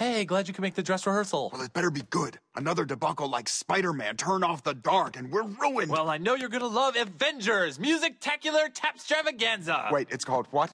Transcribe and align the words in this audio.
Hey, 0.00 0.24
glad 0.24 0.48
you 0.48 0.54
could 0.54 0.62
make 0.62 0.76
the 0.76 0.82
dress 0.82 1.06
rehearsal. 1.06 1.50
Well, 1.52 1.60
it 1.60 1.74
better 1.74 1.90
be 1.90 2.00
good. 2.08 2.38
Another 2.56 2.86
debacle 2.86 3.28
like 3.28 3.50
Spider-Man 3.50 4.16
turn 4.16 4.42
off 4.42 4.62
the 4.62 4.72
dark 4.72 5.18
and 5.18 5.30
we're 5.30 5.42
ruined. 5.42 5.90
Well, 5.90 6.08
I 6.08 6.16
know 6.16 6.34
you're 6.34 6.48
gonna 6.48 6.66
love 6.66 6.96
Avengers 6.96 7.78
Music-tacular 7.78 8.70
Tapstravaganza. 8.72 9.92
Wait, 9.92 10.08
it's 10.10 10.24
called 10.24 10.46
what? 10.52 10.72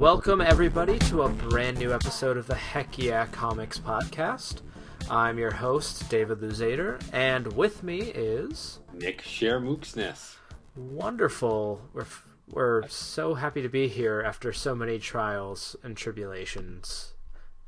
Welcome, 0.00 0.40
everybody, 0.40 0.98
to 1.10 1.24
a 1.24 1.28
brand 1.28 1.78
new 1.78 1.92
episode 1.92 2.38
of 2.38 2.46
the 2.46 2.54
Heck 2.54 2.96
Yeah 2.96 3.26
Comics 3.26 3.78
Podcast. 3.78 4.62
I'm 5.10 5.36
your 5.36 5.50
host, 5.50 6.08
David 6.08 6.38
Luzader, 6.38 6.98
and 7.12 7.52
with 7.52 7.82
me 7.82 8.00
is. 8.00 8.78
Nick 8.94 9.20
Shermooksness. 9.20 10.36
Wonderful. 10.74 11.82
We're, 11.92 12.06
we're 12.48 12.88
so 12.88 13.34
happy 13.34 13.60
to 13.60 13.68
be 13.68 13.88
here 13.88 14.22
after 14.24 14.54
so 14.54 14.74
many 14.74 14.98
trials 14.98 15.76
and 15.82 15.98
tribulations 15.98 17.12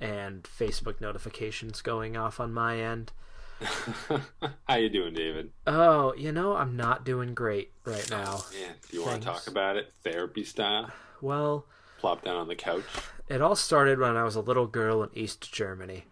and 0.00 0.42
Facebook 0.44 1.02
notifications 1.02 1.82
going 1.82 2.16
off 2.16 2.40
on 2.40 2.50
my 2.50 2.78
end. 2.78 3.12
How 4.66 4.76
you 4.76 4.88
doing, 4.88 5.12
David? 5.12 5.50
Oh, 5.66 6.14
you 6.14 6.32
know, 6.32 6.56
I'm 6.56 6.78
not 6.78 7.04
doing 7.04 7.34
great 7.34 7.72
right 7.84 8.08
oh, 8.10 8.16
now. 8.16 8.44
Man, 8.58 8.74
do 8.90 8.96
you 8.96 9.04
want 9.04 9.20
to 9.20 9.28
talk 9.28 9.48
about 9.48 9.76
it 9.76 9.92
therapy 10.02 10.44
style? 10.44 10.90
Well, 11.20 11.66
Plop 12.02 12.24
down 12.24 12.34
on 12.34 12.48
the 12.48 12.56
couch. 12.56 12.82
It 13.28 13.40
all 13.40 13.54
started 13.54 14.00
when 14.00 14.16
I 14.16 14.24
was 14.24 14.34
a 14.34 14.40
little 14.40 14.66
girl 14.66 15.04
in 15.04 15.10
East 15.14 15.52
Germany. 15.52 16.04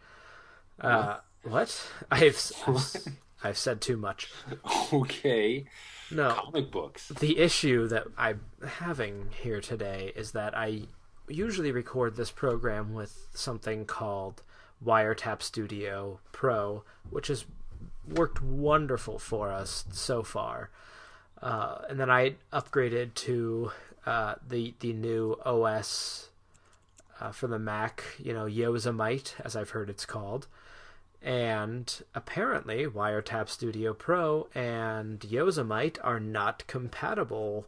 Uh, 0.81 1.17
what? 1.43 1.91
I've, 2.13 2.53
I've 2.65 2.97
I've 3.45 3.59
said 3.59 3.81
too 3.81 3.97
much. 3.97 4.31
Okay. 4.93 5.65
No, 6.13 6.31
Comic 6.31 6.71
books. 6.71 7.09
the 7.09 7.39
issue 7.39 7.89
that 7.89 8.05
I'm 8.17 8.41
having 8.65 9.31
here 9.43 9.61
today 9.61 10.13
is 10.15 10.31
that 10.31 10.57
I 10.57 10.83
usually 11.27 11.73
record 11.73 12.15
this 12.15 12.31
program 12.31 12.95
with 12.95 13.27
something 13.35 13.85
called 13.85 14.43
Wiretap 14.85 15.43
Studio 15.43 16.21
Pro, 16.31 16.85
which 17.11 17.27
has 17.27 17.47
worked 18.09 18.41
wonderful 18.41 19.19
for 19.19 19.51
us 19.51 19.87
so 19.91 20.23
far. 20.23 20.71
Uh, 21.43 21.79
and 21.89 21.99
then 21.99 22.11
I 22.11 22.35
upgraded 22.53 23.15
to 23.15 23.73
uh, 24.11 24.35
the 24.47 24.75
the 24.81 24.93
new 24.93 25.39
OS 25.47 26.31
uh, 27.21 27.31
for 27.31 27.47
the 27.47 27.61
Mac, 27.61 28.03
you 28.19 28.33
know, 28.33 28.45
Yosemite, 28.45 29.35
as 29.45 29.55
I've 29.55 29.71
heard 29.71 29.89
it's 29.89 30.05
called. 30.05 30.49
And 31.23 32.03
apparently, 32.13 32.87
Wiretap 32.87 33.49
Studio 33.49 33.95
Pro 33.95 34.49
and 34.53 35.23
Yosemite 35.23 36.01
are 36.01 36.19
not 36.19 36.67
compatible. 36.67 37.67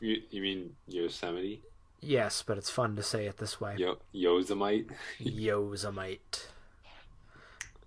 You, 0.00 0.20
you 0.30 0.42
mean 0.42 0.74
Yosemite? 0.88 1.62
Yes, 2.00 2.42
but 2.44 2.58
it's 2.58 2.70
fun 2.70 2.96
to 2.96 3.02
say 3.04 3.26
it 3.26 3.36
this 3.36 3.60
way. 3.60 3.76
Yo, 3.78 3.98
Yosemite? 4.10 4.88
Yosemite. 5.20 6.40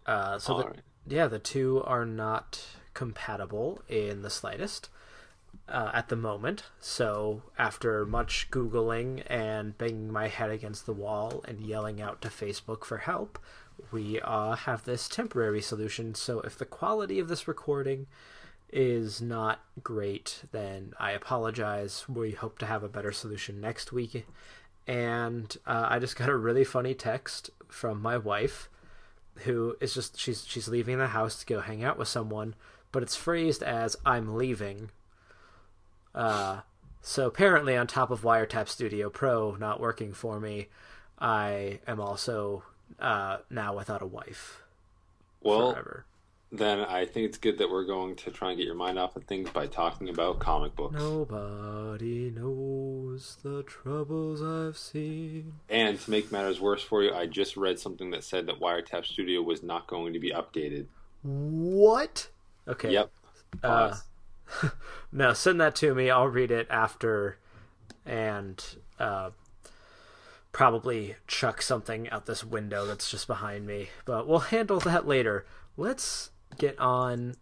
Uh, 0.05 0.39
so 0.39 0.53
the, 0.53 0.63
Alright. 0.63 0.79
yeah, 1.05 1.27
the 1.27 1.39
two 1.39 1.83
are 1.85 2.05
not 2.05 2.63
compatible 2.93 3.81
in 3.89 4.21
the 4.21 4.29
slightest 4.29 4.87
uh, 5.67 5.91
at 5.93 6.09
the 6.09 6.15
moment. 6.15 6.63
So 6.79 7.43
after 7.57 8.05
much 8.05 8.49
googling 8.51 9.23
and 9.27 9.77
banging 9.77 10.11
my 10.11 10.27
head 10.27 10.49
against 10.49 10.85
the 10.85 10.93
wall 10.93 11.43
and 11.47 11.61
yelling 11.61 12.01
out 12.01 12.21
to 12.21 12.27
Facebook 12.27 12.83
for 12.83 12.97
help, 12.97 13.39
we 13.91 14.19
uh, 14.21 14.55
have 14.55 14.83
this 14.83 15.07
temporary 15.07 15.61
solution. 15.61 16.15
So 16.15 16.41
if 16.41 16.57
the 16.57 16.65
quality 16.65 17.19
of 17.19 17.27
this 17.27 17.47
recording 17.47 18.07
is 18.71 19.21
not 19.21 19.59
great, 19.83 20.43
then 20.51 20.93
I 20.99 21.11
apologize. 21.11 22.05
We 22.09 22.31
hope 22.31 22.59
to 22.59 22.65
have 22.65 22.83
a 22.83 22.89
better 22.89 23.11
solution 23.11 23.61
next 23.61 23.91
week. 23.91 24.25
And 24.87 25.55
uh, 25.65 25.87
I 25.89 25.99
just 25.99 26.15
got 26.17 26.29
a 26.29 26.35
really 26.35 26.63
funny 26.63 26.93
text 26.93 27.51
from 27.67 28.01
my 28.01 28.17
wife, 28.17 28.69
who 29.37 29.75
is 29.79 29.93
just 29.93 30.19
she's 30.19 30.45
she's 30.45 30.67
leaving 30.67 30.97
the 30.97 31.07
house 31.07 31.39
to 31.39 31.45
go 31.45 31.61
hang 31.61 31.83
out 31.83 31.97
with 31.97 32.07
someone, 32.07 32.53
but 32.91 33.01
it's 33.01 33.15
phrased 33.15 33.63
as 33.63 33.95
"I'm 34.05 34.35
leaving." 34.35 34.89
Uh, 36.15 36.61
so 37.01 37.27
apparently, 37.27 37.75
on 37.75 37.87
top 37.87 38.11
of 38.11 38.21
Wiretap 38.21 38.67
Studio 38.67 39.09
Pro 39.09 39.55
not 39.55 39.79
working 39.79 40.13
for 40.13 40.39
me, 40.39 40.67
I 41.19 41.79
am 41.87 41.99
also 41.99 42.63
uh, 42.99 43.37
now 43.49 43.75
without 43.75 44.01
a 44.01 44.05
wife 44.05 44.61
Well, 45.41 45.71
forever. 45.73 46.05
then 46.51 46.79
I 46.81 47.05
think 47.05 47.25
it's 47.27 47.37
good 47.37 47.57
that 47.57 47.69
we're 47.69 47.85
going 47.85 48.15
to 48.17 48.31
try 48.31 48.49
and 48.49 48.57
get 48.57 48.65
your 48.65 48.75
mind 48.75 48.99
off 48.99 49.15
of 49.15 49.23
things 49.25 49.49
by 49.49 49.67
talking 49.67 50.07
about 50.09 50.39
comic 50.39 50.75
books. 50.75 50.95
Nobody 50.95 52.29
knows 52.29 53.37
the 53.43 53.63
troubles 53.63 54.41
I've 54.41 54.77
seen. 54.77 55.53
And 55.69 55.99
to 55.99 56.11
make 56.11 56.31
matters 56.31 56.59
worse 56.61 56.83
for 56.83 57.03
you, 57.03 57.13
I 57.13 57.25
just 57.25 57.57
read 57.57 57.79
something 57.79 58.11
that 58.11 58.23
said 58.23 58.45
that 58.47 58.59
Wiretap 58.59 59.05
Studio 59.05 59.41
was 59.41 59.63
not 59.63 59.87
going 59.87 60.13
to 60.13 60.19
be 60.19 60.31
updated. 60.31 60.85
What? 61.23 62.29
Okay. 62.67 62.91
Yep. 62.91 63.11
Uh. 63.63 63.95
no, 65.11 65.33
send 65.33 65.59
that 65.61 65.75
to 65.77 65.93
me. 65.93 66.09
I'll 66.09 66.27
read 66.27 66.51
it 66.51 66.67
after, 66.69 67.37
and 68.05 68.63
uh, 68.99 69.31
probably 70.51 71.15
chuck 71.27 71.61
something 71.61 72.09
out 72.09 72.25
this 72.25 72.43
window 72.43 72.85
that's 72.85 73.09
just 73.09 73.27
behind 73.27 73.65
me. 73.65 73.89
But 74.05 74.27
we'll 74.27 74.39
handle 74.39 74.79
that 74.81 75.07
later. 75.07 75.45
Let's 75.77 76.31
get 76.57 76.77
on 76.79 77.35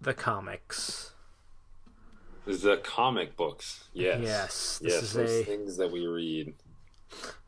the 0.00 0.14
comics. 0.14 1.12
the 2.46 2.80
comic 2.82 3.36
books. 3.36 3.84
Yes. 3.92 4.20
Yes, 4.22 4.78
this 4.82 4.92
yes, 4.94 5.02
is 5.02 5.12
those 5.12 5.30
a- 5.30 5.44
things 5.44 5.76
that 5.76 5.90
we 5.90 6.06
read. 6.06 6.54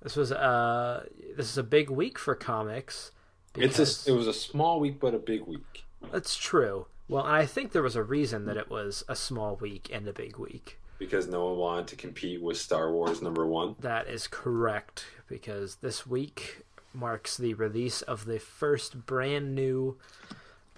This 0.03 0.16
was 0.16 0.32
uh 0.32 1.04
this 1.37 1.50
is 1.50 1.59
a 1.59 1.62
big 1.62 1.91
week 1.91 2.19
for 2.19 2.34
comics. 2.34 3.10
It's 3.56 3.78
a, 3.78 4.10
it 4.10 4.15
was 4.15 4.28
a 4.28 4.32
small 4.32 4.78
week, 4.78 5.00
but 5.00 5.15
a 5.15 5.19
big 5.19 5.43
week. 5.43 5.84
That's 6.12 6.37
true. 6.37 6.87
Well, 7.09 7.25
and 7.25 7.35
I 7.35 7.47
think 7.47 7.73
there 7.73 7.83
was 7.83 7.97
a 7.97 8.03
reason 8.03 8.45
that 8.47 8.57
it 8.57 8.71
was 8.71 9.05
a 9.09 9.17
small 9.17 9.57
week 9.57 9.89
and 9.93 10.07
a 10.07 10.13
big 10.13 10.37
week. 10.37 10.79
because 10.99 11.29
no 11.29 11.47
one 11.47 11.57
wanted 11.59 11.87
to 11.87 11.97
compete 11.97 12.43
with 12.43 12.57
Star 12.59 12.91
Wars 12.93 13.23
number 13.23 13.47
one. 13.47 13.77
That 13.81 14.09
is 14.09 14.27
correct 14.27 15.05
because 15.29 15.77
this 15.77 16.07
week 16.07 16.65
marks 16.93 17.37
the 17.37 17.55
release 17.55 18.03
of 18.03 18.25
the 18.25 18.39
first 18.41 19.07
brand 19.07 19.55
new 19.55 19.97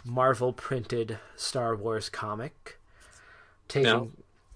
Marvel 0.04 0.52
printed 0.52 1.18
Star 1.36 1.74
Wars 1.74 2.08
comic. 2.10 2.78
Taking 3.68 3.84
Now, 3.90 4.08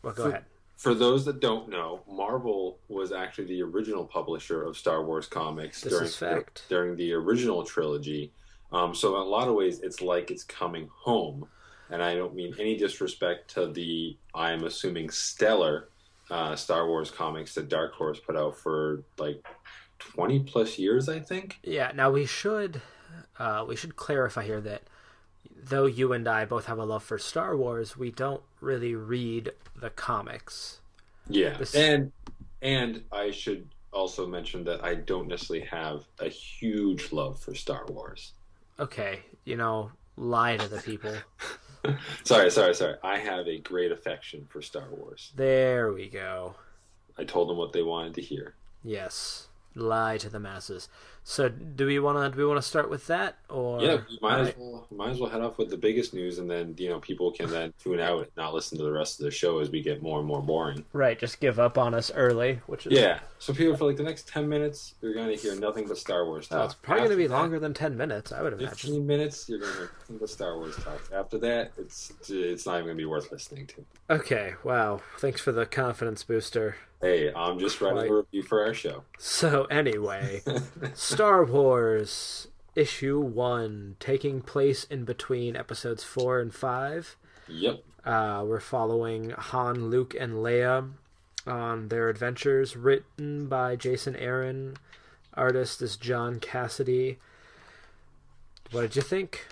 well, 0.03 0.13
go 0.13 0.25
for- 0.25 0.29
ahead. 0.31 0.45
For 0.77 0.93
those 0.95 1.25
that 1.25 1.41
don't 1.41 1.71
know, 1.71 2.03
Marvel 2.11 2.79
was 2.89 3.11
actually 3.11 3.47
the 3.47 3.63
original 3.63 4.05
publisher 4.05 4.63
of 4.65 4.77
Star 4.77 5.03
Wars 5.03 5.27
comics 5.27 5.81
This 5.81 5.93
during 5.95 6.07
is 6.09 6.17
fact. 6.17 6.65
during 6.69 6.97
the 6.97 7.13
original 7.15 7.63
trilogy. 7.65 8.33
Um, 8.71 8.95
so 8.95 9.15
in 9.17 9.23
a 9.23 9.25
lot 9.25 9.49
of 9.49 9.55
ways, 9.55 9.81
it's 9.81 10.03
like 10.03 10.31
it's 10.31 10.45
coming 10.45 10.91
home, 10.93 11.47
and 11.91 12.03
I 12.03 12.15
don't 12.15 12.35
mean 12.35 12.55
any 12.59 12.77
disrespect 12.77 13.53
to 13.55 13.67
the 13.67 14.17
I'm 14.35 14.65
assuming 14.65 15.11
stellar 15.11 15.89
uh, 16.31 16.57
Star 16.57 16.87
Wars 16.89 17.11
comics 17.11 17.55
that 17.55 17.69
Dark 17.69 17.93
Horse 17.95 18.19
put 18.21 18.37
out 18.37 18.57
for 18.59 19.03
like 19.19 19.45
twenty 19.99 20.41
plus 20.41 20.79
years, 20.79 21.09
I 21.09 21.21
think. 21.21 21.59
Yeah. 21.63 21.93
Now 21.95 22.11
we 22.11 22.27
should 22.27 22.81
uh, 23.39 23.65
we 23.69 23.77
should 23.77 23.97
clarify 23.97 24.45
here 24.45 24.61
that 24.63 24.83
though 25.67 25.87
you 25.87 26.13
and 26.13 26.27
I 26.29 26.45
both 26.45 26.67
have 26.67 26.79
a 26.79 26.85
love 26.85 27.03
for 27.05 27.19
Star 27.19 27.57
Wars, 27.57 27.97
we 27.97 28.11
don't 28.11 28.43
really 28.61 28.95
read 28.95 29.53
the 29.77 29.91
comics. 29.91 30.81
Yeah, 31.29 31.57
This- 31.57 31.75
and 31.75 32.13
and 32.63 33.03
I 33.13 33.31
should 33.31 33.69
also 33.93 34.27
mention 34.27 34.65
that 34.65 34.83
I 34.83 34.95
don't 34.95 35.29
necessarily 35.29 35.67
have 35.67 36.05
a 36.19 36.29
huge 36.29 37.13
love 37.13 37.39
for 37.39 37.55
Star 37.55 37.85
Wars. 37.89 38.33
Okay, 38.81 39.21
you 39.45 39.57
know, 39.57 39.91
lie 40.17 40.57
to 40.57 40.67
the 40.69 40.81
people. 40.81 41.15
sorry, 42.25 42.51
sorry, 42.51 42.75
sorry. 42.75 42.97
I 43.03 43.19
have 43.19 43.47
a 43.47 43.59
great 43.59 43.93
affection 43.93 44.47
for 44.49 44.63
Star 44.63 44.89
Wars. 44.91 45.33
There 45.37 45.93
we 45.93 46.09
go. 46.09 46.55
I 47.19 47.25
told 47.25 47.49
them 47.49 47.57
what 47.57 47.73
they 47.73 47.83
wanted 47.83 48.15
to 48.15 48.21
hear. 48.23 48.55
Yes, 48.83 49.49
lie 49.75 50.19
to 50.19 50.29
the 50.29 50.41
masses. 50.41 50.89
So, 51.23 51.49
do 51.49 51.87
we 51.87 51.99
want 51.99 52.19
to 52.19 52.37
do 52.37 52.43
we 52.43 52.47
want 52.47 52.61
to 52.61 52.69
start 52.69 52.91
with 52.91 53.07
that 53.07 53.39
or 53.49 53.81
yeah, 53.81 53.99
we 54.11 54.19
might 54.21 54.41
as 54.41 54.55
well 54.59 54.87
might 54.91 55.11
as 55.11 55.19
well 55.21 55.31
head 55.31 55.41
off 55.41 55.57
with 55.57 55.71
the 55.71 55.77
biggest 55.77 56.13
news, 56.13 56.39
and 56.39 56.51
then 56.51 56.75
you 56.77 56.91
know 56.91 57.01
people 57.01 57.31
can 57.33 57.49
then 57.49 57.73
tune 57.83 57.99
out 58.01 58.19
and 58.19 58.29
not 58.37 58.53
listen 58.53 58.77
to 58.79 58.85
the 58.85 58.93
rest 58.93 59.21
of 59.21 59.25
the 59.25 59.31
show 59.31 59.59
as 59.61 59.71
we 59.71 59.81
get 59.81 60.03
more 60.03 60.19
and 60.19 60.29
more 60.29 60.43
boring. 60.43 60.85
right? 60.93 61.19
Just 61.19 61.41
give 61.41 61.59
up 61.59 61.79
on 61.79 61.95
us 61.95 62.11
early, 62.15 62.61
which 62.67 62.87
is 62.87 62.93
Yeah. 62.93 63.21
So 63.45 63.53
people 63.53 63.77
for 63.77 63.85
like 63.85 63.99
the 63.99 64.03
next 64.03 64.27
ten 64.27 64.49
minutes, 64.49 64.95
you're 65.03 65.13
going 65.13 65.29
to 65.29 65.35
hear 65.37 65.55
nothing 65.55 65.87
but 65.87 65.99
Star 65.99 66.25
Wars 66.25 66.49
Oh, 66.51 66.57
talk. 66.57 66.65
it's 66.65 66.75
probably 66.75 67.01
going 67.01 67.11
to 67.11 67.17
be 67.17 67.29
longer 67.29 67.59
than 67.59 67.75
ten 67.75 67.95
minutes, 67.95 68.33
I 68.33 68.41
would 68.41 68.55
imagine. 68.55 68.71
Fifteen 68.71 69.07
minutes, 69.07 69.47
you're 69.51 69.59
going 69.59 69.71
to 69.73 69.79
hear 69.81 69.91
nothing 70.01 70.17
but 70.19 70.31
Star 70.31 70.57
Wars 70.57 70.75
talk. 70.77 71.11
After 71.15 71.37
that, 71.41 71.73
it's 71.77 72.11
it's 72.29 72.65
not 72.65 72.77
even 72.77 72.87
going 72.87 72.97
to 72.97 73.01
be 73.03 73.05
worth 73.05 73.31
listening 73.31 73.67
to. 73.67 73.85
Okay, 74.09 74.55
wow. 74.65 75.03
Thanks 75.19 75.43
for 75.43 75.53
the 75.53 75.67
confidence 75.67 76.25
booster. 76.25 76.77
Hey, 77.03 77.31
I'm 77.35 77.59
just 77.59 77.83
writing 77.83 77.99
Quite. 77.99 78.11
a 78.11 78.15
review 78.15 78.43
for 78.45 78.65
our 78.65 78.73
show. 78.73 79.03
So, 79.19 79.65
anyway, 79.65 80.41
Star 80.95 81.45
Wars 81.45 82.49
issue 82.75 83.21
one, 83.21 83.97
taking 84.01 84.41
place 84.41 84.85
in 84.85 85.05
between 85.05 85.55
episodes 85.55 86.03
four 86.03 86.41
and 86.41 86.55
five. 86.55 87.17
Yep. 87.49 87.85
Uh, 88.07 88.43
we're 88.47 88.59
following 88.61 89.31
Han, 89.31 89.91
Luke, 89.91 90.15
and 90.19 90.35
Leia 90.35 90.93
on 91.47 91.89
their 91.89 92.09
adventures, 92.09 92.77
written 92.77 93.47
by 93.47 93.77
Jason 93.77 94.17
Aaron. 94.17 94.77
Artist 95.35 95.83
is 95.83 95.97
John 95.97 96.41
Cassidy. 96.41 97.19
What 98.71 98.83
did 98.83 98.97
you 98.97 99.03
think? 99.03 99.47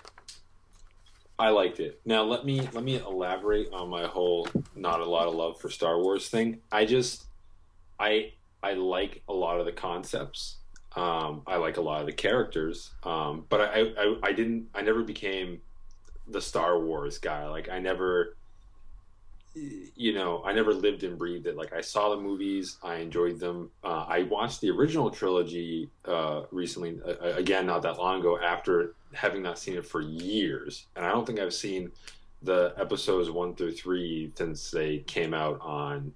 I 1.37 1.49
liked 1.49 1.79
it. 1.79 1.99
Now 2.05 2.23
let 2.23 2.45
me 2.45 2.61
let 2.73 2.83
me 2.83 2.97
elaborate 2.97 3.71
on 3.73 3.89
my 3.89 4.05
whole 4.05 4.47
not 4.75 4.99
a 4.99 5.05
lot 5.05 5.27
of 5.27 5.33
love 5.33 5.59
for 5.59 5.69
Star 5.69 5.99
Wars 5.99 6.29
thing. 6.29 6.59
I 6.71 6.85
just 6.85 7.25
I 7.99 8.33
I 8.61 8.73
like 8.73 9.23
a 9.27 9.33
lot 9.33 9.59
of 9.59 9.65
the 9.65 9.71
concepts. 9.71 10.57
Um, 10.95 11.41
I 11.47 11.55
like 11.55 11.77
a 11.77 11.81
lot 11.81 12.01
of 12.01 12.05
the 12.05 12.13
characters, 12.13 12.91
um, 13.03 13.45
but 13.49 13.61
I, 13.61 13.91
I 13.97 14.15
I 14.23 14.31
didn't 14.31 14.67
I 14.75 14.83
never 14.83 15.01
became 15.01 15.61
the 16.27 16.39
Star 16.39 16.79
Wars 16.79 17.17
guy. 17.17 17.47
Like 17.47 17.67
I 17.67 17.79
never 17.79 18.37
you 19.55 20.13
know, 20.13 20.43
I 20.43 20.53
never 20.53 20.73
lived 20.73 21.03
and 21.03 21.17
breathed 21.17 21.45
it. 21.45 21.55
Like 21.55 21.73
I 21.73 21.81
saw 21.81 22.09
the 22.09 22.21
movies, 22.21 22.77
I 22.83 22.95
enjoyed 22.95 23.39
them. 23.39 23.69
Uh, 23.83 24.05
I 24.07 24.23
watched 24.23 24.61
the 24.61 24.71
original 24.71 25.11
trilogy 25.11 25.89
uh, 26.05 26.43
recently, 26.51 26.99
uh, 27.05 27.35
again, 27.35 27.65
not 27.65 27.83
that 27.83 27.97
long 27.97 28.19
ago, 28.19 28.39
after 28.39 28.93
having 29.13 29.43
not 29.43 29.59
seen 29.59 29.75
it 29.75 29.85
for 29.85 30.01
years, 30.01 30.85
and 30.95 31.05
I 31.05 31.11
don't 31.11 31.25
think 31.25 31.39
I've 31.39 31.53
seen 31.53 31.91
the 32.41 32.73
episodes 32.77 33.29
one 33.29 33.55
through 33.55 33.71
three 33.71 34.31
since 34.35 34.71
they 34.71 34.99
came 34.99 35.33
out 35.33 35.59
on 35.61 36.13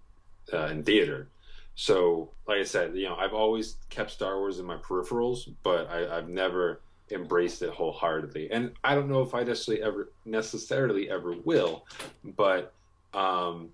uh, 0.51 0.67
in 0.67 0.83
theater. 0.83 1.27
So, 1.75 2.31
like 2.47 2.57
I 2.59 2.63
said, 2.63 2.95
you 2.95 3.07
know, 3.07 3.15
I've 3.15 3.33
always 3.33 3.77
kept 3.89 4.11
Star 4.11 4.37
Wars 4.39 4.59
in 4.59 4.65
my 4.65 4.77
peripherals, 4.77 5.47
but 5.61 5.89
I, 5.89 6.17
I've 6.17 6.27
never 6.27 6.81
embraced 7.11 7.61
it 7.61 7.69
wholeheartedly. 7.69 8.51
And 8.51 8.71
I 8.83 8.95
don't 8.95 9.07
know 9.07 9.21
if 9.21 9.33
I 9.35 9.43
necessarily 9.43 9.83
ever 9.83 10.09
necessarily 10.25 11.09
ever 11.09 11.33
will, 11.33 11.85
but 12.23 12.73
um, 13.13 13.69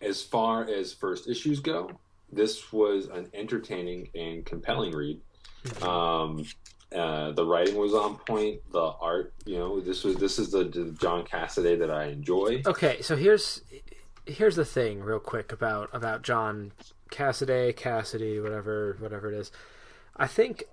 as 0.00 0.22
far 0.22 0.68
as 0.68 0.92
first 0.92 1.28
issues 1.28 1.60
go, 1.60 1.90
this 2.32 2.72
was 2.72 3.06
an 3.06 3.28
entertaining 3.34 4.08
and 4.14 4.44
compelling 4.44 4.92
read. 4.92 5.20
Um, 5.82 6.44
uh, 6.94 7.32
the 7.32 7.44
writing 7.44 7.76
was 7.76 7.94
on 7.94 8.16
point. 8.16 8.60
The 8.72 8.92
art, 9.00 9.32
you 9.46 9.58
know, 9.58 9.80
this 9.80 10.04
was 10.04 10.16
this 10.16 10.38
is 10.38 10.50
the, 10.50 10.64
the 10.64 10.96
John 11.00 11.24
Cassaday 11.24 11.78
that 11.78 11.90
I 11.90 12.06
enjoy. 12.06 12.62
Okay, 12.66 13.00
so 13.02 13.16
here's 13.16 13.62
here's 14.26 14.56
the 14.56 14.64
thing, 14.64 15.00
real 15.00 15.18
quick 15.18 15.52
about 15.52 15.88
about 15.92 16.22
John 16.22 16.72
Cassaday, 17.10 17.74
Cassidy, 17.76 18.40
whatever 18.40 18.96
whatever 18.98 19.32
it 19.32 19.34
is. 19.34 19.52
I 20.16 20.26
think 20.26 20.64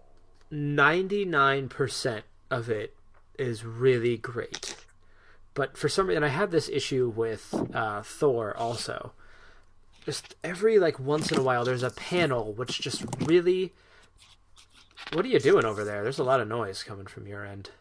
ninety 0.52 1.24
nine 1.25 1.69
percent 1.69 2.25
of 2.50 2.69
it 2.69 2.95
is 3.38 3.63
really 3.63 4.18
great 4.18 4.75
but 5.59 5.77
for 5.77 5.89
some 5.89 6.07
reason 6.07 6.23
I 6.23 6.29
had 6.29 6.51
this 6.51 6.69
issue 6.69 7.11
with 7.13 7.53
uh, 7.73 8.01
Thor 8.01 8.56
also. 8.56 9.11
Just 10.06 10.35
every 10.41 10.79
like 10.79 10.97
once 11.01 11.33
in 11.33 11.38
a 11.38 11.44
while, 11.44 11.65
there's 11.65 11.83
a 11.83 11.89
panel 11.89 12.53
which 12.53 12.79
just 12.79 13.03
really. 13.25 13.73
What 15.11 15.25
are 15.25 15.27
you 15.27 15.38
doing 15.38 15.65
over 15.65 15.83
there? 15.83 16.01
There's 16.01 16.17
a 16.17 16.23
lot 16.23 16.39
of 16.39 16.47
noise 16.47 16.81
coming 16.83 17.07
from 17.07 17.27
your 17.27 17.45
end. 17.45 17.71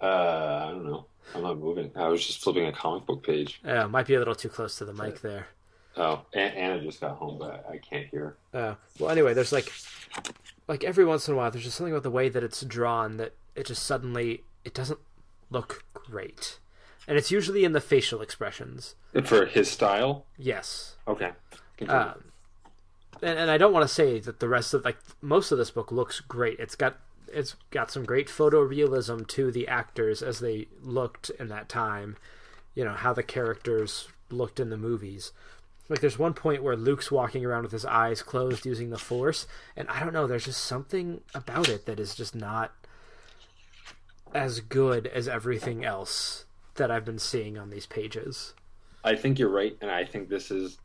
Uh, 0.00 0.66
I 0.66 0.70
don't 0.70 0.86
know. 0.86 1.06
I'm 1.34 1.42
not 1.42 1.58
moving. 1.58 1.90
I 1.96 2.06
was 2.06 2.24
just 2.24 2.44
flipping 2.44 2.66
a 2.66 2.72
comic 2.72 3.06
book 3.06 3.26
page. 3.26 3.60
Yeah, 3.64 3.86
might 3.86 4.06
be 4.06 4.14
a 4.14 4.20
little 4.20 4.36
too 4.36 4.48
close 4.48 4.78
to 4.78 4.84
the 4.84 4.92
mic 4.92 5.20
there. 5.20 5.48
Oh, 5.96 6.22
Anna 6.32 6.80
just 6.80 7.00
got 7.00 7.16
home, 7.16 7.38
but 7.40 7.66
I 7.68 7.78
can't 7.78 8.06
hear. 8.06 8.36
Uh, 8.52 8.74
well, 9.00 9.10
anyway, 9.10 9.34
there's 9.34 9.50
like, 9.50 9.72
like 10.68 10.84
every 10.84 11.04
once 11.04 11.26
in 11.26 11.34
a 11.34 11.36
while, 11.36 11.50
there's 11.50 11.64
just 11.64 11.76
something 11.76 11.92
about 11.92 12.04
the 12.04 12.10
way 12.12 12.28
that 12.28 12.44
it's 12.44 12.62
drawn 12.62 13.16
that 13.16 13.32
it 13.56 13.66
just 13.66 13.82
suddenly 13.82 14.44
it 14.64 14.74
doesn't 14.74 15.00
look 15.50 15.82
great 15.92 16.60
and 17.06 17.18
it's 17.18 17.30
usually 17.30 17.64
in 17.64 17.72
the 17.72 17.80
facial 17.80 18.20
expressions. 18.20 18.94
For 19.24 19.46
his 19.46 19.70
style? 19.70 20.26
Yes. 20.36 20.96
Okay. 21.06 21.32
Um, 21.88 22.24
and, 23.22 23.38
and 23.38 23.50
I 23.50 23.58
don't 23.58 23.72
want 23.72 23.86
to 23.86 23.94
say 23.94 24.20
that 24.20 24.40
the 24.40 24.48
rest 24.48 24.74
of 24.74 24.84
like 24.84 24.98
most 25.20 25.52
of 25.52 25.58
this 25.58 25.70
book 25.70 25.92
looks 25.92 26.20
great. 26.20 26.58
It's 26.58 26.76
got 26.76 26.98
it's 27.32 27.56
got 27.70 27.90
some 27.90 28.04
great 28.04 28.28
photorealism 28.28 29.26
to 29.28 29.50
the 29.50 29.66
actors 29.66 30.22
as 30.22 30.38
they 30.40 30.68
looked 30.82 31.30
in 31.38 31.48
that 31.48 31.68
time. 31.68 32.16
You 32.74 32.84
know 32.84 32.92
how 32.92 33.12
the 33.12 33.22
characters 33.22 34.08
looked 34.30 34.60
in 34.60 34.70
the 34.70 34.76
movies. 34.76 35.32
Like 35.88 36.00
there's 36.00 36.18
one 36.18 36.32
point 36.32 36.62
where 36.62 36.76
Luke's 36.76 37.12
walking 37.12 37.44
around 37.44 37.64
with 37.64 37.72
his 37.72 37.84
eyes 37.84 38.22
closed 38.22 38.64
using 38.64 38.90
the 38.90 38.98
Force, 38.98 39.46
and 39.76 39.88
I 39.88 40.00
don't 40.00 40.14
know. 40.14 40.26
There's 40.26 40.46
just 40.46 40.64
something 40.64 41.20
about 41.34 41.68
it 41.68 41.86
that 41.86 42.00
is 42.00 42.14
just 42.14 42.34
not 42.34 42.72
as 44.32 44.60
good 44.60 45.06
as 45.06 45.28
everything 45.28 45.84
else 45.84 46.46
that 46.74 46.90
I've 46.90 47.04
been 47.04 47.18
seeing 47.18 47.58
on 47.58 47.70
these 47.70 47.86
pages. 47.86 48.54
I 49.04 49.14
think 49.14 49.38
you're 49.38 49.50
right, 49.50 49.76
and 49.80 49.90
I 49.90 50.04
think 50.04 50.28
this 50.28 50.50
is 50.50 50.78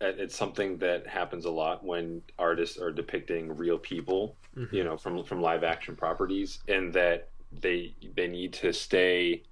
it's 0.00 0.36
something 0.36 0.78
that 0.78 1.06
happens 1.06 1.44
a 1.44 1.50
lot 1.50 1.84
when 1.84 2.22
artists 2.38 2.76
are 2.78 2.90
depicting 2.90 3.56
real 3.56 3.78
people, 3.78 4.34
mm-hmm. 4.56 4.74
you 4.74 4.84
know, 4.84 4.96
from 4.96 5.22
from 5.24 5.40
live 5.40 5.64
action 5.64 5.96
properties, 5.96 6.58
and 6.68 6.92
that 6.92 7.28
they 7.60 7.94
they 8.16 8.26
need 8.26 8.52
to 8.54 8.72
stay 8.72 9.42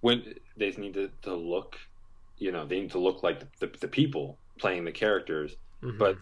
when 0.00 0.34
they 0.56 0.70
need 0.72 0.94
to, 0.94 1.10
to 1.22 1.34
look, 1.34 1.78
you 2.38 2.52
know, 2.52 2.66
they 2.66 2.80
need 2.80 2.90
to 2.90 2.98
look 2.98 3.22
like 3.22 3.40
the, 3.40 3.66
the, 3.66 3.78
the 3.80 3.88
people 3.88 4.38
playing 4.58 4.84
the 4.84 4.92
characters, 4.92 5.56
mm-hmm. 5.82 5.98
but 5.98 6.16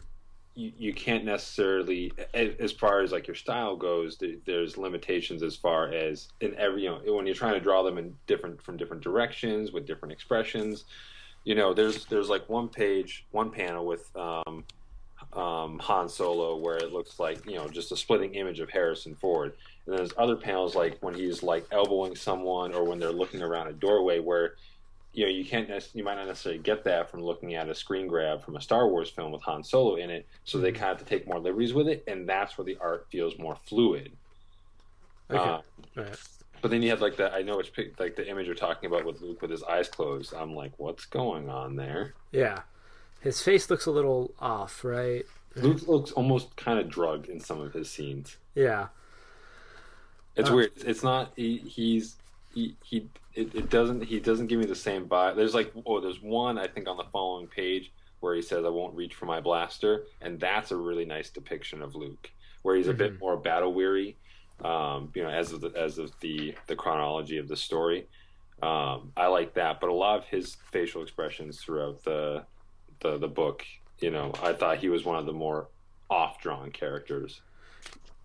you, 0.58 0.72
you 0.76 0.92
can't 0.92 1.24
necessarily 1.24 2.12
as 2.34 2.72
far 2.72 3.00
as 3.00 3.12
like 3.12 3.28
your 3.28 3.36
style 3.36 3.76
goes 3.76 4.20
there's 4.44 4.76
limitations 4.76 5.42
as 5.42 5.54
far 5.54 5.92
as 5.92 6.28
in 6.40 6.54
every 6.56 6.82
you 6.82 6.88
know 6.88 7.00
when 7.14 7.26
you're 7.26 7.34
trying 7.34 7.54
to 7.54 7.60
draw 7.60 7.82
them 7.84 7.96
in 7.96 8.12
different 8.26 8.60
from 8.60 8.76
different 8.76 9.02
directions 9.02 9.70
with 9.70 9.86
different 9.86 10.12
expressions 10.12 10.84
you 11.44 11.54
know 11.54 11.72
there's 11.72 12.06
there's 12.06 12.28
like 12.28 12.48
one 12.48 12.68
page 12.68 13.24
one 13.30 13.50
panel 13.50 13.86
with 13.86 14.10
um, 14.16 14.64
um, 15.32 15.78
Han 15.78 16.08
Solo 16.08 16.56
where 16.56 16.76
it 16.76 16.92
looks 16.92 17.18
like 17.18 17.44
you 17.46 17.56
know 17.56 17.68
just 17.68 17.92
a 17.92 17.96
splitting 17.96 18.34
image 18.34 18.60
of 18.60 18.70
Harrison 18.70 19.14
Ford. 19.14 19.52
And 19.86 19.92
then 19.92 19.96
there's 19.98 20.12
other 20.18 20.36
panels 20.36 20.74
like 20.74 20.98
when 21.00 21.14
he's 21.14 21.42
like 21.42 21.66
elbowing 21.70 22.14
someone 22.14 22.74
or 22.74 22.84
when 22.84 22.98
they're 22.98 23.12
looking 23.12 23.42
around 23.42 23.68
a 23.68 23.72
doorway 23.72 24.18
where 24.18 24.54
you 25.12 25.24
know 25.24 25.30
you 25.30 25.44
can't 25.44 25.68
you 25.94 26.04
might 26.04 26.16
not 26.16 26.26
necessarily 26.26 26.60
get 26.60 26.84
that 26.84 27.10
from 27.10 27.22
looking 27.22 27.54
at 27.54 27.68
a 27.68 27.74
screen 27.74 28.06
grab 28.06 28.44
from 28.44 28.56
a 28.56 28.60
Star 28.60 28.88
Wars 28.88 29.10
film 29.10 29.32
with 29.32 29.42
Han 29.42 29.64
Solo 29.64 29.96
in 29.96 30.10
it. 30.10 30.26
So 30.44 30.58
they 30.58 30.70
mm-hmm. 30.70 30.80
kind 30.80 30.92
of 30.92 30.98
have 30.98 31.06
to 31.06 31.14
take 31.16 31.26
more 31.26 31.38
liberties 31.38 31.74
with 31.74 31.88
it, 31.88 32.04
and 32.06 32.28
that's 32.28 32.56
where 32.56 32.64
the 32.64 32.78
art 32.80 33.06
feels 33.10 33.38
more 33.38 33.56
fluid. 33.66 34.12
Okay. 35.30 35.62
Right. 35.96 36.16
But 36.60 36.70
then 36.70 36.82
you 36.82 36.90
have 36.90 37.00
like 37.00 37.16
the 37.16 37.32
I 37.32 37.42
know 37.42 37.60
it's 37.60 37.70
like 37.98 38.16
the 38.16 38.28
image 38.28 38.46
you're 38.46 38.54
talking 38.54 38.88
about 38.88 39.04
with 39.04 39.20
Luke 39.20 39.40
with 39.42 39.50
his 39.50 39.62
eyes 39.62 39.88
closed. 39.88 40.34
I'm 40.34 40.54
like, 40.54 40.72
what's 40.76 41.04
going 41.04 41.48
on 41.48 41.76
there? 41.76 42.14
Yeah, 42.32 42.62
his 43.20 43.40
face 43.42 43.70
looks 43.70 43.86
a 43.86 43.90
little 43.90 44.32
off, 44.40 44.84
right? 44.84 45.24
Luke 45.54 45.86
looks 45.88 46.12
almost 46.12 46.56
kind 46.56 46.78
of 46.78 46.88
drugged 46.88 47.28
in 47.28 47.40
some 47.40 47.60
of 47.60 47.72
his 47.72 47.90
scenes. 47.90 48.36
Yeah, 48.54 48.88
it's 50.36 50.50
uh, 50.50 50.54
weird. 50.54 50.72
It's 50.76 51.02
not 51.02 51.32
he, 51.36 51.58
he's 51.58 52.16
he 52.54 52.76
he 52.82 53.08
it, 53.38 53.54
it 53.54 53.70
doesn't 53.70 54.02
he 54.04 54.18
doesn't 54.18 54.48
give 54.48 54.58
me 54.58 54.66
the 54.66 54.74
same 54.74 55.06
vibe. 55.06 55.36
There's 55.36 55.54
like 55.54 55.72
oh 55.86 56.00
there's 56.00 56.20
one 56.20 56.58
I 56.58 56.66
think 56.66 56.88
on 56.88 56.96
the 56.96 57.04
following 57.12 57.46
page 57.46 57.92
where 58.20 58.34
he 58.34 58.42
says 58.42 58.64
I 58.64 58.68
won't 58.68 58.96
reach 58.96 59.14
for 59.14 59.26
my 59.26 59.40
blaster, 59.40 60.04
and 60.20 60.40
that's 60.40 60.72
a 60.72 60.76
really 60.76 61.04
nice 61.04 61.30
depiction 61.30 61.82
of 61.82 61.94
Luke, 61.94 62.30
where 62.62 62.74
he's 62.74 62.88
a 62.88 62.90
mm-hmm. 62.90 62.98
bit 62.98 63.20
more 63.20 63.36
battle 63.36 63.72
weary. 63.72 64.16
Um, 64.64 65.12
you 65.14 65.22
know, 65.22 65.28
as 65.28 65.52
of 65.52 65.60
the, 65.60 65.68
as 65.76 65.98
of 65.98 66.12
the 66.20 66.54
the 66.66 66.74
chronology 66.74 67.38
of 67.38 67.46
the 67.46 67.56
story, 67.56 68.08
um, 68.60 69.12
I 69.16 69.28
like 69.28 69.54
that. 69.54 69.80
But 69.80 69.90
a 69.90 69.94
lot 69.94 70.18
of 70.18 70.24
his 70.24 70.56
facial 70.72 71.02
expressions 71.02 71.60
throughout 71.60 72.02
the 72.02 72.44
the 73.00 73.18
the 73.18 73.28
book, 73.28 73.64
you 74.00 74.10
know, 74.10 74.32
I 74.42 74.52
thought 74.52 74.78
he 74.78 74.88
was 74.88 75.04
one 75.04 75.16
of 75.16 75.26
the 75.26 75.32
more 75.32 75.68
off 76.10 76.40
drawn 76.40 76.72
characters. 76.72 77.40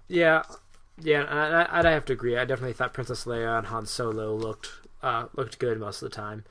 Yeah, 0.08 0.41
yeah, 1.01 1.24
I, 1.24 1.79
I'd 1.79 1.86
have 1.86 2.05
to 2.05 2.13
agree. 2.13 2.38
I 2.38 2.46
definitely 2.46 2.74
thought 2.74 2.93
Princess 2.93 3.25
Leia 3.25 3.60
and 3.60 3.67
Han 3.67 3.86
Solo 3.86 4.36
looked 4.36 4.72
uh, 5.03 5.27
looked 5.36 5.60
good 5.60 5.79
most 5.79 6.01
of 6.01 6.10
the 6.10 6.15
time, 6.15 6.45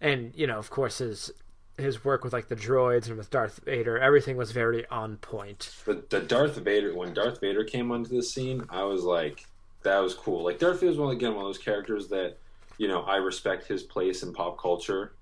and 0.00 0.32
you 0.34 0.46
know, 0.46 0.58
of 0.58 0.70
course, 0.70 0.98
his 0.98 1.32
his 1.76 2.04
work 2.04 2.24
with 2.24 2.32
like 2.32 2.48
the 2.48 2.56
droids 2.56 3.06
and 3.08 3.16
with 3.16 3.30
Darth 3.30 3.60
Vader, 3.64 3.98
everything 3.98 4.36
was 4.36 4.50
very 4.52 4.86
on 4.88 5.16
point. 5.18 5.74
But 5.86 6.10
the 6.10 6.20
Darth 6.20 6.56
Vader, 6.56 6.94
when 6.94 7.14
Darth 7.14 7.40
Vader 7.40 7.64
came 7.64 7.92
onto 7.92 8.14
the 8.14 8.22
scene, 8.22 8.64
I 8.68 8.82
was 8.82 9.04
like, 9.04 9.46
that 9.82 9.98
was 9.98 10.14
cool. 10.14 10.42
Like 10.44 10.58
Darth 10.58 10.80
Vader 10.80 10.90
was 10.90 10.98
one 10.98 11.14
again 11.14 11.34
one 11.34 11.44
of 11.44 11.48
those 11.48 11.58
characters 11.58 12.08
that 12.08 12.36
you 12.78 12.88
know 12.88 13.02
I 13.02 13.16
respect 13.16 13.66
his 13.66 13.82
place 13.82 14.22
in 14.22 14.32
pop 14.32 14.58
culture 14.58 15.12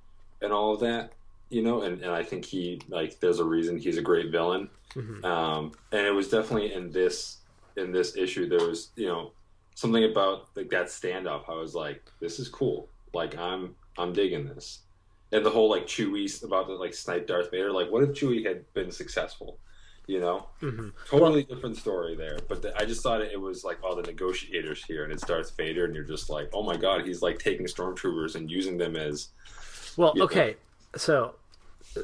and 0.43 0.53
all 0.53 0.75
of 0.75 0.81
that. 0.81 1.13
You 1.49 1.63
know, 1.63 1.83
and, 1.83 2.03
and 2.03 2.11
I 2.11 2.25
think 2.25 2.45
he 2.45 2.81
like 2.89 3.21
there's 3.21 3.39
a 3.39 3.45
reason 3.45 3.79
he's 3.79 3.99
a 3.99 4.03
great 4.03 4.33
villain. 4.33 4.69
Mm-hmm. 4.95 5.25
Um, 5.25 5.73
and 5.93 6.07
it 6.07 6.11
was 6.11 6.29
definitely 6.29 6.73
in 6.73 6.91
this 6.91 7.39
in 7.77 7.93
this 7.93 8.17
issue 8.17 8.49
there 8.49 8.67
was 8.67 8.89
you 8.97 9.07
know 9.07 9.33
something 9.77 10.05
about 10.05 10.49
like 10.57 10.71
that 10.71 10.87
standoff. 10.87 11.49
I 11.49 11.55
was 11.55 11.75
like, 11.75 12.03
this 12.19 12.41
is 12.41 12.49
cool. 12.49 12.89
Like 13.15 13.39
I'm 13.39 13.77
I'm 13.97 14.13
digging 14.13 14.47
this. 14.47 14.81
And 15.33 15.45
the 15.45 15.51
whole 15.51 15.71
like 15.71 15.87
Chewie 15.87 16.43
about 16.43 16.67
the 16.67 16.73
like 16.75 16.95
snipe 16.95 17.27
Darth 17.29 17.51
Vader. 17.53 17.71
Like, 17.71 17.91
what 17.93 18.03
if 18.03 18.11
Chewie 18.11 18.45
had 18.45 18.73
been 18.75 18.91
successful? 18.91 19.59
You 20.07 20.21
know, 20.21 20.47
Mhm. 20.63 20.93
totally 21.09 21.43
different 21.43 21.77
story 21.77 22.15
there. 22.15 22.39
But 22.49 22.63
the, 22.63 22.77
I 22.81 22.85
just 22.85 23.03
thought 23.03 23.21
it, 23.23 23.33
it 23.33 23.41
was 23.41 23.65
like 23.65 23.83
all 23.83 23.97
the 23.97 24.03
negotiators 24.03 24.85
here, 24.85 25.03
and 25.03 25.13
it's 25.13 25.27
Darth 25.27 25.57
Vader, 25.57 25.85
and 25.85 25.95
you're 25.97 26.05
just 26.05 26.31
like, 26.31 26.49
oh 26.55 26.63
my 26.63 26.77
god, 26.77 27.05
he's 27.05 27.23
like 27.23 27.39
taking 27.41 27.67
stormtroopers 27.67 28.37
and 28.37 28.49
using 28.49 28.79
them 28.79 28.95
as 28.95 29.29
Well, 29.97 30.15
okay, 30.21 30.57
so 30.95 31.35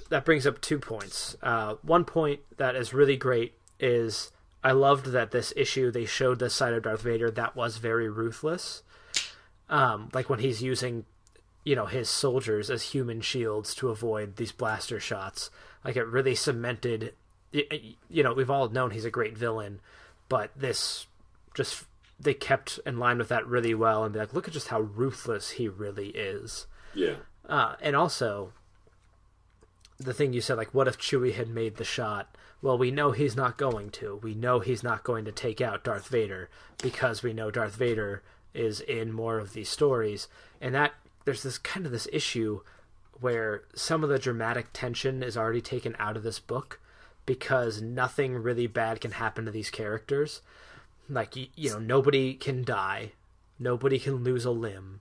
that 0.09 0.25
brings 0.25 0.49
up 0.49 0.61
two 0.61 0.81
points. 0.81 1.37
Uh, 1.45 1.77
one 1.83 2.05
point 2.05 2.41
that 2.57 2.75
is 2.75 2.93
really 2.93 3.17
great 3.17 3.55
is 3.79 4.32
I 4.65 4.73
loved 4.73 5.07
that 5.07 5.31
this 5.31 5.53
issue 5.57 5.91
they 5.91 6.05
showed 6.05 6.39
this 6.39 6.55
side 6.55 6.73
of 6.73 6.85
Darth 6.85 7.03
Vader 7.03 7.31
that 7.31 7.57
was 7.57 7.79
very 7.79 8.09
ruthless. 8.09 8.83
Um, 9.69 10.09
like 10.13 10.29
when 10.31 10.39
he's 10.39 10.63
using, 10.63 11.05
you 11.65 11.75
know, 11.75 11.87
his 11.87 12.09
soldiers 12.09 12.71
as 12.71 12.83
human 12.83 13.21
shields 13.21 13.75
to 13.77 13.89
avoid 13.89 14.37
these 14.37 14.53
blaster 14.53 15.01
shots. 15.01 15.51
Like 15.85 15.97
it 15.97 16.07
really 16.07 16.35
cemented. 16.35 17.15
You 17.53 18.23
know, 18.23 18.33
we've 18.35 18.51
all 18.51 18.69
known 18.69 18.93
he's 18.93 19.05
a 19.05 19.11
great 19.11 19.37
villain, 19.37 19.81
but 20.29 20.51
this 20.57 21.07
just 21.55 21.85
they 22.19 22.35
kept 22.35 22.79
in 22.87 22.99
line 22.99 23.19
with 23.19 23.29
that 23.29 23.47
really 23.47 23.75
well 23.75 24.05
and 24.05 24.13
be 24.13 24.19
like, 24.21 24.33
look 24.33 24.47
at 24.47 24.55
just 24.55 24.69
how 24.69 24.81
ruthless 24.81 25.51
he 25.51 25.69
really 25.69 26.09
is. 26.11 26.67
yeah. 26.95 27.15
Uh, 27.49 27.75
and 27.81 27.97
also, 27.97 28.53
the 30.05 30.15
thing 30.15 30.33
you 30.33 30.41
said, 30.41 30.57
like, 30.57 30.75
what 30.75 30.89
if 30.89 30.99
Chewie 30.99 31.35
had 31.35 31.49
made 31.49 31.77
the 31.77 31.85
shot? 31.85 32.37
Well, 32.61 32.79
we 32.79 32.91
know 32.91 33.11
he's 33.11 33.37
not 33.37 33.59
going 33.59 33.91
to. 33.93 34.21
We 34.23 34.35
know 34.35 34.61
he's 34.61 34.83
not 34.83 35.05
going 35.05 35.25
to 35.25 35.33
take 35.33 35.61
out 35.61 35.85
Darth 35.85 36.09
Vader 36.09 36.49
because 36.83 37.23
we 37.23 37.33
know 37.33 37.51
Darth 37.51 37.75
Vader 37.75 38.23
is 38.55 38.81
in 38.81 39.13
more 39.13 39.39
of 39.39 39.53
these 39.53 39.69
stories. 39.69 40.29
And 40.61 40.75
that, 40.75 40.93
there's 41.25 41.43
this 41.43 41.59
kind 41.59 41.87
of 41.87 41.93
this 41.93 42.09
issue 42.13 42.61
where 43.21 43.63
some 43.75 44.03
of 44.03 44.11
the 44.11 44.19
dramatic 44.19 44.69
tension 44.73 45.23
is 45.23 45.37
already 45.37 45.61
taken 45.61 45.97
out 45.99 46.17
of 46.17 46.23
this 46.23 46.39
book 46.39 46.81
because 47.27 47.81
nothing 47.81 48.35
really 48.35 48.67
bad 48.67 49.01
can 49.01 49.13
happen 49.13 49.45
to 49.45 49.51
these 49.51 49.71
characters. 49.71 50.43
Like, 51.09 51.37
you, 51.37 51.47
you 51.57 51.71
know, 51.71 51.79
nobody 51.79 52.35
can 52.35 52.65
die, 52.65 53.13
nobody 53.59 53.99
can 53.99 54.25
lose 54.25 54.45
a 54.45 54.51
limb 54.51 55.01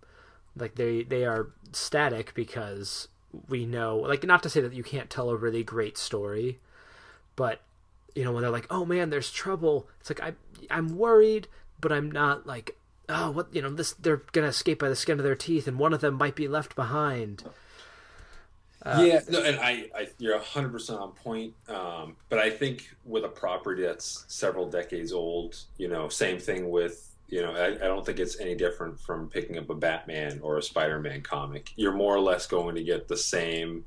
like 0.56 0.76
they 0.76 1.04
they 1.04 1.26
are 1.26 1.50
static 1.72 2.34
because 2.34 3.08
we 3.48 3.66
know 3.66 3.98
like 3.98 4.24
not 4.24 4.44
to 4.44 4.50
say 4.50 4.62
that 4.62 4.74
you 4.74 4.84
can't 4.84 5.10
tell 5.10 5.30
a 5.30 5.36
really 5.36 5.64
great 5.64 5.98
story 5.98 6.60
but 7.36 7.62
you 8.16 8.24
know 8.24 8.32
when 8.32 8.42
they're 8.42 8.52
like 8.52 8.68
oh 8.70 8.86
man 8.86 9.10
there's 9.10 9.32
trouble 9.32 9.88
it's 10.00 10.10
like 10.10 10.22
i 10.22 10.34
i'm 10.70 10.98
worried 10.98 11.48
but 11.80 11.92
i'm 11.92 12.12
not 12.12 12.46
like 12.46 12.76
oh 13.10 13.32
what 13.32 13.48
you 13.54 13.62
know 13.62 13.70
this 13.70 13.94
they're 13.94 14.22
gonna 14.32 14.48
escape 14.48 14.80
by 14.80 14.90
the 14.90 14.96
skin 14.96 15.18
of 15.18 15.24
their 15.24 15.36
teeth 15.36 15.68
and 15.68 15.80
one 15.80 15.94
of 15.94 16.02
them 16.02 16.16
might 16.16 16.36
be 16.36 16.48
left 16.48 16.76
behind 16.76 17.44
yeah, 18.84 19.20
no, 19.30 19.44
and 19.44 19.60
I, 19.60 19.90
I 19.96 20.08
you're 20.18 20.40
hundred 20.40 20.72
percent 20.72 21.00
on 21.00 21.12
point. 21.12 21.54
Um, 21.70 22.16
but 22.30 22.40
I 22.40 22.50
think 22.50 22.90
with 23.06 23.24
a 23.24 23.30
property 23.30 23.84
that's 23.84 24.26
several 24.28 24.70
decades 24.70 25.14
old, 25.14 25.56
you 25.78 25.88
know, 25.88 26.10
same 26.10 26.40
thing 26.40 26.70
with 26.70 27.11
you 27.32 27.42
know, 27.42 27.54
I, 27.54 27.68
I 27.68 27.88
don't 27.88 28.06
think 28.06 28.20
it's 28.20 28.40
any 28.40 28.56
different 28.56 29.00
from 29.00 29.30
picking 29.30 29.58
up 29.58 29.70
a 29.70 29.74
Batman 29.76 30.40
or 30.44 30.58
a 30.58 30.62
Spider-Man 30.62 31.22
comic. 31.22 31.72
You're 31.78 31.94
more 31.94 32.14
or 32.14 32.20
less 32.20 32.46
going 32.46 32.76
to 32.76 32.84
get 32.84 33.08
the 33.08 33.18
same 33.18 33.86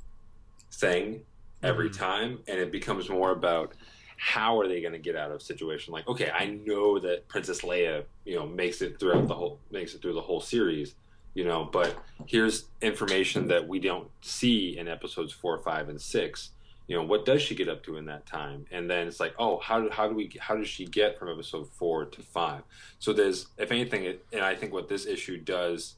thing 0.72 1.22
every 1.62 1.90
Mhm. 1.90 1.96
time, 1.98 2.38
and 2.48 2.58
it 2.58 2.72
becomes 2.72 3.08
more 3.08 3.30
about 3.30 3.74
how 4.16 4.58
are 4.58 4.66
they 4.66 4.80
going 4.80 4.92
to 4.92 4.98
get 4.98 5.16
out 5.16 5.30
of 5.32 5.38
a 5.38 5.40
situation 5.40 5.92
like 5.92 6.06
okay 6.06 6.30
i 6.30 6.46
know 6.46 7.00
that 7.00 7.26
princess 7.28 7.62
leia 7.62 8.04
you 8.24 8.36
know 8.36 8.46
makes 8.46 8.80
it 8.80 8.98
throughout 8.98 9.26
the 9.26 9.34
whole 9.34 9.58
makes 9.72 9.92
it 9.92 10.00
through 10.00 10.12
the 10.14 10.20
whole 10.20 10.40
series 10.40 10.94
you 11.34 11.44
know 11.44 11.68
but 11.72 11.98
here's 12.26 12.66
information 12.80 13.48
that 13.48 13.66
we 13.66 13.80
don't 13.80 14.08
see 14.22 14.78
in 14.78 14.86
episodes 14.86 15.32
four 15.32 15.58
five 15.58 15.88
and 15.88 16.00
six 16.00 16.50
you 16.86 16.96
know 16.96 17.02
what 17.02 17.24
does 17.24 17.40
she 17.40 17.54
get 17.54 17.68
up 17.68 17.82
to 17.84 17.96
in 17.96 18.06
that 18.06 18.26
time? 18.26 18.66
And 18.70 18.90
then 18.90 19.08
it's 19.08 19.20
like 19.20 19.34
oh 19.38 19.58
how 19.58 19.80
do, 19.80 19.90
how 19.90 20.08
do 20.08 20.14
we 20.14 20.30
how 20.38 20.56
does 20.56 20.68
she 20.68 20.84
get 20.84 21.18
from 21.18 21.28
episode 21.30 21.68
four 21.68 22.04
to 22.04 22.22
five? 22.22 22.62
So 22.98 23.12
there's 23.12 23.46
if 23.58 23.70
anything 23.70 24.04
it, 24.04 24.24
and 24.32 24.44
i 24.44 24.54
think 24.54 24.72
what 24.72 24.88
this 24.88 25.06
issue 25.06 25.38
does 25.38 25.94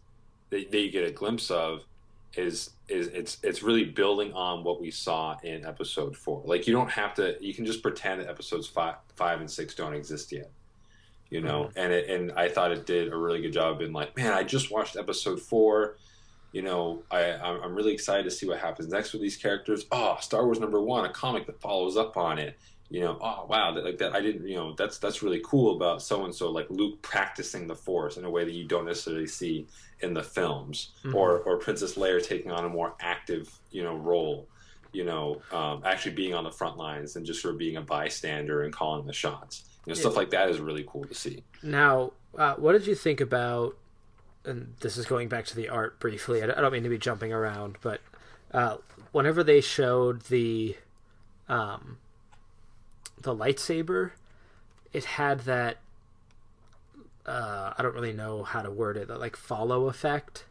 that, 0.50 0.71
that 0.71 0.78
you 0.78 0.90
get 0.90 1.07
a 1.07 1.11
glimpse 1.11 1.50
of 1.50 1.85
is 2.37 2.71
is 2.88 3.09
it's 3.09 3.38
it's 3.43 3.62
really 3.62 3.85
building 3.85 4.33
on 4.33 4.62
what 4.62 4.81
we 4.81 4.90
saw 4.90 5.37
in 5.43 5.64
episode 5.64 6.16
four. 6.16 6.43
Like 6.45 6.66
you 6.66 6.73
don't 6.73 6.90
have 6.90 7.14
to 7.14 7.37
you 7.40 7.55
can 7.55 7.64
just 7.64 7.83
pretend 7.83 8.21
that 8.21 8.28
episodes 8.28 8.66
five 8.66 8.97
five 9.14 9.40
and 9.40 9.50
six 9.50 9.75
don't 9.75 9.95
exist 9.95 10.33
yet 10.33 10.50
you 11.31 11.40
know? 11.40 11.64
Mm-hmm. 11.64 11.78
And 11.78 11.93
it, 11.93 12.09
and 12.09 12.33
i 12.33 12.49
thought 12.49 12.71
it 12.73 12.87
did 12.87 13.12
a 13.12 13.16
really 13.16 13.40
good 13.40 13.52
job 13.52 13.81
in 13.81 13.93
like 13.93 14.16
man 14.16 14.33
i 14.33 14.43
just 14.43 14.71
watched 14.71 14.97
episode 14.97 15.40
four 15.40 15.97
you 16.57 16.63
know 16.63 17.03
i 17.11 17.21
i'm 17.67 17.75
really 17.75 17.93
excited 17.93 18.25
to 18.25 18.31
see 18.31 18.47
what 18.49 18.59
happens 18.59 18.89
next 18.89 19.13
with 19.13 19.21
these 19.21 19.37
characters. 19.37 19.85
Oh 19.93 20.17
star 20.21 20.43
wars 20.47 20.59
number 20.59 20.81
one 20.81 21.05
a 21.05 21.13
comic 21.25 21.45
that 21.49 21.61
follows 21.61 21.97
up 21.99 22.17
on 22.17 22.39
it. 22.39 22.57
You 22.89 23.01
know 23.05 23.19
oh 23.21 23.45
wow 23.53 23.73
that, 23.75 23.85
like 23.85 23.99
that 23.99 24.15
i 24.15 24.21
didn't 24.27 24.47
you 24.49 24.57
know 24.57 24.69
that's 24.81 24.97
that's 24.99 25.23
really 25.23 25.43
cool 25.45 25.77
about 25.77 26.01
so 26.01 26.25
and 26.25 26.35
so 26.35 26.51
like 26.51 26.69
luke 26.71 27.03
practicing 27.03 27.67
the 27.67 27.75
force 27.75 28.17
in 28.17 28.25
a 28.25 28.31
way 28.31 28.43
that 28.47 28.55
you 28.55 28.65
don't 28.65 28.87
necessarily 28.87 29.27
see 29.27 29.67
in 30.01 30.15
the 30.15 30.23
films. 30.23 30.77
Mhm. 31.05 31.15
or 31.15 31.41
or 31.41 31.59
princess 31.59 31.93
leia 31.97 32.27
taking 32.27 32.51
on 32.51 32.65
a 32.65 32.69
more 32.79 32.95
active 33.01 33.45
you 33.71 33.83
know 33.83 33.97
role 33.97 34.49
you 34.93 35.05
know 35.05 35.43
um, 35.53 35.83
actually 35.85 36.15
being 36.23 36.33
on 36.33 36.45
the 36.45 36.55
front 36.61 36.79
lines 36.79 37.17
and 37.17 37.27
just 37.27 37.43
sort 37.43 37.53
of 37.55 37.59
being 37.59 37.77
a 37.77 37.83
bystander 37.83 38.63
and 38.65 38.73
calling 38.73 39.05
the 39.07 39.13
shots. 39.13 39.65
You 39.85 39.91
know 39.91 40.01
stuff 40.01 40.17
like 40.17 40.31
that 40.31 40.49
is 40.49 40.59
really 40.59 40.85
cool 40.89 41.05
to 41.05 41.15
see. 41.15 41.43
Now, 41.63 42.13
uh, 42.37 42.55
what 42.55 42.73
did 42.73 42.87
you 42.87 42.95
think 42.95 43.21
about? 43.21 43.77
And 44.47 44.75
this 44.81 44.97
is 44.97 45.07
going 45.07 45.29
back 45.29 45.45
to 45.47 45.57
the 45.57 45.69
art 45.69 45.99
briefly. 45.99 46.43
I 46.43 46.47
don't 46.47 46.73
mean 46.73 46.85
to 46.85 46.88
be 46.88 46.99
jumping 46.99 47.33
around, 47.33 47.79
but 47.83 48.00
uh, 48.53 48.76
whenever 49.12 49.43
they 49.43 49.61
showed 49.61 50.23
the 50.23 50.76
um, 51.49 51.99
the 53.21 53.35
lightsaber, 53.35 54.12
it 54.93 55.05
had 55.05 55.41
that. 55.41 55.79
Uh, 57.25 57.73
I 57.76 57.83
don't 57.83 57.95
really 57.95 58.12
know 58.12 58.45
how 58.45 58.62
to 58.62 58.71
word 58.71 58.97
it. 58.97 59.09
That 59.09 59.19
like 59.19 59.37
follow 59.37 59.88
effect, 59.88 60.45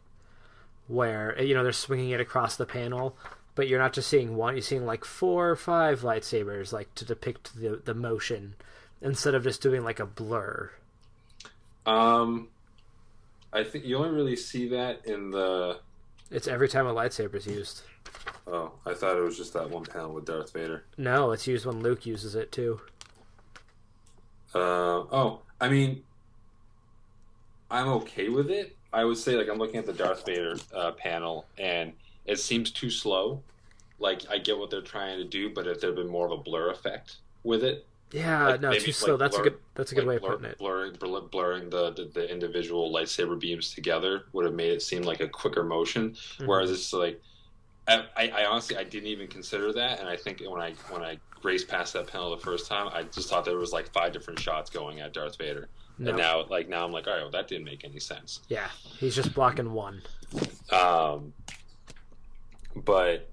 where 0.88 1.40
you 1.40 1.54
know 1.54 1.62
they're 1.62 1.72
swinging 1.72 2.10
it 2.10 2.20
across 2.20 2.56
the 2.56 2.66
panel, 2.66 3.16
but 3.54 3.66
you're 3.66 3.80
not 3.80 3.94
just 3.94 4.08
seeing 4.08 4.36
one. 4.36 4.54
You're 4.54 4.62
seeing 4.62 4.84
like 4.84 5.04
four 5.04 5.48
or 5.50 5.56
five 5.56 6.02
lightsabers, 6.02 6.72
like 6.72 6.94
to 6.96 7.04
depict 7.06 7.58
the 7.58 7.80
the 7.82 7.94
motion, 7.94 8.56
instead 9.00 9.34
of 9.34 9.42
just 9.42 9.62
doing 9.62 9.82
like 9.84 10.00
a 10.00 10.06
blur. 10.06 10.70
um 11.86 12.48
i 13.56 13.64
think 13.64 13.84
you 13.84 13.96
only 13.96 14.10
really 14.10 14.36
see 14.36 14.68
that 14.68 15.04
in 15.06 15.30
the 15.30 15.78
It's 16.30 16.46
every 16.48 16.68
time 16.68 16.86
a 16.86 16.94
lightsaber 16.94 17.34
is 17.36 17.46
used. 17.46 17.82
oh 18.46 18.70
i 18.84 18.94
thought 18.94 19.16
it 19.16 19.22
was 19.22 19.36
just 19.36 19.52
that 19.54 19.68
one 19.68 19.84
panel 19.84 20.12
with 20.12 20.24
darth 20.26 20.52
vader 20.52 20.84
No, 20.96 21.32
it's 21.32 21.46
used 21.46 21.66
when 21.66 21.80
Luke 21.80 22.06
uses 22.06 22.34
it 22.34 22.52
too. 22.52 22.80
Uh, 24.54 25.04
oh, 25.12 25.40
I 25.60 25.68
mean, 25.68 26.02
I'm 27.70 27.88
okay 27.88 28.28
with 28.30 28.50
it. 28.50 28.74
I 28.92 29.04
would 29.04 29.18
say, 29.18 29.36
like, 29.36 29.48
I'm 29.48 29.58
looking 29.58 29.76
at 29.76 29.84
the 29.86 29.92
Darth 29.92 30.24
Vader 30.24 30.56
uh, 30.74 30.92
panel, 30.92 31.46
and 31.58 31.92
it 32.24 32.38
seems 32.38 32.70
too 32.70 32.88
slow. 32.88 33.42
Like, 33.98 34.22
I 34.30 34.38
get 34.38 34.56
what 34.58 34.70
they're 34.70 34.80
trying 34.80 35.18
to 35.18 35.24
do, 35.24 35.50
but 35.52 35.66
if 35.66 35.80
there'd 35.80 35.96
been 35.96 36.08
more 36.08 36.24
of 36.24 36.32
a 36.32 36.36
blur 36.42 36.70
effect 36.70 37.16
with 37.44 37.62
it, 37.64 37.84
Yeah, 38.12 38.46
Like, 38.46 38.60
no, 38.60 38.72
too 38.72 38.86
like, 38.86 38.94
slow. 38.94 39.16
That's 39.16 39.36
blur- 39.36 39.46
a 39.46 39.50
good. 39.50 39.58
That's 39.74 39.92
a 39.92 39.94
good 39.96 40.04
like, 40.04 40.08
way 40.08 40.16
of 40.16 40.22
blur- 40.22 40.30
putting 40.36 40.50
it. 40.50 40.58
blurring, 40.58 40.92
blur- 40.94 41.20
blurring 41.22 41.70
the, 41.70 41.92
the 41.92 42.04
the 42.14 42.30
individual 42.30 42.92
lightsaber 42.92 43.38
beams 43.38 43.74
together 43.74 44.24
would 44.32 44.44
have 44.44 44.54
made 44.54 44.72
it 44.72 44.82
seem 44.82 45.02
like 45.02 45.20
a 45.20 45.28
quicker 45.28 45.64
motion. 45.64 46.10
Mm-hmm. 46.10 46.46
Whereas 46.46 46.70
it's 46.70 46.92
like, 46.92 47.20
I, 47.88 48.04
I, 48.16 48.28
I 48.28 48.44
honestly 48.46 48.76
I 48.76 48.84
didn't 48.84 49.08
even 49.08 49.26
consider 49.26 49.72
that, 49.72 49.98
and 50.00 50.08
I 50.08 50.16
think 50.16 50.40
when 50.46 50.60
I 50.62 50.74
when 50.90 51.02
I 51.02 51.18
raced 51.42 51.68
past 51.68 51.92
that 51.94 52.06
panel 52.06 52.30
the 52.30 52.42
first 52.42 52.68
time, 52.68 52.88
I 52.92 53.02
just 53.02 53.28
thought 53.28 53.44
there 53.44 53.56
was 53.58 53.72
like 53.72 53.92
five 53.92 54.12
different 54.12 54.38
shots 54.38 54.70
going 54.70 55.00
at 55.00 55.12
Darth 55.12 55.36
Vader. 55.36 55.68
No. 55.98 56.10
And 56.10 56.18
now, 56.18 56.44
like 56.46 56.68
now, 56.68 56.84
I'm 56.84 56.92
like, 56.92 57.06
all 57.06 57.14
right, 57.14 57.22
well, 57.22 57.30
that 57.30 57.48
didn't 57.48 57.64
make 57.64 57.84
any 57.84 57.98
sense. 57.98 58.40
Yeah, 58.48 58.68
he's 58.98 59.14
just 59.16 59.32
blocking 59.34 59.72
one. 59.72 60.02
Um, 60.70 61.32
but, 62.74 63.30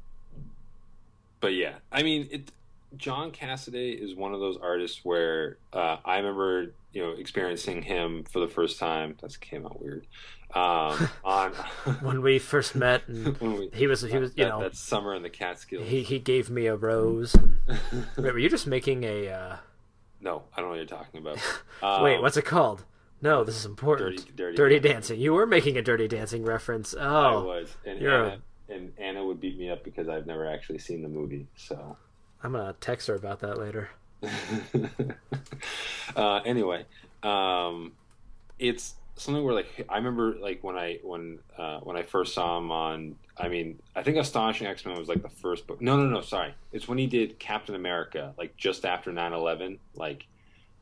but 1.42 1.54
yeah, 1.54 1.74
I 1.92 2.04
mean, 2.04 2.28
it. 2.32 2.52
John 2.98 3.32
Cassaday 3.32 4.00
is 4.00 4.16
one 4.16 4.34
of 4.34 4.40
those 4.40 4.58
artists 4.62 5.02
where 5.04 5.58
uh, 5.74 5.98
I 6.06 6.18
remember, 6.18 6.74
you 6.94 7.04
know, 7.04 7.12
experiencing 7.12 7.82
him 7.82 8.24
for 8.24 8.40
the 8.40 8.48
first 8.48 8.80
time. 8.80 9.16
That 9.22 9.40
came 9.40 9.66
out 9.66 9.82
weird. 9.82 10.06
Um, 10.54 11.10
on 11.26 11.52
When 12.02 12.22
we 12.22 12.38
first 12.40 12.76
met, 12.76 13.08
and 13.08 13.38
we- 13.42 13.70
he 13.74 13.88
was 13.88 14.02
he 14.02 14.18
was 14.18 14.34
you 14.36 14.46
know 14.46 14.62
that 14.62 14.76
summer 14.76 15.16
in 15.16 15.24
the 15.24 15.30
Catskills. 15.30 15.88
he 15.88 16.04
he 16.04 16.20
gave 16.20 16.50
me 16.50 16.68
a 16.68 16.76
rose. 16.76 17.36
Wait, 18.18 18.34
were 18.34 18.38
you 18.40 18.50
just 18.50 18.68
making 18.68 19.04
a? 19.04 19.30
Uh, 19.30 19.56
no, 20.22 20.44
I 20.56 20.62
don't 20.62 20.66
know 20.66 20.70
what 20.70 20.76
you're 20.78 20.86
talking 20.86 21.20
about. 21.20 21.38
wait, 22.04 22.16
Um, 22.18 22.22
what's 22.22 22.38
it 22.38 22.46
called? 22.46 22.86
No, 23.22 23.44
this 23.44 23.56
is 23.58 23.66
important. 23.66 24.36
Dirty- 24.36 24.56
Dirty 24.56 24.80
dancing. 24.80 25.20
You 25.20 25.34
were 25.34 25.46
making 25.48 25.78
a 25.78 25.82
dirty 25.82 26.08
dancing 26.08 26.44
reference. 26.44 26.94
Oh, 26.98 27.02
I 27.02 27.36
was, 27.44 27.76
and 27.86 28.00
you're 28.00 28.24
a- 28.24 28.38
and 28.70 28.92
Anna 28.98 29.26
would 29.26 29.40
beat 29.42 29.58
me 29.58 29.70
up 29.70 29.84
because 29.84 30.08
I've 30.08 30.26
never 30.26 30.46
actually 30.48 30.80
seen 30.80 31.02
the 31.02 31.08
movie. 31.10 31.48
So, 31.56 31.98
I'm 32.44 32.52
gonna 32.52 32.76
text 32.80 33.08
her 33.08 33.16
about 33.16 33.40
that 33.40 33.58
later. 33.58 33.90
uh, 36.16 36.42
anyway, 36.46 36.86
um, 37.24 37.94
it's 38.60 38.96
something 39.16 39.44
where 39.44 39.54
like 39.54 39.86
I 39.90 39.98
remember 39.98 40.36
like 40.40 40.64
when 40.64 40.78
I 40.78 41.00
when 41.04 41.40
uh, 41.58 41.80
when 41.80 41.96
I 41.96 42.04
first 42.04 42.34
saw 42.34 42.58
him 42.58 42.72
on. 42.72 43.16
I 43.36 43.48
mean, 43.48 43.80
I 43.96 44.04
think 44.04 44.18
Astonishing 44.18 44.68
X 44.68 44.86
Men 44.86 44.96
was 45.00 45.08
like 45.08 45.24
the 45.24 45.30
first 45.30 45.66
book. 45.66 45.82
No, 45.82 45.98
no, 45.98 46.08
no. 46.08 46.22
Sorry, 46.22 46.54
it's 46.72 46.88
when 46.88 47.00
he 47.00 47.08
did 47.08 47.40
Captain 47.40 47.74
America, 47.74 48.34
like 48.38 48.56
just 48.58 48.86
after 48.86 49.12
9-11. 49.12 49.80
Like 49.96 50.28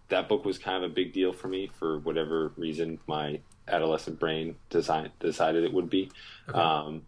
that 0.09 0.27
book 0.27 0.43
was 0.43 0.57
kind 0.57 0.83
of 0.83 0.91
a 0.91 0.93
big 0.93 1.13
deal 1.13 1.31
for 1.31 1.47
me 1.47 1.71
for 1.79 1.99
whatever 1.99 2.51
reason 2.57 2.99
my 3.07 3.39
adolescent 3.69 4.19
brain 4.19 4.55
design, 4.69 5.11
decided 5.19 5.63
it 5.63 5.71
would 5.71 5.89
be. 5.89 6.11
Okay. 6.49 6.59
Um, 6.59 7.03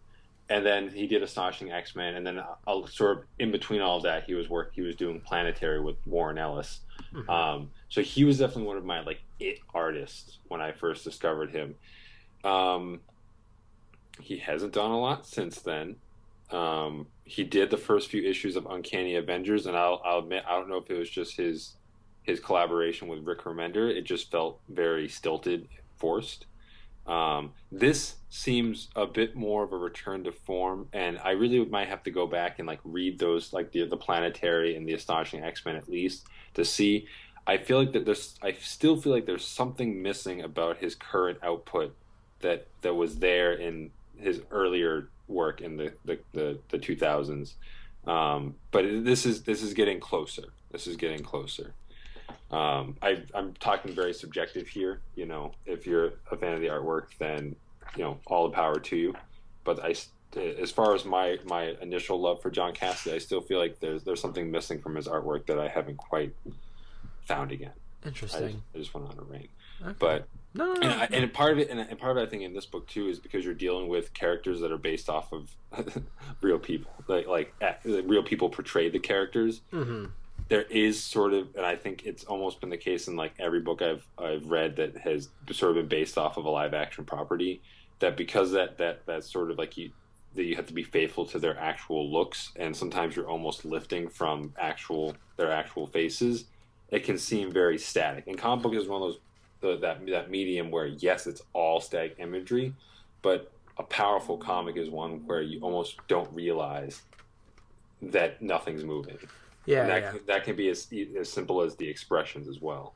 and 0.48 0.64
then 0.64 0.90
he 0.90 1.06
did 1.06 1.22
Astonishing 1.22 1.72
X 1.72 1.96
Men, 1.96 2.14
and 2.14 2.26
then 2.26 2.38
uh, 2.38 2.86
sort 2.86 3.18
of 3.18 3.24
in 3.38 3.50
between 3.50 3.80
all 3.80 3.96
of 3.96 4.02
that, 4.02 4.24
he 4.24 4.34
was 4.34 4.48
work 4.48 4.72
he 4.74 4.82
was 4.82 4.96
doing 4.96 5.20
Planetary 5.20 5.80
with 5.80 5.96
Warren 6.06 6.38
Ellis. 6.38 6.80
Mm-hmm. 7.14 7.30
Um, 7.30 7.70
so 7.88 8.02
he 8.02 8.24
was 8.24 8.38
definitely 8.38 8.64
one 8.64 8.76
of 8.76 8.84
my 8.84 9.00
like 9.00 9.20
it 9.40 9.58
artists 9.72 10.38
when 10.48 10.60
I 10.60 10.72
first 10.72 11.04
discovered 11.04 11.50
him. 11.50 11.74
Um, 12.44 13.00
he 14.20 14.36
hasn't 14.38 14.72
done 14.72 14.90
a 14.90 15.00
lot 15.00 15.26
since 15.26 15.60
then. 15.60 15.96
Um, 16.50 17.06
he 17.24 17.42
did 17.42 17.70
the 17.70 17.76
first 17.76 18.10
few 18.10 18.22
issues 18.22 18.54
of 18.56 18.66
Uncanny 18.66 19.16
Avengers, 19.16 19.66
and 19.66 19.76
I'll, 19.76 20.00
I'll 20.04 20.18
admit 20.18 20.44
I 20.46 20.52
don't 20.52 20.68
know 20.68 20.76
if 20.76 20.90
it 20.90 20.98
was 20.98 21.10
just 21.10 21.36
his 21.36 21.74
his 22.22 22.40
collaboration 22.40 23.08
with 23.08 23.26
Rick 23.26 23.40
Remender. 23.40 23.90
It 23.90 24.02
just 24.02 24.30
felt 24.30 24.60
very 24.68 25.08
stilted, 25.08 25.68
forced. 25.96 26.46
Um, 27.06 27.52
this 27.70 28.16
seems 28.30 28.88
a 28.96 29.06
bit 29.06 29.36
more 29.36 29.62
of 29.62 29.72
a 29.72 29.76
return 29.76 30.24
to 30.24 30.32
form, 30.32 30.88
and 30.92 31.18
I 31.22 31.32
really 31.32 31.64
might 31.64 31.88
have 31.88 32.02
to 32.04 32.10
go 32.10 32.26
back 32.26 32.58
and 32.58 32.66
like 32.66 32.80
read 32.84 33.18
those, 33.18 33.52
like 33.52 33.72
the 33.72 33.84
the 33.84 33.96
Planetary 33.96 34.76
and 34.76 34.88
the 34.88 34.94
Astonishing 34.94 35.42
X 35.42 35.64
Men 35.64 35.76
at 35.76 35.88
least 35.88 36.26
to 36.54 36.64
see. 36.64 37.06
I 37.46 37.58
feel 37.58 37.78
like 37.78 37.92
that 37.92 38.06
there's, 38.06 38.38
I 38.42 38.52
still 38.52 38.96
feel 38.96 39.12
like 39.12 39.26
there's 39.26 39.44
something 39.44 40.02
missing 40.02 40.40
about 40.40 40.78
his 40.78 40.94
current 40.94 41.38
output 41.42 41.94
that 42.40 42.68
that 42.80 42.94
was 42.94 43.18
there 43.18 43.52
in 43.52 43.90
his 44.18 44.40
earlier 44.50 45.08
work 45.28 45.60
in 45.60 45.76
the 45.76 45.92
the 46.04 46.18
the, 46.32 46.58
the 46.70 46.78
2000s. 46.78 47.54
Um, 48.06 48.56
but 48.70 48.84
this 49.04 49.26
is 49.26 49.42
this 49.42 49.62
is 49.62 49.74
getting 49.74 50.00
closer. 50.00 50.52
This 50.70 50.86
is 50.86 50.96
getting 50.96 51.22
closer. 51.22 51.74
Um, 52.54 52.96
I, 53.02 53.22
am 53.34 53.52
talking 53.58 53.92
very 53.94 54.14
subjective 54.14 54.68
here. 54.68 55.00
You 55.16 55.26
know, 55.26 55.52
if 55.66 55.88
you're 55.88 56.12
a 56.30 56.36
fan 56.36 56.54
of 56.54 56.60
the 56.60 56.68
artwork, 56.68 57.06
then 57.18 57.56
you 57.96 58.04
know 58.04 58.20
all 58.26 58.48
the 58.48 58.54
power 58.54 58.78
to 58.78 58.96
you. 58.96 59.14
But 59.64 59.84
I, 59.84 59.94
as 60.38 60.70
far 60.70 60.94
as 60.94 61.04
my 61.04 61.38
my 61.44 61.74
initial 61.82 62.20
love 62.20 62.40
for 62.40 62.50
John 62.50 62.72
Cassaday, 62.72 63.14
I 63.14 63.18
still 63.18 63.40
feel 63.40 63.58
like 63.58 63.80
there's 63.80 64.04
there's 64.04 64.20
something 64.20 64.52
missing 64.52 64.80
from 64.80 64.94
his 64.94 65.08
artwork 65.08 65.46
that 65.46 65.58
I 65.58 65.66
haven't 65.66 65.96
quite 65.96 66.32
found 67.24 67.50
again. 67.50 67.72
Interesting. 68.06 68.44
I 68.44 68.48
just, 68.48 68.62
I 68.74 68.78
just 68.78 68.94
went 68.94 69.08
on 69.08 69.18
a 69.18 69.22
rain, 69.22 69.48
okay. 69.82 69.96
but 69.98 70.28
no, 70.52 70.74
no, 70.74 70.74
no, 70.74 70.80
and, 70.90 70.92
I, 70.92 71.08
and, 71.10 71.32
part 71.32 71.52
of 71.52 71.58
it, 71.58 71.70
and, 71.70 71.80
and, 71.80 71.98
part 71.98 72.12
of 72.12 72.18
it, 72.18 72.26
I 72.26 72.30
think 72.30 72.42
in 72.42 72.52
this 72.52 72.66
book 72.66 72.86
too, 72.86 73.08
is 73.08 73.18
because 73.18 73.44
you're 73.46 73.54
dealing 73.54 73.88
with 73.88 74.12
characters 74.12 74.60
that 74.60 74.70
are 74.70 74.78
based 74.78 75.08
off 75.08 75.32
of 75.32 75.50
real 76.42 76.58
people, 76.58 76.92
like 77.08 77.26
like, 77.26 77.52
real 77.84 78.22
people 78.22 78.48
portrayed 78.48 78.92
the 78.92 79.00
characters. 79.00 79.62
Mm-hmm 79.72 80.04
there 80.48 80.62
is 80.62 81.02
sort 81.02 81.32
of, 81.32 81.54
and 81.56 81.64
I 81.64 81.76
think 81.76 82.04
it's 82.04 82.24
almost 82.24 82.60
been 82.60 82.70
the 82.70 82.76
case 82.76 83.08
in 83.08 83.16
like 83.16 83.32
every 83.38 83.60
book 83.60 83.82
I've 83.82 84.06
I've 84.18 84.46
read 84.46 84.76
that 84.76 84.96
has 84.98 85.28
sort 85.52 85.70
of 85.70 85.76
been 85.76 85.88
based 85.88 86.18
off 86.18 86.36
of 86.36 86.44
a 86.44 86.50
live 86.50 86.74
action 86.74 87.04
property. 87.04 87.62
That 88.00 88.16
because 88.16 88.52
that 88.52 88.78
that 88.78 89.06
that's 89.06 89.30
sort 89.32 89.50
of 89.50 89.58
like 89.58 89.76
you 89.76 89.90
that 90.34 90.44
you 90.44 90.56
have 90.56 90.66
to 90.66 90.74
be 90.74 90.82
faithful 90.82 91.24
to 91.26 91.38
their 91.38 91.58
actual 91.58 92.10
looks, 92.10 92.50
and 92.56 92.76
sometimes 92.76 93.16
you're 93.16 93.28
almost 93.28 93.64
lifting 93.64 94.08
from 94.08 94.52
actual 94.58 95.14
their 95.36 95.50
actual 95.50 95.86
faces. 95.86 96.44
It 96.90 97.04
can 97.04 97.18
seem 97.18 97.50
very 97.50 97.78
static. 97.78 98.26
And 98.26 98.36
comic 98.36 98.62
book 98.62 98.74
is 98.74 98.86
one 98.86 99.02
of 99.02 99.08
those 99.08 99.18
the, 99.60 99.78
that 99.78 100.06
that 100.06 100.30
medium 100.30 100.70
where 100.70 100.86
yes, 100.86 101.26
it's 101.26 101.42
all 101.54 101.80
static 101.80 102.16
imagery, 102.18 102.74
but 103.22 103.50
a 103.78 103.82
powerful 103.82 104.36
comic 104.36 104.76
is 104.76 104.90
one 104.90 105.26
where 105.26 105.40
you 105.40 105.60
almost 105.60 105.96
don't 106.06 106.32
realize 106.34 107.02
that 108.02 108.42
nothing's 108.42 108.84
moving. 108.84 109.18
Yeah, 109.66 109.82
and 109.82 109.90
that 109.90 110.02
yeah. 110.02 110.10
Can, 110.10 110.20
that 110.26 110.44
can 110.44 110.56
be 110.56 110.68
as 110.68 110.88
as 111.18 111.30
simple 111.30 111.62
as 111.62 111.76
the 111.76 111.88
expressions 111.88 112.48
as 112.48 112.60
well. 112.60 112.94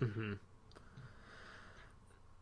Mm-hmm. 0.00 0.34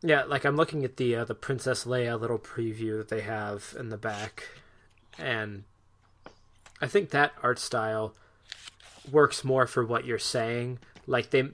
Yeah, 0.01 0.23
like 0.23 0.45
I'm 0.45 0.55
looking 0.55 0.85
at 0.85 0.97
the 0.97 1.15
uh, 1.15 1.25
the 1.25 1.35
Princess 1.35 1.85
Leia 1.85 2.19
little 2.19 2.39
preview 2.39 2.97
that 2.97 3.09
they 3.09 3.21
have 3.21 3.75
in 3.77 3.89
the 3.89 3.97
back, 3.97 4.47
and 5.17 5.63
I 6.81 6.87
think 6.87 7.09
that 7.09 7.33
art 7.43 7.59
style 7.59 8.13
works 9.11 9.43
more 9.43 9.67
for 9.67 9.85
what 9.85 10.05
you're 10.05 10.17
saying. 10.17 10.79
Like 11.05 11.31
they, 11.31 11.49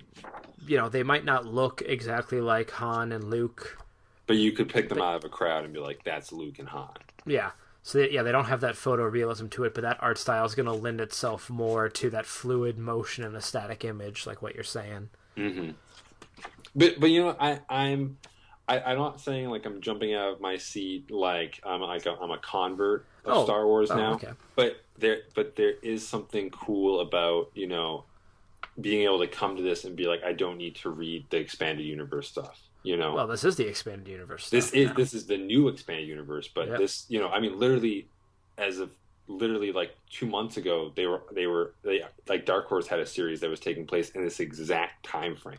you 0.68 0.78
know, 0.78 0.90
they 0.90 1.02
might 1.02 1.26
not 1.26 1.46
look 1.46 1.82
exactly 1.86 2.40
like 2.40 2.70
Han 2.72 3.12
and 3.12 3.32
Luke, 3.32 3.80
but 4.28 4.36
you 4.36 4.52
could 4.52 4.70
pick 4.70 4.90
them 4.90 5.00
but, 5.00 5.06
out 5.06 5.16
of 5.16 5.24
a 5.24 5.30
crowd 5.30 5.64
and 5.64 5.74
be 5.74 5.80
like, 5.80 6.04
"That's 6.04 6.32
Luke 6.32 6.60
and 6.60 6.70
Han." 6.70 6.94
Yeah, 7.26 7.52
so 7.86 8.00
they, 8.00 8.10
yeah, 8.10 8.24
they 8.24 8.32
don't 8.32 8.46
have 8.46 8.62
that 8.62 8.74
photorealism 8.74 9.52
to 9.52 9.64
it, 9.64 9.76
but 9.76 9.84
that 9.84 10.02
art 10.02 10.18
style 10.18 10.44
is 10.44 10.56
going 10.56 10.66
to 10.66 10.74
lend 10.74 11.00
itself 11.00 11.52
more 11.52 11.88
to 11.88 12.10
that 12.10 12.26
fluid 12.26 12.80
motion 12.80 13.24
and 13.24 13.36
a 13.36 13.42
static 13.42 13.86
image, 13.86 14.26
like 14.26 14.42
what 14.42 14.56
you're 14.56 14.64
saying. 14.64 15.10
Mm-hmm. 15.38 15.70
But 16.76 17.00
but 17.00 17.12
you 17.12 17.22
know, 17.22 17.36
I 17.40 17.60
I'm 17.70 18.18
I, 18.68 18.80
I'm 18.80 18.98
not 18.98 19.22
saying 19.22 19.50
like 19.50 19.68
I'm 19.68 19.82
jumping 19.82 20.16
out 20.16 20.34
of 20.34 20.42
my 20.42 20.58
seat 20.58 21.12
like 21.12 21.60
I'm 21.64 21.82
like 21.82 22.08
a, 22.08 22.14
I'm 22.14 22.32
a 22.32 22.40
convert 22.40 23.06
of 23.24 23.38
oh. 23.38 23.44
Star 23.44 23.68
Wars 23.68 23.92
oh, 23.92 23.98
now. 23.98 24.14
Okay. 24.14 24.32
But 24.56 24.78
there 24.98 25.20
but 25.36 25.56
there 25.56 25.76
is 25.84 26.08
something 26.08 26.50
cool 26.50 27.02
about 27.02 27.52
you 27.54 27.68
know 27.68 28.06
being 28.82 29.04
able 29.04 29.20
to 29.20 29.28
come 29.28 29.58
to 29.58 29.62
this 29.62 29.86
and 29.86 29.96
be 29.96 30.08
like 30.08 30.24
I 30.24 30.34
don't 30.34 30.58
need 30.58 30.74
to 30.78 30.90
read 30.90 31.28
the 31.30 31.38
expanded 31.38 31.86
universe 31.86 32.30
stuff. 32.30 32.64
You 32.86 32.98
know, 32.98 33.14
well, 33.14 33.28
this 33.28 33.44
is 33.44 33.56
the 33.56 33.68
expanded 33.68 34.08
universe. 34.08 34.50
This 34.50 34.72
is 34.72 34.90
now. 34.90 34.94
this 34.94 35.14
is 35.14 35.26
the 35.26 35.38
new 35.38 35.68
expanded 35.68 36.08
universe, 36.08 36.48
but 36.54 36.68
yep. 36.68 36.78
this, 36.78 37.06
you 37.10 37.20
know, 37.20 37.30
I 37.30 37.40
mean, 37.40 37.58
literally, 37.58 38.08
as 38.58 38.80
of 38.80 38.92
literally 39.28 39.72
like 39.72 39.96
two 40.10 40.28
months 40.28 40.58
ago, 40.58 40.92
they 40.96 41.08
were 41.08 41.24
they 41.34 41.48
were 41.48 41.74
they 41.84 42.02
like 42.28 42.46
Dark 42.46 42.68
Horse 42.68 42.88
had 42.88 43.00
a 43.00 43.06
series 43.06 43.40
that 43.42 43.50
was 43.50 43.60
taking 43.60 43.88
place 43.88 44.12
in 44.12 44.24
this 44.24 44.40
exact 44.40 45.06
time 45.06 45.36
frame. 45.36 45.58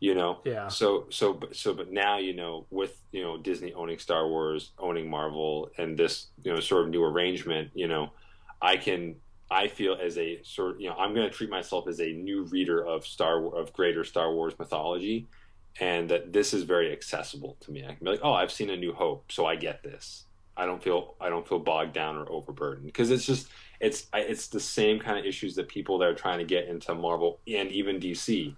You 0.00 0.14
know, 0.14 0.40
yeah. 0.44 0.68
So 0.68 1.06
so 1.10 1.40
so, 1.52 1.74
but 1.74 1.90
now 1.90 2.18
you 2.18 2.34
know, 2.34 2.66
with 2.70 3.00
you 3.10 3.22
know 3.22 3.38
Disney 3.38 3.72
owning 3.72 3.98
Star 3.98 4.28
Wars, 4.28 4.72
owning 4.78 5.08
Marvel, 5.08 5.70
and 5.78 5.98
this 5.98 6.26
you 6.44 6.52
know 6.52 6.60
sort 6.60 6.84
of 6.84 6.90
new 6.90 7.02
arrangement, 7.02 7.70
you 7.74 7.88
know, 7.88 8.10
I 8.60 8.76
can 8.76 9.16
I 9.50 9.68
feel 9.68 9.96
as 10.00 10.18
a 10.18 10.42
sort 10.42 10.74
of, 10.74 10.80
you 10.80 10.90
know, 10.90 10.96
I'm 10.96 11.14
going 11.14 11.28
to 11.28 11.34
treat 11.34 11.48
myself 11.48 11.88
as 11.88 12.00
a 12.00 12.12
new 12.12 12.44
reader 12.44 12.84
of 12.84 13.06
Star 13.06 13.44
of 13.56 13.72
greater 13.72 14.04
Star 14.04 14.32
Wars 14.32 14.54
mythology, 14.58 15.26
and 15.80 16.08
that 16.10 16.32
this 16.32 16.52
is 16.52 16.64
very 16.64 16.92
accessible 16.92 17.56
to 17.60 17.70
me. 17.70 17.84
I 17.84 17.94
can 17.94 18.04
be 18.04 18.10
like, 18.10 18.20
oh, 18.22 18.32
I've 18.32 18.52
seen 18.52 18.70
A 18.70 18.76
New 18.76 18.92
Hope, 18.92 19.30
so 19.30 19.46
I 19.46 19.56
get 19.56 19.82
this. 19.82 20.24
I 20.56 20.66
don't 20.66 20.82
feel 20.82 21.14
I 21.20 21.28
don't 21.28 21.46
feel 21.46 21.60
bogged 21.60 21.92
down 21.92 22.16
or 22.16 22.30
overburdened 22.30 22.86
because 22.86 23.12
it's 23.12 23.24
just 23.24 23.48
it's 23.80 24.08
it's 24.12 24.48
the 24.48 24.58
same 24.58 24.98
kind 24.98 25.16
of 25.16 25.24
issues 25.24 25.54
that 25.54 25.68
people 25.68 25.98
that 25.98 26.08
are 26.08 26.14
trying 26.14 26.38
to 26.38 26.44
get 26.44 26.66
into 26.66 26.94
Marvel 26.94 27.38
and 27.46 27.70
even 27.70 28.00
DC 28.00 28.56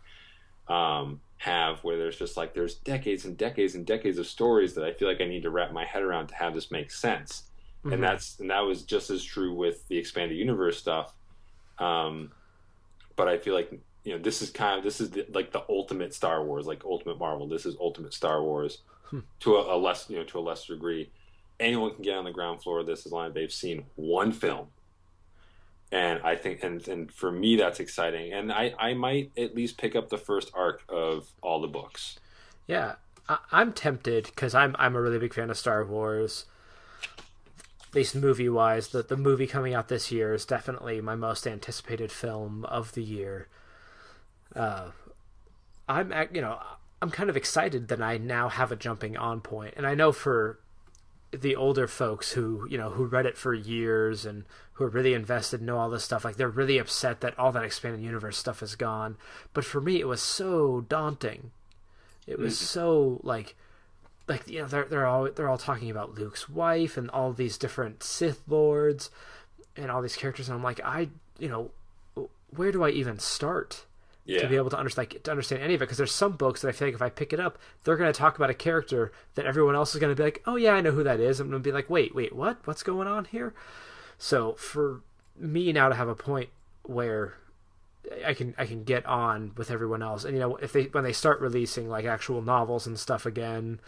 um, 0.68 1.20
have, 1.36 1.78
where 1.84 1.98
there's 1.98 2.16
just 2.16 2.38
like 2.38 2.54
there's 2.54 2.76
decades 2.76 3.26
and 3.26 3.36
decades 3.36 3.74
and 3.74 3.84
decades 3.84 4.18
of 4.18 4.26
stories 4.26 4.74
that 4.74 4.84
I 4.84 4.92
feel 4.92 5.08
like 5.08 5.20
I 5.20 5.26
need 5.26 5.42
to 5.42 5.50
wrap 5.50 5.72
my 5.72 5.84
head 5.84 6.02
around 6.02 6.28
to 6.28 6.34
have 6.36 6.54
this 6.54 6.70
make 6.70 6.90
sense. 6.90 7.44
Mm-hmm. 7.84 7.92
And 7.92 8.02
that's 8.02 8.40
and 8.40 8.50
that 8.50 8.60
was 8.60 8.82
just 8.82 9.10
as 9.10 9.22
true 9.22 9.54
with 9.54 9.86
the 9.88 9.98
expanded 9.98 10.38
universe 10.38 10.78
stuff. 10.78 11.14
Um, 11.78 12.30
but 13.14 13.28
I 13.28 13.36
feel 13.36 13.54
like 13.54 13.78
you 14.04 14.12
know 14.12 14.18
this 14.18 14.42
is 14.42 14.50
kind 14.50 14.78
of 14.78 14.84
this 14.84 15.00
is 15.00 15.10
the, 15.10 15.26
like 15.32 15.52
the 15.52 15.62
ultimate 15.68 16.14
Star 16.14 16.44
Wars, 16.44 16.66
like 16.66 16.84
ultimate 16.84 17.18
Marvel. 17.18 17.46
This 17.46 17.66
is 17.66 17.76
ultimate 17.80 18.14
Star 18.14 18.42
Wars 18.42 18.78
hmm. 19.04 19.20
to 19.40 19.56
a, 19.56 19.76
a, 19.76 19.78
less 19.78 20.08
you 20.08 20.16
know 20.16 20.24
to 20.24 20.38
a 20.38 20.40
lesser 20.40 20.74
degree. 20.74 21.10
Anyone 21.58 21.94
can 21.94 22.02
get 22.02 22.16
on 22.16 22.24
the 22.24 22.30
ground 22.30 22.62
floor 22.62 22.80
of 22.80 22.86
this 22.86 23.04
as 23.04 23.12
long 23.12 23.28
as 23.28 23.34
they've 23.34 23.52
seen 23.52 23.84
one 23.96 24.32
film. 24.32 24.68
And 25.92 26.20
I 26.22 26.36
think, 26.36 26.62
and 26.62 26.86
and 26.88 27.12
for 27.12 27.30
me, 27.30 27.56
that's 27.56 27.80
exciting. 27.80 28.32
And 28.32 28.52
I 28.52 28.74
I 28.78 28.94
might 28.94 29.32
at 29.36 29.54
least 29.54 29.76
pick 29.76 29.94
up 29.94 30.08
the 30.08 30.18
first 30.18 30.50
arc 30.54 30.82
of 30.88 31.28
all 31.42 31.60
the 31.60 31.68
books. 31.68 32.18
Yeah, 32.66 32.94
I, 33.28 33.38
I'm 33.52 33.72
tempted 33.72 34.26
because 34.26 34.54
I'm 34.54 34.74
I'm 34.78 34.96
a 34.96 35.02
really 35.02 35.18
big 35.18 35.34
fan 35.34 35.50
of 35.50 35.58
Star 35.58 35.84
Wars 35.84 36.46
at 37.90 37.96
least 37.96 38.14
movie 38.14 38.48
wise, 38.48 38.88
the 38.88 39.02
the 39.02 39.16
movie 39.16 39.48
coming 39.48 39.74
out 39.74 39.88
this 39.88 40.12
year 40.12 40.32
is 40.32 40.44
definitely 40.44 41.00
my 41.00 41.16
most 41.16 41.44
anticipated 41.44 42.12
film 42.12 42.64
of 42.66 42.92
the 42.92 43.02
year 43.02 43.48
uh, 44.56 44.90
I'm 45.88 46.12
you 46.32 46.40
know 46.40 46.58
I'm 47.02 47.10
kind 47.10 47.30
of 47.30 47.36
excited 47.36 47.88
that 47.88 48.02
I 48.02 48.18
now 48.18 48.48
have 48.48 48.72
a 48.72 48.76
jumping 48.76 49.16
on 49.16 49.40
point, 49.40 49.74
and 49.76 49.86
I 49.86 49.94
know 49.94 50.12
for 50.12 50.58
the 51.32 51.54
older 51.54 51.86
folks 51.86 52.32
who 52.32 52.66
you 52.68 52.76
know 52.76 52.90
who 52.90 53.04
read 53.04 53.26
it 53.26 53.36
for 53.36 53.54
years 53.54 54.26
and 54.26 54.44
who 54.72 54.84
are 54.84 54.88
really 54.88 55.14
invested 55.14 55.62
know 55.62 55.78
all 55.78 55.90
this 55.90 56.04
stuff 56.04 56.24
like 56.24 56.36
they're 56.36 56.48
really 56.48 56.78
upset 56.78 57.20
that 57.20 57.38
all 57.38 57.52
that 57.52 57.64
expanded 57.64 58.02
universe 58.02 58.36
stuff 58.36 58.62
is 58.62 58.74
gone. 58.74 59.16
But 59.52 59.64
for 59.64 59.80
me 59.80 60.00
it 60.00 60.08
was 60.08 60.20
so 60.20 60.80
daunting. 60.82 61.52
It 62.26 62.38
was 62.38 62.56
mm-hmm. 62.56 62.64
so 62.64 63.20
like 63.22 63.54
like 64.26 64.48
you 64.48 64.60
know 64.60 64.66
they're 64.66 64.84
they're 64.84 65.06
all 65.06 65.30
they're 65.30 65.48
all 65.48 65.58
talking 65.58 65.90
about 65.90 66.14
Luke's 66.14 66.48
wife 66.48 66.96
and 66.96 67.08
all 67.10 67.32
these 67.32 67.58
different 67.58 68.02
Sith 68.02 68.42
lords 68.48 69.10
and 69.76 69.90
all 69.90 70.02
these 70.02 70.16
characters. 70.16 70.48
And 70.48 70.56
I'm 70.56 70.64
like 70.64 70.80
I 70.84 71.10
you 71.38 71.48
know 71.48 71.70
where 72.54 72.72
do 72.72 72.82
I 72.82 72.90
even 72.90 73.18
start 73.20 73.84
Yeah. 74.24 74.42
to 74.42 74.48
be 74.48 74.56
able 74.56 74.70
to 74.70 74.78
understand 74.78 75.12
like, 75.12 75.22
to 75.24 75.30
understand 75.30 75.62
any 75.62 75.74
of 75.74 75.80
it 75.80 75.87
because 75.87 75.98
there's 75.98 76.12
some 76.12 76.33
books 76.33 76.61
that 76.61 76.68
I 76.68 76.72
feel 76.72 76.88
like 76.88 76.94
if 76.94 77.02
I 77.02 77.09
pick 77.09 77.33
it 77.33 77.40
up, 77.40 77.59
they're 77.85 77.96
going 77.96 78.12
to 78.12 78.18
talk 78.18 78.37
about 78.37 78.50
a 78.50 78.54
character 78.54 79.12
that 79.35 79.46
everyone 79.46 79.74
else 79.74 79.94
is 79.94 80.00
going 80.00 80.14
to 80.14 80.16
be 80.16 80.22
like, 80.22 80.42
"Oh 80.46 80.56
yeah, 80.56 80.72
I 80.74 80.80
know 80.80 80.92
who 80.92 81.02
that 81.04 81.20
is." 81.20 81.40
I'm 81.40 81.50
going 81.50 81.62
to 81.62 81.66
be 81.66 81.72
like, 81.72 81.88
"Wait, 81.88 82.14
wait, 82.14 82.35
what? 82.35 82.59
What's 82.66 82.83
going 82.83 83.09
on 83.09 83.24
here?" 83.24 83.54
So 84.18 84.52
for 84.52 85.02
me 85.37 85.72
now 85.72 85.88
to 85.88 85.94
have 85.94 86.09
a 86.09 86.14
point 86.14 86.50
where 86.83 87.35
I 88.24 88.35
can 88.35 88.54
I 88.59 88.66
can 88.66 88.85
get 88.85 89.06
on 89.06 89.52
with 89.56 89.70
everyone 89.70 90.02
else, 90.02 90.24
and 90.24 90.35
you 90.35 90.40
know 90.40 90.56
if 90.56 90.72
they 90.72 90.85
when 90.85 91.04
they 91.04 91.12
start 91.12 91.40
releasing 91.40 91.88
like 91.88 92.04
actual 92.04 92.42
novels 92.42 92.87
and 92.87 92.98
stuff 92.98 93.26
again, 93.26 93.80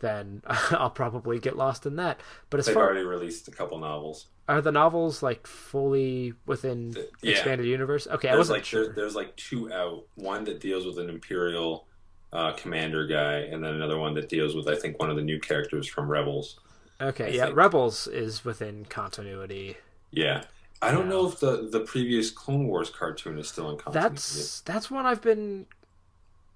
then 0.00 0.42
I'll 0.46 0.90
probably 0.90 1.38
get 1.38 1.56
lost 1.56 1.86
in 1.86 1.96
that. 1.96 2.20
But 2.50 2.60
as 2.60 2.66
They've 2.66 2.74
far 2.74 2.84
already 2.84 3.04
released 3.04 3.48
a 3.48 3.50
couple 3.50 3.78
novels. 3.78 4.26
are 4.48 4.60
the 4.60 4.72
novels 4.72 5.22
like 5.22 5.46
fully 5.46 6.34
within 6.46 6.94
yeah. 7.22 7.32
expanded 7.32 7.66
universe? 7.66 8.06
Okay, 8.06 8.28
I 8.28 8.36
wasn't 8.36 8.58
like 8.58 8.64
sure. 8.64 8.86
there, 8.86 8.94
there's 8.94 9.14
like 9.14 9.36
two 9.36 9.72
out. 9.72 10.04
One 10.16 10.44
that 10.44 10.60
deals 10.60 10.84
with 10.86 10.98
an 10.98 11.08
Imperial 11.08 11.86
uh, 12.32 12.52
commander 12.52 13.06
guy, 13.06 13.38
and 13.38 13.62
then 13.64 13.74
another 13.74 13.98
one 13.98 14.14
that 14.14 14.28
deals 14.28 14.54
with 14.54 14.68
I 14.68 14.76
think 14.76 14.98
one 14.98 15.10
of 15.10 15.16
the 15.16 15.22
new 15.22 15.40
characters 15.40 15.86
from 15.86 16.08
Rebels. 16.10 16.58
Okay, 17.00 17.26
I 17.26 17.28
yeah, 17.28 17.44
think- 17.46 17.56
Rebels 17.56 18.06
is 18.06 18.44
within 18.44 18.84
continuity. 18.86 19.76
Yeah. 20.10 20.44
I 20.80 20.92
don't 20.92 21.04
Yeah. 21.04 21.10
know 21.10 21.26
if 21.28 21.40
the 21.40 21.68
the 21.70 21.80
previous 21.80 22.30
Clone 22.30 22.68
Wars 22.68 22.88
cartoon 22.90 23.38
is 23.38 23.48
still 23.48 23.68
in 23.70 23.76
continuity. 23.78 24.14
That's 24.14 24.60
that's 24.60 24.90
one 24.90 25.06
I've 25.06 25.20
been 25.22 25.66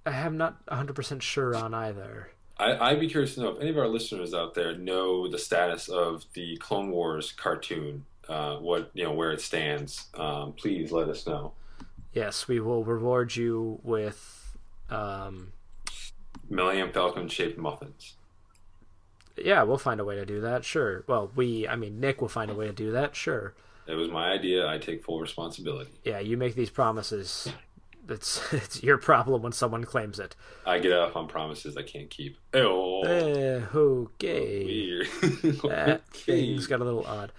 I 0.07 0.13
am 0.13 0.37
not 0.37 0.65
100% 0.67 1.23
sure 1.23 1.55
on 1.55 1.75
either. 1.75 2.31
I, 2.59 2.91
I'd 2.91 3.01
be 3.01 3.09
curious 3.09 3.35
to 3.35 3.41
know 3.41 3.49
if 3.51 3.61
any 3.61 3.71
of 3.71 3.79
our 3.79 3.89
listeners 3.89 4.35
out 4.35 4.55
there 4.55 4.77
know 4.77 5.27
the 5.29 5.39
status 5.39 5.89
of 5.89 6.25
the 6.35 6.57
Clone 6.59 6.91
Wars 6.91 7.33
cartoon, 7.33 8.05
uh, 8.29 8.57
what 8.57 8.91
you 8.95 9.05
know, 9.05 9.13
where 9.13 9.33
it 9.33 9.41
stands. 9.41 10.07
Um, 10.15 10.53
please 10.53 10.93
let 10.93 11.09
us 11.09 11.27
know. 11.27 11.53
Yes, 12.13 12.47
we 12.47 12.61
will 12.61 12.85
reward 12.85 13.35
you 13.37 13.81
with 13.83 14.57
um 14.91 15.53
Millennium 16.51 16.93
Falcon 16.93 17.29
shaped 17.29 17.57
muffins. 17.59 18.15
yeah, 19.37 19.63
we'll 19.63 19.79
find 19.79 20.01
a 20.01 20.05
way 20.05 20.17
to 20.17 20.27
do 20.27 20.41
that. 20.43 20.65
Sure. 20.65 21.05
Well, 21.07 21.31
we 21.35 21.67
I 21.67 21.77
mean 21.77 21.99
Nick 22.01 22.21
will 22.21 22.29
find 22.29 22.51
a 22.51 22.55
way 22.55 22.67
to 22.67 22.73
do 22.73 22.93
that. 22.93 23.17
Sure. 23.17 23.55
It 23.87 23.95
was 23.95 24.11
my 24.11 24.31
idea. 24.31 24.69
I 24.69 24.79
take 24.79 25.03
full 25.05 25.19
responsibility. 25.21 25.91
Yeah, 26.05 26.21
you 26.21 26.37
make 26.37 26.55
these 26.55 26.71
promises. 26.71 27.49
It's 28.09 28.41
it's 28.53 28.83
your 28.83 28.99
problem 28.99 29.43
when 29.43 29.53
someone 29.53 29.85
claims 29.85 30.19
it. 30.19 30.35
I 30.67 30.79
get 30.79 30.93
off 30.93 31.17
on 31.17 31.29
promises 31.29 31.77
I 31.77 31.83
can't 31.83 32.11
keep. 32.11 32.37
Oh, 32.55 33.03
Eh, 33.05 33.61
okay. 33.75 34.65
weird. 34.65 35.07
that 35.23 36.03
Okay. 36.11 36.47
things 36.47 36.67
got 36.67 36.81
a 36.81 36.85
little 36.85 37.07
odd. 37.07 37.33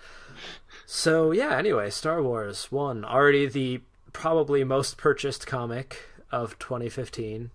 So 0.85 1.31
yeah, 1.31 1.57
anyway, 1.57 1.89
Star 1.89 2.21
Wars 2.21 2.71
one 2.71 3.03
already 3.05 3.45
the 3.47 3.81
probably 4.11 4.63
most 4.63 4.97
purchased 4.97 5.47
comic 5.47 5.97
of 6.31 6.57
2015. 6.59 7.51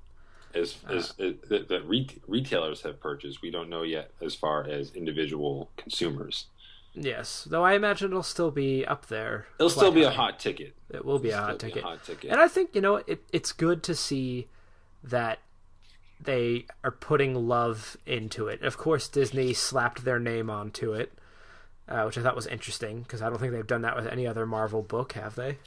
as 0.54 0.76
as 0.88 1.12
that, 1.18 1.68
that 1.68 1.84
re- 1.86 2.08
retailers 2.26 2.82
have 2.82 3.00
purchased. 3.00 3.42
We 3.42 3.50
don't 3.50 3.68
know 3.68 3.82
yet 3.82 4.10
as 4.20 4.34
far 4.34 4.64
as 4.64 4.92
individual 4.94 5.70
consumers. 5.76 6.46
Yes, 7.00 7.46
though 7.48 7.64
I 7.64 7.74
imagine 7.74 8.10
it'll 8.10 8.22
still 8.22 8.50
be 8.50 8.84
up 8.84 9.06
there. 9.06 9.46
It'll 9.58 9.70
still 9.70 9.92
be 9.92 10.02
a 10.02 10.10
hot 10.10 10.38
ticket. 10.38 10.74
It 10.90 11.04
will 11.04 11.18
be 11.18 11.30
a 11.30 11.36
hot 11.38 11.58
ticket. 11.58 11.82
hot 11.82 12.04
ticket. 12.04 12.30
And 12.30 12.40
I 12.40 12.48
think 12.48 12.74
you 12.74 12.80
know 12.80 12.96
it. 12.96 13.22
It's 13.32 13.52
good 13.52 13.82
to 13.84 13.94
see 13.94 14.48
that 15.04 15.38
they 16.20 16.66
are 16.82 16.90
putting 16.90 17.34
love 17.46 17.96
into 18.06 18.48
it. 18.48 18.62
Of 18.62 18.76
course, 18.76 19.08
Disney 19.08 19.52
slapped 19.52 20.04
their 20.04 20.18
name 20.18 20.50
onto 20.50 20.92
it, 20.92 21.12
uh, 21.88 22.02
which 22.04 22.18
I 22.18 22.22
thought 22.22 22.34
was 22.34 22.46
interesting 22.46 23.02
because 23.02 23.22
I 23.22 23.28
don't 23.28 23.38
think 23.38 23.52
they've 23.52 23.66
done 23.66 23.82
that 23.82 23.94
with 23.96 24.06
any 24.06 24.26
other 24.26 24.44
Marvel 24.46 24.82
book, 24.82 25.12
have 25.12 25.34
they? 25.36 25.58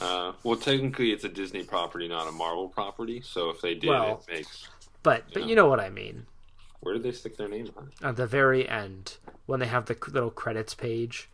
Uh, 0.00 0.32
well, 0.42 0.56
technically, 0.56 1.12
it's 1.12 1.24
a 1.24 1.28
Disney 1.28 1.62
property, 1.62 2.08
not 2.08 2.28
a 2.28 2.32
Marvel 2.32 2.68
property. 2.68 3.22
So 3.24 3.50
if 3.50 3.60
they 3.60 3.74
did, 3.74 3.88
Well- 3.90 4.22
it 4.28 4.32
makes. 4.32 4.68
But 5.02 5.24
but 5.34 5.46
you 5.46 5.54
know 5.54 5.66
what 5.66 5.80
I 5.80 5.90
mean. 5.90 6.26
Where 6.84 6.94
did 6.94 7.02
they 7.02 7.12
stick 7.12 7.36
their 7.36 7.48
name 7.48 7.68
on? 7.76 7.90
At 8.02 8.16
the 8.16 8.26
very 8.26 8.68
end, 8.68 9.16
when 9.46 9.60
they 9.60 9.66
have 9.66 9.86
the 9.86 9.96
little 10.12 10.30
credits 10.30 10.74
page, 10.74 11.28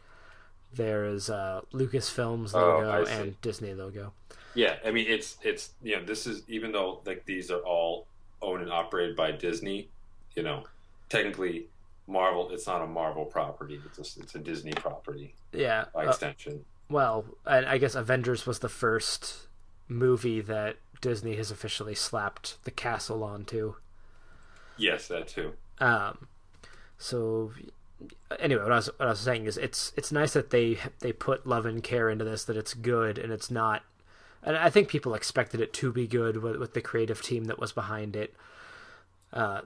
there 0.73 1.05
is 1.05 1.29
uh, 1.29 1.63
Lucasfilm's 1.73 2.55
Oh, 2.55 2.59
logo 2.79 3.05
see. 3.05 3.13
and 3.13 3.41
Disney 3.41 3.75
logo. 3.75 4.13
Yeah, 4.55 4.77
I 4.85 4.91
mean, 4.91 5.07
it's 5.09 5.37
it's 5.43 5.71
you 5.83 5.97
know, 5.97 6.05
this 6.05 6.27
is 6.27 6.43
even 6.49 6.73
though 6.73 7.01
like 7.05 7.25
these 7.27 7.51
are 7.51 7.61
all 7.61 8.07
owned 8.43 8.63
and 8.63 8.73
operated 8.73 9.17
by 9.17 9.33
Disney, 9.33 9.89
you 10.35 10.43
know, 10.43 10.65
technically 11.09 11.67
Marvel. 12.07 12.51
It's 12.51 12.67
not 12.67 12.83
a 12.83 12.87
Marvel 12.87 13.25
property. 13.25 13.81
It's 13.87 13.99
a, 14.17 14.21
it's 14.23 14.35
a 14.35 14.39
Disney 14.39 14.73
property 14.73 15.35
Yeah. 15.53 15.85
by 15.95 16.07
uh, 16.07 16.11
extension. 16.11 16.65
well, 16.89 17.25
and 17.47 17.67
I 17.67 17.79
guess 17.79 17.95
Avengers 17.95 18.47
was 18.47 18.59
the 18.61 18.69
first 18.69 19.47
movie 19.89 20.41
that 20.41 20.77
Disney 21.01 21.37
has 21.37 21.51
officially 21.51 21.95
slapped 21.95 22.63
the 22.65 22.71
castle 22.71 23.23
onto. 23.25 23.75
Yes, 24.81 25.09
that 25.09 25.29
too. 25.29 25.53
Um, 25.79 26.27
so 26.99 27.53
anyway, 28.39 28.63
what 28.63 28.73
I 28.73 28.77
was 28.77 28.87
what 28.99 29.07
I 29.07 29.11
was 29.11 29.21
saying 29.21 29.45
is 29.45 29.57
it's 29.57 29.93
it's 29.97 30.11
nice 30.11 30.33
that 30.33 30.51
they 30.51 30.79
they 31.01 31.13
put 31.13 31.47
love 31.47 31.67
and 31.67 31.83
care 31.83 32.09
into 32.09 32.25
this, 32.25 32.45
that 32.45 32.57
it's 32.57 32.75
good 32.75 33.19
and 33.19 33.33
it's 33.33 33.51
not. 33.51 33.83
And 34.43 34.57
I 34.57 34.71
think 34.71 34.89
people 34.89 35.15
expected 35.15 35.61
it 35.61 35.75
to 35.75 35.93
be 35.93 36.07
good 36.07 36.39
with, 36.39 36.57
with 36.57 36.73
the 36.73 36.81
creative 36.81 37.21
team 37.21 37.45
that 37.45 37.59
was 37.59 37.73
behind 37.73 38.17
it. 38.17 38.35
Uh, 39.33 39.63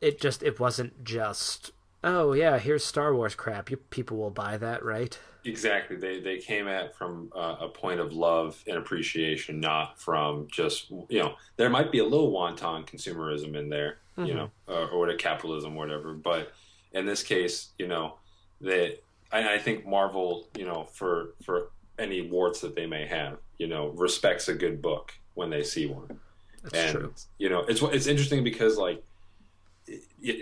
it 0.00 0.20
just 0.20 0.42
it 0.42 0.60
wasn't 0.60 1.04
just 1.04 1.72
oh 2.02 2.34
yeah 2.34 2.58
here's 2.58 2.84
Star 2.84 3.14
Wars 3.14 3.34
crap. 3.34 3.70
You 3.70 3.78
people 3.78 4.18
will 4.18 4.30
buy 4.30 4.56
that, 4.58 4.84
right? 4.84 5.18
Exactly. 5.44 5.96
They 5.96 6.20
they 6.20 6.38
came 6.38 6.68
at 6.68 6.96
from 6.96 7.30
uh, 7.34 7.56
a 7.60 7.68
point 7.68 8.00
of 8.00 8.12
love 8.12 8.62
and 8.66 8.78
appreciation, 8.78 9.60
not 9.60 10.00
from 10.00 10.48
just 10.50 10.90
you 10.90 11.20
know. 11.20 11.34
There 11.56 11.68
might 11.68 11.92
be 11.92 11.98
a 11.98 12.04
little 12.04 12.30
wanton 12.30 12.84
consumerism 12.84 13.54
in 13.54 13.68
there, 13.68 13.98
you 14.16 14.34
know, 14.34 14.50
uh, 14.68 14.86
or 14.86 15.00
what 15.00 15.18
capitalism, 15.18 15.74
whatever. 15.74 16.14
But 16.14 16.52
in 16.92 17.04
this 17.04 17.22
case, 17.22 17.72
you 17.78 17.88
know, 17.88 18.14
that 18.62 19.02
I, 19.32 19.54
I 19.54 19.58
think 19.58 19.86
Marvel, 19.86 20.48
you 20.56 20.64
know, 20.64 20.84
for 20.84 21.34
for 21.42 21.70
any 21.98 22.22
warts 22.22 22.60
that 22.60 22.74
they 22.74 22.86
may 22.86 23.06
have, 23.06 23.38
you 23.58 23.66
know, 23.66 23.88
respects 23.88 24.48
a 24.48 24.54
good 24.54 24.80
book 24.80 25.12
when 25.34 25.50
they 25.50 25.62
see 25.62 25.86
one. 25.86 26.18
That's 26.62 26.74
and 26.76 26.92
true. 26.92 27.14
you 27.38 27.50
know, 27.50 27.60
it's 27.60 27.82
it's 27.82 28.06
interesting 28.06 28.42
because 28.44 28.78
like 28.78 29.04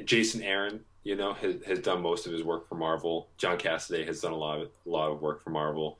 Jason 0.04 0.42
Aaron, 0.42 0.80
you 1.04 1.16
know, 1.16 1.32
has, 1.34 1.56
has 1.66 1.78
done 1.80 2.02
most 2.02 2.26
of 2.26 2.32
his 2.32 2.42
work 2.42 2.68
for 2.68 2.76
Marvel. 2.76 3.28
John 3.36 3.58
Cassaday 3.58 4.06
has 4.06 4.20
done 4.20 4.32
a 4.32 4.36
lot 4.36 4.60
of 4.60 4.68
a 4.86 4.88
lot 4.88 5.10
of 5.10 5.20
work 5.20 5.42
for 5.42 5.50
Marvel, 5.50 5.98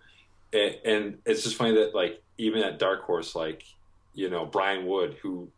and, 0.53 0.77
and 0.85 1.19
it's 1.27 1.43
just 1.43 1.57
funny 1.57 1.75
that 1.75 1.95
like 1.95 2.23
even 2.39 2.63
at 2.63 2.79
Dark 2.79 3.03
Horse, 3.03 3.35
like 3.35 3.65
you 4.15 4.31
know 4.31 4.47
Brian 4.47 4.87
Wood, 4.87 5.17
who 5.23 5.49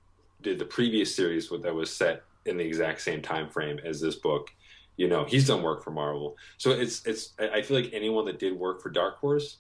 did 0.42 0.58
the 0.58 0.64
previous 0.64 1.14
series 1.14 1.48
that 1.48 1.74
was 1.74 1.94
set 1.94 2.22
in 2.46 2.56
the 2.56 2.64
exact 2.64 3.00
same 3.00 3.22
time 3.22 3.48
frame 3.48 3.80
as 3.84 4.00
this 4.00 4.16
book, 4.16 4.50
you 4.96 5.08
know, 5.08 5.24
he's 5.24 5.46
done 5.46 5.62
work 5.62 5.82
for 5.82 5.90
Marvel. 5.90 6.36
So 6.58 6.70
it's 6.70 7.04
it's 7.06 7.32
I 7.38 7.62
feel 7.62 7.80
like 7.80 7.90
anyone 7.92 8.26
that 8.26 8.38
did 8.38 8.56
work 8.56 8.80
for 8.80 8.90
Dark 8.90 9.18
Horse, 9.18 9.58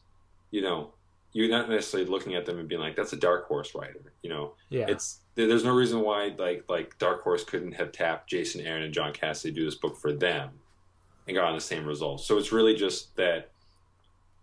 you 0.50 0.62
know, 0.62 0.92
you're 1.34 1.48
not 1.50 1.68
necessarily 1.68 2.08
looking 2.08 2.34
at 2.34 2.46
them 2.46 2.58
and 2.58 2.68
being 2.68 2.80
like, 2.80 2.96
that's 2.96 3.12
a 3.12 3.16
Dark 3.16 3.46
Horse 3.46 3.74
writer, 3.74 4.12
you 4.22 4.30
know 4.30 4.54
Yeah. 4.70 4.86
it's 4.88 5.20
there- 5.34 5.46
there's 5.48 5.64
no 5.64 5.74
reason 5.74 6.00
why 6.00 6.34
like 6.38 6.64
like 6.68 6.96
Dark 6.98 7.22
Horse 7.22 7.44
couldn't 7.44 7.72
have 7.72 7.92
tapped 7.92 8.30
Jason 8.30 8.60
Aaron 8.62 8.82
and 8.84 8.94
John 8.94 9.12
Cassidy 9.12 9.52
to 9.52 9.60
do 9.60 9.64
this 9.66 9.74
book 9.74 9.96
for 9.98 10.12
them 10.12 10.50
and 11.26 11.36
got 11.36 11.46
on 11.48 11.54
the 11.54 11.60
same 11.60 11.84
results. 11.84 12.24
So 12.26 12.38
it's 12.38 12.52
really 12.52 12.74
just 12.76 13.14
that 13.16 13.50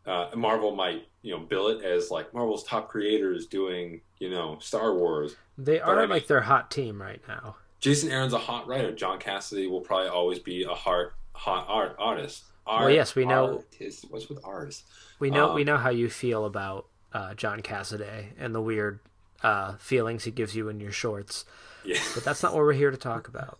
uh, 0.05 0.29
Marvel 0.35 0.75
might 0.75 1.07
you 1.21 1.31
know 1.31 1.39
bill 1.39 1.67
it 1.69 1.83
as 1.83 2.09
like 2.11 2.33
Marvel's 2.33 2.63
top 2.63 2.89
creators 2.89 3.45
doing 3.47 4.01
you 4.19 4.29
know 4.29 4.57
Star 4.59 4.93
Wars. 4.95 5.35
they 5.57 5.79
are 5.79 5.97
I 5.97 6.01
mean- 6.01 6.09
like 6.09 6.27
their 6.27 6.41
hot 6.41 6.69
team 6.71 7.01
right 7.01 7.21
now. 7.27 7.55
Jason 7.79 8.11
Aaron's 8.11 8.33
a 8.33 8.37
hot 8.37 8.67
writer. 8.67 8.91
John 8.91 9.17
Cassidy 9.17 9.65
will 9.67 9.81
probably 9.81 10.07
always 10.09 10.39
be 10.39 10.63
a 10.63 10.69
hot 10.73 11.11
hot 11.33 11.65
art 11.69 11.95
artist. 11.99 12.43
Art, 12.67 12.85
Well, 12.85 12.93
yes, 12.93 13.15
we 13.15 13.25
know- 13.25 13.63
Artist. 13.73 14.05
What's 14.09 14.29
with 14.29 14.39
ours? 14.45 14.83
We 15.19 15.29
know 15.29 15.49
Um, 15.49 15.55
we 15.55 15.63
know 15.63 15.77
how 15.77 15.89
you 15.89 16.09
feel 16.09 16.45
about 16.45 16.85
uh, 17.13 17.33
John 17.33 17.61
Cassaday 17.61 18.27
and 18.37 18.53
the 18.55 18.61
weird 18.61 18.99
uh, 19.43 19.73
feelings 19.77 20.23
he 20.23 20.31
gives 20.31 20.55
you 20.55 20.69
in 20.69 20.79
your 20.79 20.91
shorts, 20.91 21.45
Yeah, 21.83 21.99
but 22.13 22.23
that's 22.23 22.41
not 22.43 22.53
what 22.53 22.63
we're 22.63 22.73
here 22.73 22.91
to 22.91 22.97
talk 22.97 23.27
about. 23.27 23.57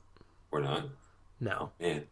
we're 0.51 0.61
not. 0.61 0.85
No. 1.39 1.71
Man, 1.79 2.03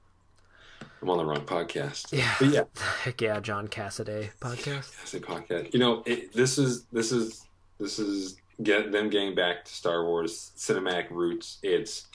I'm 1.02 1.10
on 1.10 1.17
the 1.19 1.25
wrong 1.25 1.41
podcast. 1.45 2.12
Yeah. 2.12 2.34
But 2.39 2.47
yeah, 2.49 2.63
Heck 3.04 3.21
yeah, 3.21 3.39
John 3.39 3.67
Cassaday 3.67 4.32
podcast. 4.41 4.86
Fantastic 4.86 5.23
podcast. 5.25 5.73
You 5.73 5.80
know, 5.80 6.04
it, 6.08 6.34
this 6.34 6.58
is 6.58 6.86
this 6.91 7.12
is 7.12 7.45
this 7.80 7.99
is 7.99 8.38
get 8.63 8.91
them 8.91 9.10
getting 9.10 9.36
back 9.36 9.63
to 9.65 9.71
Star 9.73 10.04
Wars 10.04 10.52
cinematic 10.58 11.10
roots. 11.12 11.60
It's 11.62 12.08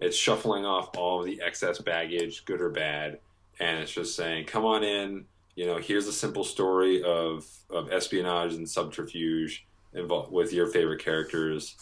it's 0.00 0.16
shuffling 0.16 0.64
off 0.66 0.94
all 0.96 1.20
of 1.20 1.26
the 1.26 1.40
excess 1.42 1.78
baggage, 1.78 2.44
good 2.44 2.60
or 2.60 2.68
bad, 2.70 3.18
and 3.60 3.78
it's 3.78 3.92
just 3.92 4.14
saying, 4.16 4.46
"Come 4.46 4.64
on 4.64 4.84
in." 4.84 5.24
You 5.54 5.66
know, 5.66 5.78
here's 5.78 6.06
a 6.06 6.12
simple 6.12 6.44
story 6.44 7.02
of 7.02 7.46
of 7.70 7.90
espionage 7.92 8.54
and 8.54 8.68
subterfuge 8.68 9.66
involved 9.92 10.32
with 10.32 10.52
your 10.52 10.66
favorite 10.68 11.02
characters. 11.02 11.76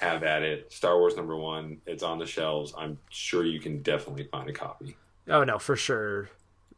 Have 0.00 0.24
at 0.24 0.42
it. 0.42 0.72
Star 0.72 0.98
Wars 0.98 1.14
number 1.16 1.36
one. 1.36 1.78
It's 1.86 2.02
on 2.02 2.18
the 2.18 2.26
shelves. 2.26 2.74
I'm 2.76 2.98
sure 3.10 3.44
you 3.44 3.60
can 3.60 3.82
definitely 3.82 4.24
find 4.24 4.48
a 4.48 4.52
copy. 4.52 4.96
Oh 5.28 5.44
no, 5.44 5.58
for 5.58 5.76
sure. 5.76 6.28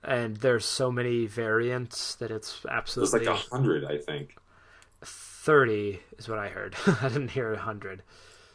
And 0.02 0.36
there's 0.36 0.66
so 0.66 0.92
many 0.92 1.24
variants 1.24 2.16
that 2.16 2.30
it's 2.30 2.60
There's 2.60 2.74
absolutely 2.74 3.20
like 3.26 3.28
a 3.28 3.40
hundred, 3.50 3.86
I 3.86 3.96
think. 3.96 4.36
30 5.02 6.00
is 6.18 6.28
what 6.28 6.38
I 6.38 6.48
heard. 6.48 6.74
I 6.86 7.08
didn't 7.08 7.30
hear 7.30 7.48
a 7.52 7.56
100. 7.56 8.02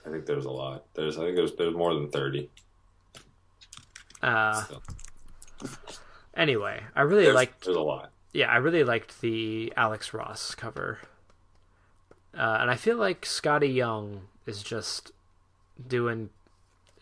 I 0.06 0.10
think 0.12 0.26
there's 0.28 0.46
a 0.46 0.52
lot. 0.52 0.86
There's 0.94 1.18
I 1.18 1.22
think 1.22 1.36
there's 1.36 1.56
there's 1.56 1.74
more 1.74 1.94
than 1.96 2.10
thirty. 2.12 2.50
Uh, 4.22 4.64
So, 4.66 4.82
anyway, 6.34 6.84
I 6.96 7.02
really 7.02 7.24
there's, 7.24 7.36
liked 7.36 7.66
there's 7.66 7.78
a 7.78 7.82
lot. 7.82 8.12
yeah, 8.34 8.50
I 8.50 8.58
really 8.58 8.84
liked 8.84 9.22
the 9.22 9.74
Alex 9.76 10.14
Ross 10.14 10.56
cover. 10.56 11.00
Uh, 12.38 12.58
and 12.62 12.70
I 12.70 12.76
feel 12.76 12.98
like 12.98 13.22
Skottie 13.22 13.74
Young 13.74 14.22
is 14.46 14.62
just 14.62 15.12
doing 15.86 16.30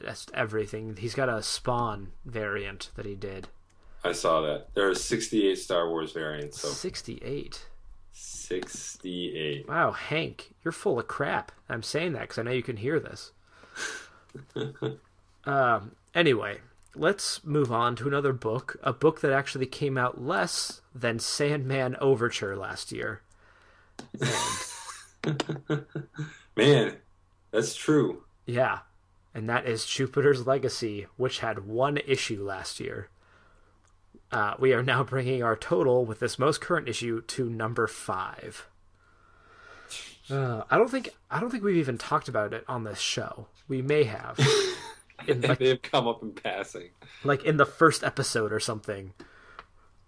just 0.04 0.32
everything. 0.34 0.96
He's 0.98 1.15
got 1.15 1.30
a 1.30 1.41
Spawn 1.43 2.12
variant 2.26 2.91
that 2.96 3.06
he 3.06 3.15
did. 3.15 3.50
I 4.04 4.12
saw 4.12 4.41
that. 4.41 4.67
There 4.74 4.89
are 4.89 4.96
68 4.96 5.58
Star 5.58 5.89
Wars 5.89 6.12
variants, 6.13 6.62
so 6.62 6.70
68. 6.70 7.65
68. 8.13 9.67
Wow, 9.67 9.91
Hank, 9.91 10.54
you're 10.63 10.72
full 10.72 11.00
of 11.00 11.08
crap. 11.08 11.52
I'm 11.67 11.84
saying 11.84 12.13
that 12.13 12.22
because 12.22 12.38
I 12.38 12.43
know 12.43 12.52
you 12.52 12.63
can 12.63 12.78
hear 12.78 13.00
this. 13.00 13.32
um, 15.46 15.91
anyway, 16.15 16.60
let's 16.99 17.43
move 17.43 17.71
on 17.71 17.95
to 17.97 18.07
another 18.07 18.33
book. 18.33 18.77
A 18.83 18.93
book 18.93 19.21
that 19.21 19.31
actually 19.31 19.65
came 19.65 19.97
out 19.97 20.21
less 20.21 20.81
than 20.93 21.19
Sandman 21.19 21.95
Overture 21.99 22.55
last 22.55 22.91
year. 22.91 23.21
Man, 26.55 26.97
that's 27.51 27.75
true. 27.75 28.23
Yeah, 28.45 28.79
and 29.33 29.49
that 29.49 29.67
is 29.67 29.86
Jupiter's 29.86 30.47
Legacy, 30.47 31.07
which 31.17 31.39
had 31.39 31.67
one 31.67 31.97
issue 31.97 32.43
last 32.43 32.79
year. 32.79 33.10
Uh, 34.31 34.55
we 34.60 34.73
are 34.73 34.83
now 34.83 35.03
bringing 35.03 35.41
our 35.41 35.55
total 35.55 36.05
with 36.05 36.19
this 36.19 36.38
most 36.38 36.60
current 36.60 36.89
issue 36.89 37.21
to 37.21 37.49
number 37.49 37.88
five. 37.88 38.67
Uh, 40.29 40.63
I 40.69 40.77
don't 40.77 40.91
think 40.91 41.10
I 41.31 41.39
don't 41.39 41.49
think 41.49 41.63
we've 41.63 41.77
even 41.77 41.97
talked 41.97 42.27
about 42.27 42.53
it 42.53 42.65
on 42.67 42.83
this 42.83 42.99
show. 42.99 43.47
We 43.67 43.81
may 43.81 44.03
have, 44.03 44.38
in, 45.27 45.41
like, 45.41 45.60
They've 45.60 45.82
come 45.82 46.08
up 46.08 46.21
in 46.21 46.32
passing. 46.34 46.89
like 47.23 47.43
in 47.43 47.58
the 47.58 47.65
first 47.65 48.03
episode 48.03 48.51
or 48.53 48.60
something. 48.60 49.13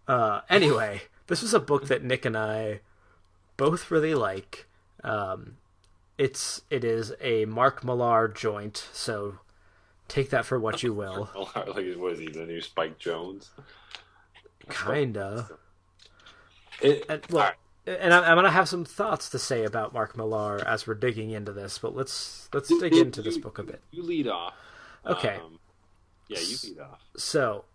Uh, 0.08 0.41
anyway, 0.50 1.02
this 1.28 1.41
was 1.41 1.54
a 1.54 1.60
book 1.60 1.88
that 1.88 2.04
Nick 2.04 2.26
and 2.26 2.38
I 2.38 2.82
both 3.58 3.91
really 3.91 4.15
like. 4.15 4.67
Um, 5.04 5.58
it's 6.17 6.62
it 6.69 6.84
is 6.84 7.13
a 7.22 7.45
Mark 7.45 7.84
Millar 7.84 8.28
joint, 8.28 8.88
so 8.91 9.39
take 10.08 10.30
that 10.32 10.45
for 10.45 10.60
what 10.60 10.84
you 10.84 10.93
will. 10.95 11.30
like, 11.56 11.95
what 11.98 12.13
is 12.13 12.19
he, 12.19 12.28
the 12.30 12.45
new 12.45 12.60
Spike 12.62 12.98
Jones? 13.00 13.52
Kinda. 14.69 15.50
It, 16.82 17.06
And, 17.10 17.22
well, 17.30 17.52
and 17.86 18.13
I'm, 18.13 18.24
I'm 18.24 18.36
gonna 18.36 18.52
have 18.52 18.69
some 18.69 18.86
thoughts 18.86 19.30
to 19.32 19.39
say 19.39 19.63
about 19.65 19.93
Mark 19.93 20.15
Millar 20.15 20.65
as 20.67 20.86
we're 20.88 20.93
digging 20.95 21.32
into 21.32 21.52
this, 21.52 21.78
but 21.78 21.95
let's 21.95 22.50
let's 22.54 22.67
dig 22.80 22.93
you- 22.95 23.02
into 23.02 23.22
this 23.22 23.38
book 23.38 23.58
a 23.60 23.63
bit. 23.63 23.82
You 23.91 24.04
lead 24.04 24.28
off. 24.28 24.54
Okay. 25.06 25.38
Um, 25.44 25.60
yeah, 26.28 26.40
you 26.40 26.58
lead 26.64 26.80
off. 26.80 27.02
So, 27.18 27.66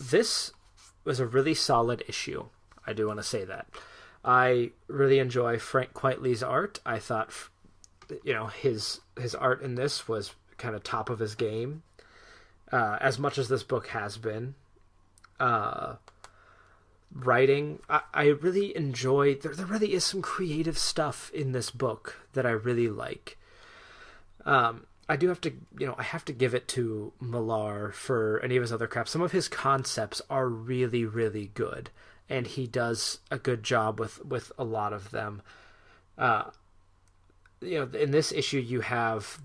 this 0.00 0.52
was 1.04 1.20
a 1.20 1.26
really 1.26 1.54
solid 1.54 2.02
issue. 2.08 2.46
I 2.86 2.92
do 2.92 3.06
want 3.06 3.18
to 3.18 3.24
say 3.24 3.44
that. 3.44 3.66
I 4.24 4.70
really 4.88 5.18
enjoy 5.18 5.58
Frank 5.58 5.92
Quitely's 5.92 6.42
art. 6.42 6.80
I 6.86 6.98
thought, 6.98 7.30
you 8.22 8.32
know, 8.32 8.46
his 8.46 9.00
his 9.20 9.34
art 9.34 9.62
in 9.62 9.74
this 9.74 10.08
was 10.08 10.34
kind 10.56 10.74
of 10.74 10.82
top 10.82 11.10
of 11.10 11.18
his 11.18 11.34
game, 11.34 11.82
uh, 12.72 12.98
as 13.00 13.18
much 13.18 13.38
as 13.38 13.48
this 13.48 13.62
book 13.62 13.88
has 13.88 14.16
been. 14.16 14.54
Uh, 15.38 15.96
writing, 17.12 17.80
I, 17.88 18.00
I 18.14 18.24
really 18.26 18.74
enjoy. 18.76 19.34
There, 19.34 19.54
there 19.54 19.66
really 19.66 19.92
is 19.92 20.04
some 20.04 20.22
creative 20.22 20.78
stuff 20.78 21.30
in 21.34 21.52
this 21.52 21.70
book 21.70 22.26
that 22.32 22.46
I 22.46 22.50
really 22.50 22.88
like. 22.88 23.36
Um, 24.46 24.86
I 25.08 25.16
do 25.16 25.28
have 25.28 25.40
to, 25.42 25.52
you 25.78 25.86
know, 25.86 25.94
I 25.98 26.02
have 26.02 26.24
to 26.26 26.32
give 26.32 26.54
it 26.54 26.66
to 26.68 27.12
Millar 27.20 27.92
for 27.92 28.40
any 28.42 28.56
of 28.56 28.62
his 28.62 28.72
other 28.72 28.86
crap. 28.86 29.08
Some 29.08 29.22
of 29.22 29.32
his 29.32 29.48
concepts 29.48 30.22
are 30.30 30.48
really, 30.48 31.04
really 31.04 31.50
good, 31.54 31.90
and 32.28 32.46
he 32.46 32.66
does 32.66 33.18
a 33.30 33.38
good 33.38 33.62
job 33.62 34.00
with 34.00 34.24
with 34.24 34.52
a 34.58 34.64
lot 34.64 34.92
of 34.92 35.10
them. 35.10 35.42
Uh, 36.16 36.44
you 37.60 37.78
know, 37.78 37.98
in 37.98 38.12
this 38.12 38.32
issue, 38.32 38.58
you 38.58 38.80
have 38.80 39.38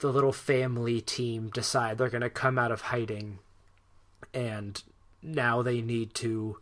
the 0.00 0.12
little 0.12 0.32
family 0.32 1.00
team 1.00 1.50
decide 1.50 1.98
they're 1.98 2.08
going 2.08 2.20
to 2.22 2.30
come 2.30 2.58
out 2.58 2.72
of 2.72 2.80
hiding, 2.82 3.40
and 4.32 4.82
now 5.22 5.60
they 5.60 5.82
need 5.82 6.14
to 6.14 6.58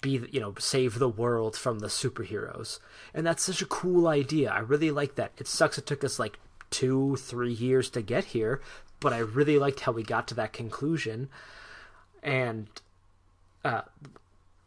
be 0.00 0.22
you 0.30 0.40
know 0.40 0.54
save 0.58 0.98
the 0.98 1.08
world 1.08 1.56
from 1.56 1.80
the 1.80 1.88
superheroes 1.88 2.78
and 3.12 3.26
that's 3.26 3.42
such 3.42 3.60
a 3.60 3.66
cool 3.66 4.06
idea 4.06 4.48
i 4.48 4.60
really 4.60 4.90
like 4.90 5.16
that 5.16 5.32
it 5.36 5.48
sucks 5.48 5.78
it 5.78 5.84
took 5.84 6.04
us 6.04 6.16
like 6.18 6.38
two 6.70 7.16
three 7.16 7.52
years 7.52 7.90
to 7.90 8.02
get 8.02 8.26
here 8.26 8.60
but 9.00 9.12
i 9.12 9.18
really 9.18 9.58
liked 9.58 9.80
how 9.80 9.92
we 9.92 10.02
got 10.02 10.28
to 10.28 10.34
that 10.34 10.52
conclusion. 10.52 11.28
And 12.22 12.68
uh 13.64 13.82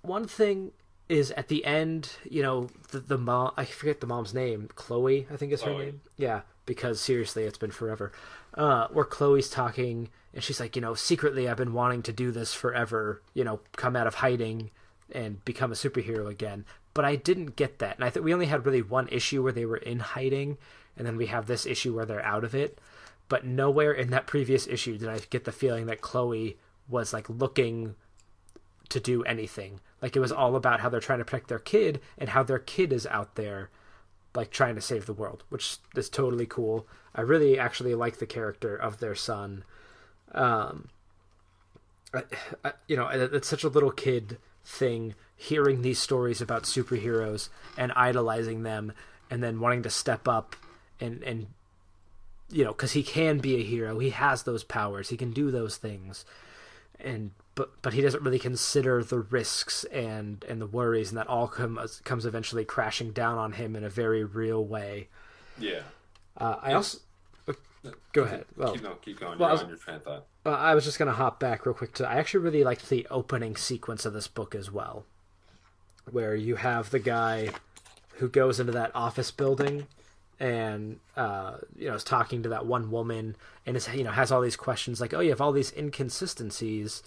one 0.02 0.28
thing 0.28 0.72
is 1.08 1.32
at 1.32 1.48
the 1.48 1.64
end 1.66 2.14
you 2.30 2.42
know 2.42 2.70
the, 2.92 3.00
the 3.00 3.18
mom 3.18 3.52
i 3.56 3.66
forget 3.66 4.02
the 4.02 4.08
mom's 4.08 4.34
name 4.34 4.70
chloe 4.76 5.28
i 5.32 5.38
think 5.38 5.52
is 5.54 5.62
her 5.62 5.78
name. 5.78 6.02
Yeah 6.18 6.42
because 6.66 7.00
seriously 7.00 7.44
it's 7.44 7.58
been 7.58 7.72
forever. 7.72 8.12
Uh 8.56 8.88
where 8.92 9.06
chloe's 9.06 9.50
talking 9.50 10.10
and 10.34 10.44
she's 10.44 10.60
like 10.60 10.76
you 10.76 10.82
know 10.82 10.96
secretly 10.96 11.48
i've 11.48 11.58
been 11.58 11.74
wanting 11.74 12.02
to 12.02 12.12
do 12.12 12.32
this 12.32 12.54
forever 12.54 13.22
you 13.34 13.44
know 13.44 13.60
come 13.76 13.96
out 13.96 14.08
of 14.08 14.16
hiding 14.16 14.72
and 15.12 15.46
become 15.46 15.72
a 15.72 15.76
superhero 15.76 16.28
again. 16.28 16.66
But 16.96 17.06
i 17.06 17.16
didn't 17.16 17.56
get 17.56 17.80
that. 17.80 17.96
And 17.96 18.04
i 18.04 18.10
think 18.10 18.26
we 18.26 18.34
only 18.34 18.48
had 18.48 18.66
really 18.66 18.82
one 18.82 19.08
issue 19.10 19.44
where 19.44 19.54
they 19.54 19.66
were 19.66 19.78
in 19.78 20.00
hiding 20.00 20.58
and 20.98 21.06
then 21.06 21.18
we 21.18 21.28
have 21.28 21.48
this 21.48 21.66
issue 21.66 21.96
where 21.96 22.06
they're 22.06 22.26
out 22.26 22.44
of 22.44 22.56
it. 22.56 22.80
But 23.30 23.46
nowhere 23.46 23.92
in 23.92 24.10
that 24.12 24.28
previous 24.28 24.68
issue 24.68 24.98
did 24.98 25.10
i 25.10 25.20
get 25.30 25.46
the 25.46 25.52
feeling 25.52 25.86
that 25.88 26.02
chloe 26.02 26.58
was 26.88 27.14
like 27.14 27.30
looking 27.30 27.96
to 28.90 29.00
do 29.00 29.24
anything. 29.24 29.80
Like 30.02 30.16
it 30.16 30.20
was 30.20 30.32
all 30.32 30.56
about 30.56 30.82
how 30.82 30.90
they're 30.90 31.00
trying 31.00 31.20
to 31.20 31.26
protect 31.26 31.48
their 31.48 31.60
kid 31.60 32.02
and 32.18 32.30
how 32.30 32.44
their 32.44 32.60
kid 32.60 32.94
is 32.94 33.08
out 33.08 33.36
there 33.36 33.70
like 34.36 34.52
trying 34.52 34.76
to 34.76 34.82
save 34.82 35.06
the 35.06 35.14
world 35.14 35.44
which 35.50 35.78
is 35.96 36.10
totally 36.10 36.46
cool. 36.46 36.88
I 37.16 37.22
really 37.22 37.58
actually 37.58 37.96
like 37.96 38.18
the 38.18 38.26
character 38.26 38.76
of 38.76 39.00
their 39.00 39.16
son. 39.16 39.64
Um 40.32 40.90
I, 42.14 42.24
I, 42.64 42.74
you 42.88 42.96
know 42.96 43.08
it's 43.08 43.48
such 43.48 43.64
a 43.64 43.70
little 43.70 43.92
kid 43.92 44.38
thing 44.66 45.16
hearing 45.36 45.82
these 45.82 46.00
stories 46.00 46.42
about 46.42 46.64
superheroes 46.64 47.50
and 47.78 47.92
idolizing 47.96 48.64
them 48.64 48.94
and 49.30 49.44
then 49.44 49.60
wanting 49.60 49.84
to 49.84 49.90
step 49.90 50.28
up 50.28 50.56
and 51.04 51.24
and 51.24 51.48
you 52.52 52.64
know 52.64 52.72
because 52.72 52.92
he 52.94 53.04
can 53.04 53.40
be 53.40 53.56
a 53.56 53.64
hero 53.64 54.00
he 54.00 54.10
has 54.12 54.44
those 54.44 54.64
powers 54.64 55.10
he 55.10 55.18
can 55.18 55.32
do 55.32 55.52
those 55.52 55.78
things 55.78 56.26
and 57.00 57.32
but 57.56 57.70
but 57.82 57.94
he 57.94 58.02
doesn't 58.02 58.24
really 58.24 58.40
consider 58.40 59.04
the 59.04 59.20
risks 59.20 59.84
and 59.86 60.44
and 60.48 60.62
the 60.62 60.68
worries 60.68 61.10
and 61.10 61.18
that 61.18 61.28
all 61.28 61.48
comes 61.48 62.02
comes 62.04 62.26
eventually 62.26 62.66
crashing 62.66 63.12
down 63.12 63.38
on 63.38 63.54
him 63.54 63.76
in 63.76 63.84
a 63.84 63.90
very 63.90 64.24
real 64.24 64.64
way 64.64 65.08
Yeah. 65.58 65.82
uh, 66.38 66.58
i 66.62 66.74
also 66.74 67.00
go 68.14 68.24
ahead 68.24 68.46
well 68.56 68.74
Keep, 68.74 68.84
no, 68.84 68.94
keep 69.02 69.20
going. 69.20 69.38
well, 69.38 69.50
You're 69.50 69.54
was- 69.54 69.64
on 69.64 69.70
your 69.70 69.78
train 69.78 69.98
of 69.98 70.04
thought. 70.04 70.26
uh, 70.46 70.50
I 70.52 70.74
was 70.76 70.86
just 70.86 70.98
gonna 71.00 71.12
hop 71.14 71.40
back 71.40 71.66
real 71.66 71.76
quick 71.76 71.94
to. 71.96 72.08
I 72.08 72.16
actually 72.16 72.40
really 72.42 72.64
liked 72.64 72.88
the 72.90 73.06
opening 73.12 73.56
sequence 73.58 74.06
of 74.06 74.14
this 74.14 74.28
book 74.28 74.56
as 74.56 74.72
well, 74.72 75.06
where 76.10 76.34
you 76.36 76.56
have 76.58 76.92
the 76.92 77.00
guy 77.00 77.50
who 78.20 78.30
goes 78.30 78.60
into 78.60 78.72
that 78.72 78.92
office 78.96 79.32
building 79.32 79.88
and 80.40 81.00
uh, 81.16 81.58
you 81.78 81.88
know 81.88 81.96
is 81.96 82.04
talking 82.04 82.44
to 82.44 82.50
that 82.50 82.66
one 82.66 82.92
woman 82.92 83.36
and 83.66 83.78
is 83.78 83.88
you 83.94 84.04
know 84.04 84.12
has 84.12 84.32
all 84.32 84.42
these 84.42 84.56
questions 84.56 85.00
like, 85.00 85.14
oh, 85.14 85.20
you 85.20 85.30
have 85.30 85.42
all 85.42 85.52
these 85.52 85.72
inconsistencies 85.72 87.04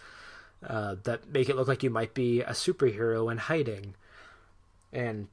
uh, 0.67 0.97
that 1.05 1.29
make 1.29 1.49
it 1.49 1.57
look 1.57 1.69
like 1.69 1.83
you 1.83 1.91
might 1.91 2.15
be 2.15 2.41
a 2.41 2.51
superhero 2.51 3.31
in 3.31 3.39
hiding, 3.39 3.95
and 4.93 5.29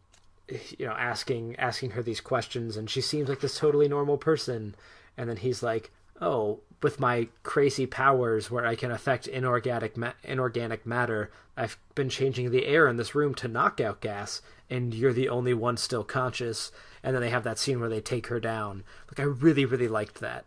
you 0.77 0.85
know 0.85 0.93
asking 0.93 1.55
asking 1.57 1.91
her 1.91 2.03
these 2.03 2.21
questions 2.21 2.75
and 2.75 2.89
she 2.89 3.01
seems 3.01 3.29
like 3.29 3.39
this 3.39 3.57
totally 3.57 3.87
normal 3.87 4.17
person. 4.17 4.75
And 5.15 5.29
then 5.29 5.37
he's 5.37 5.61
like 5.61 5.91
oh 6.21 6.59
with 6.81 6.99
my 6.99 7.27
crazy 7.43 7.85
powers 7.85 8.51
where 8.51 8.65
i 8.65 8.75
can 8.75 8.91
affect 8.91 9.27
inorganic 9.27 9.97
ma- 9.97 10.13
inorganic 10.23 10.85
matter 10.85 11.31
i've 11.57 11.77
been 11.95 12.09
changing 12.09 12.51
the 12.51 12.65
air 12.65 12.87
in 12.87 12.97
this 12.97 13.15
room 13.15 13.33
to 13.33 13.47
knockout 13.47 14.01
gas 14.01 14.41
and 14.69 14.93
you're 14.93 15.13
the 15.13 15.29
only 15.29 15.53
one 15.53 15.77
still 15.77 16.03
conscious 16.03 16.71
and 17.03 17.13
then 17.15 17.21
they 17.21 17.29
have 17.29 17.43
that 17.43 17.59
scene 17.59 17.79
where 17.79 17.89
they 17.89 18.01
take 18.01 18.27
her 18.27 18.39
down 18.39 18.83
like 19.07 19.19
i 19.19 19.23
really 19.23 19.65
really 19.65 19.87
liked 19.87 20.19
that 20.21 20.45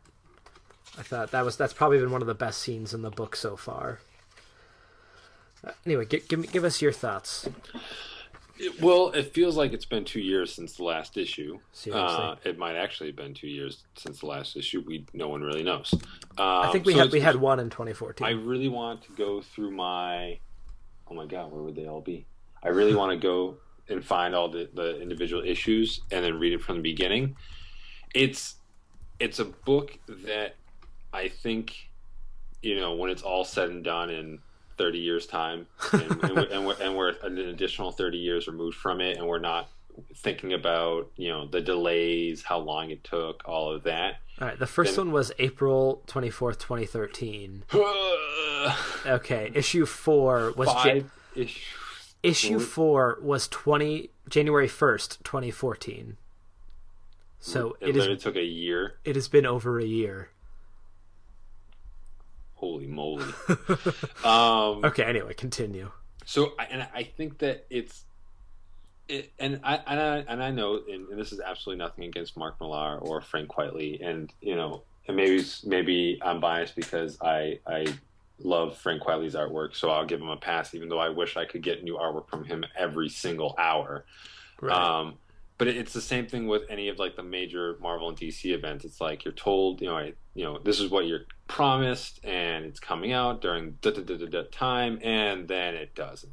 i 0.99 1.03
thought 1.03 1.31
that 1.31 1.45
was 1.45 1.57
that's 1.57 1.73
probably 1.75 1.99
been 1.99 2.11
one 2.11 2.23
of 2.23 2.27
the 2.29 2.35
best 2.35 2.61
scenes 2.61 2.93
in 2.95 3.03
the 3.03 3.11
book 3.11 3.37
so 3.37 3.57
far 3.57 4.01
Uh, 5.67 5.71
anyway 5.85 6.05
give, 6.05 6.27
give 6.29 6.39
me 6.39 6.47
give 6.49 6.65
us 6.65 6.81
your 6.83 6.93
thoughts 6.93 7.49
It- 8.59 8.81
well, 8.81 9.11
it 9.11 9.35
feels 9.35 9.55
like 9.55 9.75
it's 9.75 9.85
been 9.85 10.07
two 10.07 10.21
years 10.21 10.51
since 10.51 10.79
the 10.79 10.83
last 10.83 11.19
issue. 11.19 11.59
Seriously. 11.73 12.17
Uh, 12.25 12.37
it 12.43 12.57
might 12.57 12.75
actually 12.75 13.09
have 13.11 13.17
been 13.17 13.35
two 13.35 13.49
years 13.49 13.85
since 13.97 14.21
the 14.21 14.27
last 14.27 14.57
issue. 14.57 14.83
We 14.87 15.05
no 15.13 15.29
one 15.29 15.43
really 15.43 15.63
knows. 15.63 15.93
i 16.39 16.65
Um, 16.65 16.73
think 16.73 16.87
we 16.87 16.95
so 16.95 17.01
had 17.01 17.13
we 17.13 17.21
had 17.21 17.37
one 17.37 17.61
in 17.61 17.69
2014 17.69 18.27
I 18.27 18.31
really 18.31 18.69
want 18.69 19.03
to 19.03 19.13
go 19.13 19.43
through 19.43 19.73
my. 19.73 20.39
Oh 21.07 21.13
my 21.15 21.27
god, 21.27 21.53
where 21.53 21.61
would 21.63 21.77
they 21.77 21.87
all 21.87 22.01
be? 22.01 22.25
I 22.63 22.69
really 22.69 22.95
want 22.95 23.13
to 23.13 23.19
go 23.19 23.59
and 23.89 24.05
find 24.05 24.35
all 24.35 24.49
the, 24.49 24.69
the 24.75 25.01
individual 25.01 25.43
issues 25.43 26.01
and 26.11 26.25
then 26.25 26.39
read 26.39 26.53
it 26.53 26.61
from 26.63 26.77
the 26.77 26.83
beginning. 26.83 27.37
It's 28.15 28.57
it's 29.19 29.39
a 29.39 29.45
book 29.45 29.99
that 30.09 30.57
I 31.13 31.29
think 31.29 31.75
you 32.63 32.79
know 32.81 32.95
when 32.95 33.11
it's 33.11 33.23
all 33.23 33.45
said 33.45 33.71
and 33.71 33.85
done 33.85 34.11
in 34.11 34.39
30 34.79 34.99
years 34.99 35.27
time 35.27 35.67
and, 35.93 36.03
and, 36.03 36.35
we're, 36.37 36.47
and, 36.51 36.67
we're, 36.67 36.77
and 36.83 36.97
we're 36.97 37.15
an 37.23 37.39
additional 37.39 37.91
30 37.93 38.19
years 38.19 38.47
removed 38.47 38.77
from 38.77 39.01
it 39.01 39.17
and 39.17 39.27
we're 39.27 39.39
not 39.39 39.71
thinking 40.17 40.53
about 40.53 41.11
you 41.17 41.31
know 41.31 41.47
the 41.47 41.63
delays 41.63 42.43
how 42.43 42.59
long 42.59 42.91
it 42.91 43.03
took 43.03 43.43
all 43.47 43.73
of 43.73 43.85
that 43.85 44.17
All 44.39 44.49
right, 44.49 44.59
the 44.59 44.67
first 44.67 44.97
Then- 44.97 45.07
one 45.07 45.15
was 45.15 45.33
April 45.39 46.03
24th, 46.07 46.59
2013. 46.59 47.65
Okay, 49.07 49.51
issue 49.55 49.87
4 49.87 50.53
was 50.57 50.69
five 50.69 51.11
issues 51.37 51.51
issue 51.51 51.61
4 52.61 53.19
was 53.23 53.49
20 53.49 54.11
January 54.29 54.69
1st, 54.69 55.23
2014. 55.23 56.17
So 57.39 57.77
it 57.81 57.91
it 57.91 57.97
is 57.97 58.23
took 58.23 58.37
a 58.37 58.43
year 58.43 58.95
it 59.05 59.15
has 59.15 59.29
been 59.29 59.47
over 59.47 59.79
a 59.79 59.85
year. 59.85 60.31
holy 62.55 62.87
moly 62.87 63.25
um 64.25 64.85
Okay, 64.85 65.05
anyway, 65.05 65.35
continue. 65.35 65.91
So, 66.25 66.55
and 66.59 66.89
I 66.93 67.05
think 67.05 67.39
that 67.39 67.67
it's, 67.71 68.05
it, 69.09 69.33
and 69.39 69.61
I 69.63 69.77
and 69.87 70.01
I 70.01 70.17
and 70.27 70.43
I 70.43 70.51
know, 70.51 70.81
and, 70.91 71.09
and 71.09 71.19
this 71.19 71.31
is 71.33 71.39
absolutely 71.39 71.85
nothing 71.85 72.05
against 72.05 72.37
Mark 72.37 72.61
Millar 72.61 72.99
or 72.99 73.21
Frank 73.21 73.49
Quitely, 73.49 74.05
and 74.05 74.33
you 74.41 74.57
know, 74.57 74.83
and 75.07 75.17
maybe 75.17 75.45
maybe 75.65 76.19
I'm 76.21 76.41
biased 76.41 76.75
because 76.75 77.17
I 77.23 77.61
I 77.65 77.87
love 78.39 78.77
Frank 78.77 79.03
Quitely's 79.03 79.35
artwork, 79.35 79.75
so 79.75 79.91
I'll 79.91 80.05
give 80.05 80.21
him 80.21 80.29
a 80.29 80.37
pass, 80.37 80.75
even 80.75 80.89
though 80.89 80.99
I 80.99 81.09
wish 81.09 81.37
I 81.37 81.45
could 81.45 81.63
get 81.63 81.83
new 81.85 81.97
artwork 81.97 82.29
from 82.29 82.45
him 82.45 82.65
every 82.77 83.09
single 83.09 83.55
hour. 83.59 84.05
Um, 84.75 85.15
but 85.59 85.69
it's 85.69 85.93
the 85.95 86.03
same 86.03 86.27
thing 86.27 86.47
with 86.47 86.63
any 86.69 86.89
of 86.89 86.99
like 86.99 87.17
the 87.17 87.23
major 87.23 87.77
Marvel 87.81 88.09
and 88.11 88.19
DC 88.19 88.53
events. 88.55 88.85
It's 88.85 89.01
like 89.01 89.25
you're 89.25 89.33
told, 89.33 89.81
you 89.81 89.89
know, 89.89 89.97
I, 89.97 90.13
you 90.35 90.45
know, 90.45 90.59
this 90.59 90.81
is 90.81 90.91
what 90.91 91.07
you're 91.07 91.25
promised, 91.49 92.21
and 92.25 92.65
it's 92.67 92.79
coming 92.81 93.13
out 93.13 93.41
during 93.41 93.79
da 93.81 93.91
da 93.91 94.03
da 94.03 94.27
da 94.27 94.43
time, 94.53 94.99
and 95.03 95.49
then 95.49 95.75
it 95.75 95.95
doesn't. 95.95 96.33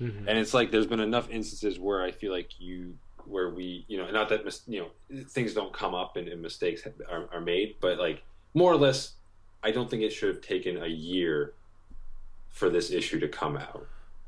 Mhm. 0.00 0.26
And 0.28 0.38
it's 0.38 0.54
like 0.54 0.70
there's 0.70 0.86
been 0.86 1.00
enough 1.00 1.28
instances 1.30 1.78
where 1.78 2.02
I 2.02 2.12
feel 2.12 2.30
like 2.30 2.60
you, 2.60 2.94
where 3.24 3.50
we, 3.50 3.84
you 3.88 3.98
know, 3.98 4.08
not 4.10 4.28
that 4.28 4.44
mis- 4.44 4.62
you 4.68 4.80
know 4.80 5.22
things 5.24 5.54
don't 5.54 5.72
come 5.72 5.94
up 5.94 6.16
and, 6.16 6.28
and 6.28 6.40
mistakes 6.40 6.86
are, 7.10 7.28
are 7.32 7.40
made, 7.40 7.76
but 7.80 7.98
like 7.98 8.22
more 8.54 8.70
or 8.70 8.76
less, 8.76 9.14
I 9.66 9.72
don't 9.72 9.90
think 9.90 10.02
it 10.02 10.12
should 10.12 10.28
have 10.34 10.42
taken 10.44 10.82
a 10.82 10.86
year 10.86 11.52
for 12.50 12.70
this 12.70 12.90
issue 12.90 13.18
to 13.20 13.28
come 13.28 13.56
out 13.56 13.86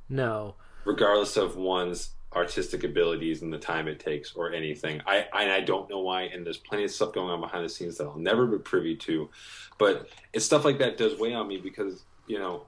No. 0.09 0.55
regardless 0.85 1.37
of 1.37 1.57
one's 1.57 2.11
artistic 2.35 2.85
abilities 2.85 3.41
and 3.43 3.51
the 3.53 3.59
time 3.59 3.89
it 3.89 3.99
takes 4.01 4.35
or 4.35 4.53
anything. 4.53 5.01
I 5.07 5.27
I, 5.33 5.43
I 5.57 5.61
don't 5.61 5.89
know 5.89 6.01
why, 6.01 6.23
and 6.23 6.45
there's 6.45 6.59
plenty 6.59 6.85
of 6.85 6.91
stuff 6.91 7.13
going 7.15 7.31
on 7.31 7.41
behind 7.41 7.65
the 7.65 7.69
scenes 7.71 7.97
that 7.99 8.05
I'll 8.05 8.19
never 8.19 8.47
be 8.47 8.59
privy 8.59 8.97
to, 8.97 9.31
but 9.79 10.09
it's 10.35 10.45
stuff 10.45 10.65
like 10.65 10.79
that 10.81 10.99
does 10.99 11.19
weigh 11.19 11.33
on 11.35 11.47
me 11.49 11.57
because 11.57 12.03
you 12.27 12.39
know, 12.39 12.67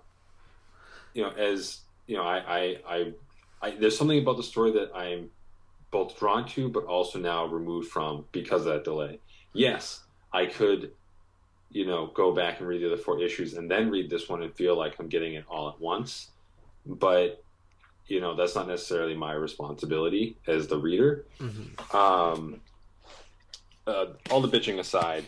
you 1.12 1.22
know, 1.22 1.30
as 1.30 1.80
you 2.06 2.16
know, 2.16 2.22
I 2.22 2.38
I, 2.38 2.76
I, 2.96 3.12
I 3.62 3.70
there's 3.72 3.98
something 3.98 4.18
about 4.22 4.37
the 4.38 4.42
story 4.44 4.70
that 4.72 4.90
I'm 4.94 5.28
both 5.90 6.18
drawn 6.18 6.46
to, 6.54 6.68
but 6.70 6.85
also 6.85 7.18
now 7.18 7.44
removed 7.46 7.88
from 7.90 8.24
because 8.33 8.61
of 8.64 8.72
that 8.72 8.85
delay. 8.85 9.18
Yes, 9.52 10.00
I 10.33 10.46
could. 10.46 10.92
You 11.70 11.87
know, 11.87 12.06
go 12.06 12.33
back 12.33 12.59
and 12.59 12.68
read 12.68 12.83
the 12.83 12.87
other 12.92 12.96
four 12.96 13.20
issues 13.22 13.54
and 13.54 13.70
then 13.70 13.90
read 13.90 14.11
this 14.11 14.28
one 14.28 14.42
and 14.42 14.52
feel 14.54 14.76
like 14.76 14.98
I'm 14.98 15.09
getting 15.09 15.35
it 15.35 15.44
all 15.48 15.68
at 15.68 15.80
once. 15.80 16.30
But 16.85 17.44
you 18.06 18.20
know 18.20 18.35
that's 18.35 18.56
not 18.56 18.66
necessarily 18.66 19.14
my 19.14 19.33
responsibility 19.35 20.37
as 20.48 20.66
the 20.66 20.76
reader 20.76 21.26
Mhm. 21.38 21.94
um, 21.94 22.61
uh, 23.87 24.06
all 24.30 24.40
the 24.40 24.48
bitching 24.48 24.80
aside 24.80 25.24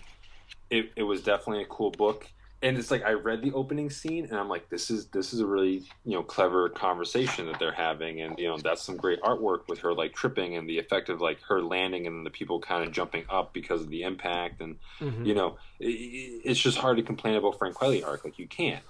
it, 0.69 0.91
it 0.97 1.03
was 1.05 1.23
definitely 1.23 1.63
a 1.63 1.67
cool 1.67 1.91
book 1.93 2.27
and 2.63 2.79
it's 2.79 2.91
like 2.91 3.03
i 3.05 3.13
read 3.13 3.43
the 3.43 3.53
opening 3.53 3.91
scene 3.91 4.25
and 4.25 4.37
i'm 4.39 4.49
like 4.49 4.69
this 4.69 4.91
is 4.91 5.07
this 5.09 5.33
is 5.33 5.41
a 5.41 5.47
really 5.47 5.83
you 6.05 6.13
know 6.13 6.23
clever 6.23 6.69
conversation 6.69 7.47
that 7.47 7.59
they're 7.59 7.73
having 7.73 8.21
and 8.21 8.39
you 8.39 8.47
know 8.49 8.57
that's 8.59 8.83
some 8.83 8.97
great 8.97 9.21
artwork 9.23 9.67
with 9.69 9.81
her 9.81 9.93
like 9.93 10.15
tripping 10.15 10.57
and 10.57 10.69
the 10.69 10.79
effect 10.79 11.09
of 11.09 11.21
like 11.21 11.41
her 11.43 11.61
landing 11.61 12.07
and 12.07 12.25
the 12.25 12.31
people 12.31 12.61
kind 12.61 12.85
of 12.87 12.93
jumping 12.93 13.25
up 13.29 13.53
because 13.53 13.83
of 13.83 13.91
the 13.91 14.03
impact 14.03 14.61
and 14.61 14.77
Mhm. 15.01 15.27
you 15.27 15.35
know, 15.35 15.57
i- 15.81 15.85
i- 15.85 16.41
it's 16.45 16.61
just 16.61 16.79
hard 16.79 16.97
to 16.97 17.03
complain 17.03 17.35
about 17.35 17.59
Frank 17.59 17.75
Quitely 17.77 18.07
arc. 18.07 18.25
Like 18.25 18.39
you 18.39 18.47
can't. 18.47 18.85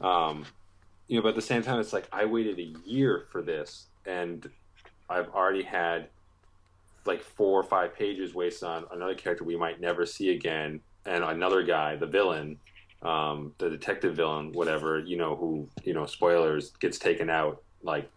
Um, 0.00 0.44
you 1.08 1.16
know, 1.16 1.22
but 1.22 1.30
at 1.30 1.34
the 1.34 1.42
same 1.42 1.62
time, 1.62 1.80
it's 1.80 1.92
like 1.92 2.06
I 2.12 2.26
waited 2.26 2.58
a 2.58 2.62
year 2.88 3.26
for 3.32 3.42
this, 3.42 3.88
and 4.06 4.48
I've 5.08 5.28
already 5.30 5.62
had 5.62 6.10
like 7.06 7.22
four 7.22 7.58
or 7.58 7.64
five 7.64 7.94
pages 7.94 8.34
wasted 8.34 8.68
on 8.68 8.84
another 8.92 9.14
character 9.14 9.42
we 9.44 9.56
might 9.56 9.80
never 9.80 10.04
see 10.06 10.30
again, 10.30 10.80
and 11.06 11.24
another 11.24 11.62
guy, 11.62 11.96
the 11.96 12.06
villain, 12.06 12.60
um, 13.02 13.52
the 13.58 13.70
detective 13.70 14.16
villain, 14.16 14.52
whatever, 14.52 14.98
you 14.98 15.16
know, 15.16 15.36
who 15.36 15.68
you 15.84 15.94
know, 15.94 16.06
spoilers, 16.06 16.70
gets 16.80 16.98
taken 16.98 17.30
out 17.30 17.62
like 17.82 18.10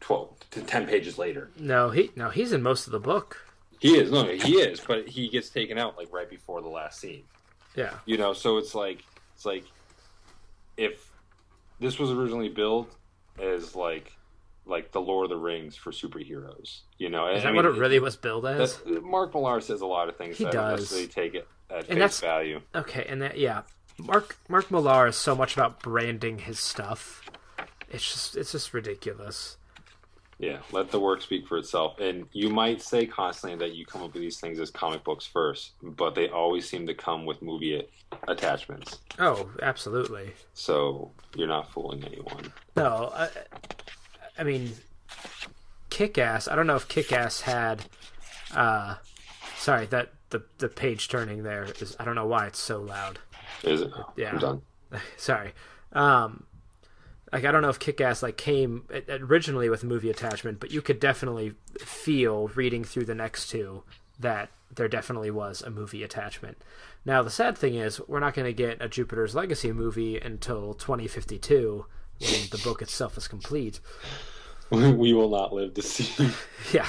twelve 0.00 0.36
to 0.50 0.60
ten 0.62 0.86
pages 0.86 1.18
later. 1.18 1.50
No, 1.58 1.90
he 1.90 2.10
no, 2.16 2.30
he's 2.30 2.52
in 2.52 2.62
most 2.62 2.86
of 2.86 2.92
the 2.92 3.00
book. 3.00 3.40
He 3.80 3.96
is, 3.98 4.10
no, 4.10 4.24
he 4.24 4.54
is, 4.60 4.80
but 4.80 5.08
he 5.08 5.28
gets 5.28 5.50
taken 5.50 5.78
out 5.78 5.96
like 5.98 6.12
right 6.12 6.28
before 6.28 6.62
the 6.62 6.68
last 6.68 7.00
scene. 7.00 7.24
Yeah. 7.76 7.94
you 8.06 8.16
know 8.18 8.32
so 8.34 8.58
it's 8.58 8.72
like 8.72 9.02
it's 9.34 9.44
like 9.44 9.64
if 10.76 11.10
this 11.80 11.98
was 11.98 12.10
originally 12.12 12.48
billed 12.48 12.86
as 13.42 13.74
like 13.74 14.12
like 14.64 14.92
the 14.92 15.00
lord 15.00 15.24
of 15.24 15.30
the 15.30 15.36
rings 15.36 15.74
for 15.74 15.90
superheroes 15.90 16.82
you 16.98 17.08
know 17.10 17.26
Is 17.26 17.40
I 17.40 17.44
that 17.44 17.46
mean, 17.48 17.56
what 17.56 17.64
it 17.64 17.70
really 17.76 17.98
was 17.98 18.14
billed 18.16 18.46
as? 18.46 18.80
mark 19.02 19.34
millar 19.34 19.60
says 19.60 19.80
a 19.80 19.86
lot 19.86 20.08
of 20.08 20.16
things 20.16 20.38
He 20.38 20.44
that 20.44 20.50
i 20.50 20.52
don't 20.52 20.70
does. 20.70 20.80
necessarily 20.82 21.08
take 21.08 21.34
it 21.34 21.48
at 21.68 21.76
And 21.78 21.86
face 21.86 21.96
that's- 21.98 22.20
value 22.20 22.60
Okay, 22.76 23.06
and 23.08 23.20
that 23.22 23.38
yeah, 23.38 23.62
Mark 23.98 24.36
Mark 24.48 24.70
Millar 24.70 25.06
is 25.06 25.16
so 25.16 25.34
much 25.34 25.54
about 25.54 25.80
branding 25.82 26.38
his 26.40 26.58
stuff. 26.58 27.22
It's 27.90 28.04
just 28.04 28.36
it's 28.36 28.52
just 28.52 28.74
ridiculous. 28.74 29.56
yeah 30.38 30.58
let 30.72 30.90
the 30.90 30.98
work 30.98 31.22
speak 31.22 31.46
for 31.46 31.58
itself 31.58 32.00
and 32.00 32.26
you 32.32 32.50
might 32.50 32.82
say 32.82 33.06
constantly 33.06 33.56
that 33.56 33.74
you 33.76 33.86
come 33.86 34.02
up 34.02 34.12
with 34.12 34.20
these 34.20 34.40
things 34.40 34.58
as 34.58 34.68
comic 34.68 35.04
books 35.04 35.24
first 35.24 35.72
but 35.80 36.16
they 36.16 36.28
always 36.28 36.68
seem 36.68 36.84
to 36.88 36.92
come 36.94 37.24
with 37.24 37.40
movie 37.40 37.86
attachments 38.26 38.98
Oh, 39.20 39.48
absolutely. 39.62 40.32
so 40.54 41.12
you're 41.36 41.46
not 41.46 41.70
fooling 41.72 42.02
anyone 42.04 42.52
No, 42.76 43.12
I, 43.14 43.28
I 44.36 44.42
mean, 44.42 44.72
Kick 45.90 46.18
Ass. 46.18 46.48
I 46.48 46.56
don't 46.56 46.66
know 46.66 46.74
if 46.74 46.88
Kick 46.88 47.12
Ass 47.12 47.42
had. 47.42 47.84
Uh, 48.52 48.96
sorry, 49.56 49.86
that 49.86 50.12
the 50.30 50.42
the 50.58 50.68
page 50.68 51.06
turning 51.08 51.44
there 51.44 51.68
is. 51.80 51.94
I 52.00 52.04
don't 52.04 52.16
know 52.16 52.26
why 52.26 52.46
it's 52.48 52.58
so 52.58 52.80
loud. 52.80 53.20
Is 53.62 53.82
it 53.82 53.90
Yeah. 54.16 54.30
i'm 54.32 54.38
done 54.38 54.62
sorry. 55.16 55.52
Um, 55.92 56.44
like 57.32 57.44
I 57.44 57.50
don't 57.50 57.62
know 57.62 57.68
if 57.68 57.78
Kick 57.80 58.00
Ass 58.00 58.22
like 58.22 58.36
came 58.36 58.84
originally 59.08 59.68
with 59.68 59.82
movie 59.82 60.10
attachment, 60.10 60.60
but 60.60 60.70
you 60.70 60.80
could 60.82 61.00
definitely 61.00 61.54
feel 61.80 62.48
reading 62.48 62.84
through 62.84 63.06
the 63.06 63.14
next 63.14 63.48
two 63.48 63.82
that 64.20 64.50
there 64.72 64.86
definitely 64.88 65.30
was 65.32 65.62
a 65.62 65.70
movie 65.70 66.04
attachment. 66.04 66.58
Now 67.04 67.22
the 67.22 67.30
sad 67.30 67.58
thing 67.58 67.74
is 67.74 68.00
we're 68.06 68.20
not 68.20 68.34
going 68.34 68.46
to 68.46 68.52
get 68.52 68.80
a 68.80 68.88
Jupiter's 68.88 69.34
Legacy 69.34 69.72
movie 69.72 70.18
until 70.18 70.74
2052 70.74 71.86
when 72.20 72.40
the 72.52 72.60
book 72.62 72.80
itself 72.80 73.16
is 73.18 73.26
complete. 73.26 73.80
we 74.96 75.12
will 75.12 75.30
not 75.30 75.52
live 75.52 75.74
to 75.74 75.82
see 75.82 76.30
Yeah, 76.72 76.88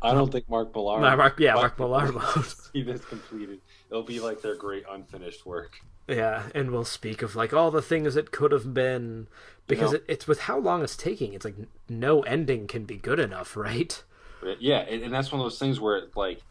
I 0.00 0.14
don't 0.14 0.30
think 0.30 0.48
Mark 0.48 0.74
Millar. 0.74 1.00
No, 1.00 1.16
Mark- 1.16 1.40
yeah, 1.40 1.54
Mark 1.54 1.78
Millar 1.78 2.12
won't. 2.12 2.46
see 2.46 2.82
this 2.82 3.04
completed. 3.04 3.60
It'll 3.90 4.02
be 4.02 4.20
like 4.20 4.40
their 4.42 4.54
great 4.56 4.84
unfinished 4.90 5.44
work. 5.44 5.76
yeah, 6.08 6.44
and 6.54 6.70
we'll 6.70 6.84
speak 6.84 7.22
of 7.22 7.36
like 7.36 7.52
all 7.52 7.70
the 7.70 7.82
things 7.82 8.16
it 8.16 8.30
could 8.30 8.52
have 8.52 8.72
been 8.72 9.26
because 9.66 9.92
know? 9.92 9.98
it, 9.98 10.04
it's 10.08 10.26
with 10.26 10.40
how 10.40 10.58
long 10.58 10.82
it's 10.82 10.96
taking. 10.96 11.34
It's 11.34 11.44
like 11.44 11.56
no 11.88 12.20
ending 12.22 12.66
can 12.66 12.84
be 12.84 12.96
good 12.96 13.18
enough, 13.18 13.56
right? 13.56 14.02
Yeah, 14.60 14.80
and, 14.80 15.02
and 15.02 15.12
that's 15.12 15.32
one 15.32 15.40
of 15.40 15.44
those 15.44 15.58
things 15.58 15.80
where 15.80 16.02
like, 16.14 16.42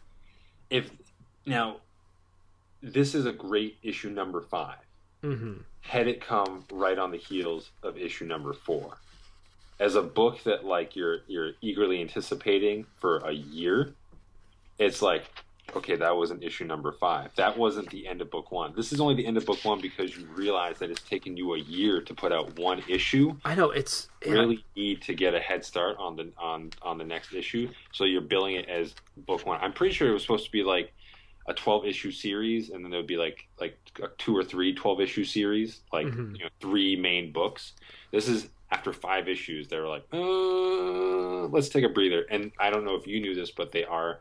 if 0.70 0.90
now, 1.46 1.76
this 2.82 3.14
is 3.14 3.26
a 3.26 3.32
great 3.32 3.78
issue 3.82 4.10
number 4.10 4.40
five. 4.40 4.78
Mm-hmm. 5.22 5.54
Had 5.80 6.08
it 6.08 6.20
come 6.20 6.64
right 6.72 6.98
on 6.98 7.10
the 7.10 7.16
heels 7.18 7.70
of 7.82 7.96
issue 7.96 8.24
number 8.26 8.52
four, 8.52 8.98
as 9.80 9.94
a 9.96 10.02
book 10.02 10.42
that 10.44 10.64
like 10.64 10.96
you're 10.96 11.18
you're 11.26 11.52
eagerly 11.60 12.00
anticipating 12.00 12.86
for 12.98 13.18
a 13.18 13.32
year, 13.32 13.94
it's 14.78 15.02
like. 15.02 15.24
Okay, 15.74 15.96
that 15.96 16.14
wasn't 16.14 16.44
issue 16.44 16.64
number 16.66 16.92
five. 16.92 17.30
That 17.36 17.56
wasn't 17.56 17.88
the 17.88 18.06
end 18.06 18.20
of 18.20 18.30
book 18.30 18.52
one. 18.52 18.74
This 18.76 18.92
is 18.92 19.00
only 19.00 19.14
the 19.14 19.26
end 19.26 19.38
of 19.38 19.46
book 19.46 19.64
one 19.64 19.80
because 19.80 20.14
you 20.14 20.26
realize 20.26 20.78
that 20.78 20.90
it's 20.90 21.00
taken 21.00 21.38
you 21.38 21.54
a 21.54 21.58
year 21.58 22.02
to 22.02 22.14
put 22.14 22.32
out 22.32 22.58
one 22.58 22.82
issue, 22.86 23.34
I 23.46 23.54
know 23.54 23.70
it's 23.70 24.08
yeah, 24.24 24.32
really 24.32 24.62
need 24.76 25.00
to 25.02 25.14
get 25.14 25.34
a 25.34 25.40
head 25.40 25.64
start 25.64 25.96
on 25.98 26.16
the 26.16 26.30
on 26.38 26.70
on 26.82 26.98
the 26.98 27.04
next 27.04 27.32
issue. 27.32 27.70
So 27.92 28.04
you're 28.04 28.20
billing 28.20 28.56
it 28.56 28.68
as 28.68 28.94
book 29.16 29.46
one. 29.46 29.58
I'm 29.62 29.72
pretty 29.72 29.94
sure 29.94 30.06
it 30.08 30.12
was 30.12 30.20
supposed 30.20 30.44
to 30.44 30.52
be 30.52 30.62
like 30.62 30.92
a 31.48 31.54
12 31.54 31.86
issue 31.86 32.10
series 32.12 32.68
and 32.68 32.84
then 32.84 32.90
there 32.90 33.00
would 33.00 33.06
be 33.06 33.16
like 33.16 33.46
like 33.58 33.78
a 34.02 34.08
two 34.18 34.36
or 34.36 34.44
three 34.44 34.74
12 34.74 35.00
issue 35.00 35.24
series 35.24 35.80
like 35.92 36.06
Mhm. 36.06 36.36
you 36.38 36.44
know 36.44 36.50
three 36.60 36.94
main 36.96 37.32
books 37.32 37.72
this 38.12 38.28
is 38.28 38.48
after 38.70 38.92
five 38.92 39.28
issues 39.28 39.68
they 39.68 39.78
were 39.78 39.88
like 39.88 40.04
uh, 40.12 41.46
let's 41.48 41.68
take 41.68 41.84
a 41.84 41.88
breather 41.88 42.22
and 42.30 42.50
i 42.58 42.70
don't 42.70 42.84
know 42.84 42.94
if 42.96 43.06
you 43.06 43.20
knew 43.20 43.34
this 43.34 43.50
but 43.50 43.72
they 43.72 43.84
are 43.84 44.20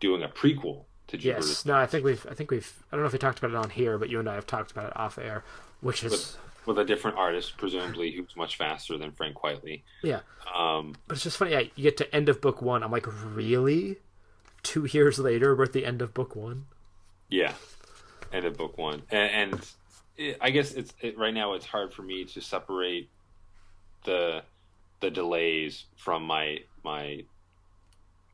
doing 0.00 0.22
a 0.22 0.28
prequel 0.28 0.84
to 1.08 1.16
jupiter's 1.16 1.48
Yes. 1.48 1.66
No, 1.66 1.74
I 1.74 1.86
think 1.86 2.04
we've. 2.04 2.24
I 2.30 2.34
think 2.34 2.50
we've. 2.52 2.72
I 2.90 2.96
don't 2.96 3.02
know 3.02 3.06
if 3.08 3.12
we 3.12 3.18
talked 3.18 3.38
about 3.38 3.50
it 3.50 3.56
on 3.56 3.70
here, 3.70 3.98
but 3.98 4.08
you 4.08 4.20
and 4.20 4.28
I 4.28 4.34
have 4.36 4.46
talked 4.46 4.70
about 4.70 4.86
it 4.86 4.96
off 4.96 5.18
air, 5.18 5.42
which 5.80 6.04
is 6.04 6.36
with 6.66 6.78
a 6.78 6.84
different 6.84 7.16
artist 7.18 7.56
presumably 7.56 8.12
who's 8.12 8.36
much 8.36 8.56
faster 8.56 8.96
than 8.96 9.10
frank 9.12 9.36
Quitely. 9.36 9.82
yeah. 10.02 10.20
um 10.54 10.94
But 11.08 11.16
it's 11.16 11.24
just 11.24 11.36
funny. 11.36 11.50
Yeah, 11.50 11.62
you 11.74 11.82
get 11.82 11.96
to 11.96 12.14
end 12.14 12.28
of 12.28 12.40
book 12.40 12.62
one. 12.62 12.84
I'm 12.84 12.92
like, 12.92 13.06
really? 13.34 13.98
Two 14.62 14.84
years 14.92 15.18
later, 15.18 15.56
we're 15.56 15.64
at 15.64 15.72
the 15.72 15.84
end 15.84 16.00
of 16.00 16.14
book 16.14 16.36
one. 16.36 16.66
Yeah, 17.28 17.54
end 18.32 18.44
of 18.44 18.56
book 18.56 18.78
one, 18.78 19.02
and, 19.10 19.52
and 19.52 19.70
it, 20.16 20.38
I 20.40 20.50
guess 20.50 20.72
it's 20.72 20.92
it, 21.00 21.18
right 21.18 21.34
now 21.34 21.54
it's 21.54 21.66
hard 21.66 21.92
for 21.92 22.02
me 22.02 22.24
to 22.24 22.40
separate 22.40 23.08
the 24.04 24.42
the 25.00 25.10
delays 25.10 25.86
from 25.96 26.24
my 26.24 26.58
my 26.84 27.24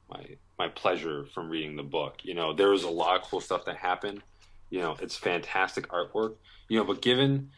my 0.09 0.25
my 0.59 0.69
pleasure 0.69 1.27
from 1.27 1.49
reading 1.49 1.77
the 1.77 1.83
book. 1.83 2.19
You 2.23 2.35
know, 2.35 2.53
there 2.53 2.71
was 2.71 2.85
a 2.85 2.91
lot 2.91 3.21
of 3.21 3.23
cool 3.29 3.41
stuff 3.41 3.65
that 3.67 3.77
happened. 3.77 4.23
You 4.71 4.81
know, 4.81 4.97
it's 5.01 5.17
fantastic 5.17 5.89
artwork. 5.89 6.35
You 6.69 6.79
know, 6.79 6.85
but 6.85 7.03
given 7.03 7.51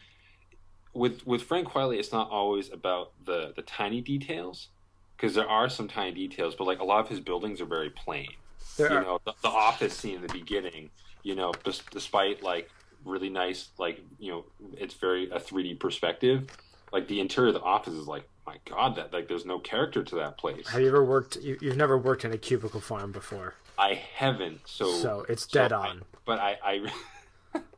with 0.93 1.25
with 1.25 1.43
Frank 1.43 1.67
Quitely, 1.67 1.97
it's 1.97 2.11
not 2.11 2.29
always 2.29 2.71
about 2.71 3.13
the 3.25 3.53
the 3.55 3.61
tiny 3.61 4.01
details 4.01 4.69
because 5.15 5.35
there 5.35 5.49
are 5.49 5.69
some 5.69 5.87
tiny 5.87 6.13
details, 6.13 6.55
but 6.55 6.65
like 6.65 6.79
a 6.79 6.83
lot 6.83 6.99
of 7.01 7.09
his 7.09 7.19
buildings 7.19 7.59
are 7.61 7.65
very 7.65 7.89
plain 7.89 8.29
There 8.77 8.91
you 8.91 8.97
are, 8.97 9.03
know 9.03 9.21
the, 9.25 9.33
the 9.41 9.49
office 9.49 9.97
scene 9.97 10.15
in 10.15 10.21
the 10.21 10.33
beginning 10.33 10.89
you 11.23 11.35
know 11.35 11.51
des- 11.63 11.83
despite 11.91 12.43
like 12.43 12.69
really 13.05 13.29
nice 13.29 13.69
like 13.77 14.01
you 14.17 14.31
know 14.31 14.45
it's 14.73 14.93
very 14.93 15.29
a 15.31 15.39
3d 15.39 15.79
perspective 15.79 16.47
like 16.91 17.07
the 17.07 17.19
interior 17.19 17.49
of 17.49 17.53
the 17.55 17.61
office 17.61 17.93
is 17.93 18.07
like 18.07 18.27
my 18.45 18.55
god 18.65 18.95
that 18.95 19.13
like 19.13 19.27
there's 19.27 19.45
no 19.45 19.59
character 19.59 20.03
to 20.03 20.15
that 20.15 20.37
place 20.37 20.67
have 20.69 20.81
you 20.81 20.87
ever 20.87 21.03
worked? 21.03 21.35
You, 21.37 21.57
you've 21.61 21.77
never 21.77 21.97
worked 21.97 22.25
in 22.25 22.31
a 22.33 22.37
cubicle 22.37 22.79
farm 22.81 23.11
before, 23.11 23.55
i 23.77 23.93
haven't 24.15 24.59
so 24.65 24.91
so 24.91 25.25
it's 25.29 25.45
dead 25.45 25.69
so 25.71 25.77
I- 25.77 25.87
on. 25.89 26.01
but 26.25 26.39
i 26.39 26.57
i 26.63 26.91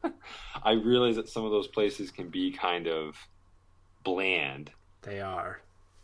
i 0.63 0.71
realize 0.73 1.15
that 1.15 1.29
some 1.29 1.45
of 1.45 1.51
those 1.51 1.67
places 1.67 2.11
can 2.11 2.29
be 2.29 2.51
kind 2.51 2.87
of 2.87 3.15
bland 4.03 4.71
They 5.01 5.21
are. 5.21 5.59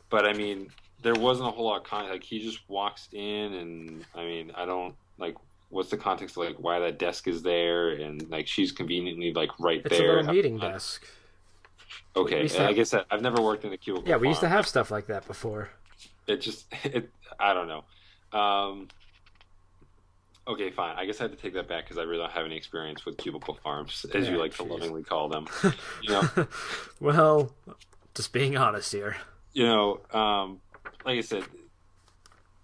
but 0.09 0.25
I 0.25 0.33
mean, 0.33 0.69
there 1.01 1.13
wasn't 1.15 1.47
a 1.49 1.51
whole 1.51 1.65
lot 1.65 1.77
of 1.77 1.83
context. 1.83 2.11
Like 2.13 2.23
he 2.23 2.39
just 2.39 2.59
walks 2.69 3.07
in, 3.11 3.53
and 3.53 4.05
I 4.15 4.23
mean, 4.23 4.51
I 4.55 4.65
don't 4.65 4.95
like 5.17 5.35
what's 5.69 5.89
the 5.89 5.97
context 5.97 6.37
of 6.37 6.43
like 6.45 6.55
why 6.59 6.79
that 6.79 6.97
desk 6.99 7.27
is 7.27 7.41
there, 7.43 7.89
and 7.89 8.27
like 8.29 8.47
she's 8.47 8.71
conveniently 8.71 9.31
like 9.33 9.49
right 9.59 9.81
It's 9.85 9.97
there. 9.97 10.13
a 10.13 10.15
little 10.21 10.33
meeting 10.33 10.59
Uh, 10.61 10.71
desk. 10.71 11.05
Okay, 12.15 12.45
I 12.57 12.63
have- 12.63 12.75
guess 12.75 12.89
that, 12.91 13.05
I've 13.11 13.21
never 13.21 13.41
worked 13.41 13.63
in 13.65 13.71
a 13.73 13.77
cubicle. 13.77 14.07
Yeah, 14.09 14.17
we 14.17 14.27
used 14.27 14.39
to 14.41 14.49
have 14.49 14.67
stuff 14.67 14.89
like 14.91 15.07
that 15.07 15.27
before. 15.27 15.69
It 16.27 16.37
just 16.37 16.65
it. 16.83 17.09
I 17.39 17.53
don't 17.53 17.67
know. 17.67 18.37
Um, 18.37 18.87
okay, 20.47 20.71
fine. 20.71 20.95
I 20.97 21.05
guess 21.05 21.19
I 21.19 21.23
have 21.25 21.31
to 21.31 21.37
take 21.37 21.53
that 21.53 21.67
back 21.67 21.85
because 21.85 21.97
I 21.97 22.03
really 22.03 22.19
don't 22.19 22.31
have 22.31 22.45
any 22.45 22.55
experience 22.57 23.05
with 23.05 23.17
cubicle 23.17 23.57
farms, 23.63 24.05
as 24.13 24.25
Yeah, 24.25 24.31
you 24.31 24.37
like 24.37 24.51
jeez. 24.53 24.57
to 24.57 24.63
lovingly 24.63 25.03
call 25.03 25.29
them. 25.29 25.47
you 26.01 26.09
know, 26.09 26.47
well, 26.99 27.53
just 28.15 28.33
being 28.33 28.57
honest 28.57 28.91
here. 28.91 29.17
you 29.53 29.65
know, 29.65 30.01
um, 30.11 30.59
like 31.05 31.17
I 31.17 31.21
said, 31.21 31.43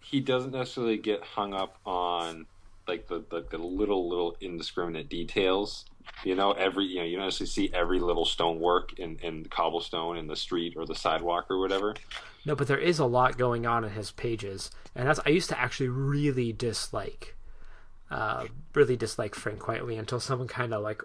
he 0.02 0.20
doesn't 0.20 0.52
necessarily 0.52 0.98
get 0.98 1.24
hung 1.24 1.54
up 1.54 1.78
on 1.86 2.46
like 2.88 3.08
the, 3.08 3.24
the, 3.30 3.46
the 3.50 3.58
little 3.58 4.10
little 4.10 4.36
indiscriminate 4.42 5.10
details. 5.10 5.86
You 6.24 6.36
know, 6.36 6.52
every 6.52 6.86
you 6.86 7.00
know 7.00 7.06
you 7.06 7.18
don't 7.18 7.32
see 7.32 7.70
every 7.74 8.00
little 8.00 8.26
stonework 8.26 8.98
in 9.00 9.18
in 9.22 9.46
cobblestone 9.46 10.18
in 10.18 10.28
the 10.28 10.36
street 10.36 10.76
or 10.78 10.86
the 10.86 10.96
sidewalk 10.96 11.48
or 11.50 11.60
whatever. 11.60 11.96
No, 12.46 12.56
but 12.56 12.68
there 12.68 12.78
is 12.78 13.00
a 13.00 13.06
lot 13.06 13.38
going 13.38 13.66
on 13.66 13.84
in 13.84 13.92
his 13.92 14.12
pages, 14.12 14.72
and 14.96 15.08
that's 15.08 15.20
I 15.26 15.30
used 15.30 15.50
to 15.50 15.60
actually 15.60 15.90
really 15.90 16.52
dislike, 16.54 17.36
uh, 18.12 18.46
really 18.74 18.96
dislike 18.96 19.36
Frank 19.36 19.60
Quitely 19.60 19.98
until 19.98 20.20
someone 20.20 20.48
kind 20.48 20.74
of 20.74 20.82
like 20.82 21.02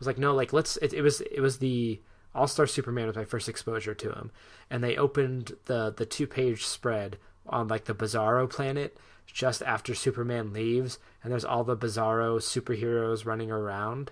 was 0.00 0.06
like, 0.06 0.18
no, 0.18 0.34
like 0.34 0.52
let's. 0.52 0.76
It, 0.78 0.92
it 0.92 1.02
was 1.02 1.20
it 1.20 1.40
was 1.40 1.58
the 1.58 2.00
All 2.34 2.48
Star 2.48 2.66
Superman 2.66 3.06
was 3.06 3.16
my 3.16 3.24
first 3.24 3.48
exposure 3.48 3.94
to 3.94 4.10
him, 4.10 4.30
and 4.68 4.82
they 4.82 4.96
opened 4.96 5.56
the 5.66 5.94
the 5.96 6.06
two 6.06 6.26
page 6.26 6.64
spread 6.66 7.18
on 7.46 7.68
like 7.68 7.84
the 7.84 7.94
Bizarro 7.94 8.48
planet 8.50 8.96
just 9.26 9.62
after 9.62 9.94
Superman 9.94 10.52
leaves, 10.52 10.98
and 11.22 11.30
there's 11.30 11.44
all 11.44 11.62
the 11.62 11.76
Bizarro 11.76 12.38
superheroes 12.38 13.24
running 13.24 13.50
around, 13.50 14.10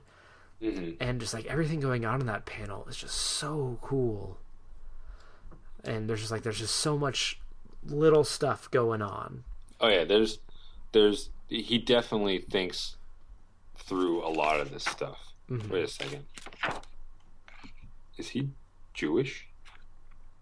Mm-hmm. 0.63 0.91
and 1.01 1.21
just 1.21 1.33
like 1.35 1.47
everything 1.47 1.79
going 1.79 2.05
on 2.05 2.21
in 2.21 2.27
that 2.27 2.45
panel 2.45 2.85
is 2.89 2.97
just 2.97 3.15
so 3.15 3.79
cool 3.81 4.39
and 5.85 6.09
there's 6.11 6.19
just 6.19 6.33
like 6.33 6.43
there's 6.43 6.59
just 6.59 6.75
so 6.75 6.99
much 6.99 7.39
little 7.87 8.25
stuff 8.25 8.69
going 8.73 9.01
on 9.01 9.45
Oh 9.81 9.87
yeah, 9.89 10.03
there's 10.05 10.41
there's 10.91 11.31
he 11.49 11.79
definitely 11.79 12.39
thinks 12.41 12.97
through 13.77 14.27
a 14.27 14.29
lot 14.29 14.59
of 14.59 14.73
this 14.73 14.85
stuff. 14.85 15.33
Mhm. 15.49 15.71
Wait 15.71 15.85
a 15.85 15.89
second, 15.89 16.25
is 18.17 18.31
he 18.31 18.49
Jewish? 18.95 19.47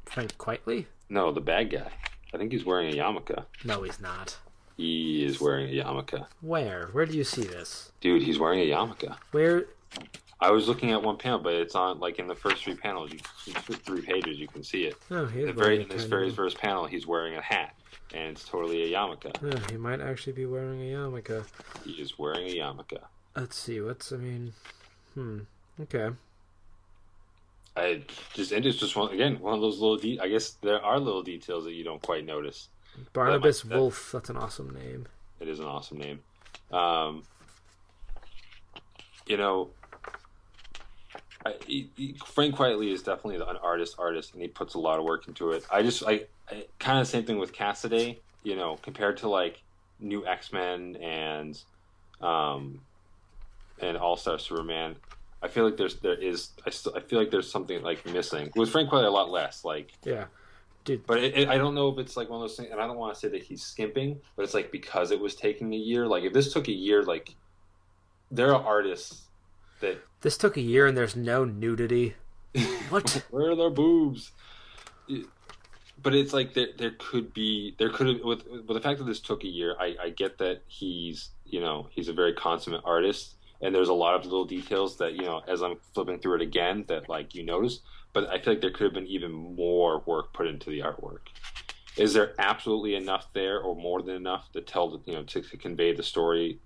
frank 0.07 0.39
quitely 0.39 0.87
No, 1.11 1.31
the 1.33 1.41
bad 1.41 1.71
guy. 1.71 1.91
I 2.33 2.39
think 2.39 2.53
he's 2.53 2.65
wearing 2.65 2.89
a 2.93 2.97
yarmulke. 2.97 3.45
no 3.65 3.83
he's 3.83 4.01
not 4.01 4.39
He 4.79 5.25
is 5.25 5.41
wearing 5.41 5.69
a 5.69 5.83
yarmulke. 5.85 6.27
where 6.41 6.87
where 6.93 7.05
do 7.07 7.17
you 7.17 7.25
see 7.25 7.43
this 7.45 7.93
Dude, 8.01 8.23
he's 8.23 8.39
wearing 8.39 8.61
a 8.61 8.67
yarmulke. 8.71 9.15
where 9.33 9.67
I 10.41 10.51
was 10.51 10.69
looking 10.69 10.93
at 10.93 11.03
one 11.03 11.17
panel, 11.17 11.39
but 11.39 11.55
it's 11.55 11.75
on 11.75 11.99
like 11.99 12.19
in 12.19 12.27
the 12.27 12.35
first 12.35 12.63
three 12.63 12.75
panels, 12.75 13.11
you, 13.13 13.19
three 13.53 14.03
pages, 14.03 14.39
you 14.39 14.47
can 14.49 14.63
see 14.63 14.85
it. 14.85 14.97
oh 15.11 15.25
The 15.27 15.53
very 15.53 15.81
in 15.83 15.89
this 15.89 16.05
very 16.05 16.31
first 16.31 16.59
panel, 16.59 16.85
he's 16.87 17.07
wearing 17.07 17.37
a 17.37 17.41
hat, 17.41 17.75
and 18.13 18.33
it's 18.33 18.45
totally 18.45 18.83
a 18.93 18.97
yarmulke. 18.97 19.33
Yeah, 19.43 19.59
he 19.71 19.79
might 19.79 20.01
actually 20.03 20.35
be 20.35 20.45
wearing 20.47 20.81
a 20.83 20.95
yarmulke 20.95 21.45
He 21.85 21.93
is 21.93 22.19
wearing 22.19 22.49
a 22.49 22.55
yarmulke. 22.55 22.99
let's 23.35 23.57
see 23.57 23.81
what's 23.81 24.13
i 24.13 24.17
mean 24.17 24.53
hmm 25.15 25.39
okay 25.81 26.11
I 27.77 28.03
just 28.35 28.53
and 28.53 28.65
it's 28.65 28.79
just 28.79 28.97
one 28.97 29.13
again 29.13 29.39
one 29.41 29.55
of 29.55 29.61
those 29.61 29.79
little. 29.81 29.97
De- 29.99 30.19
I 30.21 30.29
guess 30.29 30.53
there 30.63 30.83
are 30.83 30.99
little 30.99 31.23
details 31.23 31.65
that 31.65 31.73
you 31.75 31.85
don't 31.85 32.01
quite 32.03 32.25
notice. 32.25 32.69
barnabas 33.13 33.63
that- 33.63 33.77
wolf 33.79 34.11
that's 34.13 34.31
an 34.31 34.37
awesome 34.37 34.71
name 34.75 35.07
It 35.41 35.49
is 35.49 35.61
an 35.61 35.67
awesome 35.67 35.99
name. 35.99 36.21
Um, 36.73 37.23
you 39.27 39.37
know, 39.37 39.71
I, 41.45 41.55
he, 41.67 41.91
he- 41.97 42.17
Frank 42.25 42.57
Quitely 42.57 42.93
is 42.93 43.03
definitely 43.03 43.37
an 43.37 43.57
artist, 43.63 43.97
artist, 43.99 44.33
and 44.33 44.43
he 44.43 44.49
puts 44.49 44.75
a 44.75 44.79
lot 44.79 44.99
of 44.99 45.05
work 45.05 45.29
into 45.29 45.51
it. 45.53 45.65
I 45.71 45.83
just, 45.83 46.03
I, 46.07 46.27
I 46.51 46.67
kind 46.79 46.99
of 46.99 47.07
same 47.07 47.25
thing 47.25 47.39
with 47.39 47.53
Cassaday. 47.53 48.19
You 48.43 48.55
know, 48.55 48.79
compared 48.83 49.17
to 49.19 49.29
like 49.29 49.61
New 49.99 50.25
X 50.25 50.53
Men 50.53 50.97
and, 51.03 51.61
um, 52.21 52.81
and 53.81 53.97
All 53.97 54.17
Star 54.17 54.39
Superman. 54.39 54.97
I 55.43 55.49
feel 55.49 55.65
like 55.65 55.77
there's 55.77 55.97
there 55.97 56.15
is 56.15 56.51
I 56.67 56.71
still 56.71 56.95
I 56.97 57.01
feel 57.01 57.19
like 57.19 57.31
there's 57.31 57.51
something 57.51 57.83
like 57.83 58.05
missing 58.07 58.51
with 58.57 58.71
Frank 58.71 58.91
Quitely 58.91 59.07
a 59.07 59.11
lot 59.11 59.31
less 59.31 59.65
like 59.65 59.93
yeah 60.03 60.25
dude 60.85 61.07
but 61.07 61.19
it, 61.23 61.37
it, 61.37 61.49
I 61.49 61.59
don't 61.59 61.75
know 61.75 61.89
if 61.89 61.99
it's 61.99 62.17
like 62.17 62.31
one 62.31 62.41
of 62.41 62.49
those 62.49 62.57
things, 62.57 62.71
and 62.73 62.81
I 62.81 62.87
don't 62.87 62.97
want 62.97 63.15
to 63.15 63.21
say 63.21 63.29
that 63.29 63.43
he's 63.43 63.63
skimping, 63.63 64.19
but 64.35 64.45
it's 64.45 64.55
like 64.55 64.73
because 64.73 65.11
it 65.11 65.21
was 65.21 65.35
taking 65.35 65.73
a 65.75 65.77
year. 65.77 66.07
Like 66.07 66.25
if 66.25 66.33
this 66.33 66.53
took 66.53 66.69
a 66.69 66.73
year, 66.73 67.03
like 67.03 67.35
there 68.31 68.55
are 68.55 68.63
artists 68.63 69.23
that 69.81 69.99
this 70.21 70.37
took 70.37 70.57
a 70.57 70.61
year 70.61 70.87
and 70.87 70.97
there's 70.97 71.17
no 71.17 71.45
nudity 71.45 72.15
what 72.89 73.25
where 73.31 73.51
are 73.51 73.57
their 73.57 73.71
boobs? 73.71 74.33
But 76.03 76.15
it's 76.15 76.33
like 76.33 76.55
there 76.55 76.69
there 76.77 76.93
could 76.99 77.33
be 77.35 77.75
there 77.79 77.91
could 77.91 78.07
have 78.07 78.21
with 78.23 78.47
with 78.47 78.67
the 78.67 78.81
fact 78.81 78.99
that 78.99 79.05
this 79.05 79.21
took 79.21 79.45
a 79.45 79.49
year. 79.49 79.77
I, 79.79 79.97
I 80.01 80.11
get 80.11 80.39
that 80.39 80.63
he's 80.67 81.31
you 81.45 81.61
know 81.61 81.89
he's 81.91 82.09
a 82.09 82.13
very 82.13 82.33
consummate 82.33 82.83
artist, 82.85 83.35
and 83.61 83.75
there's 83.75 83.89
a 83.89 83.95
lot 83.95 84.15
of 84.15 84.25
little 84.25 84.45
details 84.45 84.99
that 84.99 85.15
you 85.15 85.23
know 85.23 85.43
as 85.49 85.63
I'm 85.63 85.77
flipping 85.95 86.19
through 86.19 86.37
it 86.37 86.43
again 86.43 86.85
that 86.89 87.09
like 87.09 87.35
you 87.35 87.43
notice. 87.43 87.81
But 88.13 88.31
I 88.31 88.39
feel 88.39 88.55
like 88.55 88.63
there 88.63 88.71
could 88.71 88.85
have 88.85 88.95
been 88.95 89.07
even 89.07 89.33
more 89.33 90.03
work 90.07 90.33
put 90.33 90.47
into 90.47 90.71
the 90.71 90.81
artwork. 90.81 91.29
Is 91.99 92.15
there 92.15 92.35
absolutely 92.39 92.95
enough 92.95 93.27
there, 93.35 93.61
or 93.61 93.75
more 93.75 94.01
than 94.03 94.17
enough, 94.17 94.51
to 94.53 94.61
tell 94.63 94.91
the, 94.91 95.11
you 95.11 95.17
know 95.17 95.25
to, 95.25 95.43
to 95.43 95.57
convey 95.57 95.95
the 95.95 96.03
story, 96.03 96.59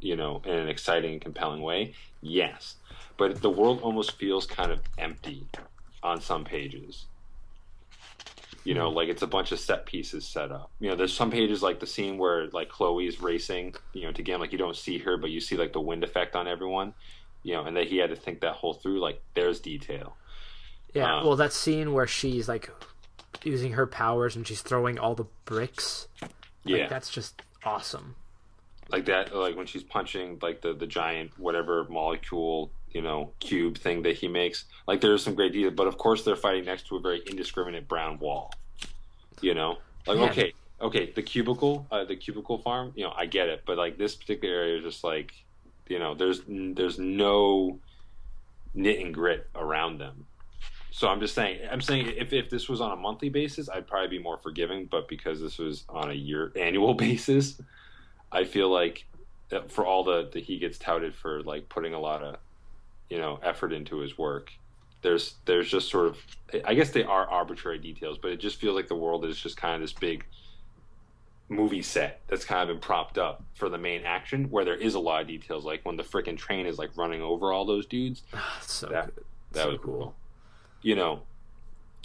you 0.00 0.16
know, 0.16 0.42
in 0.44 0.54
an 0.54 0.68
exciting 0.68 1.12
and 1.12 1.20
compelling 1.20 1.62
way? 1.62 1.94
Yes, 2.22 2.76
but 3.16 3.40
the 3.42 3.50
world 3.50 3.80
almost 3.82 4.12
feels 4.18 4.46
kind 4.46 4.70
of 4.72 4.80
empty 4.98 5.46
on 6.02 6.20
some 6.20 6.44
pages. 6.44 7.06
You 8.64 8.74
know, 8.74 8.90
like 8.90 9.08
it's 9.08 9.22
a 9.22 9.28
bunch 9.28 9.52
of 9.52 9.60
set 9.60 9.86
pieces 9.86 10.26
set 10.26 10.50
up. 10.50 10.70
You 10.80 10.90
know, 10.90 10.96
there's 10.96 11.14
some 11.14 11.30
pages 11.30 11.62
like 11.62 11.78
the 11.78 11.86
scene 11.86 12.18
where 12.18 12.48
like 12.48 12.68
Chloe's 12.68 13.20
racing, 13.20 13.76
you 13.92 14.02
know, 14.02 14.12
to 14.12 14.22
get 14.22 14.40
like 14.40 14.50
you 14.50 14.58
don't 14.58 14.76
see 14.76 14.98
her, 14.98 15.16
but 15.16 15.30
you 15.30 15.40
see 15.40 15.56
like 15.56 15.72
the 15.72 15.80
wind 15.80 16.02
effect 16.02 16.34
on 16.34 16.48
everyone. 16.48 16.92
You 17.44 17.54
know, 17.54 17.64
and 17.64 17.76
that 17.76 17.86
he 17.86 17.98
had 17.98 18.10
to 18.10 18.16
think 18.16 18.40
that 18.40 18.54
whole 18.54 18.74
through. 18.74 18.98
Like, 18.98 19.22
there's 19.34 19.60
detail. 19.60 20.16
Yeah, 20.92 21.18
Uh, 21.18 21.24
well, 21.26 21.36
that 21.36 21.52
scene 21.52 21.92
where 21.92 22.08
she's 22.08 22.48
like 22.48 22.68
using 23.44 23.74
her 23.74 23.86
powers 23.86 24.34
and 24.34 24.44
she's 24.44 24.62
throwing 24.62 24.98
all 24.98 25.14
the 25.14 25.26
bricks. 25.44 26.08
Like, 26.20 26.30
Yeah, 26.64 26.88
that's 26.88 27.08
just 27.08 27.42
awesome. 27.62 28.16
Like 28.88 29.06
that, 29.06 29.34
like 29.34 29.56
when 29.56 29.66
she's 29.66 29.82
punching 29.82 30.38
like 30.42 30.60
the 30.60 30.72
the 30.74 30.86
giant 30.86 31.38
whatever 31.38 31.84
molecule 31.88 32.70
you 32.92 33.02
know 33.02 33.32
cube 33.40 33.78
thing 33.78 34.02
that 34.02 34.16
he 34.16 34.28
makes. 34.28 34.64
Like 34.86 35.00
there's 35.00 35.22
some 35.22 35.34
great 35.34 35.52
detail, 35.52 35.70
but 35.70 35.86
of 35.86 35.98
course 35.98 36.24
they're 36.24 36.36
fighting 36.36 36.64
next 36.64 36.86
to 36.88 36.96
a 36.96 37.00
very 37.00 37.22
indiscriminate 37.26 37.88
brown 37.88 38.18
wall. 38.18 38.52
You 39.40 39.54
know, 39.54 39.78
like 40.06 40.18
Yeah. 40.18 40.30
okay, 40.30 40.52
okay, 40.80 41.12
the 41.12 41.22
cubicle, 41.22 41.86
uh, 41.90 42.04
the 42.04 42.16
cubicle 42.16 42.58
farm. 42.58 42.92
You 42.94 43.04
know, 43.04 43.12
I 43.16 43.26
get 43.26 43.48
it, 43.48 43.64
but 43.66 43.76
like 43.76 43.98
this 43.98 44.14
particular 44.14 44.54
area 44.54 44.78
is 44.78 44.84
just 44.84 45.04
like, 45.04 45.32
you 45.88 45.98
know, 45.98 46.14
there's 46.14 46.42
there's 46.48 46.98
no 46.98 47.78
knit 48.74 49.00
and 49.00 49.12
grit 49.12 49.48
around 49.54 49.98
them. 49.98 50.26
So 50.90 51.08
I'm 51.08 51.20
just 51.20 51.34
saying, 51.34 51.60
I'm 51.70 51.82
saying 51.82 52.14
if, 52.16 52.32
if 52.32 52.48
this 52.48 52.70
was 52.70 52.80
on 52.80 52.90
a 52.90 52.96
monthly 52.96 53.28
basis, 53.28 53.68
I'd 53.68 53.86
probably 53.86 54.16
be 54.16 54.22
more 54.22 54.38
forgiving. 54.38 54.86
But 54.86 55.08
because 55.08 55.42
this 55.42 55.58
was 55.58 55.84
on 55.90 56.10
a 56.10 56.14
year 56.14 56.52
annual 56.56 56.94
basis, 56.94 57.60
I 58.32 58.44
feel 58.44 58.68
like 58.68 59.06
uh, 59.52 59.62
for 59.68 59.84
all 59.86 60.04
the 60.04 60.28
that 60.32 60.44
he 60.44 60.58
gets 60.58 60.78
touted 60.78 61.14
for 61.14 61.42
like 61.42 61.68
putting 61.68 61.94
a 61.94 62.00
lot 62.00 62.22
of 62.22 62.36
you 63.08 63.18
know 63.18 63.38
effort 63.42 63.72
into 63.72 63.98
his 63.98 64.16
work. 64.18 64.52
There's 65.02 65.34
there's 65.44 65.70
just 65.70 65.88
sort 65.90 66.06
of 66.08 66.18
I 66.64 66.74
guess 66.74 66.90
they 66.90 67.04
are 67.04 67.26
arbitrary 67.28 67.78
details, 67.78 68.18
but 68.18 68.30
it 68.32 68.38
just 68.40 68.56
feels 68.60 68.74
like 68.74 68.88
the 68.88 68.96
world 68.96 69.24
is 69.24 69.38
just 69.38 69.56
kind 69.56 69.74
of 69.76 69.80
this 69.80 69.92
big 69.92 70.24
movie 71.48 71.82
set 71.82 72.20
that's 72.26 72.44
kind 72.44 72.62
of 72.62 72.74
been 72.74 72.80
propped 72.80 73.18
up 73.18 73.44
for 73.54 73.68
the 73.68 73.78
main 73.78 74.02
action 74.04 74.50
where 74.50 74.64
there 74.64 74.74
is 74.74 74.94
a 74.94 74.98
lot 74.98 75.20
of 75.20 75.28
details 75.28 75.64
like 75.64 75.80
when 75.84 75.96
the 75.96 76.02
freaking 76.02 76.36
train 76.36 76.66
is 76.66 76.76
like 76.76 76.90
running 76.96 77.22
over 77.22 77.52
all 77.52 77.64
those 77.64 77.86
dudes 77.86 78.24
ah, 78.34 78.58
so 78.60 78.88
that 78.88 79.14
good. 79.14 79.24
that 79.52 79.62
So 79.62 79.70
was 79.70 79.78
cool. 79.80 79.94
cool. 79.94 80.14
You 80.82 80.96
know, 80.96 81.22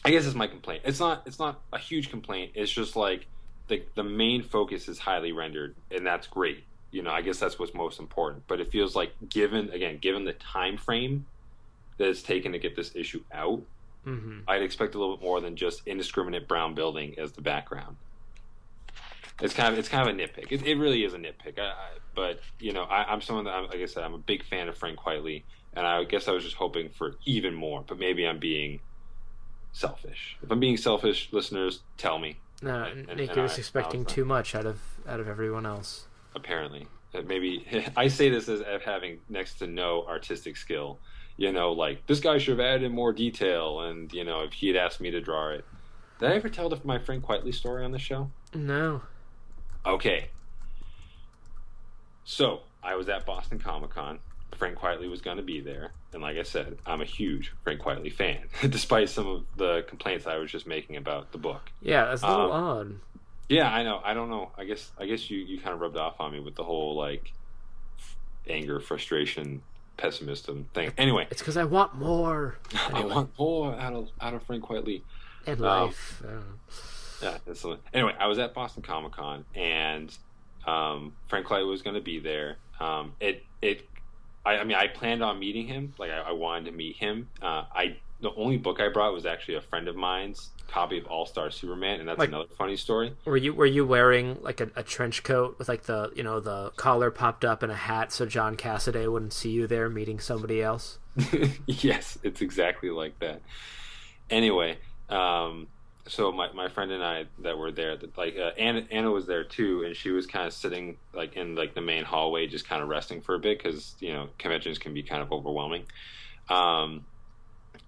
I 0.05 0.11
guess 0.11 0.25
it's 0.27 0.35
my 0.35 0.47
complaint. 0.47 0.83
It's 0.85 0.99
not. 0.99 1.23
It's 1.25 1.39
not 1.39 1.61
a 1.73 1.77
huge 1.79 2.09
complaint. 2.09 2.51
It's 2.55 2.71
just 2.71 2.95
like 2.95 3.27
the 3.71 3.83
the 3.95 4.03
main 4.03 4.43
focus 4.43 4.87
is 4.87 4.99
highly 4.99 5.31
rendered, 5.31 5.75
and 5.89 6.05
that's 6.05 6.27
great. 6.27 6.63
You 6.91 7.01
know, 7.01 7.09
I 7.09 7.21
guess 7.21 7.39
that's 7.39 7.57
what's 7.57 7.73
most 7.73 7.99
important. 7.99 8.43
But 8.47 8.59
it 8.59 8.69
feels 8.69 8.95
like, 8.95 9.13
given 9.29 9.69
again, 9.71 9.97
given 9.97 10.25
the 10.25 10.33
time 10.33 10.77
frame 10.77 11.25
that 11.97 12.09
it's 12.09 12.21
taken 12.21 12.51
to 12.51 12.59
get 12.59 12.75
this 12.75 12.91
issue 12.95 13.23
out, 13.31 13.61
hmm 14.03 14.39
I'd 14.47 14.61
expect 14.61 14.93
a 14.93 14.99
little 14.99 15.15
bit 15.15 15.23
more 15.23 15.39
than 15.39 15.55
just 15.55 15.87
indiscriminate 15.87 16.47
brown 16.47 16.75
building 16.75 17.15
as 17.17 17.31
the 17.31 17.41
background. 17.41 17.95
It's 19.41 19.53
kind 19.53 19.73
of 19.73 19.79
it's 19.79 19.89
kind 19.89 20.07
of 20.07 20.13
a 20.13 20.17
nitpick. 20.19 20.51
It, 20.51 20.63
it 20.67 20.75
really 20.75 21.03
is 21.03 21.13
a 21.13 21.17
nitpick. 21.17 21.57
I, 21.57 21.69
I, 21.69 21.89
but 22.13 22.41
you 22.59 22.73
know, 22.73 22.83
I, 22.83 23.05
I'm 23.05 23.21
someone 23.21 23.45
that, 23.45 23.51
I'm, 23.51 23.67
like 23.67 23.79
I 23.79 23.85
said, 23.85 24.03
I'm 24.03 24.13
a 24.13 24.19
big 24.19 24.43
fan 24.43 24.67
of 24.67 24.77
Frank 24.77 24.99
Quitely, 24.99 25.43
and 25.73 25.87
I 25.87 26.03
guess 26.03 26.27
I 26.27 26.31
was 26.31 26.43
just 26.43 26.57
hoping 26.57 26.89
for 26.89 27.15
even 27.25 27.55
more. 27.55 27.83
But 27.87 27.97
maybe 27.97 28.27
I'm 28.27 28.39
being 28.39 28.81
selfish. 29.71 30.37
If 30.43 30.51
I'm 30.51 30.59
being 30.59 30.77
selfish, 30.77 31.29
listeners, 31.31 31.81
tell 31.97 32.19
me. 32.19 32.37
No, 32.61 32.83
And- 32.83 33.07
Nick, 33.07 33.09
and 33.09 33.35
you're 33.35 33.47
I- 33.47 33.53
expecting 33.53 34.03
was- 34.03 34.13
too 34.13 34.25
much 34.25 34.53
out 34.55 34.65
of 34.65 34.79
out 35.07 35.19
of 35.19 35.27
everyone 35.27 35.65
else. 35.65 36.07
Apparently, 36.35 36.87
maybe 37.25 37.65
I 37.97 38.07
say 38.07 38.29
this 38.29 38.47
as 38.49 38.61
having 38.83 39.19
next 39.29 39.55
to 39.55 39.67
no 39.67 40.05
artistic 40.07 40.57
skill. 40.57 40.99
You 41.37 41.51
know, 41.51 41.71
like 41.71 42.05
this 42.07 42.19
guy 42.19 42.37
should 42.37 42.59
have 42.59 42.65
added 42.65 42.83
in 42.83 42.91
more 42.91 43.13
detail, 43.13 43.81
and 43.81 44.11
you 44.13 44.23
know, 44.23 44.41
if 44.41 44.53
he 44.53 44.67
had 44.67 44.75
asked 44.75 45.01
me 45.01 45.09
to 45.11 45.21
draw 45.21 45.49
it. 45.49 45.65
Did 46.19 46.29
I 46.31 46.35
ever 46.35 46.49
tell 46.49 46.69
the, 46.69 46.79
my 46.83 46.99
friend 46.99 47.23
Quitely 47.23 47.51
story 47.53 47.83
on 47.83 47.91
the 47.91 47.97
show? 47.97 48.29
No. 48.53 49.01
Okay. 49.87 50.29
So 52.23 52.61
I 52.83 52.95
was 52.95 53.09
at 53.09 53.25
Boston 53.25 53.57
Comic 53.57 53.89
Con. 53.89 54.19
Frank 54.57 54.77
Quitely 54.77 55.09
was 55.09 55.21
going 55.21 55.37
to 55.37 55.43
be 55.43 55.59
there, 55.61 55.91
and 56.13 56.21
like 56.21 56.37
I 56.37 56.43
said, 56.43 56.77
I'm 56.85 57.01
a 57.01 57.05
huge 57.05 57.51
Frank 57.63 57.81
Quitely 57.81 58.11
fan, 58.11 58.39
despite 58.69 59.09
some 59.09 59.27
of 59.27 59.43
the 59.57 59.83
complaints 59.87 60.27
I 60.27 60.37
was 60.37 60.51
just 60.51 60.67
making 60.67 60.97
about 60.97 61.31
the 61.31 61.37
book. 61.37 61.71
Yeah, 61.81 62.05
that's 62.05 62.21
a 62.23 62.27
little 62.29 62.51
Um, 62.51 62.63
odd. 62.63 62.95
Yeah, 63.49 63.69
I 63.71 63.83
know. 63.83 64.01
I 64.03 64.13
don't 64.13 64.29
know. 64.29 64.51
I 64.57 64.63
guess 64.65 64.91
I 64.97 65.05
guess 65.05 65.29
you 65.29 65.39
you 65.39 65.59
kind 65.59 65.73
of 65.73 65.81
rubbed 65.81 65.97
off 65.97 66.19
on 66.19 66.31
me 66.31 66.39
with 66.39 66.55
the 66.55 66.63
whole 66.63 66.95
like 66.95 67.33
anger, 68.49 68.79
frustration, 68.79 69.61
pessimism 69.97 70.67
thing. 70.73 70.91
Anyway, 70.97 71.27
It's 71.29 71.41
because 71.41 71.57
I 71.57 71.65
want 71.65 71.95
more. 71.95 72.57
I 72.93 73.03
want 73.03 73.37
more 73.37 73.75
out 73.75 73.93
of 73.93 74.09
out 74.21 74.33
of 74.33 74.43
Frank 74.43 74.63
Quitely. 74.63 75.01
in 75.45 75.53
um, 75.55 75.59
life. 75.61 76.23
Yeah. 77.21 77.37
That's 77.45 77.65
anyway, 77.93 78.15
I 78.19 78.27
was 78.27 78.39
at 78.39 78.53
Boston 78.53 78.81
Comic 78.83 79.11
Con 79.11 79.45
and 79.53 80.15
um, 80.65 81.13
Frank 81.27 81.45
Quitely 81.45 81.69
was 81.69 81.81
going 81.83 81.95
to 81.95 82.01
be 82.01 82.19
there. 82.19 82.57
Um, 82.79 83.13
it 83.19 83.43
it, 83.61 83.87
I, 84.45 84.57
I 84.57 84.63
mean, 84.63 84.77
I 84.77 84.87
planned 84.87 85.23
on 85.23 85.39
meeting 85.39 85.67
him. 85.67 85.93
Like 85.97 86.11
I, 86.11 86.19
I 86.19 86.31
wanted 86.31 86.65
to 86.65 86.71
meet 86.71 86.95
him. 86.97 87.29
Uh, 87.41 87.63
I 87.73 87.97
the 88.21 88.33
only 88.35 88.57
book 88.57 88.79
I 88.79 88.89
brought 88.89 89.13
was 89.13 89.25
actually 89.25 89.55
a 89.55 89.61
friend 89.61 89.87
of 89.87 89.95
mine's 89.95 90.49
copy 90.67 90.97
of 90.99 91.05
All 91.07 91.25
Star 91.25 91.49
Superman, 91.51 91.99
and 91.99 92.07
that's 92.07 92.19
Like- 92.19 92.29
another 92.29 92.45
funny 92.57 92.77
story. 92.77 93.13
were 93.25 93.35
you 93.37 93.53
were 93.53 93.65
you 93.65 93.85
wearing 93.85 94.37
like 94.41 94.61
a, 94.61 94.69
a 94.75 94.83
trench 94.83 95.23
coat 95.23 95.57
with 95.59 95.67
like 95.67 95.83
the 95.83 96.11
you 96.15 96.23
know 96.23 96.39
the 96.39 96.71
collar 96.75 97.11
popped 97.11 97.43
up 97.43 97.61
and 97.63 97.71
a 97.71 97.75
hat 97.75 98.11
so 98.11 98.25
John 98.25 98.55
Cassaday 98.55 99.11
wouldn't 99.11 99.33
see 99.33 99.49
you 99.49 99.67
there 99.67 99.89
meeting 99.89 100.19
somebody 100.19 100.61
else? 100.61 100.97
yes, 101.65 102.17
it's 102.23 102.41
exactly 102.41 102.89
like 102.89 103.17
that. 103.19 103.41
Anyway, 104.29 104.77
um, 105.09 105.67
so 106.07 106.31
my, 106.31 106.51
my 106.53 106.67
friend 106.67 106.91
and 106.91 107.03
I 107.03 107.25
that 107.39 107.57
were 107.57 107.71
there, 107.71 107.97
like 108.17 108.35
uh, 108.37 108.51
Anna, 108.57 108.85
Anna 108.91 109.11
was 109.11 109.27
there 109.27 109.43
too, 109.43 109.83
and 109.83 109.95
she 109.95 110.11
was 110.11 110.25
kind 110.25 110.47
of 110.47 110.53
sitting 110.53 110.97
like 111.13 111.35
in 111.35 111.55
like 111.55 111.75
the 111.75 111.81
main 111.81 112.03
hallway, 112.03 112.47
just 112.47 112.67
kind 112.67 112.81
of 112.81 112.89
resting 112.89 113.21
for 113.21 113.35
a 113.35 113.39
bit 113.39 113.57
because 113.61 113.95
you 113.99 114.13
know 114.13 114.29
conventions 114.37 114.77
can 114.77 114.93
be 114.93 115.03
kind 115.03 115.21
of 115.21 115.31
overwhelming. 115.31 115.83
Um, 116.49 117.05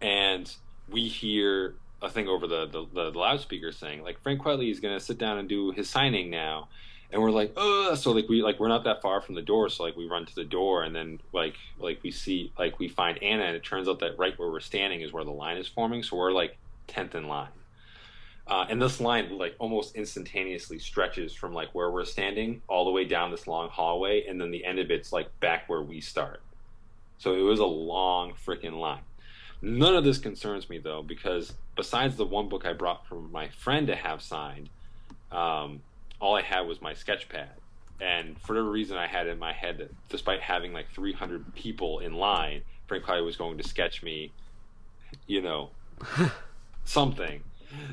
and 0.02 0.54
we 0.90 1.08
hear 1.08 1.76
a 2.02 2.10
thing 2.10 2.28
over 2.28 2.48
the, 2.48 2.68
the, 2.68 2.86
the 2.94 3.18
loudspeaker 3.18 3.72
saying 3.72 4.04
like 4.04 4.22
Frank 4.22 4.42
Quitely 4.42 4.70
is 4.70 4.80
going 4.80 4.94
to 4.98 5.04
sit 5.04 5.18
down 5.18 5.38
and 5.38 5.48
do 5.48 5.72
his 5.72 5.90
signing 5.90 6.30
now 6.30 6.68
and 7.12 7.22
we're 7.22 7.32
like 7.32 7.54
Ugh! 7.56 7.98
so 7.98 8.12
like 8.12 8.28
we 8.28 8.42
like 8.42 8.60
we're 8.60 8.68
not 8.68 8.84
that 8.84 9.02
far 9.02 9.22
from 9.22 9.36
the 9.36 9.42
door 9.42 9.70
so 9.70 9.84
like 9.84 9.96
we 9.96 10.06
run 10.08 10.26
to 10.26 10.36
the 10.36 10.44
door 10.44 10.84
and 10.84 10.94
then 10.94 11.20
like 11.32 11.56
like 11.80 12.04
we 12.04 12.12
see 12.12 12.52
like 12.60 12.78
we 12.80 12.90
find 12.90 13.24
Anna 13.24 13.44
and 13.44 13.56
it 13.56 13.64
turns 13.64 13.88
out 13.88 14.00
that 14.00 14.18
right 14.18 14.38
where 14.38 14.52
we're 14.52 14.60
standing 14.60 15.02
is 15.02 15.14
where 15.14 15.24
the 15.24 15.32
line 15.32 15.58
is 15.58 15.68
forming 15.68 16.04
so 16.04 16.18
we're 16.18 16.34
like 16.34 16.58
10th 16.90 17.16
in 17.16 17.28
line 17.28 17.50
uh, 18.48 18.66
and 18.70 18.82
this 18.82 19.00
line 19.00 19.38
like 19.38 19.56
almost 19.60 19.96
instantaneously 19.96 20.80
stretches 20.80 21.34
from 21.34 21.54
like 21.54 21.74
where 21.74 21.90
we're 21.90 22.06
standing 22.06 22.62
all 22.68 22.86
the 22.86 22.92
way 22.92 23.06
down 23.06 23.32
this 23.32 23.48
long 23.48 23.70
hallway 23.70 24.26
and 24.28 24.40
then 24.40 24.52
the 24.52 24.66
end 24.66 24.80
of 24.80 24.92
it's 24.92 25.12
like 25.14 25.28
back 25.40 25.68
where 25.70 25.82
we 25.82 26.02
start 26.02 26.42
so 27.18 27.34
it 27.34 27.42
was 27.42 27.60
a 27.60 27.66
long 27.66 28.34
freaking 28.34 28.78
line 28.80 29.02
None 29.66 29.96
of 29.96 30.04
this 30.04 30.18
concerns 30.18 30.70
me 30.70 30.78
though, 30.78 31.02
because 31.02 31.54
besides 31.78 32.18
the 32.18 32.26
one 32.26 32.50
book 32.50 32.66
I 32.66 32.74
brought 32.74 33.08
from 33.08 33.32
my 33.32 33.48
friend 33.48 33.88
to 33.88 33.96
have 33.96 34.22
signed, 34.22 34.70
um, 35.32 35.82
all 36.20 36.36
I 36.36 36.42
had 36.42 36.68
was 36.68 36.82
my 36.82 36.94
sketch 36.94 37.30
pad. 37.30 37.50
And 38.02 38.38
for 38.42 38.54
whatever 38.54 38.70
reason, 38.70 38.98
I 38.98 39.08
had 39.08 39.26
in 39.26 39.40
my 39.40 39.54
head 39.54 39.78
that 39.78 39.90
despite 40.10 40.42
having 40.42 40.74
like 40.74 40.92
300 40.94 41.56
people 41.56 42.00
in 42.00 42.14
line, 42.14 42.64
Frank 42.88 43.06
Clay 43.06 43.22
was 43.22 43.38
going 43.38 43.58
to 43.58 43.64
sketch 43.64 44.04
me, 44.04 44.34
you 45.28 45.42
know, 45.42 45.70
something. 46.84 47.42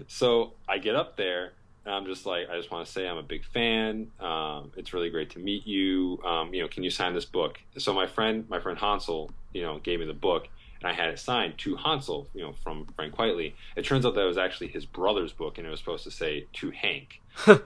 So 0.09 0.55
I 0.69 0.79
get 0.79 0.97
up 0.97 1.17
there 1.17 1.53
and 1.85 1.95
I'm 1.95 2.07
just 2.07 2.27
like, 2.27 2.49
I 2.51 2.57
just 2.57 2.71
want 2.71 2.87
to 2.87 2.93
say 2.93 3.09
I'm 3.09 3.19
a 3.19 3.23
big 3.23 3.45
fan. 3.45 4.11
Um, 4.21 4.73
it's 4.77 4.93
really 4.93 5.11
great 5.11 5.31
to 5.31 5.39
meet 5.39 5.67
you. 5.67 6.21
Um, 6.25 6.53
you 6.53 6.63
know, 6.63 6.69
can 6.69 6.83
you 6.83 6.91
sign 6.91 7.15
this 7.15 7.25
book? 7.25 7.61
So 7.79 7.93
my 7.93 8.07
friend, 8.07 8.47
my 8.49 8.61
friend 8.61 8.79
Hansel, 8.79 9.31
you 9.53 9.63
know, 9.63 9.79
gave 9.79 10.01
me 10.01 10.07
the 10.07 10.13
book 10.13 10.49
and 10.81 10.91
I 10.91 10.95
had 10.95 11.11
it 11.11 11.19
signed 11.19 11.59
to 11.59 11.77
Hansel, 11.77 12.27
you 12.35 12.43
know, 12.43 12.55
from 12.65 12.87
Frank 12.97 13.15
Quitely. 13.15 13.53
It 13.77 13.85
turns 13.85 14.07
out 14.07 14.15
that 14.15 14.25
was 14.25 14.39
actually 14.39 14.69
his 14.69 14.87
brother's 14.87 15.33
book, 15.33 15.59
and 15.59 15.67
it 15.67 15.71
was 15.71 15.79
supposed 15.79 16.05
to 16.05 16.11
say 16.11 16.47
to 16.55 16.71
Hank. 16.71 17.21
um, 17.47 17.61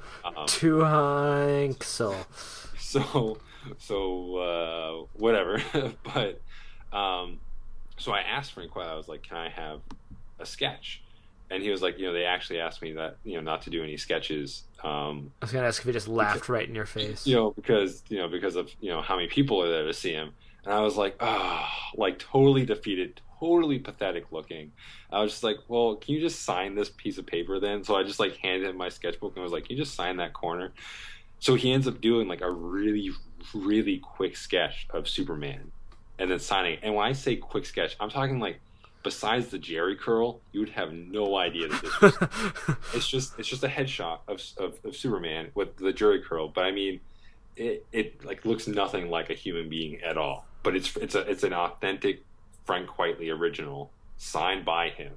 To 0.47 0.79
Hanksel. 0.79 2.27
so, 2.79 3.39
so 3.79 4.37
uh, 4.37 5.07
whatever. 5.15 5.63
but 6.03 6.41
um, 6.97 7.39
so 7.99 8.13
I 8.13 8.21
asked 8.21 8.53
Frank 8.53 8.73
Quitely. 8.73 8.89
I 8.89 8.97
was 8.97 9.09
like, 9.09 9.23
"Can 9.23 9.37
I 9.37 9.49
have 9.49 9.81
a 10.41 10.47
sketch?" 10.47 11.03
And 11.51 11.63
he 11.63 11.71
was 11.71 11.83
like, 11.83 11.99
"You 11.99 12.07
know, 12.07 12.13
they 12.13 12.25
actually 12.25 12.61
asked 12.61 12.81
me 12.83 12.93
that, 12.93 13.19
you 13.25 13.35
know, 13.35 13.41
not 13.41 13.63
to 13.63 13.71
do 13.71 13.83
any 13.83 13.97
sketches." 13.97 14.65
Um, 14.83 15.31
I 15.41 15.45
was 15.45 15.53
gonna 15.53 15.67
ask 15.67 15.81
if 15.81 15.87
he 15.87 15.93
just 15.93 16.09
laughed 16.09 16.49
right 16.49 16.69
in 16.69 16.75
your 16.75 16.87
face. 16.87 17.27
you 17.27 17.35
know, 17.37 17.51
because 17.51 18.03
you 18.09 18.19
know, 18.19 18.29
because 18.29 18.57
of 18.57 18.71
you 18.81 18.91
know 18.91 19.03
how 19.03 19.17
many 19.17 19.29
people 19.29 19.63
are 19.63 19.69
there 19.69 19.85
to 19.85 19.93
see 19.95 20.13
him. 20.13 20.33
And 20.65 20.73
I 20.73 20.81
was 20.81 20.97
like, 20.97 21.17
ah, 21.21 21.71
like 21.95 22.19
totally 22.19 22.65
defeated, 22.65 23.21
totally 23.39 23.79
pathetic 23.79 24.33
looking. 24.33 24.73
I 25.13 25.21
was 25.21 25.33
just 25.33 25.45
like, 25.45 25.59
well, 25.69 25.97
can 25.97 26.15
you 26.15 26.21
just 26.21 26.43
sign 26.43 26.75
this 26.75 26.89
piece 26.89 27.19
of 27.19 27.27
paper 27.27 27.61
then? 27.61 27.85
So 27.85 27.95
I 27.97 28.03
just 28.03 28.19
like 28.19 28.37
handed 28.39 28.69
him 28.71 28.77
my 28.79 28.89
sketchbook 28.89 29.35
and 29.37 29.43
was 29.43 29.53
like, 29.53 29.67
can 29.67 29.77
you 29.77 29.83
just 29.83 29.95
sign 29.95 30.17
that 30.17 30.33
corner? 30.33 30.73
So 31.39 31.55
he 31.55 31.73
ends 31.73 31.87
up 31.87 32.01
doing 32.01 32.29
like 32.29 32.41
a 32.41 32.51
really, 32.51 33.11
really 33.55 33.99
quick 33.99 34.37
sketch 34.37 34.87
of 34.91 35.07
Superman 35.07 35.71
and 36.19 36.31
then 36.31 36.39
signing. 36.39 36.79
And 36.83 36.95
when 36.95 37.05
I 37.05 37.13
say 37.13 37.37
quick 37.37 37.67
sketch, 37.67 37.97
I'm 38.01 38.09
talking 38.09 38.41
like 38.41 38.61
besides 39.05 39.49
the 39.49 39.59
Jerry 39.59 39.97
curl, 39.97 40.41
you 40.53 40.61
would 40.61 40.71
have 40.71 40.93
no 40.93 41.37
idea 41.37 41.69
that 41.69 41.83
this 41.83 42.01
was 42.01 42.17
it's 42.95 43.09
just 43.09 43.39
it's 43.39 43.49
just 43.49 43.63
a 43.65 43.69
headshot 43.69 44.21
of, 44.29 44.43
of 44.59 44.81
of 44.85 44.97
Superman 44.97 45.51
with 45.55 45.77
the 45.77 45.93
Jerry 45.93 46.23
curl. 46.23 46.49
But 46.49 46.65
I 46.65 46.73
mean, 46.73 47.01
it 47.57 47.87
it 47.93 48.25
like 48.25 48.45
looks 48.45 48.67
nothing 48.67 49.11
like 49.11 49.31
a 49.31 49.35
human 49.35 49.69
being 49.69 50.01
at 50.03 50.19
all. 50.19 50.47
But 50.65 50.77
it's 50.77 50.97
it's 50.97 51.15
a 51.15 51.21
it's 51.31 51.45
an 51.45 51.53
authentic 51.55 52.25
Frank 52.65 52.89
Quitely 52.89 53.31
original 53.31 53.93
signed 54.17 54.65
by 54.65 54.89
him. 54.91 55.13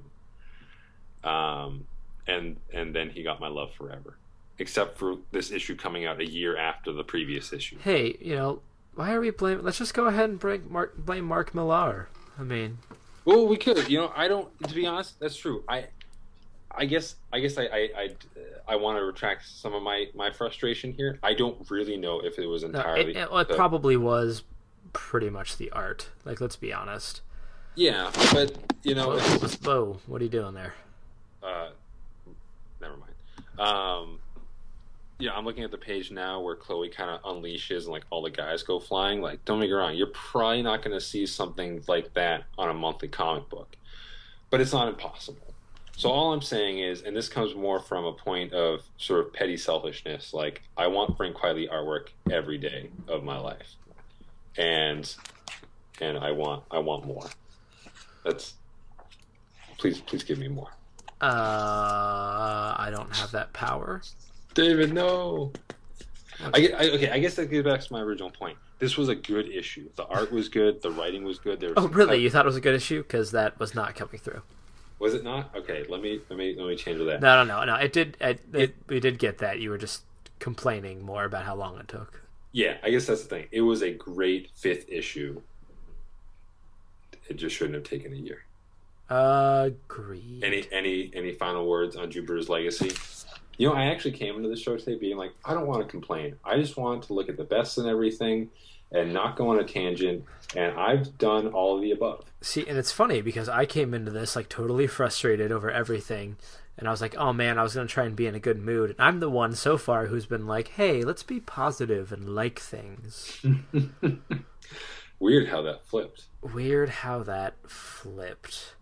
Um, 1.24 1.86
and 2.26 2.58
and 2.72 2.94
then 2.94 3.10
he 3.10 3.22
got 3.22 3.40
my 3.40 3.48
love 3.48 3.72
forever. 3.74 4.18
except 4.58 4.98
for 4.98 5.16
this 5.32 5.50
issue 5.50 5.76
coming 5.76 6.04
out 6.06 6.20
a 6.20 6.28
year 6.30 6.56
after 6.56 6.92
the 6.92 7.04
previous 7.04 7.52
issue. 7.52 7.78
Hey, 7.78 8.16
you 8.20 8.34
know, 8.36 8.60
why 8.94 9.12
are 9.12 9.20
we 9.20 9.30
blaming? 9.30 9.64
Let's 9.64 9.78
just 9.78 9.94
go 9.94 10.06
ahead 10.06 10.28
and 10.30 10.38
blame 10.40 10.66
Mark, 10.70 10.96
blame 10.96 11.24
Mark 11.24 11.54
Millar. 11.54 12.08
I 12.38 12.42
mean, 12.42 12.78
Well, 13.28 13.46
we 13.46 13.58
could. 13.58 13.90
You 13.90 13.98
know, 13.98 14.12
I 14.16 14.26
don't. 14.26 14.48
To 14.66 14.74
be 14.74 14.86
honest, 14.86 15.20
that's 15.20 15.36
true. 15.36 15.62
I, 15.68 15.84
I 16.70 16.86
guess, 16.86 17.16
I 17.30 17.40
guess 17.40 17.58
I, 17.58 17.64
I, 17.64 17.88
I, 17.98 18.10
I 18.66 18.76
want 18.76 18.96
to 18.98 19.04
retract 19.04 19.46
some 19.46 19.74
of 19.74 19.82
my 19.82 20.06
my 20.14 20.30
frustration 20.30 20.94
here. 20.94 21.18
I 21.22 21.34
don't 21.34 21.58
really 21.70 21.98
know 21.98 22.20
if 22.20 22.38
it 22.38 22.46
was 22.46 22.62
no, 22.62 22.68
entirely. 22.70 23.10
it, 23.10 23.16
it, 23.18 23.30
well, 23.30 23.40
it 23.40 23.48
the- 23.48 23.54
probably 23.54 23.98
was 23.98 24.44
pretty 24.94 25.28
much 25.28 25.58
the 25.58 25.70
art. 25.72 26.08
Like, 26.24 26.40
let's 26.40 26.56
be 26.56 26.72
honest. 26.72 27.20
yeah, 27.74 28.10
but 28.32 28.56
you 28.82 28.94
know, 28.94 29.12
it's, 29.12 29.56
Whoa, 29.56 29.98
what 30.06 30.22
are 30.22 30.24
you 30.24 30.30
doing 30.30 30.54
there? 30.54 30.72
uh, 31.42 31.68
never 32.80 32.94
mind. 32.96 33.12
Um, 33.60 34.20
yeah, 35.18 35.32
I'm 35.32 35.44
looking 35.44 35.64
at 35.64 35.70
the 35.70 35.78
page 35.78 36.10
now 36.10 36.40
where 36.40 36.54
Chloe 36.54 36.88
kind 36.88 37.10
of 37.10 37.22
unleashes 37.22 37.84
and 37.84 37.88
like 37.88 38.04
all 38.10 38.22
the 38.22 38.30
guys 38.30 38.62
go 38.62 38.78
flying. 38.78 39.20
Like, 39.20 39.44
don't 39.44 39.58
make 39.58 39.70
me 39.70 39.74
wrong, 39.74 39.94
you're 39.94 40.06
probably 40.08 40.62
not 40.62 40.82
going 40.82 40.96
to 40.96 41.00
see 41.04 41.26
something 41.26 41.82
like 41.88 42.14
that 42.14 42.44
on 42.56 42.68
a 42.68 42.74
monthly 42.74 43.08
comic 43.08 43.48
book, 43.48 43.76
but 44.50 44.60
it's 44.60 44.72
not 44.72 44.88
impossible. 44.88 45.54
So 45.96 46.10
all 46.10 46.32
I'm 46.32 46.42
saying 46.42 46.78
is, 46.78 47.02
and 47.02 47.16
this 47.16 47.28
comes 47.28 47.56
more 47.56 47.80
from 47.80 48.04
a 48.04 48.12
point 48.12 48.52
of 48.52 48.82
sort 48.98 49.26
of 49.26 49.32
petty 49.32 49.56
selfishness. 49.56 50.32
Like, 50.32 50.62
I 50.76 50.86
want 50.86 51.16
Frank 51.16 51.36
Quitely 51.36 51.68
artwork 51.68 52.10
every 52.30 52.56
day 52.56 52.90
of 53.08 53.24
my 53.24 53.36
life, 53.36 53.74
and 54.56 55.12
and 56.00 56.16
I 56.16 56.30
want 56.30 56.62
I 56.70 56.78
want 56.78 57.04
more. 57.04 57.28
That's 58.24 58.54
please 59.78 60.00
please 60.00 60.22
give 60.22 60.38
me 60.38 60.46
more. 60.46 60.70
Uh, 61.20 62.76
I 62.78 62.90
don't 62.92 63.12
have 63.16 63.32
that 63.32 63.52
power. 63.52 64.02
David, 64.58 64.92
no. 64.92 65.52
I, 66.52 66.60
get- 66.60 66.74
I 66.74 66.88
okay. 66.90 67.10
I 67.10 67.18
guess 67.20 67.34
that 67.36 67.46
goes 67.46 67.62
back 67.64 67.80
to 67.80 67.92
my 67.92 68.00
original 68.00 68.30
point. 68.30 68.58
This 68.80 68.96
was 68.96 69.08
a 69.08 69.14
good 69.14 69.48
issue. 69.48 69.88
The 69.96 70.04
art 70.06 70.32
was 70.32 70.48
good. 70.48 70.82
The 70.82 70.90
writing 70.90 71.22
was 71.24 71.38
good. 71.38 71.60
There 71.60 71.70
was 71.70 71.76
Oh, 71.84 71.86
really? 71.88 72.16
cut- 72.16 72.20
You 72.20 72.30
thought 72.30 72.44
it 72.44 72.48
was 72.48 72.56
a 72.56 72.60
good 72.60 72.74
issue? 72.74 73.02
Because 73.02 73.30
that 73.32 73.58
was 73.60 73.74
not 73.76 73.94
coming 73.94 74.18
through. 74.18 74.42
Was 74.98 75.14
it 75.14 75.22
not? 75.22 75.54
Okay. 75.56 75.84
Let 75.88 76.02
me 76.02 76.20
let 76.28 76.36
me 76.36 76.56
let 76.58 76.66
me 76.66 76.74
change 76.74 76.98
that. 76.98 77.20
No, 77.20 77.44
no, 77.44 77.60
no, 77.60 77.64
no. 77.64 77.74
It 77.76 77.92
did. 77.92 78.16
It, 78.20 78.40
it, 78.52 78.74
we 78.88 78.98
did 78.98 79.18
get 79.20 79.38
that. 79.38 79.60
You 79.60 79.70
were 79.70 79.78
just 79.78 80.02
complaining 80.40 81.02
more 81.04 81.24
about 81.24 81.44
how 81.44 81.54
long 81.54 81.78
it 81.78 81.86
took. 81.86 82.20
Yeah, 82.50 82.78
I 82.82 82.90
guess 82.90 83.06
that's 83.06 83.22
the 83.22 83.28
thing. 83.28 83.46
It 83.52 83.60
was 83.60 83.82
a 83.82 83.92
great 83.92 84.50
fifth 84.56 84.88
issue. 84.88 85.40
It 87.28 87.34
just 87.36 87.54
shouldn't 87.54 87.74
have 87.76 87.84
taken 87.84 88.12
a 88.12 88.16
year. 88.16 88.42
Agreed. 89.08 90.42
Any 90.42 90.66
any 90.72 91.10
any 91.14 91.32
final 91.32 91.68
words 91.68 91.94
on 91.96 92.10
Jupiter's 92.10 92.48
legacy? 92.48 92.90
You 93.58 93.68
know, 93.68 93.74
I 93.74 93.86
actually 93.86 94.12
came 94.12 94.36
into 94.36 94.48
the 94.48 94.56
show 94.56 94.76
today 94.76 94.94
being 94.94 95.16
like, 95.16 95.34
I 95.44 95.52
don't 95.52 95.66
want 95.66 95.84
to 95.84 95.90
complain. 95.90 96.36
I 96.44 96.56
just 96.56 96.76
want 96.76 97.02
to 97.04 97.12
look 97.12 97.28
at 97.28 97.36
the 97.36 97.44
best 97.44 97.76
in 97.76 97.86
everything 97.86 98.50
and 98.92 99.12
not 99.12 99.36
go 99.36 99.48
on 99.48 99.58
a 99.58 99.64
tangent. 99.64 100.24
And 100.56 100.78
I've 100.78 101.18
done 101.18 101.48
all 101.48 101.76
of 101.76 101.82
the 101.82 101.90
above. 101.90 102.24
See, 102.40 102.66
and 102.66 102.78
it's 102.78 102.92
funny 102.92 103.20
because 103.20 103.48
I 103.48 103.66
came 103.66 103.94
into 103.94 104.12
this 104.12 104.36
like 104.36 104.48
totally 104.48 104.86
frustrated 104.86 105.52
over 105.52 105.70
everything, 105.70 106.36
and 106.78 106.86
I 106.88 106.90
was 106.90 107.02
like, 107.02 107.16
"Oh 107.18 107.32
man, 107.32 107.58
I 107.58 107.62
was 107.62 107.74
gonna 107.74 107.88
try 107.88 108.04
and 108.04 108.16
be 108.16 108.26
in 108.26 108.34
a 108.34 108.40
good 108.40 108.58
mood." 108.62 108.90
And 108.90 109.00
I'm 109.00 109.20
the 109.20 109.28
one 109.28 109.54
so 109.54 109.76
far 109.76 110.06
who's 110.06 110.24
been 110.24 110.46
like, 110.46 110.68
"Hey, 110.68 111.02
let's 111.02 111.22
be 111.22 111.40
positive 111.40 112.12
and 112.12 112.34
like 112.34 112.58
things." 112.58 113.44
Weird 115.20 115.48
how 115.48 115.62
that 115.62 115.84
flipped. 115.84 116.26
Weird 116.40 116.88
how 116.88 117.24
that 117.24 117.56
flipped. 117.68 118.76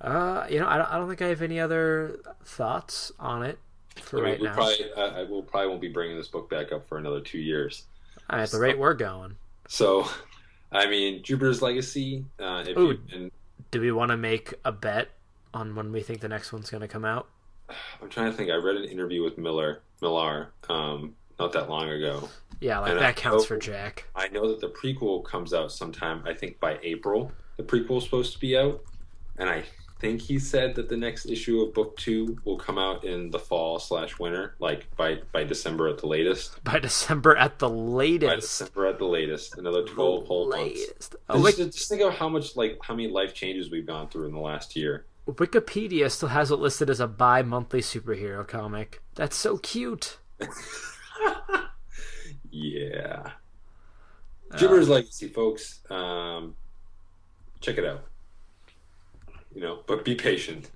Uh, 0.00 0.46
you 0.50 0.58
know, 0.58 0.66
I 0.66 0.78
don't, 0.78 0.90
I 0.90 0.96
don't 0.96 1.08
think 1.08 1.22
I 1.22 1.28
have 1.28 1.42
any 1.42 1.60
other 1.60 2.18
thoughts 2.42 3.12
on 3.20 3.44
it 3.44 3.58
for 3.96 4.18
I 4.18 4.22
mean, 4.22 4.30
right 4.30 4.40
we 4.40 4.46
now. 4.46 4.54
probably 4.54 4.92
uh, 4.96 5.00
I 5.00 5.22
will 5.24 5.42
probably 5.42 5.68
won't 5.68 5.80
be 5.80 5.88
bringing 5.88 6.16
this 6.16 6.28
book 6.28 6.48
back 6.50 6.72
up 6.72 6.88
for 6.88 6.98
another 6.98 7.20
two 7.20 7.38
years. 7.38 7.84
At 8.30 8.50
the 8.50 8.58
rate 8.60 8.78
we're 8.78 8.94
going, 8.94 9.36
So, 9.68 10.08
I 10.72 10.86
mean, 10.86 11.22
Jupiter's 11.22 11.60
Legacy. 11.60 12.24
Uh, 12.38 12.64
if 12.66 12.76
Ooh. 12.78 12.88
you've 12.88 13.06
been, 13.08 13.30
do 13.70 13.80
we 13.80 13.92
want 13.92 14.10
to 14.10 14.16
make 14.16 14.54
a 14.64 14.72
bet 14.72 15.08
on 15.52 15.74
when 15.74 15.92
we 15.92 16.00
think 16.02 16.20
the 16.20 16.28
next 16.28 16.52
one's 16.52 16.70
gonna 16.70 16.88
come 16.88 17.04
out? 17.04 17.28
I'm 18.02 18.08
trying 18.08 18.30
to 18.30 18.36
think. 18.36 18.50
I 18.50 18.54
read 18.56 18.76
an 18.76 18.84
interview 18.84 19.22
with 19.22 19.38
Miller 19.38 19.82
Millar 20.00 20.52
um, 20.68 21.14
not 21.38 21.52
that 21.52 21.68
long 21.70 21.88
ago. 21.88 22.28
Yeah, 22.60 22.78
like 22.78 22.90
And 22.90 23.00
I 23.00 23.02
that 23.04 23.16
counts 23.16 23.44
hope- 23.44 23.48
for 23.48 23.56
Jack. 23.58 24.06
I 24.14 24.28
know 24.28 24.48
that 24.48 24.60
the 24.60 24.68
prequel 24.68 25.24
comes 25.24 25.52
out 25.52 25.72
sometime. 25.72 26.22
I 26.26 26.32
think 26.34 26.60
by 26.60 26.78
April. 26.82 27.32
The 27.56 27.62
prequel's 27.64 28.04
supposed 28.04 28.32
to 28.32 28.38
be 28.38 28.56
out, 28.56 28.82
and 29.38 29.48
I 29.48 29.62
think 30.02 30.20
he 30.20 30.38
said 30.40 30.74
that 30.74 30.88
the 30.88 30.96
next 30.96 31.26
issue 31.26 31.60
of 31.62 31.72
book 31.72 31.96
two 31.96 32.36
will 32.44 32.58
come 32.58 32.76
out 32.76 33.04
in 33.04 33.30
the 33.30 33.38
fall 33.38 33.78
slash 33.78 34.18
winter, 34.18 34.56
like 34.58 34.94
by 34.96 35.20
by 35.32 35.44
December 35.44 35.88
at 35.88 35.98
the 35.98 36.08
latest. 36.08 36.62
By 36.64 36.80
December 36.80 37.36
at 37.36 37.58
the 37.60 37.70
latest. 37.70 38.28
By. 38.28 38.36
December 38.36 38.86
at 38.88 38.98
the 38.98 39.06
latest, 39.06 39.56
another 39.56 39.84
twelve 39.84 40.26
whole 40.26 40.50
months. 40.50 40.80
latest. 40.80 41.16
Oh, 41.30 41.42
Just, 41.50 41.56
just 41.78 41.88
think 41.88 42.02
of 42.02 42.12
how 42.14 42.28
much 42.28 42.56
like 42.56 42.78
how 42.82 42.94
many 42.94 43.08
life 43.08 43.32
changes 43.32 43.70
we've 43.70 43.86
gone 43.86 44.08
through 44.08 44.26
in 44.26 44.32
the 44.32 44.40
last 44.40 44.74
year. 44.76 45.06
Wikipedia 45.28 46.10
still 46.10 46.30
has 46.30 46.50
it 46.50 46.56
listed 46.56 46.90
as 46.90 46.98
a 46.98 47.06
bi-monthly 47.06 47.80
superhero 47.80 48.46
comic. 48.46 49.00
That's 49.14 49.36
so 49.36 49.56
cute. 49.58 50.18
Yeah. 52.54 53.30
Uh, 54.50 54.58
Jupiter's 54.58 54.88
Legacy, 54.88 55.28
folks. 55.28 55.80
Um, 55.88 56.54
check 57.60 57.78
it 57.78 57.84
out. 57.86 58.04
You 59.54 59.60
know, 59.60 59.80
but 59.86 60.04
be 60.04 60.14
patient. 60.14 60.70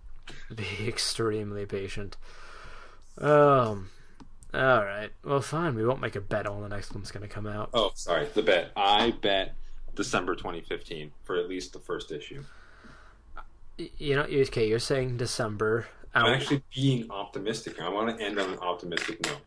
Be 0.54 0.86
extremely 0.88 1.66
patient. 1.66 2.16
Um. 3.18 3.90
All 4.54 4.84
right. 4.84 5.10
Well, 5.24 5.40
fine. 5.40 5.74
We 5.74 5.84
won't 5.84 6.00
make 6.00 6.16
a 6.16 6.20
bet 6.20 6.46
on 6.46 6.62
the 6.62 6.68
next 6.68 6.94
one's 6.94 7.10
going 7.10 7.26
to 7.26 7.32
come 7.32 7.46
out. 7.46 7.70
Oh, 7.74 7.90
sorry, 7.94 8.26
the 8.32 8.42
bet. 8.42 8.70
I 8.76 9.10
bet 9.10 9.54
December 9.94 10.34
2015 10.34 11.10
for 11.24 11.36
at 11.36 11.48
least 11.48 11.72
the 11.72 11.78
first 11.78 12.10
issue. 12.10 12.42
You 13.76 14.16
know, 14.16 14.22
okay. 14.22 14.68
You're 14.68 14.78
saying 14.78 15.18
December. 15.18 15.86
I'm 16.14 16.32
actually 16.32 16.62
being 16.74 17.10
optimistic. 17.10 17.80
I 17.80 17.90
want 17.90 18.16
to 18.16 18.24
end 18.24 18.38
on 18.38 18.50
an 18.54 18.58
optimistic 18.60 19.26
note. 19.26 19.40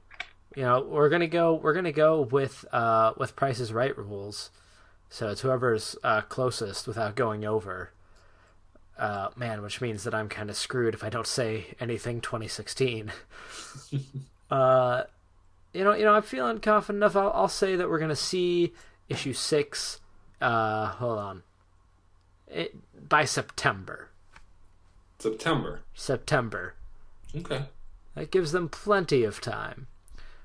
you 0.55 0.61
know, 0.63 0.81
we're 0.81 1.09
gonna 1.09 1.27
go. 1.27 1.55
We're 1.55 1.73
gonna 1.73 1.91
go 1.91 2.21
with 2.21 2.63
uh 2.71 3.13
with 3.17 3.35
Price 3.35 3.59
Is 3.59 3.73
Right 3.73 3.97
rules. 3.97 4.51
So 5.09 5.29
it's 5.29 5.41
whoever's 5.41 5.95
uh, 6.03 6.21
closest 6.21 6.87
without 6.87 7.15
going 7.15 7.43
over. 7.43 7.91
Uh, 8.99 9.29
man, 9.37 9.61
which 9.61 9.79
means 9.79 10.03
that 10.03 10.13
I'm 10.13 10.27
kind 10.27 10.49
of 10.49 10.57
screwed 10.57 10.93
if 10.93 11.05
I 11.05 11.09
don't 11.09 11.25
say 11.25 11.67
anything 11.79 12.19
2016. 12.19 13.13
uh, 14.51 15.03
you 15.71 15.85
know, 15.85 15.93
you 15.93 16.03
know, 16.03 16.13
I'm 16.13 16.21
feeling 16.21 16.59
confident 16.59 16.97
enough. 16.97 17.15
I'll, 17.15 17.31
I'll 17.33 17.47
say 17.47 17.77
that 17.77 17.89
we're 17.89 17.99
gonna 17.99 18.15
see 18.15 18.73
issue 19.07 19.31
six. 19.31 20.01
Uh, 20.41 20.87
hold 20.87 21.17
on. 21.17 21.43
It, 22.49 22.75
by 23.07 23.23
September. 23.23 24.09
September. 25.17 25.81
September. 25.93 26.75
Okay. 27.33 27.65
That 28.15 28.31
gives 28.31 28.51
them 28.51 28.67
plenty 28.67 29.23
of 29.23 29.39
time. 29.39 29.87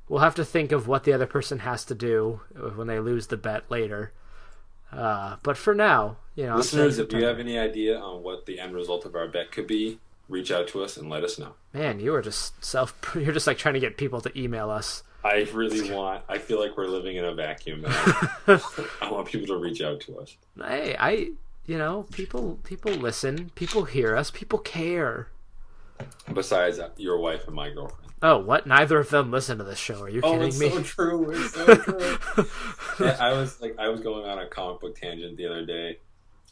We'll 0.08 0.20
have 0.20 0.34
to 0.36 0.44
think 0.44 0.70
of 0.70 0.86
what 0.86 1.02
the 1.02 1.12
other 1.12 1.26
person 1.26 1.60
has 1.60 1.84
to 1.86 1.94
do 1.94 2.40
when 2.76 2.86
they 2.86 3.00
lose 3.00 3.28
the 3.28 3.36
bet 3.36 3.68
later. 3.68 4.12
Uh, 4.92 5.36
but 5.42 5.56
for 5.56 5.74
now, 5.74 6.18
you 6.36 6.46
know, 6.46 6.56
Listeners, 6.56 6.98
if 6.98 7.12
you 7.12 7.24
have 7.24 7.38
any 7.38 7.58
idea 7.58 7.98
on 7.98 8.22
what 8.22 8.46
the 8.46 8.58
end 8.60 8.74
result 8.74 9.04
of 9.04 9.14
our 9.14 9.28
bet 9.28 9.52
could 9.52 9.66
be, 9.66 9.98
reach 10.28 10.50
out 10.50 10.66
to 10.68 10.82
us 10.82 10.96
and 10.96 11.08
let 11.10 11.22
us 11.24 11.38
know. 11.38 11.54
man, 11.72 12.00
you 12.00 12.14
are 12.14 12.22
just 12.22 12.64
self. 12.64 12.94
You're 13.14 13.32
just 13.32 13.46
like 13.46 13.58
trying 13.58 13.74
to 13.74 13.80
get 13.80 13.96
people 13.96 14.20
to 14.22 14.38
email 14.40 14.70
us. 14.70 15.02
I 15.22 15.48
really 15.54 15.90
want. 15.90 16.22
I 16.28 16.36
feel 16.38 16.60
like 16.60 16.76
we're 16.76 16.86
living 16.86 17.16
in 17.16 17.24
a 17.24 17.34
vacuum. 17.34 17.84
I 17.86 19.08
want 19.10 19.26
people 19.28 19.46
to 19.48 19.56
reach 19.56 19.80
out 19.80 20.00
to 20.02 20.18
us. 20.18 20.36
Hey, 20.58 20.96
I, 20.98 21.30
you 21.66 21.78
know, 21.78 22.06
people, 22.12 22.58
people 22.64 22.92
listen, 22.92 23.50
people 23.54 23.84
hear 23.84 24.16
us, 24.16 24.30
people 24.30 24.58
care. 24.58 25.28
Besides 26.32 26.78
uh, 26.78 26.90
your 26.98 27.18
wife 27.18 27.46
and 27.46 27.54
my 27.56 27.70
girlfriend. 27.70 28.10
Oh, 28.22 28.38
what? 28.38 28.66
Neither 28.66 28.98
of 28.98 29.10
them 29.10 29.30
listen 29.30 29.58
to 29.58 29.64
this 29.64 29.78
show. 29.78 30.02
Are 30.02 30.08
you 30.08 30.20
Oh, 30.22 30.32
kidding 30.32 30.48
it's 30.48 30.58
me? 30.58 30.70
so 30.70 30.82
true. 30.82 31.30
It's 31.30 31.54
so 31.54 31.74
true. 31.74 32.16
Yeah, 33.00 33.16
I 33.20 33.32
was 33.32 33.60
like, 33.60 33.76
I 33.78 33.88
was 33.88 34.00
going 34.00 34.24
on 34.26 34.38
a 34.38 34.46
comic 34.46 34.80
book 34.80 34.98
tangent 34.98 35.36
the 35.36 35.46
other 35.46 35.64
day, 35.64 35.98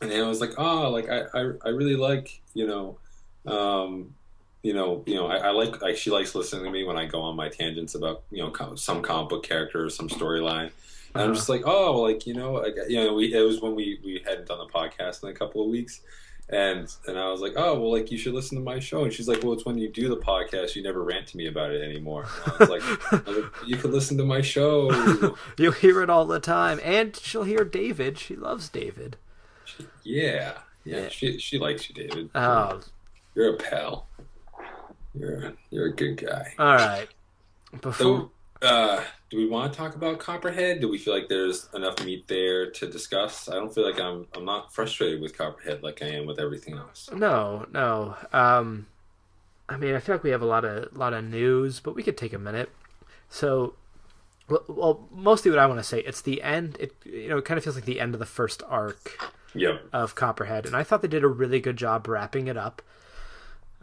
and 0.03 0.13
I 0.13 0.29
was 0.29 0.41
like, 0.41 0.53
oh, 0.59 0.91
like 0.91 1.09
I, 1.09 1.23
I, 1.35 1.53
I 1.65 1.69
really 1.71 1.97
like, 1.97 2.41
you 2.55 2.67
know, 2.67 2.99
um, 3.47 4.15
you 4.63 4.75
know, 4.75 5.03
you 5.07 5.15
know, 5.17 5.27
I, 5.27 5.37
I 5.39 5.51
like, 5.51 5.81
like 5.83 5.97
she 5.97 6.11
likes 6.11 6.35
listening 6.35 6.65
to 6.65 6.71
me 6.71 6.85
when 6.85 6.97
I 6.97 7.07
go 7.07 7.21
on 7.23 7.35
my 7.37 7.49
tangents 7.49 7.95
about, 7.95 8.23
you 8.31 8.43
know, 8.43 8.51
com- 8.51 8.77
some 8.77 9.03
comic 9.03 9.29
book 9.31 9.43
character 9.43 9.85
or 9.85 9.91
some 9.91 10.09
storyline. 10.09 10.71
And 11.15 11.23
I'm 11.23 11.31
Uh-huh. 11.31 11.35
just 11.35 11.49
like, 11.49 11.63
oh, 11.67 12.01
like 12.01 12.27
you 12.27 12.35
know, 12.35 12.53
like, 12.55 12.75
you 12.89 13.03
know, 13.05 13.15
we 13.15 13.35
it 13.35 13.41
was 13.41 13.61
when 13.61 13.75
we 13.75 13.99
we 14.05 14.23
hadn't 14.27 14.47
done 14.49 14.59
the 14.59 14.73
podcast 14.73 15.23
in 15.23 15.29
a 15.31 15.35
couple 15.35 15.63
of 15.63 15.69
weeks, 15.69 16.01
and 16.49 16.89
and 17.07 17.19
I 17.19 17.29
was 17.31 17.41
like, 17.43 17.53
oh, 17.57 17.79
well, 17.79 17.91
like 17.93 18.11
you 18.11 18.17
should 18.17 18.33
listen 18.35 18.57
to 18.57 18.65
my 18.65 18.79
show. 18.79 19.05
And 19.05 19.13
she's 19.13 19.29
like, 19.29 19.43
well, 19.43 19.53
it's 19.53 19.67
when 19.67 19.77
you 19.77 19.89
do 19.91 20.09
the 20.09 20.17
podcast, 20.17 20.75
you 20.75 20.83
never 20.83 21.03
rant 21.03 21.27
to 21.29 21.37
me 21.37 21.49
about 21.49 21.71
it 21.73 21.83
anymore. 21.83 22.25
And 22.47 22.53
I 22.53 22.57
was 22.61 22.69
like, 22.71 22.83
I 23.13 23.17
was 23.31 23.37
like, 23.39 23.53
you 23.67 23.77
could 23.77 23.91
listen 23.91 24.17
to 24.19 24.25
my 24.25 24.41
show. 24.41 25.37
You'll 25.59 25.73
hear 25.73 26.01
it 26.03 26.09
all 26.09 26.25
the 26.25 26.41
time, 26.41 26.81
and 26.83 27.15
she'll 27.17 27.43
hear 27.45 27.65
David. 27.65 28.17
She 28.19 28.35
loves 28.37 28.69
David. 28.71 29.17
Yeah, 30.05 30.55
yeah, 30.85 31.03
Yeah. 31.03 31.09
she 31.09 31.39
she 31.39 31.59
likes 31.59 31.89
you, 31.89 31.95
David. 31.95 32.31
Oh, 32.35 32.81
You're 33.35 33.55
a 33.55 33.57
pal. 33.59 34.09
You're 35.15 35.39
a, 35.47 35.53
you're 35.71 35.87
a 35.87 35.93
good 35.95 36.17
guy. 36.17 36.55
all 36.59 36.75
right. 36.75 37.09
Before 37.81 37.93
So, 37.93 38.31
uh, 38.67 39.03
do 39.31 39.37
we 39.37 39.47
want 39.49 39.73
to 39.73 39.77
talk 39.79 39.95
about 39.95 40.19
Copperhead? 40.19 40.81
Do 40.81 40.89
we 40.89 40.99
feel 40.99 41.15
like 41.15 41.29
there's 41.29 41.69
enough 41.75 42.03
meat 42.05 42.27
there 42.29 42.71
to 42.71 42.87
discuss? 42.91 43.49
I 43.49 43.55
don't 43.55 43.75
feel 43.75 43.85
like 43.89 44.01
I'm 44.01 44.27
I'm 44.35 44.45
not 44.45 44.73
frustrated 44.73 45.21
with 45.21 45.37
Copperhead 45.37 45.83
like 45.83 46.03
I 46.03 46.07
am 46.09 46.27
with 46.27 46.39
everything 46.39 46.77
else. 46.77 47.11
no, 47.15 47.67
no. 47.73 48.17
Um, 48.33 48.87
I 49.69 49.77
mean, 49.77 49.95
I 49.95 50.01
feel 50.01 50.15
like 50.15 50.25
we 50.25 50.31
have 50.31 50.43
a 50.43 50.47
lot 50.47 50.65
of 50.65 50.97
lot 50.97 51.13
of 51.15 51.25
news, 51.25 51.81
but 51.81 51.95
we 51.95 52.03
could 52.03 52.17
take 52.17 52.33
a 52.33 52.39
minute. 52.39 52.71
So, 53.29 53.75
well, 54.49 54.65
well 54.69 55.09
mostly 55.11 55.51
what 55.51 55.59
I 55.61 55.67
want 55.67 55.79
to 55.81 55.85
say, 55.85 56.01
it's 56.01 56.21
the 56.23 56.43
end. 56.43 56.77
It 56.81 56.95
you 57.05 57.29
know, 57.29 57.39
it 57.39 57.45
kind 57.45 57.57
of 57.59 57.65
feels 57.65 57.77
like 57.77 57.85
the 57.87 58.01
end 58.01 58.15
of 58.15 58.19
the 58.21 58.27
first 58.27 58.63
arc 58.69 59.19
Yep. 59.55 59.89
of 59.93 60.15
Copperhead, 60.15 60.67
and 60.67 60.75
I 60.75 60.83
thought 60.83 61.03
they 61.03 61.09
did 61.09 61.25
a 61.25 61.29
really 61.29 61.61
good 61.61 61.77
job 61.77 62.09
wrapping 62.09 62.47
it 62.49 62.57
up. 62.57 62.83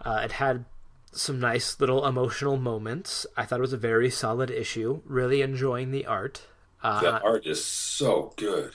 Uh, 0.03 0.22
it 0.24 0.34
had 0.34 0.65
some 1.11 1.39
nice 1.39 1.80
little 1.80 2.05
emotional 2.05 2.57
moments. 2.57 3.26
I 3.36 3.45
thought 3.45 3.59
it 3.59 3.61
was 3.61 3.74
a 3.74 3.78
very 3.78 4.09
solid 4.09 4.49
issue. 4.51 5.01
Really 5.05 5.41
enjoying 5.41 5.91
the 5.91 6.05
art. 6.05 6.43
Uh, 6.82 7.01
The 7.01 7.22
art 7.22 7.45
is 7.45 7.63
so 7.63 8.34
good. 8.38 8.74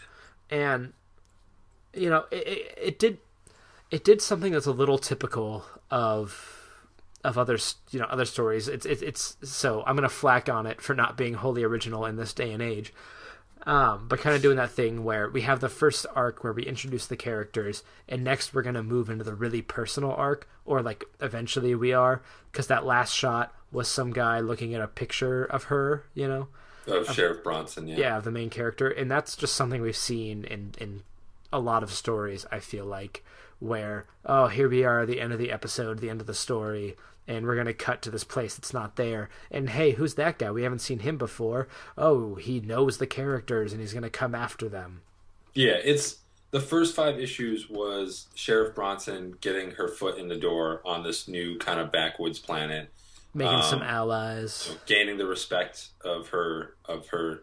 and 0.50 0.92
you 1.94 2.10
know 2.10 2.24
it, 2.30 2.46
it, 2.46 2.78
it 2.82 2.98
did 2.98 3.18
it 3.90 4.02
did 4.04 4.20
something 4.20 4.52
that's 4.52 4.66
a 4.66 4.72
little 4.72 4.98
typical 4.98 5.64
of 5.90 6.60
of 7.22 7.38
other 7.38 7.56
you 7.92 7.98
know 8.00 8.06
other 8.06 8.24
stories 8.24 8.66
it's 8.68 8.84
it's, 8.84 9.00
it's 9.00 9.36
so 9.44 9.82
i'm 9.86 9.94
gonna 9.94 10.08
flack 10.08 10.48
on 10.48 10.66
it 10.66 10.80
for 10.82 10.92
not 10.92 11.16
being 11.16 11.34
wholly 11.34 11.62
original 11.62 12.04
in 12.04 12.16
this 12.16 12.32
day 12.34 12.50
and 12.52 12.60
age 12.60 12.92
um, 13.66 14.06
but 14.08 14.20
kind 14.20 14.36
of 14.36 14.42
doing 14.42 14.56
that 14.56 14.70
thing 14.70 15.04
where 15.04 15.28
we 15.28 15.42
have 15.42 15.60
the 15.60 15.68
first 15.68 16.06
arc 16.14 16.44
where 16.44 16.52
we 16.52 16.64
introduce 16.64 17.06
the 17.06 17.16
characters 17.16 17.82
and 18.08 18.22
next 18.22 18.54
we're 18.54 18.62
going 18.62 18.74
to 18.74 18.82
move 18.82 19.08
into 19.08 19.24
the 19.24 19.34
really 19.34 19.62
personal 19.62 20.12
arc 20.12 20.48
or 20.64 20.82
like 20.82 21.04
eventually 21.20 21.74
we 21.74 21.92
are 21.92 22.22
because 22.52 22.66
that 22.66 22.84
last 22.84 23.12
shot 23.14 23.54
was 23.72 23.88
some 23.88 24.12
guy 24.12 24.40
looking 24.40 24.74
at 24.74 24.80
a 24.80 24.88
picture 24.88 25.44
of 25.44 25.64
her 25.64 26.04
you 26.14 26.28
know 26.28 26.48
Of 26.86 27.10
Sheriff 27.14 27.42
Bronson, 27.42 27.88
yeah. 27.88 27.96
yeah, 27.96 28.20
the 28.20 28.30
main 28.30 28.50
character, 28.50 28.88
and 28.88 29.10
that's 29.10 29.36
just 29.36 29.54
something 29.54 29.80
we've 29.80 29.96
seen 29.96 30.44
in 30.44 30.74
in 30.78 31.02
a 31.50 31.58
lot 31.58 31.82
of 31.82 31.90
stories. 31.90 32.44
I 32.52 32.58
feel 32.58 32.84
like 32.84 33.24
where 33.58 34.04
oh 34.26 34.48
here 34.48 34.68
we 34.68 34.84
are 34.84 35.06
the 35.06 35.20
end 35.20 35.32
of 35.32 35.38
the 35.38 35.50
episode, 35.50 36.00
the 36.00 36.10
end 36.10 36.20
of 36.20 36.26
the 36.26 36.34
story, 36.34 36.94
and 37.26 37.46
we're 37.46 37.56
gonna 37.56 37.72
cut 37.74 38.02
to 38.02 38.10
this 38.10 38.24
place 38.24 38.54
that's 38.54 38.72
not 38.74 38.96
there. 38.96 39.28
And 39.50 39.70
hey, 39.70 39.92
who's 39.92 40.14
that 40.14 40.38
guy? 40.38 40.50
We 40.50 40.62
haven't 40.62 40.80
seen 40.80 41.00
him 41.00 41.16
before. 41.18 41.68
Oh, 41.96 42.34
he 42.36 42.60
knows 42.60 42.98
the 42.98 43.06
characters, 43.06 43.72
and 43.72 43.80
he's 43.80 43.94
gonna 43.94 44.10
come 44.10 44.34
after 44.34 44.68
them. 44.68 45.02
Yeah, 45.54 45.78
it's 45.82 46.18
the 46.50 46.60
first 46.60 46.94
five 46.94 47.18
issues 47.18 47.68
was 47.68 48.28
Sheriff 48.34 48.74
Bronson 48.74 49.36
getting 49.40 49.72
her 49.72 49.88
foot 49.88 50.18
in 50.18 50.28
the 50.28 50.36
door 50.36 50.80
on 50.84 51.02
this 51.02 51.26
new 51.28 51.58
kind 51.58 51.80
of 51.80 51.90
backwoods 51.90 52.38
planet, 52.38 52.90
Making 53.36 53.54
Um, 53.56 53.62
some 53.62 53.82
allies. 53.82 54.76
gaining 54.86 55.18
the 55.18 55.26
respect 55.26 55.88
of 56.04 56.28
her 56.28 56.76
of 56.84 57.08
her 57.08 57.42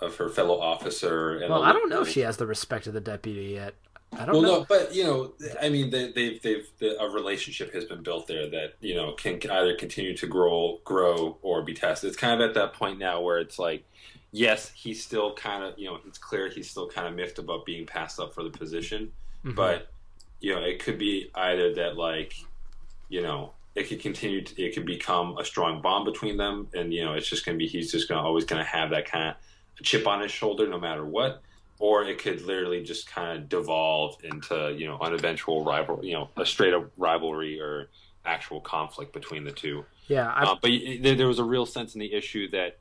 of 0.00 0.16
her 0.16 0.28
fellow 0.28 0.58
officer. 0.58 1.36
And 1.36 1.50
Well, 1.50 1.62
I 1.62 1.72
don't 1.72 1.88
know 1.88 2.00
if 2.02 2.08
she 2.08 2.20
has 2.20 2.36
the 2.38 2.46
respect 2.46 2.86
of 2.86 2.94
the 2.94 3.00
deputy 3.00 3.52
yet. 3.52 3.74
I 4.18 4.24
don't 4.24 4.34
Well, 4.34 4.42
know. 4.42 4.58
no, 4.60 4.66
but 4.68 4.94
you 4.94 5.04
know, 5.04 5.32
I 5.60 5.68
mean, 5.68 5.90
they, 5.90 6.12
they've 6.12 6.40
they've 6.42 6.66
the, 6.78 7.00
a 7.00 7.08
relationship 7.10 7.72
has 7.74 7.84
been 7.84 8.02
built 8.02 8.26
there 8.26 8.48
that 8.50 8.74
you 8.80 8.94
know 8.94 9.12
can 9.12 9.40
either 9.50 9.74
continue 9.76 10.16
to 10.16 10.26
grow, 10.26 10.80
grow, 10.84 11.38
or 11.42 11.62
be 11.62 11.74
tested. 11.74 12.08
It's 12.08 12.16
kind 12.16 12.40
of 12.40 12.48
at 12.48 12.54
that 12.54 12.72
point 12.74 12.98
now 12.98 13.20
where 13.20 13.38
it's 13.38 13.58
like, 13.58 13.84
yes, 14.32 14.70
he's 14.74 15.02
still 15.02 15.34
kind 15.34 15.64
of 15.64 15.78
you 15.78 15.86
know 15.86 15.98
it's 16.06 16.18
clear 16.18 16.48
he's 16.48 16.70
still 16.70 16.88
kind 16.88 17.08
of 17.08 17.14
miffed 17.14 17.38
about 17.38 17.64
being 17.64 17.86
passed 17.86 18.18
up 18.20 18.34
for 18.34 18.42
the 18.42 18.50
position, 18.50 19.12
Mhm. 19.44 19.54
but 19.54 19.88
you 20.40 20.54
know 20.54 20.60
it 20.62 20.78
could 20.82 20.98
be 20.98 21.30
either 21.34 21.74
that 21.74 21.96
like 21.96 22.34
you 23.08 23.22
know 23.22 23.52
it 23.74 23.88
could 23.88 24.00
continue 24.00 24.40
to, 24.42 24.62
it 24.62 24.74
could 24.74 24.86
become 24.86 25.36
a 25.38 25.44
strong 25.44 25.82
bond 25.82 26.04
between 26.04 26.36
them 26.36 26.68
and 26.74 26.92
you 26.94 27.04
know 27.04 27.14
it's 27.14 27.28
just 27.28 27.44
going 27.44 27.56
to 27.56 27.58
be 27.58 27.66
he's 27.66 27.90
just 27.90 28.08
going 28.08 28.20
to 28.20 28.24
always 28.24 28.44
going 28.44 28.62
to 28.62 28.68
have 28.68 28.90
that 28.90 29.04
kind 29.04 29.28
of 29.30 29.36
chip 29.84 30.06
on 30.06 30.20
his 30.20 30.30
shoulder 30.30 30.66
no 30.68 30.78
matter 30.78 31.04
what 31.04 31.42
or 31.78 32.04
it 32.04 32.18
could 32.18 32.42
literally 32.42 32.82
just 32.82 33.10
kind 33.10 33.38
of 33.38 33.48
devolve 33.48 34.16
into 34.24 34.74
you 34.76 34.86
know 34.86 34.98
an 34.98 35.12
eventual 35.12 35.64
rival 35.64 36.04
you 36.04 36.12
know 36.12 36.28
a 36.36 36.46
straight 36.46 36.74
up 36.74 36.90
rivalry 36.96 37.60
or 37.60 37.88
actual 38.24 38.60
conflict 38.60 39.12
between 39.12 39.44
the 39.44 39.52
two 39.52 39.84
yeah, 40.06 40.30
I, 40.30 40.44
uh, 40.44 40.56
but 40.60 40.70
there, 41.00 41.14
there 41.14 41.28
was 41.28 41.38
a 41.38 41.44
real 41.44 41.66
sense 41.66 41.94
in 41.94 42.00
the 42.00 42.12
issue 42.12 42.50
that 42.50 42.78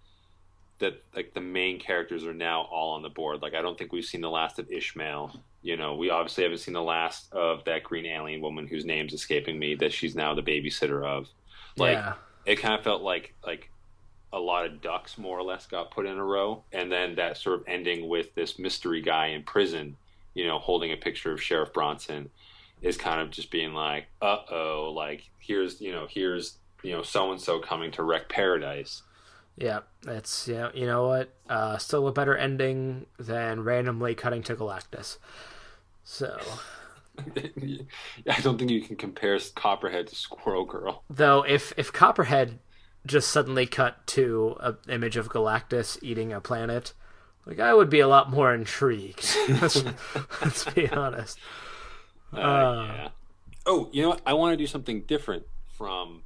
that 0.79 1.01
like 1.15 1.33
the 1.33 1.41
main 1.41 1.79
characters 1.79 2.25
are 2.25 2.33
now 2.33 2.63
all 2.63 2.95
on 2.95 3.01
the 3.01 3.09
board. 3.09 3.41
Like 3.41 3.53
I 3.53 3.61
don't 3.61 3.77
think 3.77 3.93
we've 3.93 4.03
seen 4.03 4.21
the 4.21 4.29
last 4.29 4.59
of 4.59 4.69
Ishmael. 4.69 5.39
You 5.61 5.77
know, 5.77 5.95
we 5.95 6.09
obviously 6.09 6.43
haven't 6.43 6.59
seen 6.59 6.73
the 6.73 6.81
last 6.81 7.31
of 7.31 7.63
that 7.65 7.83
green 7.83 8.05
alien 8.05 8.41
woman 8.41 8.67
whose 8.67 8.83
name's 8.83 9.13
escaping 9.13 9.57
me 9.57 9.75
that 9.75 9.93
she's 9.93 10.15
now 10.15 10.33
the 10.33 10.41
babysitter 10.41 11.05
of. 11.05 11.29
Like 11.77 11.97
yeah. 11.97 12.13
it 12.45 12.57
kind 12.57 12.75
of 12.75 12.83
felt 12.83 13.01
like 13.01 13.33
like 13.45 13.69
a 14.33 14.39
lot 14.39 14.65
of 14.65 14.81
ducks 14.81 15.17
more 15.17 15.37
or 15.37 15.43
less 15.43 15.67
got 15.67 15.91
put 15.91 16.05
in 16.05 16.17
a 16.17 16.23
row, 16.23 16.63
and 16.73 16.91
then 16.91 17.15
that 17.15 17.37
sort 17.37 17.61
of 17.61 17.67
ending 17.67 18.09
with 18.09 18.33
this 18.35 18.59
mystery 18.59 18.99
guy 18.99 19.27
in 19.27 19.43
prison, 19.43 19.95
you 20.33 20.45
know, 20.45 20.59
holding 20.59 20.91
a 20.91 20.97
picture 20.97 21.31
of 21.31 21.41
Sheriff 21.41 21.71
Bronson, 21.71 22.29
is 22.81 22.97
kind 22.97 23.21
of 23.21 23.29
just 23.29 23.51
being 23.51 23.73
like, 23.73 24.07
uh 24.21 24.39
oh, 24.51 24.91
like 24.93 25.29
here's 25.39 25.79
you 25.79 25.91
know 25.91 26.07
here's 26.09 26.57
you 26.81 26.91
know 26.91 27.03
so 27.03 27.31
and 27.31 27.39
so 27.39 27.59
coming 27.59 27.91
to 27.91 28.03
wreck 28.03 28.27
paradise. 28.27 29.03
Yeah, 29.55 29.81
it's 30.07 30.47
yeah. 30.47 30.69
You 30.73 30.87
know 30.87 31.07
what? 31.07 31.33
Uh, 31.47 31.77
still 31.77 32.07
a 32.07 32.11
better 32.11 32.35
ending 32.35 33.05
than 33.19 33.63
randomly 33.63 34.15
cutting 34.15 34.41
to 34.43 34.55
Galactus. 34.55 35.17
So, 36.03 36.39
I 37.37 38.41
don't 38.41 38.57
think 38.57 38.71
you 38.71 38.81
can 38.81 38.95
compare 38.95 39.39
Copperhead 39.53 40.07
to 40.07 40.15
Squirrel 40.15 40.65
Girl. 40.65 41.03
though, 41.09 41.45
if 41.47 41.71
if 41.77 41.93
Copperhead 41.93 42.57
just 43.05 43.29
suddenly 43.29 43.65
cut 43.65 44.05
to 44.07 44.55
an 44.59 44.77
image 44.89 45.17
of 45.17 45.29
Galactus 45.29 45.97
eating 46.01 46.31
a 46.33 46.39
planet, 46.41 46.93
like 47.45 47.59
I 47.59 47.73
would 47.73 47.89
be 47.89 47.99
a 47.99 48.07
lot 48.07 48.29
more 48.31 48.53
intrigued. 48.53 49.35
let's, 49.49 49.83
let's 50.41 50.65
be 50.71 50.89
honest. 50.89 51.37
Uh, 52.33 52.37
Uh. 52.39 52.85
yeah. 52.97 53.07
Oh, 53.67 53.89
you 53.93 54.01
know 54.01 54.09
what? 54.09 54.21
I 54.25 54.33
want 54.33 54.53
to 54.53 54.57
do 54.57 54.65
something 54.65 55.01
different 55.03 55.43
from 55.77 56.23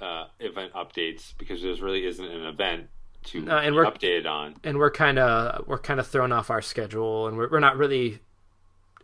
uh, 0.00 0.24
event 0.38 0.72
updates 0.72 1.34
because 1.36 1.60
there 1.60 1.74
really 1.74 2.06
isn't 2.06 2.24
an 2.24 2.46
event 2.46 2.88
to 3.24 3.46
Uh, 3.46 3.56
and 3.60 3.74
be 3.74 3.76
we're- 3.76 3.86
updated 3.90 4.26
on. 4.26 4.54
And 4.64 4.78
we're 4.78 4.90
kind 4.90 5.18
of 5.18 5.66
we're 5.68 5.76
kind 5.78 6.00
of 6.00 6.06
thrown 6.06 6.32
off 6.32 6.48
our 6.48 6.62
schedule, 6.62 7.26
and 7.28 7.36
we're 7.36 7.50
we're 7.50 7.60
not 7.60 7.76
really 7.76 8.20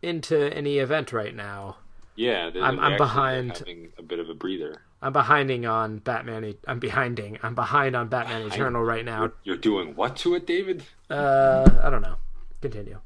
into 0.01 0.51
any 0.55 0.79
event 0.79 1.13
right 1.13 1.35
now. 1.35 1.77
Yeah, 2.15 2.51
I'm- 2.63 2.81
I'm 2.81 2.97
behind. 2.97 3.59
Having 3.59 3.93
a 3.99 4.03
bit 4.03 4.19
of 4.19 4.31
a 4.31 4.35
breather. 4.35 4.81
I'm 5.03 5.13
behinding 5.13 5.67
on 5.67 5.99
Batman. 5.99 6.55
I'm 6.67 6.79
behinding. 6.79 7.39
I'm 7.43 7.55
behind 7.55 7.95
on 7.95 8.09
Batman 8.09 8.43
Behind? 8.45 8.55
Eternal 8.61 8.83
right 8.83 9.05
now. 9.05 9.21
You're, 9.21 9.35
you're 9.45 9.57
doing 9.57 9.95
what 9.95 10.17
to 10.19 10.35
it, 10.35 10.47
David? 10.47 10.85
Uh, 11.11 11.69
I 11.83 11.91
don't 11.91 12.03
know. 12.03 12.17
Continue. 12.63 12.99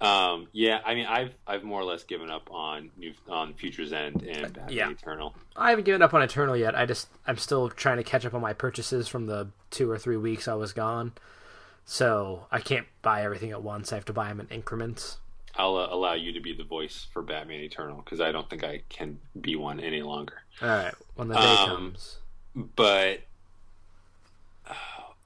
Um, 0.00 0.48
yeah, 0.52 0.80
I 0.84 0.94
mean, 0.94 1.06
I've 1.06 1.34
I've 1.46 1.62
more 1.62 1.80
or 1.80 1.84
less 1.84 2.02
given 2.04 2.28
up 2.30 2.50
on 2.50 2.90
new 2.96 3.12
on 3.28 3.54
Future's 3.54 3.92
End 3.92 4.22
and 4.22 4.52
Batman 4.52 4.68
Yeah. 4.68 4.90
Eternal. 4.90 5.34
I 5.56 5.70
haven't 5.70 5.84
given 5.84 6.02
up 6.02 6.12
on 6.12 6.20
Eternal 6.22 6.56
yet. 6.56 6.74
I 6.76 6.84
just 6.84 7.08
I'm 7.26 7.38
still 7.38 7.70
trying 7.70 7.96
to 7.98 8.02
catch 8.02 8.26
up 8.26 8.34
on 8.34 8.40
my 8.42 8.52
purchases 8.52 9.08
from 9.08 9.26
the 9.26 9.48
two 9.70 9.90
or 9.90 9.98
three 9.98 10.16
weeks 10.16 10.46
I 10.48 10.54
was 10.54 10.72
gone. 10.72 11.12
So 11.86 12.46
I 12.50 12.60
can't 12.60 12.86
buy 13.02 13.22
everything 13.22 13.50
at 13.50 13.62
once. 13.62 13.92
I 13.92 13.96
have 13.96 14.04
to 14.06 14.12
buy 14.12 14.28
them 14.28 14.40
in 14.40 14.48
increments. 14.48 15.18
I'll 15.56 15.76
uh, 15.76 15.86
allow 15.90 16.14
you 16.14 16.32
to 16.32 16.40
be 16.40 16.52
the 16.52 16.64
voice 16.64 17.06
for 17.12 17.22
Batman 17.22 17.60
Eternal 17.60 18.02
because 18.04 18.20
I 18.20 18.32
don't 18.32 18.50
think 18.50 18.64
I 18.64 18.82
can 18.88 19.18
be 19.40 19.54
one 19.56 19.80
any 19.80 20.02
longer. 20.02 20.42
All 20.62 20.68
right, 20.68 20.94
when 21.16 21.28
the 21.28 21.34
day 21.34 21.40
Um, 21.40 21.68
comes. 21.68 22.18
But 22.54 23.20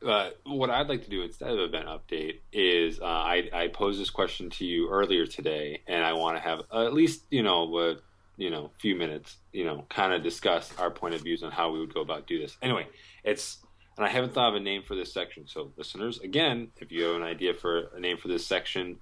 uh, 0.06 0.30
what 0.44 0.70
I'd 0.70 0.88
like 0.88 1.04
to 1.04 1.10
do 1.10 1.22
instead 1.22 1.50
of 1.50 1.58
event 1.58 1.86
update 1.86 2.38
is 2.52 3.00
uh, 3.00 3.04
I, 3.04 3.50
I 3.52 3.68
posed 3.68 4.00
this 4.00 4.10
question 4.10 4.48
to 4.50 4.64
you 4.64 4.88
earlier 4.88 5.26
today, 5.26 5.82
and 5.86 6.04
I 6.04 6.12
want 6.14 6.36
to 6.36 6.42
have 6.42 6.60
uh, 6.72 6.86
at 6.86 6.94
least 6.94 7.24
you 7.30 7.42
know 7.42 7.78
a 7.78 7.96
you 8.36 8.50
know 8.50 8.70
few 8.78 8.94
minutes, 8.96 9.36
you 9.52 9.64
know, 9.64 9.84
kind 9.90 10.12
of 10.12 10.22
discuss 10.22 10.72
our 10.78 10.90
point 10.90 11.14
of 11.14 11.22
views 11.22 11.42
on 11.42 11.50
how 11.50 11.70
we 11.70 11.80
would 11.80 11.92
go 11.92 12.00
about 12.00 12.26
do 12.26 12.38
this. 12.38 12.56
Anyway, 12.62 12.86
it's 13.24 13.58
and 13.96 14.06
I 14.06 14.08
haven't 14.10 14.32
thought 14.32 14.50
of 14.50 14.54
a 14.54 14.60
name 14.60 14.82
for 14.84 14.94
this 14.94 15.12
section. 15.12 15.46
So 15.48 15.72
listeners, 15.76 16.20
again, 16.20 16.68
if 16.80 16.92
you 16.92 17.04
have 17.04 17.16
an 17.16 17.24
idea 17.24 17.52
for 17.52 17.88
a 17.96 18.00
name 18.00 18.16
for 18.16 18.28
this 18.28 18.46
section, 18.46 18.98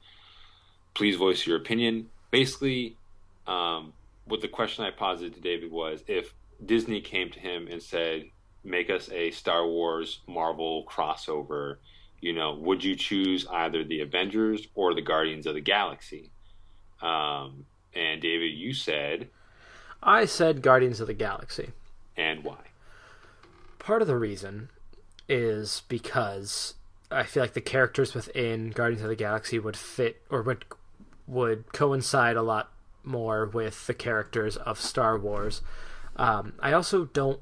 please 0.94 1.16
voice 1.16 1.46
your 1.46 1.58
opinion. 1.58 2.08
Basically, 2.30 2.96
um, 3.46 3.92
what 4.26 4.40
the 4.40 4.48
question 4.48 4.84
I 4.84 4.90
posited 4.90 5.34
to 5.34 5.40
David 5.40 5.70
was 5.70 6.02
if 6.06 6.34
Disney 6.64 7.00
came 7.00 7.30
to 7.30 7.40
him 7.40 7.68
and 7.70 7.82
said, 7.82 8.24
make 8.64 8.90
us 8.90 9.10
a 9.10 9.30
Star 9.30 9.66
Wars 9.66 10.20
Marvel 10.26 10.84
crossover, 10.84 11.76
you 12.20 12.32
know, 12.32 12.54
would 12.54 12.82
you 12.82 12.96
choose 12.96 13.46
either 13.50 13.84
the 13.84 14.00
Avengers 14.00 14.66
or 14.74 14.94
the 14.94 15.02
Guardians 15.02 15.46
of 15.46 15.54
the 15.54 15.60
Galaxy? 15.60 16.30
Um, 17.00 17.66
and 17.94 18.20
David, 18.20 18.56
you 18.56 18.74
said, 18.74 19.28
I 20.02 20.24
said 20.24 20.62
Guardians 20.62 21.00
of 21.00 21.06
the 21.06 21.14
Galaxy. 21.14 21.70
and 22.16 22.44
why? 22.44 22.58
Part 23.78 24.02
of 24.02 24.08
the 24.08 24.16
reason 24.16 24.70
is 25.28 25.82
because 25.88 26.74
I 27.10 27.22
feel 27.22 27.42
like 27.42 27.52
the 27.52 27.60
characters 27.60 28.14
within 28.14 28.70
Guardians 28.70 29.02
of 29.02 29.08
the 29.08 29.16
Galaxy 29.16 29.58
would 29.58 29.76
fit 29.76 30.22
or 30.30 30.42
would 30.42 30.64
would 31.26 31.72
coincide 31.72 32.36
a 32.36 32.42
lot 32.42 32.72
more 33.06 33.46
with 33.46 33.86
the 33.86 33.94
characters 33.94 34.56
of 34.56 34.80
Star 34.80 35.18
Wars. 35.18 35.62
Um, 36.16 36.54
I 36.60 36.72
also 36.72 37.06
don't 37.06 37.40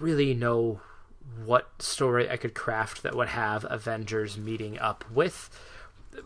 really 0.00 0.34
know 0.34 0.80
what 1.44 1.82
story 1.82 2.30
I 2.30 2.36
could 2.36 2.54
craft 2.54 3.02
that 3.02 3.14
would 3.14 3.28
have 3.28 3.66
Avengers 3.68 4.36
meeting 4.36 4.78
up 4.78 5.04
with 5.10 5.50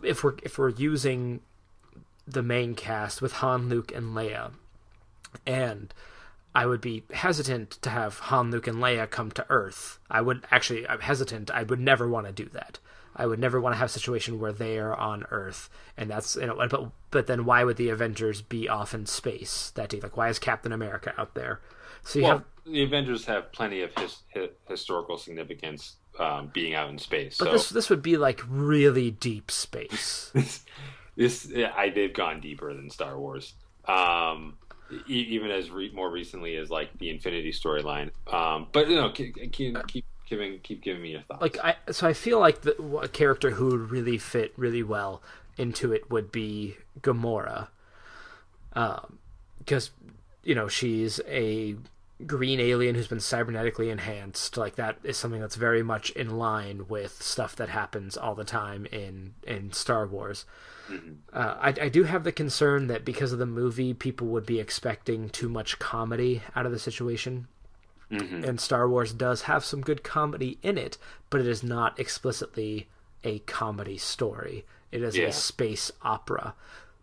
if 0.03 0.23
we're 0.23 0.35
if 0.43 0.57
we're 0.57 0.69
using 0.69 1.41
the 2.27 2.43
main 2.43 2.75
cast 2.75 3.21
with 3.21 3.33
Han, 3.33 3.69
Luke, 3.69 3.91
and 3.93 4.15
Leia, 4.15 4.51
and 5.45 5.93
I 6.53 6.65
would 6.65 6.81
be 6.81 7.03
hesitant 7.11 7.71
to 7.81 7.89
have 7.89 8.19
Han, 8.19 8.51
Luke, 8.51 8.67
and 8.67 8.77
Leia 8.77 9.09
come 9.09 9.31
to 9.31 9.45
Earth. 9.49 9.99
I 10.09 10.21
would 10.21 10.45
actually, 10.51 10.87
I'm 10.87 10.99
hesitant. 10.99 11.51
I 11.51 11.63
would 11.63 11.79
never 11.79 12.07
want 12.07 12.27
to 12.27 12.31
do 12.33 12.49
that. 12.53 12.79
I 13.19 13.25
would 13.25 13.37
never 13.37 13.59
want 13.59 13.73
to 13.73 13.77
have 13.77 13.87
a 13.87 13.91
situation 13.91 14.39
where 14.39 14.53
they 14.53 14.79
are 14.79 14.95
on 14.95 15.25
Earth, 15.29 15.69
and 15.97 16.09
that's 16.09 16.37
you 16.37 16.47
know. 16.47 16.55
But 16.55 16.89
but 17.11 17.27
then 17.27 17.43
why 17.43 17.65
would 17.65 17.75
the 17.75 17.89
Avengers 17.89 18.41
be 18.41 18.69
off 18.69 18.93
in 18.93 19.05
space 19.05 19.71
that 19.75 19.89
day? 19.89 19.99
Like 19.99 20.15
why 20.15 20.29
is 20.29 20.39
Captain 20.39 20.71
America 20.71 21.13
out 21.17 21.35
there? 21.35 21.59
So 22.03 22.19
you 22.19 22.23
well, 22.23 22.37
have 22.37 22.45
the 22.65 22.83
Avengers 22.83 23.25
have 23.25 23.51
plenty 23.51 23.81
of 23.81 23.93
his, 23.97 24.19
his 24.29 24.49
historical 24.69 25.17
significance 25.17 25.97
um, 26.17 26.49
being 26.53 26.75
out 26.75 26.89
in 26.89 26.97
space. 26.97 27.37
But 27.37 27.45
so. 27.45 27.51
this 27.51 27.69
this 27.69 27.89
would 27.89 28.01
be 28.01 28.15
like 28.15 28.41
really 28.49 29.11
deep 29.11 29.51
space. 29.51 30.31
this, 30.33 30.63
this 31.17 31.51
I 31.75 31.89
they've 31.89 32.13
gone 32.13 32.39
deeper 32.39 32.73
than 32.73 32.89
Star 32.89 33.19
Wars. 33.19 33.53
Um, 33.85 34.57
even 35.07 35.51
as 35.51 35.69
re- 35.69 35.91
more 35.93 36.09
recently 36.09 36.55
as 36.55 36.69
like 36.69 36.97
the 36.99 37.09
Infinity 37.09 37.51
storyline. 37.51 38.11
Um, 38.31 38.67
but 38.71 38.87
you 38.87 38.95
know, 38.95 39.09
keep, 39.09 39.35
keep, 39.51 39.77
keep 39.87 40.05
giving 40.29 40.59
keep 40.59 40.81
giving 40.81 41.01
me 41.01 41.11
your 41.11 41.21
thoughts. 41.21 41.41
Like 41.41 41.57
I, 41.63 41.75
so 41.91 42.07
I 42.07 42.13
feel 42.13 42.39
like 42.39 42.61
the, 42.61 42.81
a 43.01 43.07
character 43.07 43.51
who 43.51 43.65
would 43.65 43.91
really 43.91 44.17
fit 44.17 44.53
really 44.55 44.83
well 44.83 45.21
into 45.57 45.91
it 45.91 46.09
would 46.09 46.31
be 46.31 46.77
Gamora, 47.01 47.67
Um 48.73 49.17
because 49.59 49.89
um, 49.89 50.15
you 50.43 50.55
know 50.55 50.67
she's 50.67 51.19
a 51.27 51.75
green 52.25 52.59
alien 52.59 52.95
who's 52.95 53.07
been 53.07 53.17
cybernetically 53.17 53.89
enhanced 53.89 54.57
like 54.57 54.75
that 54.75 54.97
is 55.03 55.15
something 55.15 55.39
that's 55.39 55.55
very 55.55 55.81
much 55.81 56.09
in 56.11 56.37
line 56.37 56.85
with 56.89 57.21
stuff 57.21 57.55
that 57.55 57.69
happens 57.69 58.17
all 58.17 58.35
the 58.35 58.43
time 58.43 58.85
in 58.87 59.33
in 59.43 59.71
Star 59.71 60.05
Wars. 60.05 60.45
Mm-hmm. 60.89 61.11
Uh, 61.31 61.55
I, 61.59 61.67
I 61.83 61.89
do 61.89 62.03
have 62.03 62.23
the 62.23 62.31
concern 62.31 62.87
that 62.87 63.05
because 63.05 63.31
of 63.31 63.39
the 63.39 63.45
movie, 63.45 63.93
people 63.93 64.27
would 64.27 64.45
be 64.45 64.59
expecting 64.59 65.29
too 65.29 65.47
much 65.47 65.77
comedy 65.77 66.41
out 66.55 66.65
of 66.65 66.71
the 66.71 66.79
situation. 66.79 67.47
Mm-hmm. 68.11 68.43
And 68.43 68.59
Star 68.59 68.89
Wars 68.89 69.13
does 69.13 69.43
have 69.43 69.63
some 69.63 69.81
good 69.81 70.03
comedy 70.03 70.57
in 70.63 70.77
it, 70.77 70.97
but 71.29 71.41
it 71.41 71.47
is 71.47 71.63
not 71.63 71.99
explicitly 71.99 72.87
a 73.23 73.39
comedy 73.39 73.97
story. 73.97 74.65
It 74.91 75.03
is 75.03 75.15
yeah. 75.15 75.27
a 75.27 75.31
space 75.31 75.91
opera. 76.01 76.55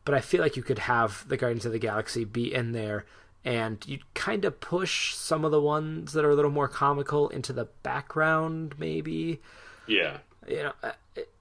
But 0.04 0.14
I 0.14 0.20
feel 0.20 0.40
like 0.40 0.56
you 0.56 0.62
could 0.62 0.80
have 0.80 1.24
the 1.28 1.36
Guardians 1.36 1.66
of 1.66 1.72
the 1.72 1.78
Galaxy 1.78 2.24
be 2.24 2.52
in 2.52 2.72
there 2.72 3.04
and 3.46 3.86
you 3.86 4.00
kind 4.14 4.44
of 4.44 4.60
push 4.60 5.14
some 5.14 5.44
of 5.44 5.52
the 5.52 5.60
ones 5.60 6.12
that 6.12 6.24
are 6.24 6.30
a 6.30 6.34
little 6.34 6.50
more 6.50 6.66
comical 6.66 7.28
into 7.28 7.52
the 7.52 7.66
background 7.84 8.74
maybe 8.76 9.40
yeah 9.86 10.18
you 10.46 10.56
know 10.56 10.72
uh, 10.82 10.90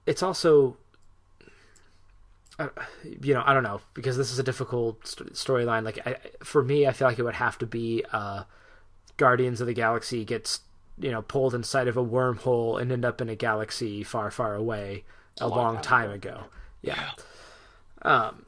it's 0.06 0.22
also 0.22 0.76
uh, 2.58 2.68
you 3.20 3.34
know 3.34 3.42
i 3.44 3.52
don't 3.52 3.64
know 3.64 3.80
because 3.92 4.16
this 4.16 4.30
is 4.30 4.38
a 4.38 4.42
difficult 4.42 5.02
storyline 5.02 5.82
like 5.82 6.06
I, 6.06 6.16
for 6.44 6.62
me 6.62 6.86
i 6.86 6.92
feel 6.92 7.08
like 7.08 7.18
it 7.18 7.24
would 7.24 7.34
have 7.34 7.58
to 7.58 7.66
be 7.66 8.04
uh 8.12 8.44
guardians 9.16 9.60
of 9.60 9.66
the 9.66 9.74
galaxy 9.74 10.24
gets 10.24 10.60
you 10.98 11.10
know 11.10 11.22
pulled 11.22 11.54
inside 11.54 11.88
of 11.88 11.96
a 11.96 12.04
wormhole 12.04 12.80
and 12.80 12.90
end 12.90 13.04
up 13.04 13.20
in 13.20 13.28
a 13.28 13.36
galaxy 13.36 14.02
far 14.02 14.30
far 14.30 14.54
away 14.54 15.04
a, 15.40 15.44
a 15.44 15.48
long, 15.48 15.74
long, 15.74 15.82
time, 15.82 16.10
ago, 16.10 16.30
ago. 16.30 16.44
yeah, 16.82 17.10
yeah. 18.04 18.26
um 18.26 18.46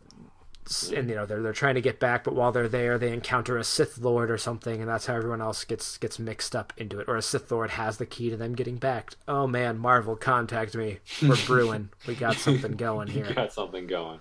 and 0.94 1.08
you 1.08 1.14
know 1.16 1.24
they're 1.26 1.42
they're 1.42 1.52
trying 1.52 1.76
to 1.76 1.80
get 1.80 1.98
back, 1.98 2.24
but 2.24 2.34
while 2.34 2.52
they're 2.52 2.68
there, 2.68 2.98
they 2.98 3.12
encounter 3.12 3.56
a 3.56 3.64
Sith 3.64 3.98
Lord 3.98 4.30
or 4.30 4.36
something, 4.38 4.80
and 4.80 4.88
that's 4.88 5.06
how 5.06 5.14
everyone 5.14 5.40
else 5.40 5.64
gets 5.64 5.96
gets 5.96 6.18
mixed 6.18 6.54
up 6.54 6.72
into 6.76 7.00
it. 7.00 7.08
Or 7.08 7.16
a 7.16 7.22
Sith 7.22 7.50
Lord 7.50 7.70
has 7.70 7.96
the 7.96 8.06
key 8.06 8.30
to 8.30 8.36
them 8.36 8.54
getting 8.54 8.76
back. 8.76 9.14
Oh 9.26 9.46
man, 9.46 9.78
Marvel, 9.78 10.16
contact 10.16 10.74
me. 10.74 10.98
We're 11.22 11.36
brewing. 11.46 11.90
we 12.06 12.14
got 12.14 12.36
something 12.36 12.72
going 12.72 13.08
here. 13.08 13.26
We 13.28 13.34
got 13.34 13.52
something 13.52 13.86
going. 13.86 14.20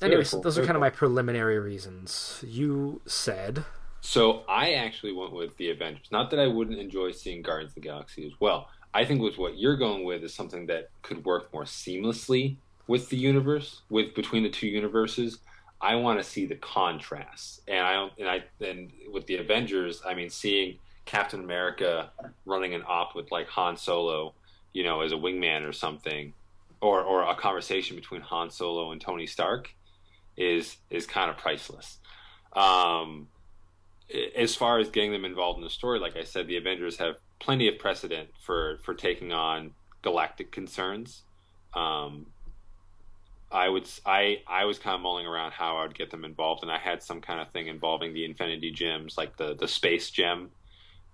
Anyways, 0.00 0.30
cool. 0.30 0.40
those 0.40 0.56
Very 0.56 0.64
are 0.64 0.66
kind 0.66 0.76
cool. 0.76 0.76
of 0.76 0.80
my 0.80 0.90
preliminary 0.90 1.58
reasons. 1.58 2.42
You 2.46 3.02
said. 3.06 3.64
So 4.04 4.42
I 4.48 4.72
actually 4.72 5.12
went 5.12 5.32
with 5.32 5.56
the 5.56 5.70
Avengers. 5.70 6.08
Not 6.10 6.30
that 6.30 6.40
I 6.40 6.48
wouldn't 6.48 6.78
enjoy 6.78 7.12
seeing 7.12 7.40
Guardians 7.40 7.70
of 7.70 7.76
the 7.76 7.80
Galaxy 7.82 8.26
as 8.26 8.32
well. 8.40 8.68
I 8.92 9.04
think 9.04 9.22
with 9.22 9.38
what 9.38 9.56
you're 9.56 9.76
going 9.76 10.04
with 10.04 10.24
is 10.24 10.34
something 10.34 10.66
that 10.66 10.90
could 11.02 11.24
work 11.24 11.52
more 11.54 11.64
seamlessly 11.64 12.56
with 12.88 13.08
the 13.08 13.16
universe, 13.16 13.82
with 13.88 14.12
between 14.14 14.42
the 14.42 14.50
two 14.50 14.66
universes. 14.66 15.38
I 15.80 15.94
want 15.94 16.18
to 16.18 16.24
see 16.28 16.46
the 16.46 16.56
contrast, 16.56 17.62
and 17.68 17.78
I 17.78 18.08
and 18.18 18.28
I, 18.28 18.44
and 18.64 18.90
with 19.10 19.26
the 19.26 19.36
Avengers, 19.36 20.02
I 20.04 20.14
mean, 20.14 20.30
seeing 20.30 20.78
Captain 21.06 21.40
America 21.40 22.10
running 22.44 22.74
an 22.74 22.82
op 22.86 23.14
with 23.14 23.30
like 23.30 23.48
Han 23.48 23.76
Solo, 23.76 24.34
you 24.72 24.82
know, 24.82 25.00
as 25.00 25.12
a 25.12 25.16
wingman 25.16 25.66
or 25.66 25.72
something, 25.72 26.34
or 26.80 27.02
or 27.02 27.22
a 27.22 27.36
conversation 27.36 27.96
between 27.96 28.20
Han 28.20 28.50
Solo 28.50 28.90
and 28.90 29.00
Tony 29.00 29.26
Stark, 29.26 29.74
is 30.36 30.76
is 30.90 31.06
kind 31.06 31.30
of 31.30 31.36
priceless. 31.36 31.98
Um, 32.52 33.28
as 34.36 34.54
far 34.54 34.78
as 34.78 34.90
getting 34.90 35.12
them 35.12 35.24
involved 35.24 35.58
in 35.58 35.64
the 35.64 35.70
story, 35.70 35.98
like 35.98 36.16
I 36.16 36.24
said, 36.24 36.46
the 36.46 36.56
Avengers 36.56 36.98
have 36.98 37.16
plenty 37.38 37.68
of 37.68 37.78
precedent 37.78 38.30
for 38.40 38.78
for 38.84 38.94
taking 38.94 39.32
on 39.32 39.72
galactic 40.02 40.52
concerns. 40.52 41.22
Um, 41.74 42.26
I 43.50 43.68
would 43.68 43.88
I 44.06 44.42
I 44.46 44.64
was 44.64 44.78
kind 44.78 44.94
of 44.94 45.00
mulling 45.00 45.26
around 45.26 45.52
how 45.52 45.76
I 45.76 45.82
would 45.82 45.96
get 45.96 46.10
them 46.10 46.24
involved, 46.24 46.62
and 46.62 46.70
I 46.70 46.78
had 46.78 47.02
some 47.02 47.20
kind 47.20 47.40
of 47.40 47.50
thing 47.50 47.68
involving 47.68 48.14
the 48.14 48.24
Infinity 48.24 48.70
Gems, 48.70 49.16
like 49.18 49.36
the 49.36 49.54
the 49.54 49.68
space 49.68 50.10
gem, 50.10 50.50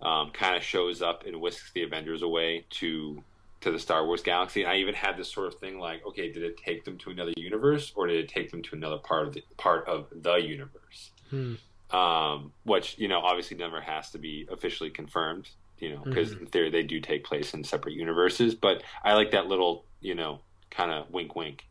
um, 0.01 0.30
kind 0.30 0.57
of 0.57 0.62
shows 0.62 1.03
up 1.03 1.24
and 1.26 1.40
whisks 1.40 1.72
the 1.72 1.82
Avengers 1.82 2.22
away 2.22 2.66
to 2.70 3.22
to 3.61 3.72
the 3.72 3.78
Star 3.78 4.07
Wars 4.07 4.22
galaxy. 4.22 4.62
And 4.62 4.70
I 4.70 4.76
even 4.76 4.94
had 4.94 5.16
this 5.16 5.32
sort 5.32 5.53
of 5.53 5.59
thing 5.59 5.80
like, 5.80 6.07
okay, 6.07 6.32
did 6.32 6.44
it 6.44 6.57
take 6.57 6.84
them 6.84 6.96
to 6.99 7.11
another 7.11 7.32
universe, 7.36 7.92
or 7.96 8.07
did 8.07 8.16
it 8.16 8.28
take 8.28 8.51
them 8.51 8.62
to 8.62 8.76
another 8.76 8.99
part 8.99 9.26
of 9.26 9.34
the 9.34 9.42
part 9.57 9.86
of 9.88 10.07
the 10.12 10.36
universe? 10.36 11.11
Hmm. 11.30 11.55
Um, 11.91 12.53
which 12.64 12.99
you 12.99 13.09
know 13.09 13.20
obviously 13.20 13.57
never 13.57 13.80
has 13.80 14.11
to 14.11 14.18
be 14.18 14.47
officially 14.51 14.91
confirmed, 14.91 15.49
you 15.78 15.95
know, 15.95 16.03
because 16.05 16.32
mm-hmm. 16.32 16.45
in 16.45 16.51
theory 16.51 16.70
they 16.70 16.82
do 16.82 17.01
take 17.01 17.24
place 17.24 17.55
in 17.55 17.64
separate 17.64 17.95
universes. 17.95 18.55
But 18.55 18.82
I 19.03 19.14
like 19.14 19.30
that 19.30 19.47
little 19.47 19.84
you 20.01 20.14
know 20.14 20.41
kind 20.70 20.91
of 20.91 21.11
wink 21.11 21.34
wink 21.34 21.64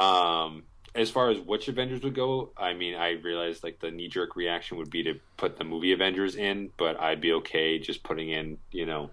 um, 0.00 0.62
as 0.94 1.10
far 1.10 1.30
as 1.30 1.38
which 1.38 1.68
Avengers 1.68 2.02
would 2.02 2.14
go, 2.14 2.50
I 2.56 2.74
mean, 2.74 2.94
I 2.94 3.10
realized 3.10 3.62
like 3.62 3.78
the 3.80 3.90
knee 3.90 4.08
jerk 4.08 4.34
reaction 4.34 4.78
would 4.78 4.90
be 4.90 5.02
to 5.04 5.20
put 5.36 5.56
the 5.56 5.64
movie 5.64 5.92
Avengers 5.92 6.34
in, 6.34 6.70
but 6.76 6.98
I'd 6.98 7.20
be 7.20 7.32
okay 7.34 7.78
just 7.78 8.02
putting 8.02 8.30
in, 8.30 8.58
you 8.72 8.86
know, 8.86 9.10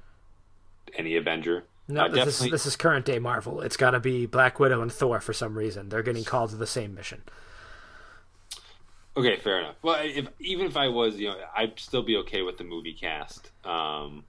any 0.96 1.18
Avenger. 1.18 1.66
No, 1.88 2.02
uh, 2.02 2.08
this, 2.08 2.16
definitely... 2.16 2.48
is, 2.48 2.52
this 2.52 2.66
is 2.66 2.76
current 2.76 3.06
day 3.06 3.20
Marvel. 3.20 3.62
It's 3.62 3.78
got 3.78 3.92
to 3.92 4.00
be 4.00 4.26
Black 4.26 4.60
Widow 4.60 4.82
and 4.82 4.92
Thor 4.92 5.20
for 5.20 5.34
some 5.34 5.58
reason. 5.58 5.90
They're 5.90 6.04
getting 6.04 6.24
called 6.24 6.50
to 6.52 6.56
the 6.56 6.68
same 6.68 6.96
mission. 6.96 7.24
Okay, 9.18 9.38
fair 9.38 9.60
enough. 9.60 9.76
Well, 9.82 9.98
if 10.04 10.28
even 10.40 10.68
if 10.68 10.78
I 10.78 10.90
was, 10.90 11.16
you 11.16 11.30
know, 11.30 11.38
I'd 11.56 11.80
still 11.80 12.04
be 12.04 12.18
okay 12.18 12.44
with 12.44 12.58
the 12.58 12.64
movie 12.64 12.94
cast. 12.94 13.50
Um, 13.66 14.24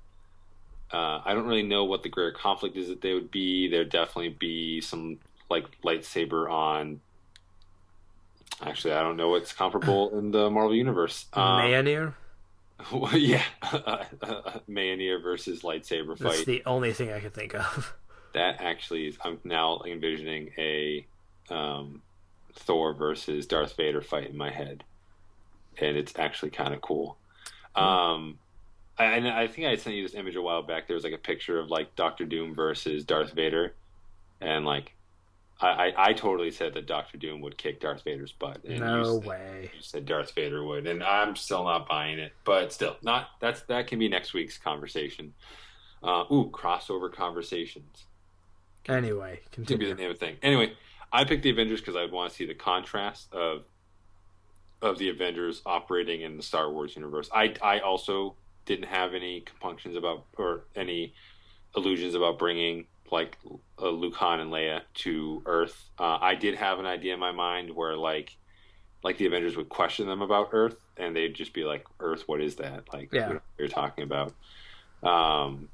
uh, 0.91 1.20
I 1.24 1.34
don't 1.34 1.47
really 1.47 1.62
know 1.62 1.84
what 1.84 2.03
the 2.03 2.09
greater 2.09 2.32
conflict 2.32 2.74
is 2.76 2.89
that 2.89 3.03
they 3.03 3.12
would 3.12 3.30
be. 3.30 3.68
There'd 3.68 3.91
definitely 3.91 4.30
be 4.30 4.80
some 4.80 5.18
like 5.51 5.66
lightsaber 5.82 6.51
on. 6.51 7.01
Actually, 8.62 8.95
I 8.95 9.03
don't 9.03 9.18
know 9.18 9.28
what's 9.28 9.53
comparable 9.53 10.18
in 10.18 10.30
the 10.30 10.49
Marvel 10.49 10.74
universe. 10.74 11.26
Um. 11.34 11.61
Well, 12.91 13.16
yeah, 13.16 13.43
Mjolnir 13.62 15.22
versus 15.22 15.62
lightsaber 15.62 16.18
fight. 16.18 16.30
That's 16.30 16.45
the 16.45 16.62
only 16.64 16.95
thing 16.95 17.12
I 17.12 17.20
could 17.20 17.34
think 17.34 17.55
of. 17.55 17.95
That 18.32 18.61
actually 18.61 19.09
is. 19.09 19.18
I'm 19.22 19.39
now 19.45 19.82
envisioning 19.86 20.53
a 20.57 21.05
um, 21.51 22.03
Thor 22.55 22.94
versus 22.94 23.46
Darth 23.46 23.76
Vader 23.76 24.03
fight 24.03 24.30
in 24.30 24.36
my 24.36 24.51
head, 24.51 24.84
and 25.80 25.96
it's 25.96 26.12
actually 26.18 26.51
kind 26.51 26.74
of 26.74 26.80
cool. 26.80 27.16
Um, 27.74 28.38
and 28.99 29.28
I 29.28 29.46
think 29.46 29.66
I 29.68 29.76
sent 29.76 29.94
you 29.94 30.03
this 30.03 30.14
image 30.14 30.34
a 30.34 30.42
while 30.42 30.62
back. 30.62 30.88
There 30.88 30.94
was 30.94 31.05
like 31.05 31.12
a 31.12 31.18
picture 31.18 31.59
of 31.59 31.70
like 31.70 31.94
Doctor 31.94 32.24
Doom 32.24 32.55
versus 32.55 33.05
Darth 33.05 33.32
Vader, 33.32 33.74
and 34.40 34.64
like 34.64 34.94
I, 35.61 35.92
I, 35.96 36.12
totally 36.12 36.53
said 36.53 36.74
that 36.74 36.86
Doctor 36.86 37.18
Doom 37.18 37.40
would 37.40 37.59
kick 37.59 37.80
Darth 37.80 38.05
Vader's 38.05 38.30
butt. 38.30 38.62
And 38.64 38.78
no 38.78 39.14
you 39.20 39.28
way. 39.28 39.70
You 39.74 39.80
said 39.80 40.07
Darth 40.07 40.32
Vader 40.32 40.64
would, 40.64 40.86
and 40.86 41.03
I'm 41.03 41.34
still 41.34 41.64
not 41.64 41.88
buying 41.88 42.20
it. 42.20 42.32
But 42.44 42.72
still, 42.72 42.96
not 43.03 43.28
that's 43.40 43.62
that 43.62 43.88
can 43.88 43.99
be 43.99 44.09
next 44.09 44.34
week's 44.34 44.57
conversation. 44.57 45.34
Uh, 46.01 46.24
ooh, 46.30 46.49
crossover 46.53 47.12
conversations. 47.12 48.07
Anyway, 48.88 49.40
continue. 49.51 49.66
To 49.66 49.78
be 49.78 49.92
the 49.92 50.01
name 50.01 50.11
of 50.12 50.18
the 50.18 50.26
thing. 50.26 50.36
Anyway, 50.42 50.72
I 51.13 51.25
picked 51.25 51.43
the 51.43 51.51
Avengers 51.51 51.81
because 51.81 51.97
I 51.97 52.07
want 52.07 52.31
to 52.31 52.37
see 52.37 52.47
the 52.47 52.55
contrast 52.55 53.33
of 53.33 53.65
of 54.81 54.99
the 54.99 55.09
Avengers 55.09 55.61
operating 55.67 56.23
in 56.23 56.37
the 56.37 56.43
Star 56.43 56.71
Wars 56.71 56.95
universe. 56.95 57.29
I 57.35 57.55
I 57.63 57.81
also 57.81 58.35
didn't 58.67 58.87
have 58.87 59.15
any 59.15 59.41
compunctions 59.41 59.97
about 59.97 60.25
or 60.37 60.65
any 60.77 61.15
illusions 61.77 62.15
about 62.15 62.39
bringing 62.39 62.87
like 63.11 63.39
uh, 63.81 63.89
Luke 63.89 64.15
Han 64.17 64.41
and 64.41 64.53
Leia 64.53 64.83
to 64.95 65.43
Earth. 65.47 65.91
Uh, 65.99 66.19
I 66.21 66.35
did 66.35 66.55
have 66.57 66.79
an 66.79 66.87
idea 66.87 67.15
in 67.15 67.21
my 67.21 67.33
mind 67.33 67.75
where 67.75 67.97
like 67.97 68.37
like 69.03 69.17
the 69.19 69.27
Avengers 69.27 69.57
would 69.57 69.69
question 69.69 70.07
them 70.07 70.23
about 70.23 70.51
Earth, 70.53 70.77
and 70.97 71.15
they'd 71.15 71.35
just 71.35 71.53
be 71.53 71.65
like, 71.65 71.87
"Earth, 72.01 72.25
what 72.27 72.41
is 72.41 72.57
that?" 72.57 72.93
Like, 72.93 73.13
yeah. 73.13 73.39
you're 73.57 73.69
talking 73.69 74.05
about. 74.05 74.35
Um, 75.03 75.69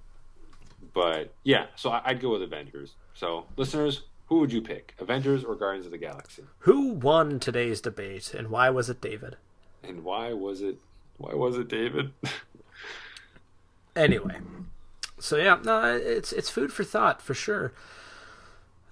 but 0.92 1.32
yeah, 1.42 1.66
so 1.76 1.90
I, 1.90 2.02
I'd 2.04 2.20
go 2.20 2.30
with 2.30 2.42
Avengers. 2.42 2.94
So 3.14 3.46
listeners, 3.56 4.02
who 4.34 4.40
would 4.40 4.52
you 4.52 4.62
pick, 4.62 4.96
Avengers 4.98 5.44
or 5.44 5.54
Guardians 5.54 5.86
of 5.86 5.92
the 5.92 5.98
Galaxy? 5.98 6.42
Who 6.60 6.88
won 6.88 7.38
today's 7.38 7.80
debate, 7.80 8.34
and 8.34 8.48
why 8.48 8.68
was 8.68 8.90
it 8.90 9.00
David? 9.00 9.36
And 9.84 10.02
why 10.02 10.32
was 10.32 10.60
it? 10.60 10.78
Why 11.18 11.34
was 11.34 11.56
it 11.56 11.68
David? 11.68 12.12
Anyway, 13.96 14.38
so 15.20 15.36
yeah, 15.36 15.56
no, 15.62 15.94
it's 15.94 16.32
it's 16.32 16.50
food 16.50 16.72
for 16.72 16.82
thought 16.82 17.22
for 17.22 17.32
sure. 17.32 17.72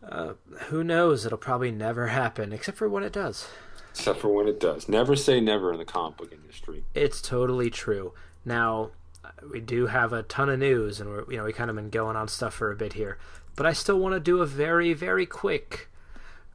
Uh, 0.08 0.34
who 0.68 0.84
knows? 0.84 1.26
It'll 1.26 1.36
probably 1.38 1.72
never 1.72 2.06
happen, 2.06 2.52
except 2.52 2.78
for 2.78 2.88
when 2.88 3.02
it 3.02 3.12
does. 3.12 3.48
Except 3.90 4.20
for 4.20 4.28
when 4.28 4.46
it 4.46 4.60
does. 4.60 4.88
Never 4.88 5.16
say 5.16 5.40
never 5.40 5.72
in 5.72 5.78
the 5.80 5.84
comic 5.84 6.18
book 6.18 6.32
industry. 6.32 6.84
It's 6.94 7.20
totally 7.20 7.68
true. 7.68 8.12
Now, 8.44 8.90
we 9.50 9.58
do 9.58 9.88
have 9.88 10.12
a 10.12 10.22
ton 10.22 10.48
of 10.48 10.60
news, 10.60 11.00
and 11.00 11.10
we're 11.10 11.28
you 11.28 11.36
know 11.36 11.46
we 11.46 11.52
kind 11.52 11.68
of 11.68 11.74
been 11.74 11.90
going 11.90 12.14
on 12.14 12.28
stuff 12.28 12.54
for 12.54 12.70
a 12.70 12.76
bit 12.76 12.92
here, 12.92 13.18
but 13.56 13.66
I 13.66 13.72
still 13.72 13.98
want 13.98 14.14
to 14.14 14.20
do 14.20 14.40
a 14.40 14.46
very 14.46 14.92
very 14.92 15.26
quick 15.26 15.88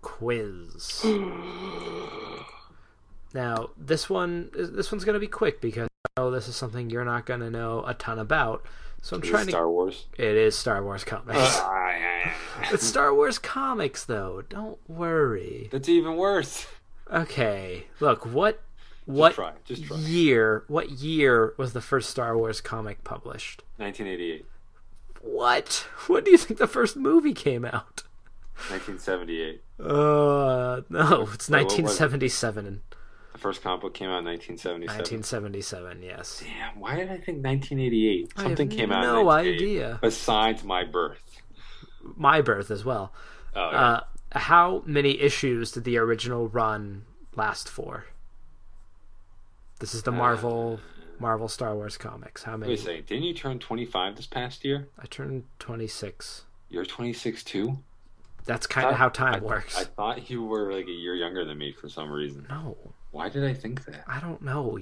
quiz. 0.01 1.05
now, 3.33 3.69
this 3.77 4.09
one 4.09 4.49
this 4.53 4.91
one's 4.91 5.03
going 5.03 5.13
to 5.13 5.19
be 5.19 5.27
quick 5.27 5.61
because 5.61 5.87
I 6.05 6.21
know 6.21 6.31
this 6.31 6.47
is 6.47 6.55
something 6.55 6.89
you're 6.89 7.05
not 7.05 7.25
going 7.25 7.41
to 7.41 7.49
know 7.49 7.83
a 7.85 7.93
ton 7.93 8.19
about. 8.19 8.65
So 9.01 9.15
I'm 9.15 9.23
it 9.23 9.27
trying 9.27 9.45
to. 9.45 9.51
Star 9.51 9.69
Wars. 9.69 10.05
It 10.17 10.35
is 10.35 10.57
Star 10.57 10.83
Wars 10.83 11.03
comics. 11.03 11.59
Uh, 11.59 12.29
it's 12.71 12.85
Star 12.85 13.13
Wars 13.13 13.37
comics, 13.39 14.03
though. 14.03 14.43
Don't 14.49 14.79
worry. 14.89 15.69
That's 15.71 15.87
even 15.87 16.17
worse. 16.17 16.67
Okay, 17.11 17.85
look 17.99 18.25
what 18.25 18.61
what 19.05 19.33
try, 19.33 19.53
just 19.63 19.85
try. 19.85 19.97
year 19.97 20.65
what 20.67 20.89
year 20.91 21.53
was 21.57 21.71
the 21.71 21.79
first 21.79 22.09
Star 22.09 22.37
Wars 22.37 22.59
comic 22.59 23.03
published? 23.05 23.63
1988, 23.77 24.45
What? 25.21 25.87
When 26.07 26.23
do 26.23 26.31
you 26.31 26.37
think 26.37 26.59
the 26.59 26.67
first 26.67 26.95
movie 26.95 27.33
came 27.33 27.65
out? 27.65 28.03
1978. 28.69 29.61
Uh, 29.79 30.81
no, 30.89 31.29
it's 31.33 31.49
Wait, 31.49 31.63
what 31.63 31.65
was 31.65 31.73
it? 31.77 31.83
1977. 31.83 32.81
The 33.33 33.37
first 33.37 33.61
comic 33.61 33.81
book 33.81 33.93
came 33.93 34.09
out 34.09 34.19
in 34.19 34.25
1977. 34.25 35.21
1977, 35.21 36.01
yes. 36.01 36.43
Damn, 36.43 36.79
why 36.79 36.95
did 36.95 37.09
I 37.09 37.17
think 37.17 37.43
1988? 37.45 38.33
I 38.35 38.41
Something 38.41 38.69
came 38.69 38.91
out. 38.91 39.03
in 39.03 39.09
no 39.09 39.23
1988, 39.23 39.55
idea. 39.55 39.99
Besides 40.01 40.63
my 40.63 40.83
birth. 40.83 41.41
My 42.15 42.41
birth 42.41 42.71
as 42.71 42.83
well. 42.83 43.13
Oh, 43.55 43.69
yeah. 43.71 43.77
Uh, 43.79 44.03
how 44.39 44.83
many 44.85 45.21
issues 45.21 45.71
did 45.71 45.83
the 45.83 45.97
original 45.97 46.47
run 46.47 47.03
last 47.35 47.69
for? 47.69 48.05
This 49.79 49.93
is 49.93 50.01
the 50.01 50.11
Marvel 50.11 50.79
Marvel 51.19 51.47
Star 51.47 51.75
Wars 51.75 51.97
comics. 51.97 52.43
How 52.43 52.57
many? 52.57 52.71
Wait 52.73 52.79
a 52.79 52.83
second. 52.83 53.05
Didn't 53.07 53.23
you 53.23 53.33
turn 53.33 53.59
25 53.59 54.15
this 54.15 54.27
past 54.27 54.63
year? 54.63 54.87
I 54.99 55.05
turned 55.07 55.43
26. 55.59 56.43
You're 56.69 56.85
26 56.85 57.43
too? 57.43 57.77
That's 58.45 58.65
kind 58.67 58.87
of 58.87 58.95
how 58.95 59.09
time 59.09 59.43
works. 59.43 59.77
I 59.77 59.83
thought 59.83 60.29
you 60.29 60.43
were 60.45 60.71
like 60.71 60.87
a 60.87 60.91
year 60.91 61.15
younger 61.15 61.43
than 61.43 61.57
me 61.57 61.73
for 61.73 61.89
some 61.89 62.09
reason. 62.09 62.45
no, 62.49 62.77
Why 63.11 63.27
did 63.29 63.43
I 63.43 63.53
think 63.53 63.85
that? 63.85 64.03
I 64.07 64.19
don't 64.19 64.41
know. 64.41 64.79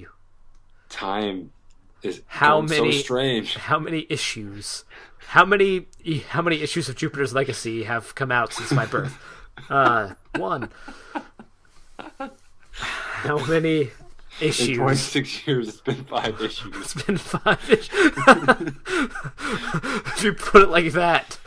Time 0.89 1.51
is 2.03 2.21
How 2.27 2.61
many- 2.61 2.91
so 2.91 2.97
strange. 2.99 3.55
How 3.69 3.79
many 3.79 4.05
issues? 4.09 4.86
How 5.29 5.45
many? 5.45 5.88
How 6.29 6.41
many 6.43 6.61
issues 6.61 6.88
of 6.89 6.95
Jupiter's 6.95 7.33
Legacy 7.33 7.83
have 7.83 8.13
come 8.13 8.31
out 8.31 8.53
since 8.53 8.71
my 8.71 8.86
birth? 8.86 9.17
uh, 9.69 10.13
one. 10.36 10.69
How 12.69 13.43
many 13.47 13.89
In 14.41 14.49
issues? 14.49 14.77
26 14.77 15.47
years, 15.47 15.67
it's 15.69 15.81
been 15.81 16.03
five 16.03 16.41
issues. 16.41 16.75
It's 16.75 17.03
been 17.05 17.17
five 17.17 17.69
issues. 17.69 18.11
if 20.07 20.23
you 20.23 20.33
put 20.33 20.61
it 20.61 20.69
like 20.69 20.91
that. 20.91 21.39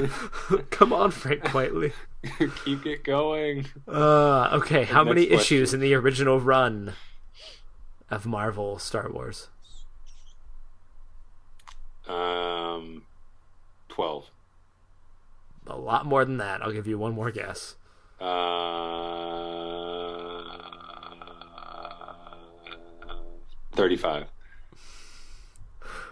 Come 0.70 0.92
on, 0.92 1.10
Frank 1.10 1.42
Quitely. 1.44 1.92
Keep 2.64 2.86
it 2.86 3.04
going. 3.04 3.68
Uh, 3.88 4.50
okay, 4.52 4.84
how 4.84 5.02
many 5.02 5.26
question. 5.26 5.40
issues 5.40 5.72
in 5.74 5.80
the 5.80 5.94
original 5.94 6.38
run 6.38 6.92
of 8.10 8.26
Marvel 8.26 8.78
Star 8.78 9.10
Wars? 9.10 9.48
Um, 12.06 13.04
12. 13.88 14.26
A 15.68 15.76
lot 15.76 16.06
more 16.06 16.24
than 16.24 16.36
that. 16.36 16.62
I'll 16.62 16.72
give 16.72 16.86
you 16.86 16.98
one 16.98 17.14
more 17.14 17.30
guess. 17.30 17.76
Uh, 18.20 18.24
35. 23.76 24.26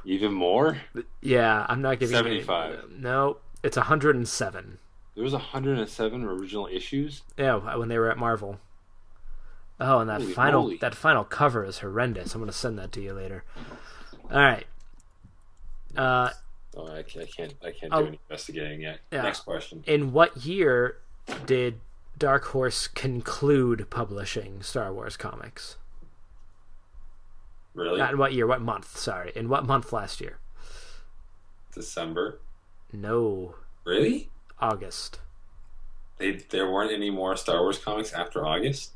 Even 0.05 0.33
more? 0.33 0.79
Yeah, 1.23 1.65
I'm 1.69 1.81
not 1.81 1.99
giving 1.99 2.15
you 2.15 2.43
75. 2.43 2.91
No, 2.99 3.39
it's 3.63 3.77
107. 3.77 4.79
There 5.15 5.25
was 5.25 5.33
107 5.33 6.25
original 6.25 6.67
issues. 6.67 7.23
Yeah, 7.39 7.77
when 7.77 7.89
they 7.89 7.99
were 7.99 8.11
at 8.11 8.19
Marvel. 8.19 8.59
Oh, 9.81 9.99
and 10.01 10.11
that 10.11 10.21
Holy 10.21 10.33
final 10.33 10.63
moly. 10.63 10.77
that 10.79 10.95
final 10.95 11.25
cover 11.25 11.65
is 11.65 11.79
horrendous. 11.79 12.35
I'm 12.35 12.41
gonna 12.41 12.53
send 12.53 12.79
that 12.79 12.93
to 12.93 13.01
you 13.01 13.13
later. 13.13 13.45
All 14.31 14.39
right. 14.41 14.67
Uh, 15.97 16.31
Oh, 16.77 16.89
I 16.93 17.03
can't. 17.05 17.25
I 17.25 17.31
can't, 17.31 17.55
I 17.65 17.71
can't 17.71 17.93
do 17.93 17.99
any 18.07 18.19
investigating 18.29 18.81
yet. 18.81 18.99
Yeah. 19.13 19.23
Next 19.23 19.41
question. 19.41 19.85
in 19.87 20.13
what 20.13 20.45
year 20.45 20.97
did 21.47 21.79
Dark 22.19 22.47
Horse 22.47 22.89
conclude 22.89 23.89
publishing 23.91 24.61
Star 24.61 24.93
Wars 24.93 25.17
comics? 25.17 25.77
Really? 27.75 27.99
Not 27.99 28.13
in 28.13 28.19
what 28.19 28.33
year? 28.33 28.47
What 28.47 28.61
month? 28.63 28.97
Sorry, 28.97 29.33
in 29.35 29.49
what 29.49 29.67
month 29.67 29.93
last 29.93 30.21
year? 30.21 30.39
December? 31.75 32.39
No, 32.93 33.57
Really? 33.85 34.31
August. 34.61 35.19
They, 36.19 36.33
there 36.51 36.71
weren't 36.71 36.93
any 36.93 37.11
more 37.11 37.37
Star 37.37 37.61
Wars 37.61 37.77
comics 37.79 38.13
after 38.13 38.47
August. 38.47 38.93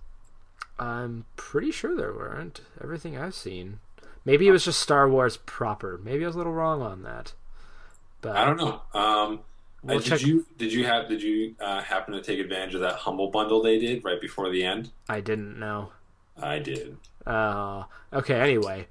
I'm 0.79 1.25
pretty 1.37 1.73
sure 1.73 1.97
there 1.97 2.13
weren't. 2.13 2.61
Everything 2.81 3.19
I've 3.19 3.35
seen. 3.35 3.81
Maybe 4.25 4.47
it 4.47 4.53
was 4.53 4.65
just 4.65 4.81
Star 4.81 5.09
Wars 5.09 5.37
proper. 5.39 5.99
Maybe 6.03 6.23
I 6.25 6.29
was 6.29 6.37
a 6.37 6.39
little 6.39 6.53
wrong 6.53 6.81
on 6.81 7.03
that. 7.03 7.33
But 8.21 8.37
I 8.37 8.45
don't 8.45 8.57
know. 8.57 8.83
Um, 8.95 9.41
We'll 9.83 9.99
uh, 9.99 10.01
check- 10.01 10.19
did 10.19 10.27
you 10.29 10.47
did 10.57 10.73
you 10.73 10.85
have 10.87 11.09
did 11.09 11.23
you 11.23 11.55
uh, 11.61 11.81
happen 11.83 12.13
to 12.15 12.21
take 12.21 12.41
advantage 12.41 12.75
of 12.75 12.81
that 12.81 12.95
humble 12.97 13.31
bundle 13.31 13.63
they 13.63 13.79
did 13.79 14.05
right 14.05 14.21
before 14.21 14.51
the 14.51 14.65
end? 14.65 14.91
I 15.09 15.21
didn't 15.21 15.59
know. 15.59 15.93
I 16.41 16.59
did. 16.59 16.97
Uh, 17.27 17.85
okay. 18.13 18.41
Anyway, 18.41 18.89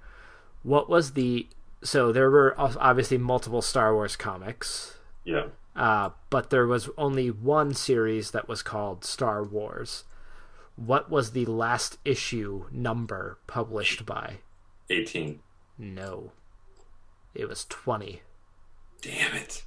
what 0.63 0.89
was 0.89 1.11
the? 1.13 1.47
So 1.83 2.11
there 2.11 2.29
were 2.29 2.55
obviously 2.57 3.17
multiple 3.17 3.61
Star 3.61 3.93
Wars 3.93 4.15
comics, 4.15 4.97
Yeah. 5.23 5.47
uh, 5.75 6.09
but 6.29 6.49
there 6.49 6.65
was 6.65 6.89
only 6.97 7.29
one 7.29 7.73
series 7.73 8.31
that 8.31 8.47
was 8.47 8.63
called 8.63 9.05
Star 9.05 9.43
Wars. 9.43 10.03
What 10.75 11.09
was 11.09 11.31
the 11.31 11.45
last 11.45 11.97
issue 12.03 12.65
number 12.71 13.37
published 13.47 14.05
by? 14.05 14.37
18. 14.89 15.39
No, 15.77 16.31
it 17.35 17.47
was 17.47 17.65
twenty. 17.65 18.21
Damn 19.01 19.35
it. 19.35 19.63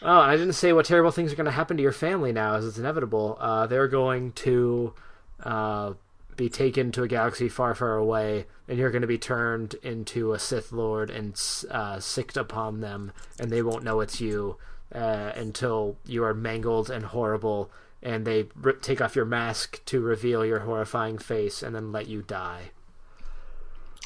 Oh, 0.00 0.20
I 0.20 0.36
didn't 0.36 0.52
say 0.54 0.72
what 0.72 0.84
terrible 0.86 1.10
things 1.10 1.32
are 1.32 1.36
going 1.36 1.46
to 1.46 1.50
happen 1.50 1.76
to 1.76 1.82
your 1.82 1.92
family 1.92 2.32
now, 2.32 2.54
as 2.54 2.64
it's 2.66 2.78
inevitable. 2.78 3.36
Uh, 3.40 3.66
they're 3.66 3.88
going 3.88 4.32
to 4.32 4.94
uh, 5.42 5.94
be 6.38 6.48
taken 6.48 6.92
to 6.92 7.02
a 7.02 7.08
galaxy 7.08 7.48
far, 7.48 7.74
far 7.74 7.96
away, 7.96 8.46
and 8.68 8.78
you're 8.78 8.92
going 8.92 9.02
to 9.02 9.08
be 9.08 9.18
turned 9.18 9.74
into 9.82 10.32
a 10.32 10.38
Sith 10.38 10.72
Lord 10.72 11.10
and 11.10 11.38
uh, 11.70 11.98
sicked 11.98 12.36
upon 12.36 12.80
them, 12.80 13.12
and 13.38 13.50
they 13.50 13.60
won't 13.60 13.84
know 13.84 14.00
it's 14.00 14.20
you 14.20 14.56
uh, 14.94 15.32
until 15.34 15.96
you 16.06 16.22
are 16.24 16.32
mangled 16.32 16.88
and 16.88 17.06
horrible, 17.06 17.70
and 18.02 18.24
they 18.24 18.46
take 18.80 19.00
off 19.02 19.16
your 19.16 19.24
mask 19.24 19.84
to 19.86 20.00
reveal 20.00 20.46
your 20.46 20.60
horrifying 20.60 21.18
face, 21.18 21.60
and 21.62 21.74
then 21.74 21.90
let 21.90 22.06
you 22.06 22.22
die. 22.22 22.70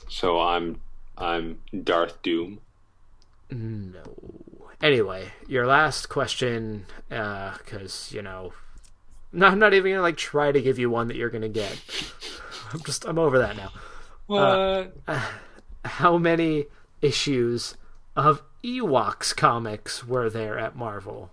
So 0.09 0.41
I'm 0.41 0.81
I'm 1.19 1.61
Darth 1.85 2.23
Doom. 2.23 2.61
No. 3.51 4.03
Anyway, 4.81 5.33
your 5.47 5.67
last 5.67 6.09
question, 6.09 6.87
because 7.09 8.11
you 8.11 8.23
know, 8.23 8.55
no, 9.33 9.47
I'm 9.47 9.59
not 9.59 9.75
even 9.75 9.93
gonna 9.93 10.03
like 10.03 10.17
try 10.17 10.53
to 10.53 10.61
give 10.61 10.79
you 10.79 10.91
one 10.91 11.09
that 11.09 11.17
you're 11.17 11.31
gonna 11.31 11.49
get. 11.49 11.79
I'm 12.73 12.81
just 12.83 13.05
I'm 13.05 13.19
over 13.19 13.39
that 13.39 13.57
now. 13.57 13.71
What? 14.27 14.41
Uh, 14.43 14.87
uh, 15.09 15.27
how 15.85 16.19
many 16.19 16.67
issues 17.01 17.77
of 18.17 18.43
Ewoks 18.63 19.35
comics 19.37 20.07
were 20.07 20.31
there 20.31 20.59
at 20.59 20.77
Marvel? 20.77 21.31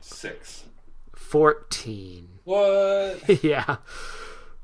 Six. 0.00 0.64
Fourteen. 1.14 2.28
What? 2.46 3.42
yeah. 3.42 3.78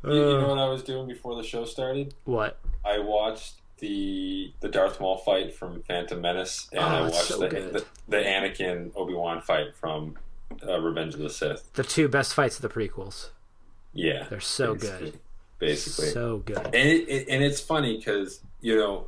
you, 0.05 0.15
you 0.15 0.21
know 0.21 0.45
uh, 0.45 0.49
what 0.51 0.59
I 0.59 0.69
was 0.69 0.85
doing 0.85 1.09
before 1.09 1.35
the 1.35 1.43
show 1.43 1.65
started? 1.65 2.15
What? 2.23 2.61
I 2.85 3.01
watched 3.01 3.55
the 3.79 4.53
the 4.61 4.69
Darth 4.69 5.01
Maul 5.01 5.19
fight 5.19 5.53
from 5.53 5.83
Phantom 5.83 6.21
Menace, 6.21 6.69
and 6.71 6.81
Oh, 6.81 6.87
I 6.87 7.03
watched 7.03 7.25
so 7.25 7.39
the, 7.41 7.49
the 7.49 7.85
the 8.07 8.19
Anakin 8.19 8.93
Obi 8.95 9.15
Wan 9.15 9.41
fight 9.41 9.75
from 9.75 10.17
uh, 10.67 10.81
Revenge 10.81 11.15
of 11.15 11.21
the 11.21 11.31
Sith. 11.31 11.73
The 11.75 11.83
two 11.85 12.09
best 12.09 12.35
fights 12.35 12.57
of 12.57 12.63
the 12.63 12.69
prequels. 12.69 13.29
Yeah, 13.93 14.27
They're 14.29 14.41
so 14.41 14.75
basically- 14.75 15.11
good. 15.11 15.21
Basically, 15.59 16.11
So 16.11 16.39
good. 16.39 16.59
and 16.59 16.75
it, 16.75 17.09
it, 17.09 17.29
and 17.29 17.45
it's 17.45 17.61
funny 17.61 17.97
because 17.97 18.41
you 18.61 18.75
know 18.77 19.07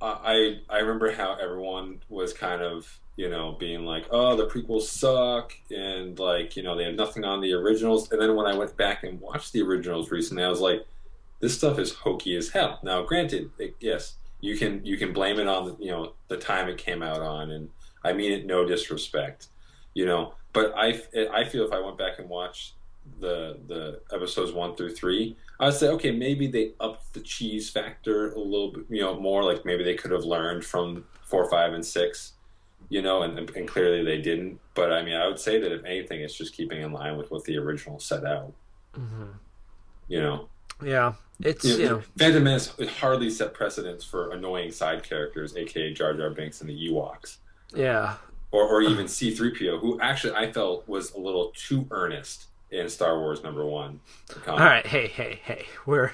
I 0.00 0.58
I 0.70 0.78
remember 0.78 1.10
how 1.10 1.34
everyone 1.34 2.00
was 2.08 2.32
kind 2.32 2.62
of 2.62 3.00
you 3.16 3.28
know 3.28 3.56
being 3.58 3.84
like, 3.84 4.06
oh, 4.12 4.36
the 4.36 4.46
prequels 4.46 4.82
suck, 4.82 5.52
and 5.68 6.16
like 6.16 6.54
you 6.56 6.62
know 6.62 6.76
they 6.76 6.84
have 6.84 6.94
nothing 6.94 7.24
on 7.24 7.40
the 7.40 7.54
originals. 7.54 8.12
And 8.12 8.20
then 8.20 8.36
when 8.36 8.46
I 8.46 8.54
went 8.56 8.76
back 8.76 9.02
and 9.02 9.20
watched 9.20 9.52
the 9.52 9.62
originals 9.62 10.12
recently, 10.12 10.44
I 10.44 10.48
was 10.48 10.60
like, 10.60 10.86
this 11.40 11.56
stuff 11.58 11.76
is 11.80 11.92
hokey 11.92 12.36
as 12.36 12.50
hell. 12.50 12.78
Now, 12.84 13.02
granted, 13.02 13.50
it, 13.58 13.74
yes, 13.80 14.14
you 14.40 14.56
can 14.56 14.86
you 14.86 14.96
can 14.98 15.12
blame 15.12 15.40
it 15.40 15.48
on 15.48 15.76
you 15.80 15.90
know 15.90 16.12
the 16.28 16.36
time 16.36 16.68
it 16.68 16.78
came 16.78 17.02
out 17.02 17.20
on, 17.20 17.50
and 17.50 17.70
I 18.04 18.12
mean 18.12 18.30
it 18.30 18.46
no 18.46 18.64
disrespect, 18.64 19.48
you 19.96 20.04
know. 20.04 20.34
But 20.52 20.74
I 20.76 21.00
I 21.32 21.44
feel 21.44 21.64
if 21.64 21.72
I 21.72 21.80
went 21.80 21.98
back 21.98 22.18
and 22.18 22.28
watched 22.28 22.74
the 23.20 23.58
the 23.66 24.00
episodes 24.14 24.52
one 24.52 24.76
through 24.76 24.94
three, 24.94 25.36
I 25.58 25.66
would 25.66 25.74
say 25.74 25.88
okay, 25.88 26.12
maybe 26.12 26.46
they 26.46 26.72
upped 26.78 27.14
the 27.14 27.20
cheese 27.20 27.70
factor 27.70 28.32
a 28.32 28.38
little 28.38 28.72
bit, 28.72 28.84
you 28.90 29.00
know, 29.00 29.18
more. 29.18 29.42
Like 29.42 29.64
maybe 29.64 29.82
they 29.82 29.94
could 29.94 30.12
have 30.12 30.24
learned 30.24 30.64
from 30.64 31.04
four, 31.22 31.48
five, 31.50 31.72
and 31.72 31.84
six, 31.84 32.34
you 32.90 33.02
know, 33.02 33.22
and 33.22 33.38
and 33.38 33.66
clearly 33.66 34.04
they 34.04 34.20
didn't. 34.20 34.60
But 34.74 34.92
I 34.92 35.02
mean, 35.02 35.16
I 35.16 35.26
would 35.26 35.40
say 35.40 35.58
that 35.58 35.72
if 35.72 35.84
anything, 35.84 36.20
it's 36.20 36.36
just 36.36 36.54
keeping 36.54 36.82
in 36.82 36.92
line 36.92 37.16
with 37.16 37.30
what 37.30 37.44
the 37.44 37.56
original 37.56 37.98
set 37.98 38.24
out. 38.24 38.52
Mm-hmm. 38.94 39.32
You 40.08 40.20
know. 40.20 40.48
Yeah, 40.84 41.14
it's 41.40 41.64
You 41.64 41.72
know, 41.72 41.82
you 41.82 41.88
know 41.88 42.02
Phantom 42.18 42.44
Menace 42.44 42.74
hardly 43.00 43.30
set 43.30 43.54
precedents 43.54 44.04
for 44.04 44.32
annoying 44.32 44.70
side 44.72 45.02
characters, 45.02 45.56
aka 45.56 45.90
Jar 45.94 46.12
Jar 46.12 46.28
Binks 46.28 46.60
and 46.60 46.68
the 46.68 46.90
Ewoks, 46.90 47.38
yeah 47.74 48.16
or 48.50 48.64
or 48.64 48.82
even 48.82 49.08
C 49.08 49.34
three 49.34 49.50
PO, 49.50 49.78
who 49.78 50.00
actually 50.00 50.34
I 50.34 50.52
felt 50.52 50.86
was 50.88 51.12
a 51.14 51.18
little 51.18 51.52
too 51.54 51.86
earnest 51.90 52.46
in 52.70 52.88
Star 52.88 53.18
Wars 53.18 53.42
number 53.42 53.64
one. 53.64 54.00
all 54.46 54.56
right 54.56 54.86
hey 54.86 55.08
hey 55.08 55.40
hey 55.44 55.66
we're 55.84 56.12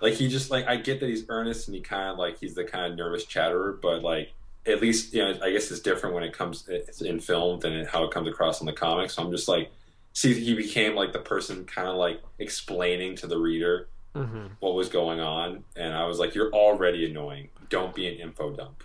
Like 0.00 0.14
he 0.14 0.28
just 0.28 0.50
like 0.50 0.66
I 0.66 0.76
get 0.76 1.00
that 1.00 1.08
he's 1.08 1.24
earnest 1.28 1.68
and 1.68 1.74
he 1.74 1.80
kind 1.80 2.10
of 2.10 2.18
like 2.18 2.38
he's 2.38 2.54
the 2.54 2.64
kind 2.64 2.92
of 2.92 2.98
nervous 2.98 3.24
chatterer, 3.24 3.78
but 3.80 4.02
like 4.02 4.32
at 4.66 4.80
least 4.80 5.14
you 5.14 5.22
know 5.22 5.38
I 5.42 5.50
guess 5.50 5.70
it's 5.70 5.80
different 5.80 6.14
when 6.14 6.24
it 6.24 6.32
comes 6.32 6.68
it's 6.68 7.00
in 7.02 7.20
film 7.20 7.60
than 7.60 7.84
how 7.86 8.04
it 8.04 8.10
comes 8.10 8.28
across 8.28 8.60
in 8.60 8.66
the 8.66 8.72
comics. 8.72 9.14
So 9.14 9.22
I'm 9.22 9.30
just 9.30 9.48
like 9.48 9.70
see 10.12 10.32
he 10.32 10.54
became 10.54 10.94
like 10.94 11.12
the 11.12 11.18
person 11.18 11.64
kind 11.64 11.88
of 11.88 11.96
like 11.96 12.22
explaining 12.38 13.16
to 13.16 13.26
the 13.26 13.38
reader 13.38 13.88
mhm. 14.14 14.50
what 14.60 14.74
was 14.74 14.88
going 14.88 15.20
on, 15.20 15.64
and 15.76 15.94
I 15.94 16.06
was 16.06 16.18
like, 16.18 16.34
you're 16.34 16.52
already 16.52 17.10
annoying. 17.10 17.48
Don't 17.68 17.94
be 17.94 18.06
an 18.06 18.14
info 18.14 18.50
dump. 18.52 18.84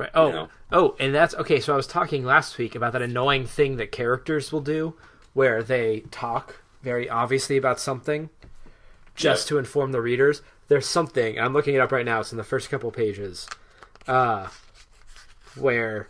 Right. 0.00 0.10
Oh, 0.14 0.30
know? 0.30 0.48
oh, 0.72 0.96
and 0.98 1.14
that's 1.14 1.34
okay. 1.34 1.60
So 1.60 1.72
I 1.72 1.76
was 1.76 1.86
talking 1.86 2.24
last 2.24 2.58
week 2.58 2.74
about 2.74 2.92
that 2.92 3.02
annoying 3.02 3.46
thing 3.46 3.76
that 3.76 3.92
characters 3.92 4.52
will 4.52 4.60
do, 4.60 4.94
where 5.34 5.62
they 5.62 6.00
talk 6.10 6.62
very 6.82 7.08
obviously 7.08 7.56
about 7.56 7.78
something, 7.78 8.30
just 9.14 9.44
Yep. 9.44 9.48
to 9.48 9.58
inform 9.58 9.92
the 9.92 10.00
readers. 10.00 10.42
There's 10.68 10.86
something 10.86 11.38
I'm 11.38 11.52
looking 11.52 11.74
it 11.74 11.80
up 11.80 11.92
right 11.92 12.04
now. 12.06 12.20
It's 12.20 12.32
in 12.32 12.38
the 12.38 12.44
first 12.44 12.70
couple 12.70 12.90
pages, 12.90 13.48
uh, 14.08 14.48
where 15.56 16.08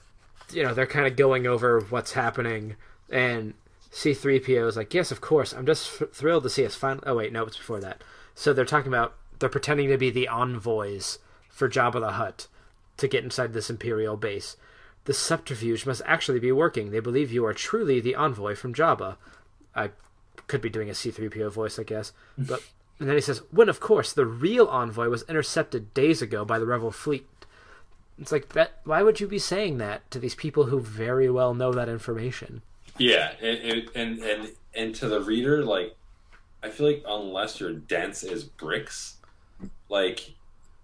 you 0.53 0.63
know 0.63 0.75
they're 0.75 0.87
kind 0.87 1.07
of 1.07 1.17
going 1.17 1.47
over 1.47 1.81
what's 1.81 2.13
happening, 2.13 2.77
and 3.11 3.55
C3PO 3.91 4.67
is 4.69 4.77
like, 4.77 4.93
"Yes, 4.95 5.11
of 5.11 5.21
course. 5.21 5.53
I'm 5.53 5.67
just 5.67 6.01
f- 6.03 6.11
thrilled 6.13 6.43
to 6.45 6.51
see 6.51 6.65
us 6.67 6.75
finally." 6.75 7.03
Oh 7.07 7.17
wait, 7.17 7.33
no, 7.33 7.45
it's 7.45 7.57
before 7.57 7.81
that. 7.81 8.03
So 8.35 8.53
they're 8.53 8.65
talking 8.65 8.89
about 8.89 9.15
they're 9.39 9.49
pretending 9.49 9.89
to 9.89 9.97
be 9.99 10.11
the 10.11 10.29
envoys 10.29 11.19
for 11.49 11.69
Jabba 11.69 12.01
the 12.01 12.13
Hutt 12.13 12.47
to 13.01 13.09
get 13.09 13.25
inside 13.25 13.53
this 13.53 13.71
Imperial 13.71 14.17
base. 14.17 14.57
The 15.05 15.15
subterfuge 15.15 15.87
must 15.87 16.03
actually 16.05 16.41
be 16.41 16.53
working. 16.53 16.91
They 16.91 17.01
believe 17.01 17.33
you 17.33 17.45
are 17.47 17.55
truly 17.55 18.01
the 18.01 18.15
envoy 18.15 18.55
from 18.55 18.75
Jabba. 18.75 19.17
I 19.75 19.91
could 20.47 20.61
be 20.61 20.69
doing 20.69 20.91
a 20.91 20.93
C3PO 20.93 21.51
voice, 21.51 21.79
I 21.79 21.83
guess. 21.83 22.13
But 22.37 22.63
and 22.99 23.09
then 23.09 23.17
he 23.17 23.23
says, 23.23 23.43
when 23.51 23.71
of 23.71 23.81
course 23.81 24.13
the 24.13 24.27
real 24.27 24.67
envoy 24.67 25.09
was 25.09 25.23
intercepted 25.23 25.95
days 25.95 26.21
ago 26.21 26.45
by 26.45 26.59
the 26.59 26.67
rebel 26.67 26.91
fleet. 26.91 27.27
It's 28.19 28.31
like 28.31 28.51
that 28.51 28.81
why 28.85 29.03
would 29.03 29.21
you 29.21 29.27
be 29.27 29.39
saying 29.39 29.79
that 29.79 30.11
to 30.11 30.19
these 30.19 30.35
people 30.35 30.65
who 30.65 30.81
very 30.81 31.31
well 31.31 31.55
know 31.55 31.73
that 31.73 31.89
information? 31.89 32.61
Yeah, 32.99 33.33
and 33.41 33.89
and 33.95 34.19
and 34.19 34.53
and 34.75 34.95
to 34.97 35.09
the 35.09 35.23
reader, 35.23 35.65
like 35.65 35.97
I 36.63 36.69
feel 36.69 36.87
like 36.87 37.03
unless 37.09 37.59
you're 37.59 37.73
dense 37.73 38.23
as 38.23 38.45
bricks, 38.45 39.17
like 39.89 40.35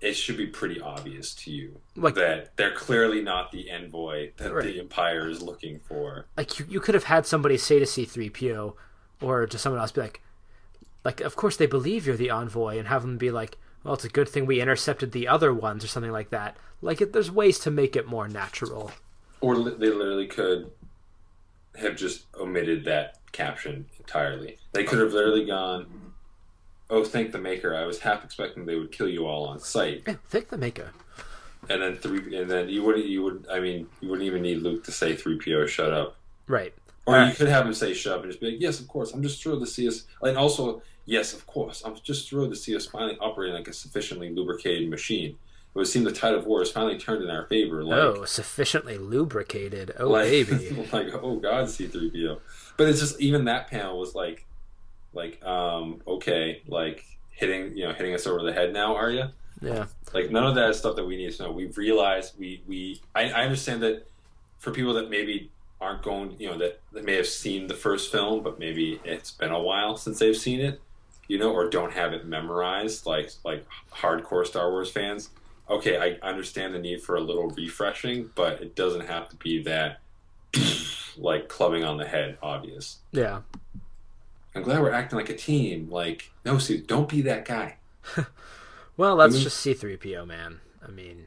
it 0.01 0.13
should 0.15 0.37
be 0.37 0.47
pretty 0.47 0.81
obvious 0.81 1.35
to 1.35 1.51
you 1.51 1.81
Like- 1.97 2.15
that 2.17 2.57
they're 2.57 2.75
clearly 2.75 3.23
not 3.23 3.51
the 3.53 3.71
envoy 3.71 4.33
that 4.37 4.53
Right. 4.53 4.65
the 4.65 4.81
Empire 4.81 5.29
is 5.29 5.41
looking 5.43 5.81
for. 5.81 6.27
like 6.37 6.59
you, 6.59 6.67
you 6.69 6.81
could 6.81 6.95
have 6.95 7.05
had 7.05 7.27
somebody 7.27 7.57
say 7.57 7.79
to 7.79 7.87
C3PO 7.87 8.75
or 9.23 9.47
to 9.47 9.59
someone 9.59 9.81
else 9.81 9.93
be 9.93 10.03
like 10.03 10.21
like 11.05 11.21
of 11.21 11.37
course 11.37 11.57
they 11.57 11.67
believe 11.67 12.07
you're 12.07 12.17
the 12.17 12.31
envoy 12.31 12.77
and 12.79 12.89
have 12.89 13.03
them 13.03 13.17
be 13.17 13.31
like 13.31 13.57
well 13.85 13.95
it's 13.95 14.05
a 14.05 14.09
good 14.09 14.29
thing 14.29 14.45
we 14.45 14.61
intercepted 14.61 15.13
the 15.13 15.27
other 15.29 15.55
ones 15.55 15.83
or 15.85 15.89
something 15.89 16.13
like 16.13 16.31
that 16.31 16.57
like 16.83 17.01
it, 17.01 17.13
there's 17.15 17.31
ways 17.31 17.59
to 17.61 17.71
make 17.71 17.97
it 17.97 18.07
more 18.07 18.29
natural 18.29 18.93
Or 19.41 19.57
li- 19.57 19.77
they 19.79 19.91
literally 19.91 20.27
could 20.27 20.71
have 21.77 21.97
just 21.97 22.27
omitted 22.39 22.85
that 22.87 23.19
caption 23.33 23.87
entirely. 23.99 24.57
They 24.73 24.85
could 24.85 24.99
have 24.99 25.13
literally 25.13 25.45
gone, 25.45 26.06
"Oh, 26.91 27.05
thank 27.05 27.33
the 27.33 27.39
maker! 27.39 27.75
I 27.75 27.85
was 27.85 28.01
half 28.01 28.25
expecting 28.25 28.67
they 28.67 28.77
would 28.77 28.93
kill 28.93 29.09
you 29.09 29.27
all 29.27 29.47
on 29.47 29.61
sight." 29.61 30.03
yeah, 30.07 30.15
thank 30.29 30.49
the 30.49 30.59
maker 30.59 30.91
And 31.69 31.83
then 31.83 31.97
three, 31.97 32.37
and 32.37 32.51
then 32.51 32.69
you 32.69 32.83
wouldn't, 32.83 33.07
you 33.07 33.23
would, 33.25 33.47
I 33.51 33.61
mean, 33.61 33.89
you 34.01 34.09
wouldn't 34.09 34.27
even 34.27 34.43
need 34.43 34.63
Luke 34.63 34.85
to 34.85 34.93
say 34.93 35.17
three 35.17 35.39
PO, 35.39 35.67
shut 35.67 35.93
up. 35.93 36.17
right 36.47 36.73
Or 37.07 37.19
you 37.23 37.35
could 37.35 37.49
have 37.49 37.67
him 37.67 37.75
say 37.75 37.93
shut 37.95 38.13
up 38.15 38.23
and 38.23 38.31
just 38.31 38.41
be 38.41 38.53
like, 38.53 38.61
yes, 38.61 38.79
of 38.81 38.89
course, 38.89 39.13
I'm 39.13 39.23
just 39.23 39.43
thrilled 39.43 39.61
to 39.61 39.67
see 39.67 39.89
us. 39.89 40.05
And 40.23 40.37
also, 40.37 40.83
yes, 41.07 41.33
of 41.33 41.47
course, 41.47 41.83
I'm 41.85 41.97
just 42.03 42.29
thrilled 42.29 42.51
to 42.51 42.57
see 42.57 42.77
us 42.77 42.87
finally 42.87 43.17
operating 43.21 43.57
like 43.57 43.69
a 43.69 43.73
sufficiently 43.73 44.31
lubricated 44.31 44.89
machine. 44.89 45.31
It 45.31 45.79
would 45.79 45.89
seem 45.89 46.05
the 46.05 46.13
tide 46.13 46.35
of 46.35 46.47
war 46.47 46.61
has 46.61 46.71
finally 46.71 46.99
turned 46.99 47.23
in 47.23 47.31
our 47.31 47.47
favor. 47.47 47.85
Like, 47.85 47.99
oh 47.99 48.25
sufficiently 48.25 48.97
lubricated 48.97 49.93
oh 49.99 50.09
like, 50.09 50.25
baby 50.25 50.71
like, 50.93 51.09
oh 51.15 51.37
god, 51.37 51.67
C3PO. 51.67 52.39
But 52.77 52.89
it's 52.89 53.01
just, 53.01 53.21
even 53.21 53.45
that 53.45 53.69
panel 53.69 53.99
was 53.99 54.15
like, 54.15 54.47
like, 55.17 55.45
um, 55.45 56.01
okay, 56.07 56.63
like, 56.69 57.05
hitting, 57.31 57.77
you 57.77 57.87
know, 57.87 57.93
hitting 57.93 58.15
us 58.15 58.27
over 58.27 58.43
the 58.45 58.53
head 58.53 58.73
now, 58.73 58.95
are 58.95 59.11
you? 59.11 59.25
yeah 59.61 59.87
Like 60.13 60.31
none 60.31 60.45
of 60.45 60.55
that 60.55 60.71
is 60.71 60.79
stuff 60.79 60.97
that 60.97 61.05
we 61.05 61.17
need 61.17 61.33
to 61.33 61.43
know. 61.45 61.51
We've 61.51 61.77
realized 61.79 62.35
we 62.39 62.63
we 62.67 63.01
I, 63.15 63.31
I 63.31 63.43
understand 63.43 63.83
that 63.83 64.07
for 64.59 64.71
people 64.71 64.95
that 64.95 65.11
maybe 65.11 65.51
aren't 65.81 66.03
going, 66.03 66.37
you 66.39 66.51
know, 66.51 66.59
that, 66.59 66.81
that 66.93 67.05
may 67.05 67.15
have 67.15 67.27
seen 67.27 67.67
the 67.67 67.75
first 67.75 68.11
film, 68.11 68.43
but 68.43 68.59
maybe 68.59 69.01
it's 69.05 69.31
been 69.31 69.53
a 69.53 69.61
while 69.61 69.97
since 69.97 70.19
they've 70.19 70.37
seen 70.37 70.61
it, 70.61 70.81
you 71.29 71.39
know, 71.39 71.53
or 71.53 71.69
don't 71.69 71.93
have 71.93 72.13
it 72.13 72.27
memorized, 72.27 73.07
like 73.07 73.31
like 73.45 73.67
hardcore 73.93 74.47
Star 74.47 74.71
Wars 74.71 74.91
fans. 74.91 75.31
Okay, 75.69 75.99
I 75.99 76.27
understand 76.27 76.75
the 76.75 76.79
need 76.79 77.03
for 77.03 77.17
a 77.17 77.21
little 77.21 77.49
refreshing, 77.49 78.31
but 78.35 78.63
it 78.63 78.77
doesn't 78.77 79.07
have 79.07 79.29
to 79.31 79.37
be 79.37 79.63
that 79.65 80.01
like 81.17 81.49
clubbing 81.49 81.83
on 81.83 81.97
the 81.97 82.07
head 82.07 82.39
obvious. 82.43 82.99
yeah 83.13 83.41
I'm 84.57 84.63
glad 84.63 84.81
we're 84.81 84.91
acting 84.93 85.19
like 85.19 85.29
a 85.29 85.37
team. 85.37 85.89
Like, 85.91 86.31
no, 86.45 86.59
see, 86.59 86.79
don't 86.79 87.09
be 87.09 87.23
that 87.23 87.45
guy. 87.45 87.77
well 88.97 89.17
that's 89.17 89.35
mean- 89.35 89.43
just 89.43 89.67
c3po 89.67 90.25
man 90.25 90.61
i 90.87 90.91
mean 90.91 91.27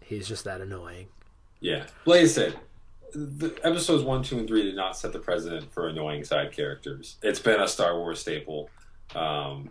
he's 0.00 0.28
just 0.28 0.44
that 0.44 0.60
annoying 0.60 1.06
Yeah. 1.60 1.86
Like 2.04 2.20
I 2.20 2.26
said, 2.26 2.54
the 3.14 3.58
episodes 3.64 4.02
one, 4.04 4.22
two, 4.22 4.38
and 4.38 4.46
three 4.46 4.64
did 4.64 4.76
not 4.76 4.96
set 4.96 5.12
the 5.14 5.18
precedent 5.18 5.72
for 5.72 5.88
annoying 5.88 6.24
side 6.24 6.52
characters. 6.52 7.16
It's 7.22 7.38
been 7.38 7.58
a 7.60 7.66
Star 7.66 7.96
Wars 7.96 8.20
staple. 8.20 8.68
Um, 9.14 9.70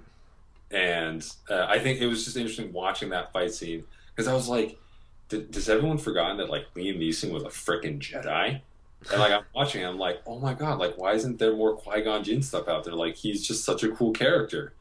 and 0.71 1.23
uh, 1.51 1.67
I 1.69 1.77
think 1.77 2.01
it 2.01 2.07
was 2.07 2.25
just 2.25 2.35
interesting 2.35 2.73
watching 2.73 3.09
that 3.09 3.31
fight 3.31 3.53
scene 3.53 3.83
because 4.07 4.27
I 4.27 4.33
was 4.33 4.47
like, 4.49 4.79
does 5.29 5.69
everyone 5.69 5.99
forgotten 5.99 6.37
that 6.37 6.49
like 6.49 6.65
Liam 6.75 6.97
Neeson 6.97 7.31
was 7.31 7.43
a 7.43 7.47
freaking 7.47 7.99
Jedi? 7.99 8.61
And 9.11 9.19
like 9.19 9.31
I'm 9.31 9.43
watching, 9.53 9.83
I'm 9.85 9.97
like, 9.97 10.21
oh 10.25 10.39
my 10.39 10.53
god, 10.53 10.79
like 10.79 10.97
why 10.97 11.13
isn't 11.13 11.39
there 11.39 11.55
more 11.55 11.75
Qui 11.75 12.01
Gon 12.01 12.23
Jinn 12.23 12.41
stuff 12.41 12.67
out 12.67 12.83
there? 12.83 12.93
Like 12.93 13.15
he's 13.15 13.45
just 13.47 13.63
such 13.65 13.83
a 13.83 13.89
cool 13.91 14.11
character, 14.11 14.73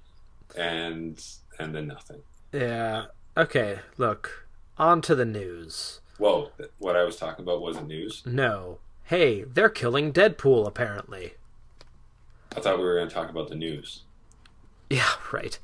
and 0.56 1.22
and 1.58 1.74
then 1.74 1.86
nothing. 1.88 2.20
yeah 2.52 3.06
okay 3.36 3.78
look 3.98 4.46
on 4.78 5.00
to 5.02 5.14
the 5.14 5.24
news 5.24 6.00
Whoa, 6.18 6.50
what 6.78 6.96
I 6.96 7.04
was 7.04 7.16
talking 7.16 7.44
about 7.44 7.60
wasn't 7.62 7.88
news. 7.88 8.22
no 8.26 8.78
hey 9.04 9.42
they're 9.44 9.68
killing 9.70 10.12
deadpool 10.12 10.66
apparently 10.66 11.34
I 12.56 12.60
thought 12.60 12.78
we 12.78 12.84
were 12.84 12.96
going 12.96 13.08
to 13.08 13.14
talk 13.14 13.30
about 13.30 13.48
the 13.48 13.54
news. 13.54 14.02
Yeah, 14.90 15.08
right. 15.32 15.58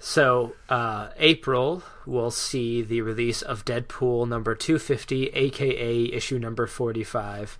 So, 0.00 0.54
uh, 0.68 1.10
April 1.16 1.84
will 2.06 2.32
see 2.32 2.82
the 2.82 3.00
release 3.02 3.40
of 3.40 3.64
Deadpool 3.64 4.28
number 4.28 4.56
250, 4.56 5.28
aka 5.28 6.04
issue 6.12 6.38
number 6.40 6.66
45. 6.66 7.56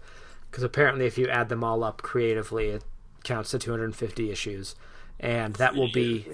Because 0.58 0.64
apparently, 0.64 1.06
if 1.06 1.16
you 1.16 1.28
add 1.28 1.50
them 1.50 1.62
all 1.62 1.84
up 1.84 2.02
creatively, 2.02 2.70
it 2.70 2.82
counts 3.22 3.52
to 3.52 3.60
250 3.60 4.32
issues. 4.32 4.74
And 5.20 5.54
that 5.54 5.76
will 5.76 5.92
be. 5.92 6.26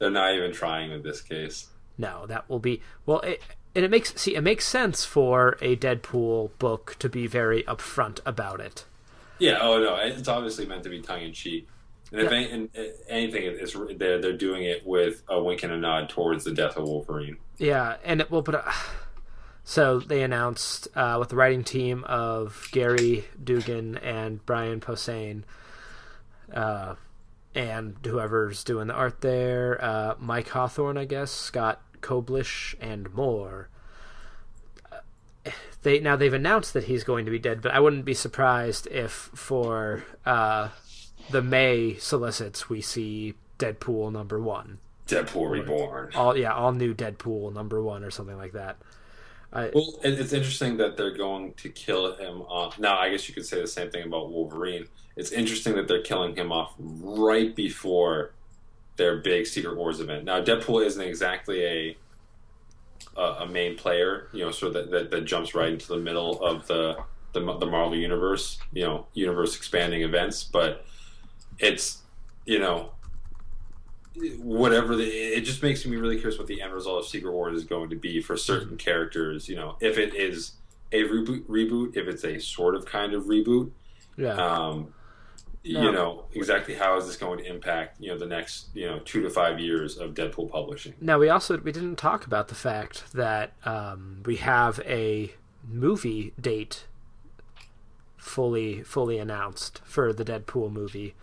They're 0.00 0.10
not 0.10 0.34
even 0.34 0.52
trying 0.52 0.90
with 0.90 1.04
this 1.04 1.20
case. 1.20 1.68
No, 1.96 2.26
that 2.26 2.50
will 2.50 2.58
be. 2.58 2.82
Well, 3.06 3.20
it, 3.20 3.40
and 3.76 3.84
it 3.84 3.90
makes. 3.92 4.20
See, 4.20 4.34
it 4.34 4.40
makes 4.40 4.66
sense 4.66 5.04
for 5.04 5.56
a 5.60 5.76
Deadpool 5.76 6.58
book 6.58 6.96
to 6.98 7.08
be 7.08 7.28
very 7.28 7.62
upfront 7.62 8.18
about 8.26 8.58
it. 8.60 8.84
Yeah. 9.38 9.58
Oh 9.60 9.78
no, 9.78 9.94
it's 9.94 10.26
obviously 10.26 10.66
meant 10.66 10.82
to 10.82 10.90
be 10.90 11.00
tongue 11.00 11.22
in 11.22 11.32
cheek. 11.32 11.68
And 12.10 12.20
if 12.20 12.32
any, 12.32 12.50
and, 12.50 12.68
uh, 12.76 12.82
anything, 13.08 13.44
it's 13.44 13.76
they're 13.96 14.20
they're 14.20 14.36
doing 14.36 14.64
it 14.64 14.84
with 14.84 15.22
a 15.28 15.40
wink 15.40 15.62
and 15.62 15.72
a 15.72 15.78
nod 15.78 16.08
towards 16.08 16.42
the 16.42 16.52
death 16.52 16.76
of 16.76 16.82
Wolverine. 16.82 17.36
Yeah, 17.58 17.98
and 18.02 18.22
it, 18.22 18.28
well, 18.28 18.42
but 18.42 18.56
uh, 18.56 18.72
so 19.68 20.00
they 20.00 20.22
announced 20.22 20.88
uh, 20.96 21.18
with 21.20 21.28
the 21.28 21.36
writing 21.36 21.62
team 21.62 22.02
of 22.04 22.70
Gerry 22.72 23.26
Duggan 23.44 23.98
and 23.98 24.44
Brian 24.46 24.80
Posehn, 24.80 25.42
uh, 26.50 26.94
and 27.54 27.94
whoever's 28.02 28.64
doing 28.64 28.86
the 28.86 28.94
art 28.94 29.20
there, 29.20 29.78
uh, 29.84 30.14
Mike 30.18 30.48
Hawthorne, 30.48 30.96
I 30.96 31.04
guess, 31.04 31.30
Scott 31.30 31.82
Koblish, 32.00 32.76
and 32.80 33.12
more. 33.12 33.68
Uh, 34.90 35.50
They 35.82 36.00
now 36.00 36.16
they've 36.16 36.32
announced 36.32 36.72
that 36.72 36.84
he's 36.84 37.04
going 37.04 37.26
to 37.26 37.30
be 37.30 37.38
dead, 37.38 37.60
but 37.60 37.72
I 37.72 37.80
wouldn't 37.80 38.06
be 38.06 38.14
surprised 38.14 38.86
if 38.86 39.12
for 39.12 40.02
uh, 40.24 40.68
the 41.30 41.42
May 41.42 41.96
solicits 41.98 42.70
we 42.70 42.80
see 42.80 43.34
Deadpool 43.58 44.12
number 44.12 44.40
one. 44.40 44.78
Deadpool 45.06 45.50
Reborn. 45.50 46.12
All 46.14 46.34
yeah, 46.38 46.54
all 46.54 46.72
new 46.72 46.94
Deadpool 46.94 47.52
number 47.52 47.82
one 47.82 48.02
or 48.02 48.10
something 48.10 48.38
like 48.38 48.52
that. 48.52 48.78
I, 49.52 49.70
Well, 49.74 49.98
it's 50.02 50.32
interesting 50.32 50.76
that 50.76 50.96
they're 50.96 51.16
going 51.16 51.54
to 51.54 51.68
kill 51.70 52.14
him 52.16 52.42
off. 52.42 52.78
Now, 52.78 52.98
I 52.98 53.10
guess 53.10 53.28
you 53.28 53.34
could 53.34 53.46
say 53.46 53.60
the 53.60 53.66
same 53.66 53.90
thing 53.90 54.06
about 54.06 54.30
Wolverine. 54.30 54.86
It's 55.16 55.32
interesting 55.32 55.74
that 55.76 55.88
they're 55.88 56.02
killing 56.02 56.36
him 56.36 56.52
off 56.52 56.74
right 56.78 57.54
before 57.54 58.32
their 58.96 59.16
big 59.16 59.46
Secret 59.46 59.76
Wars 59.76 60.00
event. 60.00 60.24
Now, 60.24 60.42
Deadpool 60.42 60.84
isn't 60.84 61.02
exactly 61.02 61.64
a 61.64 61.96
a, 63.16 63.22
a 63.40 63.46
main 63.46 63.76
player, 63.76 64.28
you 64.32 64.44
know, 64.44 64.50
so 64.50 64.70
that, 64.70 64.90
that 64.90 65.10
that 65.10 65.24
jumps 65.24 65.54
right 65.54 65.72
into 65.72 65.88
the 65.88 65.98
middle 65.98 66.42
of 66.42 66.66
the, 66.66 66.98
the 67.32 67.40
the 67.40 67.66
Marvel 67.66 67.96
universe, 67.96 68.58
you 68.72 68.84
know, 68.84 69.06
universe 69.14 69.56
expanding 69.56 70.02
events. 70.02 70.44
But 70.44 70.84
it's 71.58 72.02
you 72.44 72.58
know 72.58 72.92
whatever 74.40 74.96
the 74.96 75.04
it 75.04 75.42
just 75.42 75.62
makes 75.62 75.84
me 75.86 75.96
really 75.96 76.16
curious 76.16 76.38
what 76.38 76.46
the 76.46 76.60
end 76.62 76.72
result 76.72 77.00
of 77.04 77.08
Secret 77.08 77.32
Wars 77.32 77.56
is 77.56 77.64
going 77.64 77.90
to 77.90 77.96
be 77.96 78.20
for 78.20 78.36
certain 78.36 78.76
characters. 78.76 79.48
You 79.48 79.56
know, 79.56 79.76
if 79.80 79.98
it 79.98 80.14
is 80.14 80.52
a 80.92 81.02
reboot, 81.04 81.44
reboot, 81.44 81.96
if 81.96 82.06
it's 82.08 82.24
a 82.24 82.38
sort 82.38 82.74
of 82.74 82.86
kind 82.86 83.12
of 83.14 83.24
reboot, 83.24 83.70
yeah, 84.16 84.32
um, 84.34 84.92
No. 85.64 85.82
you 85.82 85.92
know, 85.92 86.24
exactly 86.32 86.74
how 86.74 86.96
is 86.96 87.06
this 87.06 87.16
going 87.16 87.38
to 87.38 87.44
impact 87.44 88.00
you 88.00 88.10
know 88.10 88.18
the 88.18 88.26
next 88.26 88.68
you 88.74 88.86
know 88.86 88.98
two 89.00 89.20
to 89.22 89.30
five 89.30 89.60
years 89.60 89.96
of 89.98 90.14
Deadpool 90.14 90.50
publishing? 90.50 90.94
Now 91.00 91.18
we 91.18 91.28
also 91.28 91.58
we 91.58 91.72
didn't 91.72 91.96
talk 91.96 92.26
about 92.26 92.48
the 92.48 92.54
fact 92.54 93.12
that 93.12 93.52
um, 93.64 94.22
we 94.24 94.36
have 94.36 94.80
a 94.86 95.34
movie 95.70 96.32
date 96.40 96.86
fully 98.16 98.82
fully 98.82 99.18
announced 99.18 99.80
for 99.84 100.12
the 100.12 100.24
Deadpool 100.24 100.72
movie, 100.72 101.14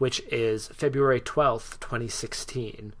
which 0.00 0.20
is 0.32 0.68
February 0.68 1.20
twelfth, 1.20 1.78
twenty 1.78 2.08
sixteen. 2.08 2.94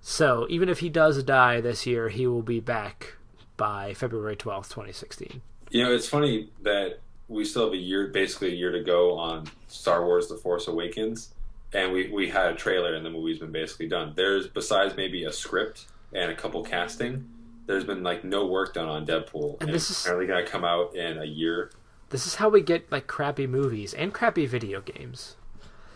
So 0.00 0.46
even 0.48 0.68
if 0.68 0.78
he 0.78 0.88
does 0.88 1.22
die 1.24 1.60
this 1.60 1.84
year, 1.84 2.08
he 2.10 2.26
will 2.28 2.42
be 2.42 2.60
back 2.60 3.14
by 3.56 3.92
February 3.94 4.36
twelfth, 4.36 4.70
twenty 4.70 4.92
sixteen. 4.92 5.42
You 5.70 5.82
know, 5.82 5.92
it's 5.92 6.08
funny 6.08 6.50
that 6.62 7.00
we 7.26 7.44
still 7.44 7.64
have 7.64 7.72
a 7.72 7.76
year, 7.76 8.06
basically 8.06 8.52
a 8.52 8.54
year 8.54 8.70
to 8.70 8.84
go 8.84 9.18
on 9.18 9.46
Star 9.66 10.04
Wars: 10.04 10.28
The 10.28 10.36
Force 10.36 10.68
Awakens, 10.68 11.34
and 11.72 11.92
we 11.92 12.08
we 12.10 12.28
had 12.28 12.52
a 12.52 12.54
trailer, 12.54 12.94
and 12.94 13.04
the 13.04 13.10
movie's 13.10 13.40
been 13.40 13.50
basically 13.52 13.88
done. 13.88 14.12
There's 14.14 14.46
besides 14.46 14.96
maybe 14.96 15.24
a 15.24 15.32
script 15.32 15.86
and 16.12 16.30
a 16.30 16.34
couple 16.36 16.62
casting, 16.62 17.28
there's 17.66 17.82
been 17.84 18.04
like 18.04 18.22
no 18.22 18.46
work 18.46 18.74
done 18.74 18.88
on 18.88 19.04
Deadpool, 19.04 19.54
And 19.60 19.62
and, 19.62 19.74
this 19.74 19.90
it's 19.90 19.98
is- 19.98 20.04
apparently 20.04 20.28
going 20.28 20.44
to 20.44 20.50
come 20.50 20.64
out 20.64 20.94
in 20.94 21.18
a 21.18 21.24
year. 21.24 21.72
This 22.10 22.26
is 22.28 22.36
how 22.36 22.48
we 22.48 22.60
get 22.60 22.92
like 22.92 23.08
crappy 23.08 23.48
movies 23.48 23.92
and 23.94 24.14
crappy 24.14 24.46
video 24.46 24.80
games. 24.80 25.34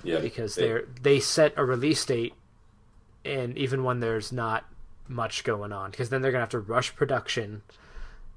Yeah, 0.04 0.18
because 0.20 0.54
they- 0.54 0.62
they're 0.66 0.84
they 1.02 1.20
set 1.20 1.54
a 1.56 1.64
release 1.64 2.04
date 2.04 2.34
and 3.24 3.56
even 3.58 3.82
when 3.84 4.00
there's 4.00 4.32
not 4.32 4.64
much 5.08 5.42
going 5.44 5.72
on 5.72 5.90
because 5.90 6.10
then 6.10 6.22
they're 6.22 6.30
gonna 6.32 6.42
have 6.42 6.48
to 6.50 6.58
rush 6.60 6.94
production 6.94 7.62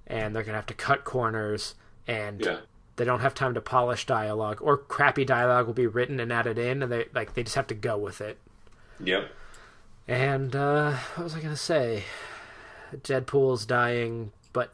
and 0.07 0.35
they're 0.35 0.43
gonna 0.43 0.57
have 0.57 0.65
to 0.65 0.73
cut 0.73 1.03
corners 1.03 1.75
and 2.07 2.41
yeah. 2.43 2.57
they 2.95 3.05
don't 3.05 3.19
have 3.19 3.33
time 3.33 3.53
to 3.53 3.61
polish 3.61 4.05
dialogue 4.05 4.57
or 4.61 4.77
crappy 4.77 5.23
dialogue 5.25 5.67
will 5.67 5.73
be 5.73 5.85
written 5.87 6.19
and 6.19 6.31
added 6.33 6.57
in 6.57 6.81
and 6.81 6.91
they 6.91 7.05
like 7.13 7.33
they 7.35 7.43
just 7.43 7.55
have 7.55 7.67
to 7.67 7.75
go 7.75 7.97
with 7.97 8.21
it 8.21 8.37
Yep. 9.03 9.29
and 10.07 10.55
uh 10.55 10.93
what 11.15 11.23
was 11.25 11.35
i 11.35 11.39
gonna 11.41 11.55
say 11.55 12.03
deadpool's 13.03 13.65
dying 13.65 14.31
but 14.53 14.71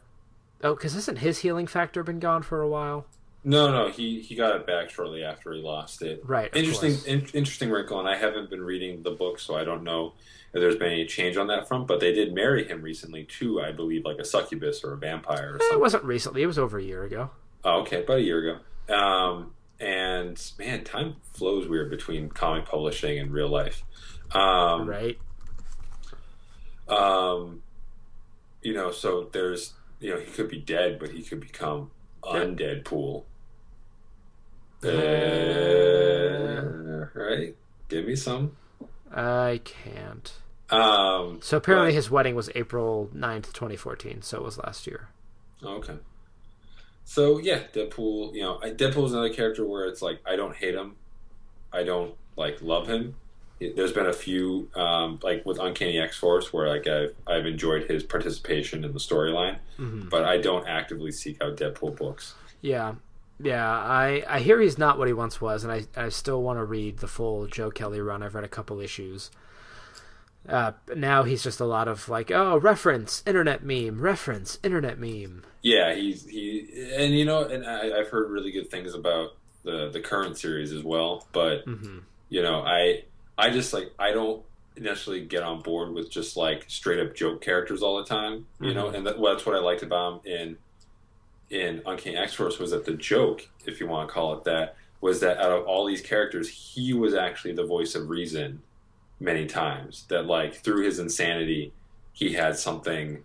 oh 0.64 0.74
because 0.74 0.94
isn't 0.96 1.18
his 1.18 1.38
healing 1.38 1.66
factor 1.66 2.02
been 2.02 2.18
gone 2.20 2.42
for 2.42 2.60
a 2.62 2.68
while 2.68 3.06
No, 3.48 3.70
no, 3.70 3.90
he 3.90 4.20
he 4.20 4.34
got 4.34 4.56
it 4.56 4.66
back 4.66 4.90
shortly 4.90 5.24
after 5.24 5.52
he 5.52 5.60
lost 5.60 6.02
it. 6.02 6.20
right 6.24 6.54
Interesting, 6.54 6.96
in, 7.06 7.26
interesting 7.32 7.70
wrinkle, 7.70 7.98
and 7.98 8.08
I 8.08 8.16
haven't 8.16 8.50
been 8.50 8.62
reading 8.62 9.02
the 9.02 9.10
book, 9.10 9.38
so 9.38 9.56
I 9.56 9.64
don't 9.64 9.84
know 9.84 10.14
if 10.52 10.60
there's 10.60 10.76
been 10.76 10.92
any 10.92 11.06
change 11.06 11.36
on 11.36 11.46
that 11.48 11.66
front. 11.68 11.86
But 11.86 12.00
they 12.00 12.12
did 12.12 12.34
marry 12.34 12.66
him 12.68 12.82
recently 12.82 13.24
too, 13.24 13.60
I 13.60 13.72
believe, 13.72 14.04
like 14.04 14.18
a 14.18 14.24
succubus 14.24 14.84
or 14.84 14.94
a 14.94 14.96
vampire 14.96 15.54
or 15.54 15.62
Eh, 15.62 15.74
it 15.74 15.80
wasn't 15.80 16.04
recently 16.04 16.42
it 16.42 16.46
was 16.46 16.58
over 16.58 16.78
a 16.78 16.82
year 16.82 17.04
ago 17.04 17.30
Oh, 17.64 17.80
okay, 17.80 18.02
about 18.04 18.18
a 18.18 18.22
year 18.22 18.58
ago. 18.86 18.94
Um, 18.94 19.54
and 19.80 20.40
man, 20.58 20.84
time 20.84 21.16
flows 21.32 21.68
weird 21.68 21.90
between 21.90 22.28
comic 22.28 22.66
publishing 22.66 23.18
and 23.18 23.32
real 23.32 23.48
life. 23.48 23.82
Um, 24.32 24.88
right 24.88 25.18
um, 26.88 27.62
you 28.62 28.74
know, 28.74 28.90
so 28.90 29.28
there's, 29.32 29.74
you 30.00 30.10
know, 30.12 30.20
he 30.20 30.30
could 30.30 30.48
be 30.48 30.58
dead, 30.58 30.98
but 30.98 31.10
he 31.10 31.22
could 31.22 31.40
become 31.40 31.90
undead 32.22 32.84
pool. 32.84 33.26
Uh, 34.82 34.88
Uh, 34.88 36.64
right? 37.14 37.54
Give 37.88 38.04
me 38.06 38.16
some. 38.16 38.56
i 39.10 39.60
can't 39.64 40.32
Um, 40.70 41.40
So 41.40 41.56
apparently 41.56 41.92
but- 41.92 41.94
his 41.94 42.10
wedding 42.10 42.34
was 42.34 42.50
April 42.54 43.10
9th, 43.14 43.52
2014, 43.54 44.20
so 44.22 44.38
it 44.38 44.44
was 44.44 44.58
last 44.58 44.86
year. 44.86 45.08
Okay. 45.64 45.96
So 47.04 47.38
yeah, 47.38 47.62
Deadpool. 47.72 48.34
You 48.34 48.42
know, 48.42 48.60
I- 48.62 48.70
Deadpool's 48.70 49.12
another 49.12 49.32
character 49.32 49.64
where 49.64 49.86
it's 49.86 50.02
like 50.02 50.20
I 50.26 50.36
don't 50.36 50.54
hate 50.54 50.74
him, 50.74 50.96
I 51.72 51.82
don't 51.84 52.14
like 52.36 52.60
love 52.60 52.86
him. 52.86 53.16
There's 53.60 53.92
been 53.92 54.06
a 54.06 54.12
few 54.12 54.68
um, 54.76 55.18
like 55.22 55.44
with 55.46 55.58
Uncanny 55.58 55.98
X 55.98 56.16
Force 56.18 56.52
where 56.52 56.68
like 56.68 56.86
I've 56.86 57.14
I've 57.26 57.46
enjoyed 57.46 57.90
his 57.90 58.02
participation 58.04 58.84
in 58.84 58.92
the 58.92 59.00
storyline, 59.00 59.58
Mm-hmm. 59.78 60.10
but 60.10 60.24
I 60.24 60.36
don't 60.38 60.68
actively 60.68 61.10
seek 61.10 61.42
out 61.42 61.56
Deadpool 61.56 61.96
books. 61.96 62.34
Yeah. 62.60 62.96
Yeah, 63.40 63.68
I, 63.68 64.24
I 64.28 64.40
hear 64.40 64.60
he's 64.60 64.78
not 64.78 64.98
what 64.98 65.06
he 65.06 65.14
once 65.14 65.40
was, 65.40 65.62
and 65.64 65.72
I, 65.72 65.86
I 65.96 66.08
still 66.08 66.42
want 66.42 66.58
to 66.58 66.64
read 66.64 66.98
the 66.98 67.06
full 67.08 67.46
Joe 67.46 67.70
Kelly 67.70 68.00
run. 68.00 68.22
I've 68.22 68.34
read 68.34 68.44
a 68.44 68.48
couple 68.48 68.80
issues. 68.80 69.30
Uh, 70.48 70.72
now 70.96 71.24
he's 71.24 71.42
just 71.42 71.60
a 71.60 71.64
lot 71.64 71.88
of 71.88 72.08
like, 72.08 72.30
oh, 72.30 72.56
reference, 72.58 73.22
internet 73.26 73.62
meme, 73.62 74.00
reference, 74.00 74.58
internet 74.62 74.98
meme. 74.98 75.44
Yeah, 75.62 75.94
he's 75.94 76.24
he 76.24 76.92
and 76.96 77.12
you 77.14 77.24
know, 77.24 77.44
and 77.44 77.66
I, 77.66 77.98
I've 77.98 78.08
heard 78.08 78.30
really 78.30 78.52
good 78.52 78.70
things 78.70 78.94
about 78.94 79.36
the 79.64 79.90
the 79.90 80.00
current 80.00 80.38
series 80.38 80.72
as 80.72 80.82
well. 80.84 81.26
But 81.32 81.64
hmm 81.64 81.98
you 82.28 82.42
know, 82.42 82.62
I 82.62 83.04
I 83.36 83.50
just 83.50 83.72
like 83.72 83.92
I 83.98 84.12
don't 84.12 84.44
necessarily 84.76 85.26
get 85.26 85.42
on 85.42 85.62
board 85.62 85.92
with 85.94 86.10
just 86.10 86.36
like 86.36 86.64
straight 86.68 87.00
up 87.00 87.14
joke 87.16 87.42
characters 87.42 87.82
all 87.82 87.98
the 87.98 88.04
time. 88.04 88.46
You 88.60 88.74
know, 88.74 88.88
and 88.88 89.06
that, 89.06 89.18
well, 89.18 89.34
that's 89.34 89.46
what 89.46 89.56
I 89.56 89.60
liked 89.60 89.82
about 89.82 90.24
him 90.26 90.32
in 90.32 90.58
in 91.50 91.82
Uncanny 91.86 92.16
X 92.16 92.34
Force 92.34 92.58
was 92.58 92.70
that 92.72 92.84
the 92.84 92.94
joke, 92.94 93.48
if 93.66 93.80
you 93.80 93.86
want 93.86 94.08
to 94.08 94.12
call 94.12 94.34
it 94.34 94.44
that, 94.44 94.76
was 95.00 95.20
that 95.20 95.38
out 95.38 95.52
of 95.52 95.66
all 95.66 95.86
these 95.86 96.02
characters, 96.02 96.48
he 96.48 96.92
was 96.92 97.14
actually 97.14 97.54
the 97.54 97.64
voice 97.64 97.94
of 97.94 98.08
reason 98.08 98.62
many 99.20 99.46
times. 99.46 100.04
That 100.08 100.26
like 100.26 100.54
through 100.56 100.84
his 100.84 100.98
insanity, 100.98 101.72
he 102.12 102.32
had 102.32 102.56
something 102.56 103.24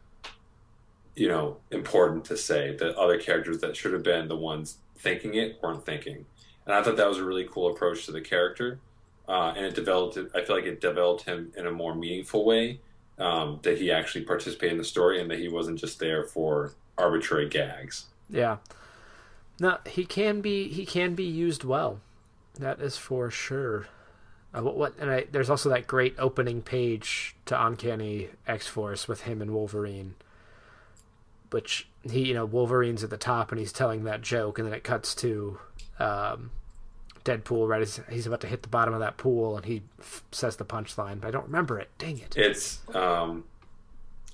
you 1.15 1.27
know 1.27 1.57
important 1.71 2.25
to 2.25 2.37
say 2.37 2.75
that 2.75 2.95
other 2.95 3.19
characters 3.19 3.59
that 3.59 3.75
should 3.75 3.93
have 3.93 4.03
been 4.03 4.27
the 4.27 4.35
ones 4.35 4.77
thinking 4.97 5.35
it 5.35 5.59
weren't 5.61 5.85
thinking 5.85 6.25
and 6.65 6.73
i 6.73 6.81
thought 6.81 6.97
that 6.97 7.07
was 7.07 7.17
a 7.17 7.23
really 7.23 7.47
cool 7.51 7.71
approach 7.71 8.05
to 8.05 8.11
the 8.11 8.21
character 8.21 8.79
uh, 9.27 9.53
and 9.55 9.65
it 9.65 9.75
developed 9.75 10.17
i 10.35 10.43
feel 10.43 10.55
like 10.55 10.65
it 10.65 10.81
developed 10.81 11.23
him 11.23 11.51
in 11.55 11.67
a 11.67 11.71
more 11.71 11.93
meaningful 11.95 12.45
way 12.45 12.79
um, 13.19 13.59
that 13.61 13.77
he 13.77 13.91
actually 13.91 14.23
participated 14.23 14.73
in 14.73 14.77
the 14.77 14.83
story 14.83 15.21
and 15.21 15.29
that 15.29 15.37
he 15.37 15.47
wasn't 15.47 15.77
just 15.77 15.99
there 15.99 16.23
for 16.23 16.73
arbitrary 16.97 17.47
gags 17.47 18.05
Yeah. 18.29 18.57
No, 19.59 19.77
he 19.87 20.05
can 20.05 20.41
be 20.41 20.67
he 20.67 20.85
can 20.85 21.15
be 21.15 21.23
used 21.23 21.63
well. 21.63 21.99
That 22.55 22.79
is 22.79 22.97
for 22.97 23.29
sure. 23.29 23.87
Uh, 24.53 24.61
what, 24.61 24.75
what 24.75 24.93
and 24.99 25.09
I, 25.09 25.25
there's 25.31 25.49
also 25.49 25.69
that 25.69 25.87
great 25.87 26.15
opening 26.19 26.61
page 26.61 27.35
to 27.45 27.65
Uncanny 27.65 28.29
X 28.47 28.67
Force 28.67 29.07
with 29.07 29.21
him 29.21 29.41
and 29.41 29.51
Wolverine, 29.51 30.15
which 31.51 31.87
he 32.03 32.27
you 32.27 32.33
know 32.33 32.45
Wolverine's 32.45 33.03
at 33.03 33.09
the 33.09 33.17
top 33.17 33.51
and 33.51 33.59
he's 33.59 33.71
telling 33.71 34.03
that 34.03 34.21
joke, 34.21 34.59
and 34.59 34.67
then 34.67 34.73
it 34.73 34.83
cuts 34.83 35.15
to 35.15 35.59
um, 35.99 36.51
Deadpool 37.23 37.67
right 37.67 37.81
as 37.81 38.01
he's 38.09 38.27
about 38.27 38.41
to 38.41 38.47
hit 38.47 38.63
the 38.63 38.69
bottom 38.69 38.93
of 38.93 38.99
that 38.99 39.17
pool, 39.17 39.55
and 39.55 39.65
he 39.65 39.83
f- 39.99 40.23
says 40.31 40.57
the 40.57 40.65
punchline, 40.65 41.21
but 41.21 41.27
I 41.27 41.31
don't 41.31 41.45
remember 41.45 41.79
it. 41.79 41.89
Dang 41.97 42.19
it! 42.19 42.35
it's 42.35 42.79
um, 42.93 43.45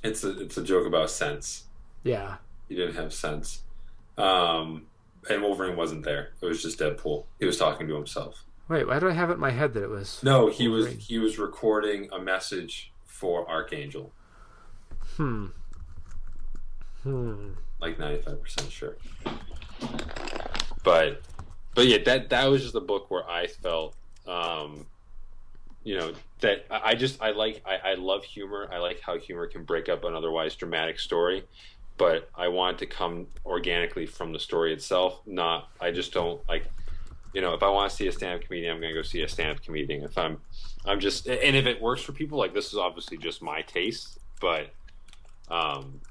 it's 0.03 0.23
a 0.23 0.39
it's 0.39 0.57
a 0.57 0.63
joke 0.63 0.87
about 0.87 1.09
sense 1.09 1.65
Yeah, 2.03 2.37
he 2.67 2.75
didn't 2.75 2.95
have 2.95 3.13
sense 3.13 3.61
um, 4.19 4.85
and 5.29 5.41
wolverine 5.41 5.75
wasn't 5.75 6.03
there 6.03 6.31
it 6.41 6.45
was 6.45 6.61
just 6.61 6.79
deadpool 6.79 7.25
he 7.39 7.45
was 7.45 7.57
talking 7.57 7.87
to 7.87 7.95
himself 7.95 8.45
Wait, 8.69 8.87
why 8.87 8.99
do 8.99 9.09
I 9.09 9.13
have 9.13 9.31
it 9.31 9.33
in 9.33 9.39
my 9.39 9.49
head 9.49 9.73
that 9.73 9.83
it 9.83 9.89
was? 9.89 10.21
No, 10.21 10.47
he 10.47 10.67
was 10.67 10.89
he 10.89 11.17
was 11.17 11.39
recording 11.39 12.07
a 12.11 12.19
message 12.19 12.93
for 13.03 13.49
Archangel. 13.49 14.13
Hmm. 15.17 15.47
Hmm. 17.01 17.53
like 17.81 17.97
ninety 17.97 18.21
five 18.21 18.41
percent 18.41 18.71
sure. 18.71 18.95
But 20.83 21.21
but 21.73 21.87
yeah, 21.87 21.97
that 22.05 22.29
that 22.29 22.45
was 22.45 22.61
just 22.61 22.75
a 22.75 22.79
book 22.79 23.09
where 23.09 23.27
I 23.27 23.47
felt 23.47 23.95
um 24.27 24.85
you 25.83 25.97
know 25.97 26.13
that 26.41 26.67
I 26.69 26.91
I 26.91 26.95
just 26.95 27.19
I 27.23 27.31
like 27.31 27.63
I, 27.65 27.91
I 27.91 27.93
love 27.95 28.23
humor. 28.23 28.69
I 28.71 28.77
like 28.77 29.01
how 29.01 29.17
humor 29.17 29.47
can 29.47 29.63
break 29.63 29.89
up 29.89 30.03
an 30.03 30.13
otherwise 30.13 30.55
dramatic 30.55 30.99
story. 30.99 31.43
But 31.99 32.29
I 32.33 32.47
want 32.47 32.77
it 32.77 32.79
to 32.79 32.85
come 32.87 33.27
organically 33.45 34.07
from 34.07 34.33
the 34.33 34.39
story 34.39 34.73
itself. 34.73 35.19
Not 35.27 35.69
I 35.79 35.91
just 35.91 36.11
don't 36.11 36.41
like 36.49 36.65
you 37.33 37.41
know, 37.41 37.53
if 37.53 37.61
I 37.61 37.69
want 37.69 37.91
to 37.91 37.95
see 37.95 38.07
a 38.07 38.11
stand 38.11 38.41
up 38.41 38.47
comedian, 38.47 38.73
I'm 38.73 38.81
gonna 38.81 38.93
go 38.95 39.03
see 39.03 39.21
a 39.21 39.29
stand 39.29 39.51
up 39.51 39.63
comedian. 39.63 40.03
If 40.03 40.17
I'm 40.17 40.39
I'm 40.85 40.99
just 40.99 41.27
and 41.27 41.55
if 41.55 41.67
it 41.67 41.79
works 41.79 42.01
for 42.01 42.13
people, 42.13 42.39
like 42.39 42.53
this 42.53 42.69
is 42.69 42.75
obviously 42.79 43.17
just 43.17 43.41
my 43.41 43.61
taste, 43.61 44.17
but 44.41 44.71
um 45.51 46.01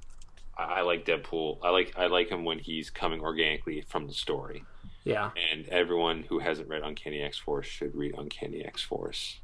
I, 0.56 0.62
I 0.62 0.81
like 0.82 1.05
Deadpool. 1.06 1.59
I 1.65 1.70
like 1.70 1.94
I 1.97 2.06
like 2.06 2.28
him 2.28 2.44
when 2.44 2.59
he's 2.59 2.90
coming 2.90 3.20
organically 3.20 3.81
from 3.81 4.06
the 4.06 4.15
story. 4.15 4.65
Yeah. 5.05 5.31
And 5.51 5.66
everyone 5.70 6.24
who 6.28 6.39
hasn't 6.39 6.69
read 6.69 6.82
Uncanny 6.82 7.23
X 7.23 7.39
Force 7.39 7.66
should 7.66 7.94
read 7.97 8.15
Uncanny 8.19 8.62
X 8.62 8.82
Force 8.82 9.39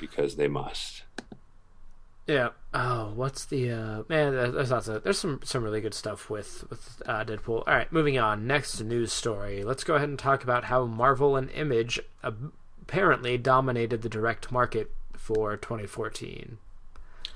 because 0.00 0.34
they 0.34 0.48
must. 0.48 1.04
Yeah. 2.26 2.50
Oh, 2.72 3.12
what's 3.14 3.44
the 3.46 3.70
uh 3.70 4.02
man? 4.08 4.32
There's 4.34 4.70
lots 4.70 4.88
of 4.88 5.02
there's 5.02 5.18
some 5.18 5.40
some 5.44 5.62
really 5.64 5.80
good 5.80 5.94
stuff 5.94 6.30
with 6.30 6.64
with 6.70 7.02
uh, 7.06 7.24
Deadpool. 7.24 7.64
All 7.66 7.74
right, 7.74 7.92
moving 7.92 8.18
on. 8.18 8.46
Next 8.46 8.80
news 8.80 9.12
story. 9.12 9.64
Let's 9.64 9.84
go 9.84 9.96
ahead 9.96 10.08
and 10.08 10.18
talk 10.18 10.42
about 10.44 10.64
how 10.64 10.84
Marvel 10.86 11.36
and 11.36 11.50
Image 11.50 11.98
apparently 12.22 13.36
dominated 13.38 14.02
the 14.02 14.08
direct 14.08 14.52
market 14.52 14.90
for 15.16 15.56
2014 15.56 16.58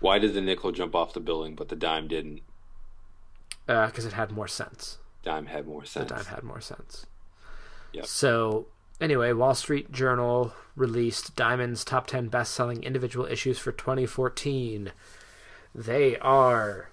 Why 0.01 0.19
did 0.19 0.35
the 0.35 0.41
nickel 0.41 0.73
jump 0.73 0.95
off 0.95 1.13
the 1.13 1.21
building 1.21 1.55
but 1.55 1.69
the 1.69 1.77
dime 1.77 2.09
didn't? 2.09 2.41
because 3.67 4.05
Uh, 4.05 4.09
it 4.09 4.15
had 4.15 4.31
more 4.33 4.49
sense. 4.49 4.99
Dime 5.23 5.47
had 5.47 5.67
more 5.67 5.83
The 5.83 5.87
sense. 5.89 6.11
dime 6.11 6.25
had 6.25 6.43
more 6.43 6.61
sense. 6.61 7.07
Yep. 7.93 8.07
So 8.07 8.67
anyway, 9.01 9.33
Wall 9.33 9.55
Street 9.55 9.93
Journal 9.93 10.53
released 10.75 11.37
Diamond's 11.37 11.85
top 11.85 12.07
10 12.07 12.29
best-selling 12.29 12.83
individual 12.83 13.27
issues 13.27 13.59
for 13.59 13.73
2014. 13.73 14.93
They 15.75 16.17
are 16.19 16.89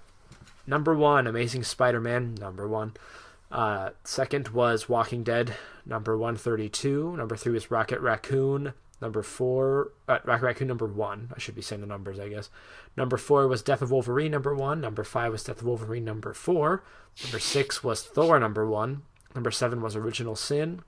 number 0.68 0.94
one, 0.94 1.28
Amazing 1.28 1.64
Spider-Man, 1.64 2.36
number 2.36 2.68
one. 2.68 2.94
Uh, 3.52 3.92
second 4.04 4.50
was 4.50 4.90
Walking 4.90 5.24
Dead, 5.24 5.56
number 5.86 6.18
132. 6.18 7.16
Number 7.18 7.36
three 7.36 7.54
was 7.54 7.70
Rocket 7.70 8.00
Raccoon. 8.00 8.74
Number 9.02 9.22
four, 9.22 9.92
uh, 10.08 10.20
Rocket 10.24 10.46
Raccoon 10.46 10.68
number 10.70 10.88
one. 10.88 11.30
I 11.36 11.40
should 11.40 11.56
be 11.56 11.62
saying 11.62 11.82
the 11.82 11.88
numbers, 11.88 12.20
I 12.20 12.30
guess. 12.30 12.50
Number 12.96 13.18
four 13.18 13.48
was 13.50 13.62
Death 13.62 13.82
of 13.82 13.92
Wolverine 13.92 14.32
number 14.32 14.56
one. 14.56 14.80
Number 14.80 15.04
five 15.04 15.34
was 15.34 15.44
Death 15.44 15.60
of 15.60 15.68
Wolverine 15.68 16.06
number 16.06 16.34
four. 16.34 16.84
Number 17.22 17.40
six 17.40 17.84
was 17.84 18.02
Thor 18.02 18.40
number 18.40 18.66
one. 18.66 19.02
Number 19.36 19.52
seven 19.52 19.82
was 19.82 19.96
Original 19.96 20.38
Sin 20.38 20.82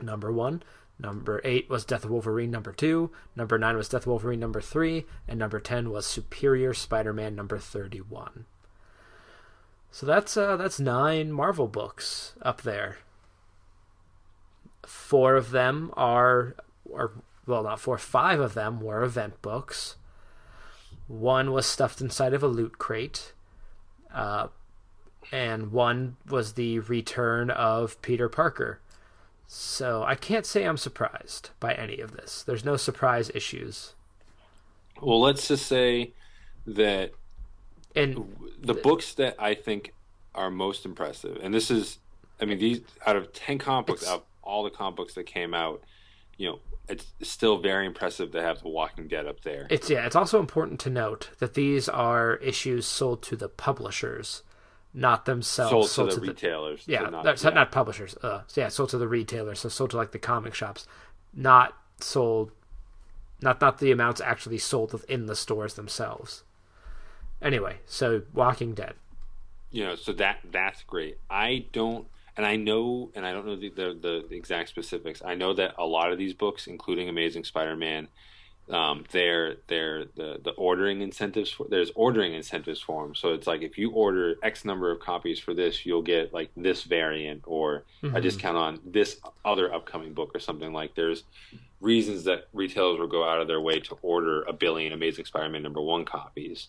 number 0.00 0.32
one. 0.32 0.62
Number 0.98 1.40
eight 1.44 1.68
was 1.68 1.84
Death 1.84 2.04
of 2.04 2.10
Wolverine 2.10 2.50
number 2.52 2.72
two. 2.72 3.10
Number 3.34 3.58
nine 3.58 3.76
was 3.76 3.88
Death 3.88 4.02
of 4.02 4.06
Wolverine 4.08 4.40
number 4.40 4.60
three. 4.60 5.06
And 5.26 5.38
number 5.38 5.58
ten 5.58 5.90
was 5.90 6.06
Superior 6.06 6.72
Spider-Man 6.72 7.34
number 7.34 7.58
thirty-one. 7.58 8.44
So 9.90 10.06
that's 10.06 10.36
uh, 10.36 10.56
that's 10.56 10.78
nine 10.78 11.32
Marvel 11.32 11.68
books 11.68 12.34
up 12.42 12.62
there. 12.62 12.98
Four 14.86 15.36
of 15.36 15.50
them 15.50 15.92
are, 15.96 16.54
are 16.94 17.12
well, 17.46 17.62
not 17.62 17.80
four. 17.80 17.98
Five 17.98 18.38
of 18.38 18.54
them 18.54 18.80
were 18.80 19.02
event 19.02 19.40
books. 19.42 19.96
One 21.08 21.52
was 21.52 21.66
stuffed 21.66 22.00
inside 22.00 22.34
of 22.34 22.42
a 22.42 22.48
loot 22.48 22.78
crate. 22.78 23.32
Uh, 24.12 24.48
and 25.32 25.72
one 25.72 26.16
was 26.28 26.52
the 26.52 26.78
return 26.80 27.50
of 27.50 28.00
Peter 28.02 28.28
Parker. 28.28 28.80
So 29.46 30.02
I 30.04 30.14
can't 30.14 30.46
say 30.46 30.64
I'm 30.64 30.76
surprised 30.76 31.50
by 31.60 31.74
any 31.74 32.00
of 32.00 32.12
this. 32.12 32.42
There's 32.42 32.64
no 32.64 32.76
surprise 32.76 33.30
issues. 33.34 33.94
Well, 35.00 35.20
let's 35.20 35.48
just 35.48 35.66
say 35.66 36.12
that 36.66 37.12
And 37.94 38.32
the 38.60 38.74
books 38.74 39.14
that 39.14 39.36
I 39.38 39.54
think 39.54 39.92
are 40.34 40.50
most 40.50 40.84
impressive, 40.84 41.38
and 41.42 41.52
this 41.52 41.70
is, 41.70 41.98
I 42.40 42.44
mean, 42.44 42.58
these 42.58 42.80
out 43.06 43.16
of 43.16 43.32
ten 43.32 43.58
comic 43.58 43.86
books, 43.86 44.08
out 44.08 44.14
of 44.14 44.22
all 44.42 44.64
the 44.64 44.70
comic 44.70 44.96
books 44.96 45.14
that 45.14 45.26
came 45.26 45.52
out, 45.54 45.82
you 46.36 46.48
know, 46.48 46.58
it's 46.88 47.06
still 47.22 47.58
very 47.58 47.86
impressive 47.86 48.30
to 48.32 48.42
have 48.42 48.62
The 48.62 48.68
Walking 48.68 49.08
Dead 49.08 49.26
up 49.26 49.42
there. 49.42 49.66
it's 49.70 49.88
yeah, 49.90 50.06
it's 50.06 50.16
also 50.16 50.38
important 50.38 50.80
to 50.80 50.90
note 50.90 51.30
that 51.38 51.54
these 51.54 51.88
are 51.88 52.36
issues 52.36 52.86
sold 52.86 53.22
to 53.22 53.36
the 53.36 53.48
publishers, 53.48 54.42
not 54.94 55.24
themselves 55.24 55.90
sold 55.90 56.10
to 56.12 56.20
the 56.20 56.28
retailers. 56.28 56.84
so 56.84 56.92
yeah, 56.92 57.10
not, 57.10 57.42
yeah. 57.42 57.50
not 57.50 57.72
publishers. 57.72 58.16
Uh, 58.22 58.42
so 58.46 58.60
yeah, 58.60 58.68
sold 58.68 58.90
to 58.90 58.98
the 58.98 59.08
retailers. 59.08 59.60
So 59.60 59.68
sold 59.68 59.90
to 59.90 59.96
like 59.96 60.12
the 60.12 60.18
comic 60.20 60.54
shops, 60.54 60.86
not 61.34 61.76
sold, 62.00 62.52
not 63.42 63.60
not 63.60 63.78
the 63.78 63.90
amounts 63.90 64.20
actually 64.20 64.58
sold 64.58 64.92
within 64.92 65.26
the 65.26 65.34
stores 65.36 65.74
themselves. 65.74 66.44
Anyway, 67.42 67.78
so 67.86 68.22
Walking 68.32 68.72
Dead. 68.74 68.94
you 69.70 69.84
know 69.84 69.96
so 69.96 70.12
that 70.12 70.38
that's 70.52 70.82
great 70.84 71.18
i 71.28 71.66
don't 71.72 72.06
and 72.36 72.46
i 72.46 72.54
know 72.54 73.10
and 73.16 73.26
i 73.26 73.32
don't 73.32 73.44
know 73.44 73.56
the, 73.56 73.68
the, 73.70 74.24
the 74.30 74.36
exact 74.36 74.68
specifics 74.68 75.20
i 75.24 75.34
know 75.34 75.52
that 75.52 75.74
a 75.78 75.84
lot 75.84 76.12
of 76.12 76.18
these 76.18 76.32
books 76.32 76.68
including 76.68 77.08
amazing 77.08 77.42
spider-man 77.42 78.06
um, 78.70 79.04
they're 79.12 79.56
they're 79.66 80.06
the 80.16 80.40
the 80.42 80.52
ordering 80.56 81.02
incentives 81.02 81.50
for 81.50 81.66
there's 81.68 81.90
ordering 81.94 82.32
incentives 82.32 82.80
for 82.80 83.04
them 83.04 83.14
so 83.14 83.34
it's 83.34 83.46
like 83.46 83.60
if 83.62 83.76
you 83.76 83.90
order 83.90 84.36
x 84.42 84.64
number 84.64 84.90
of 84.90 85.00
copies 85.00 85.38
for 85.38 85.52
this 85.52 85.84
you'll 85.84 86.00
get 86.02 86.32
like 86.32 86.50
this 86.56 86.82
variant 86.84 87.42
or 87.46 87.84
a 88.02 88.20
discount 88.20 88.56
on 88.56 88.80
this 88.86 89.20
other 89.44 89.72
upcoming 89.72 90.12
book 90.14 90.30
or 90.34 90.38
something. 90.40 90.72
Like 90.72 90.94
there's 90.94 91.24
reasons 91.80 92.24
that 92.24 92.48
retailers 92.52 92.98
will 92.98 93.06
go 93.06 93.28
out 93.28 93.40
of 93.40 93.46
their 93.48 93.60
way 93.60 93.80
to 93.80 93.98
order 94.02 94.42
a 94.42 94.52
billion 94.52 94.92
amazing 94.92 95.24
spider-man 95.26 95.62
number 95.62 95.80
one 95.82 96.04
copies. 96.04 96.68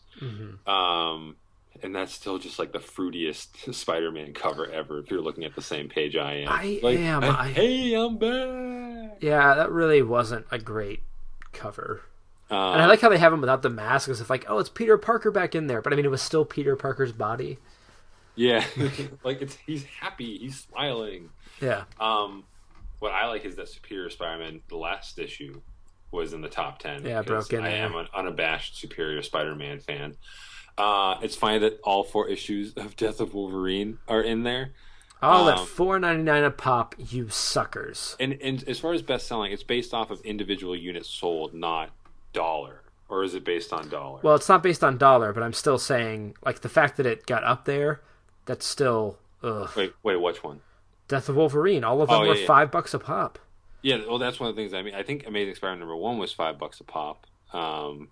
Um, 0.68 1.36
and 1.84 1.94
that's 1.94 2.14
still 2.14 2.38
just 2.38 2.58
like 2.58 2.72
the 2.72 2.80
fruitiest 2.80 3.74
Spider-Man 3.74 4.34
cover 4.34 4.66
ever. 4.70 5.00
If 5.00 5.12
you're 5.12 5.22
looking 5.22 5.44
at 5.44 5.56
the 5.56 5.62
same 5.62 5.90
page 5.90 6.16
I 6.16 6.36
am, 6.44 6.50
I 6.50 6.80
Like, 6.82 7.00
am, 7.00 7.24
I- 7.24 7.40
I- 7.44 7.48
hey, 7.50 7.94
I'm 7.94 8.18
back. 8.18 9.18
Yeah, 9.22 9.56
that 9.56 9.72
really 9.72 10.02
wasn't 10.02 10.46
a 10.52 10.58
great 10.60 11.02
cover. 11.56 12.02
Um, 12.52 12.58
And 12.74 12.82
I 12.82 12.86
like 12.86 13.02
how 13.02 13.10
they 13.10 13.18
have 13.18 13.34
him 13.34 13.42
without 13.42 13.64
the 13.64 13.70
mask, 13.72 14.08
as 14.10 14.22
if 14.22 14.30
like, 14.30 14.46
oh, 14.48 14.60
it's 14.60 14.70
Peter 14.70 14.98
Parker 14.98 15.32
back 15.32 15.56
in 15.56 15.68
there. 15.68 15.82
But 15.82 15.94
I 15.94 15.96
mean, 15.96 16.06
it 16.06 16.12
was 16.12 16.22
still 16.22 16.46
Peter 16.46 16.76
Parker's 16.76 17.12
body. 17.12 17.58
yeah, 18.36 18.64
like 19.24 19.42
it's 19.42 19.58
he's 19.66 19.86
happy, 19.86 20.38
he's 20.38 20.60
smiling. 20.60 21.32
Yeah, 21.62 21.86
Um, 22.00 22.44
what 23.00 23.14
I 23.14 23.28
like 23.28 23.46
is 23.46 23.56
that 23.56 23.70
Superior 23.70 24.10
Spider-Man, 24.10 24.62
the 24.70 24.78
last 24.78 25.18
issue, 25.20 25.62
was 26.12 26.34
in 26.34 26.42
the 26.42 26.50
top 26.50 26.80
ten. 26.80 27.04
Yeah, 27.06 27.22
because 27.22 27.48
broke 27.48 27.60
in 27.60 27.66
I 27.66 27.72
am 27.72 27.96
an 27.96 28.08
unabashed 28.14 28.78
Superior 28.78 29.22
Spider-Man 29.22 29.80
fan. 29.80 30.16
Uh, 30.78 31.18
it's 31.22 31.36
funny 31.36 31.60
that 31.60 31.80
all 31.84 32.04
four 32.04 32.28
issues 32.28 32.74
of 32.74 32.96
Death 32.98 33.22
of 33.22 33.34
Wolverine 33.34 33.98
are 34.08 34.22
in 34.22 34.44
there. 34.44 34.74
All 35.26 35.50
at 35.50 35.58
Um, 35.60 35.66
four 35.66 36.00
ninety 36.00 36.24
nine 36.24 36.44
a 36.44 36.52
pop. 36.52 36.96
You 36.98 37.30
suckers. 37.30 38.16
And, 38.20 38.34
and 38.42 38.64
as 38.68 38.80
far 38.80 38.94
as 38.94 39.02
best 39.02 39.28
selling, 39.28 39.52
it's 39.52 39.64
based 39.64 39.94
off 39.94 40.12
of 40.12 40.22
individual 40.22 40.76
units 40.76 41.10
sold, 41.10 41.54
not 41.54 41.90
dollar. 42.34 42.82
Or 43.08 43.24
is 43.24 43.36
it 43.36 43.44
based 43.46 43.72
on 43.72 43.88
dollar? 43.90 44.20
Well, 44.24 44.36
it's 44.36 44.50
not 44.50 44.64
based 44.64 44.84
on 44.84 44.98
dollar, 44.98 45.32
but 45.34 45.44
I'm 45.44 45.54
still 45.54 45.78
saying 45.78 46.36
like 46.44 46.62
the 46.62 46.70
fact 46.70 46.98
that 46.98 47.06
it 47.06 47.26
got 47.26 47.44
up 47.44 47.66
there. 47.66 48.02
That's 48.46 48.66
still 48.66 49.18
ugh. 49.44 49.70
wait, 49.76 49.94
wait, 50.04 50.16
which 50.22 50.44
one? 50.44 50.62
Death 51.08 51.30
of 51.30 51.36
Wolverine. 51.36 51.84
All 51.84 52.02
of 52.02 52.10
them 52.10 52.18
Oh, 52.18 52.20
were 52.28 52.34
yeah, 52.34 52.42
yeah. 52.42 52.48
five 52.48 52.72
bucks 52.72 52.94
a 52.94 53.00
pop. 53.00 53.38
Yeah, 53.84 54.00
well, 54.08 54.18
that's 54.18 54.40
one 54.40 54.50
of 54.50 54.56
the 54.56 54.62
things. 54.62 54.74
I 54.74 54.82
mean, 54.82 54.96
I 54.96 55.04
think 55.04 55.28
Amazing 55.28 55.56
Spider-Man 55.56 55.80
number 55.80 55.96
one 55.96 56.18
was 56.18 56.32
five 56.34 56.58
bucks 56.58 56.80
a 56.80 56.84
pop. 56.84 57.28
Um, 57.54 58.08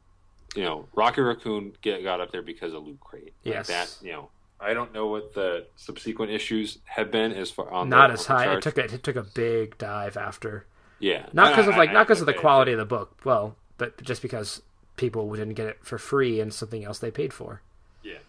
you 0.55 0.63
know, 0.63 0.87
Rocket 0.93 1.23
Raccoon 1.23 1.73
get, 1.81 2.03
got 2.03 2.21
up 2.21 2.31
there 2.31 2.43
because 2.43 2.73
of 2.73 2.85
Loot 2.85 2.99
Crate. 2.99 3.33
Like 3.43 3.55
Yes. 3.55 3.67
that. 3.67 3.95
You 4.05 4.11
know, 4.13 4.29
I 4.63 4.73
don't 4.73 4.93
know 4.93 5.07
what 5.07 5.33
the 5.33 5.67
subsequent 5.75 6.31
issues 6.31 6.79
have 6.85 7.11
been 7.11 7.31
as 7.33 7.51
far 7.51 7.71
on 7.71 7.89
Not 7.89 8.07
the, 8.07 8.13
as 8.13 8.29
on 8.29 8.37
high. 8.37 8.53
It 8.55 8.61
took 8.61 8.77
a, 8.77 8.85
it 8.93 9.03
took 9.03 9.15
a 9.15 9.23
big 9.23 9.77
dive 9.77 10.15
after. 10.17 10.65
yeah, 10.99 11.25
Not 11.33 11.51
because 11.55 11.67
of 11.67 11.75
like 11.77 11.89
I- 11.89 11.93
not 11.93 12.07
because 12.07 12.21
of 12.21 12.25
the 12.27 12.33
quality 12.33 12.71
of 12.71 12.77
the 12.79 12.85
book. 12.85 13.17
Well, 13.25 13.55
but 13.77 14.01
just 14.01 14.21
because 14.21 14.61
people 14.95 15.29
didn't 15.33 15.55
get 15.55 15.67
it 15.67 15.79
for 15.81 15.97
free 15.97 16.39
and 16.39 16.53
something 16.53 16.83
else 16.85 16.99
they 16.99 17.11
paid 17.11 17.33
for. 17.33 17.61
Yeah. 18.03 18.19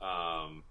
Um, 0.00 0.62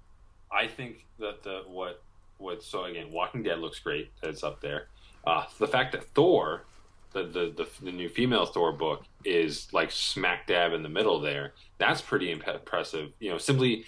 I 0.51 0.67
think 0.67 1.05
that 1.19 1.43
the 1.43 1.63
what 1.67 2.01
what 2.37 2.63
so 2.63 2.85
again, 2.85 3.11
Walking 3.11 3.43
Dead 3.43 3.59
looks 3.59 3.79
great. 3.79 4.11
It's 4.21 4.43
up 4.43 4.61
there. 4.61 4.87
Uh, 5.25 5.45
the 5.59 5.67
fact 5.67 5.93
that 5.93 6.03
Thor, 6.13 6.65
the, 7.13 7.23
the 7.23 7.53
the 7.55 7.67
the 7.85 7.91
new 7.91 8.09
female 8.09 8.45
Thor 8.45 8.71
book, 8.71 9.03
is 9.25 9.67
like 9.73 9.91
smack 9.91 10.47
dab 10.47 10.73
in 10.73 10.83
the 10.83 10.89
middle 10.89 11.19
there. 11.19 11.53
That's 11.77 12.01
pretty 12.01 12.31
imp- 12.31 12.47
impressive. 12.47 13.11
You 13.19 13.31
know, 13.31 13.37
simply 13.37 13.85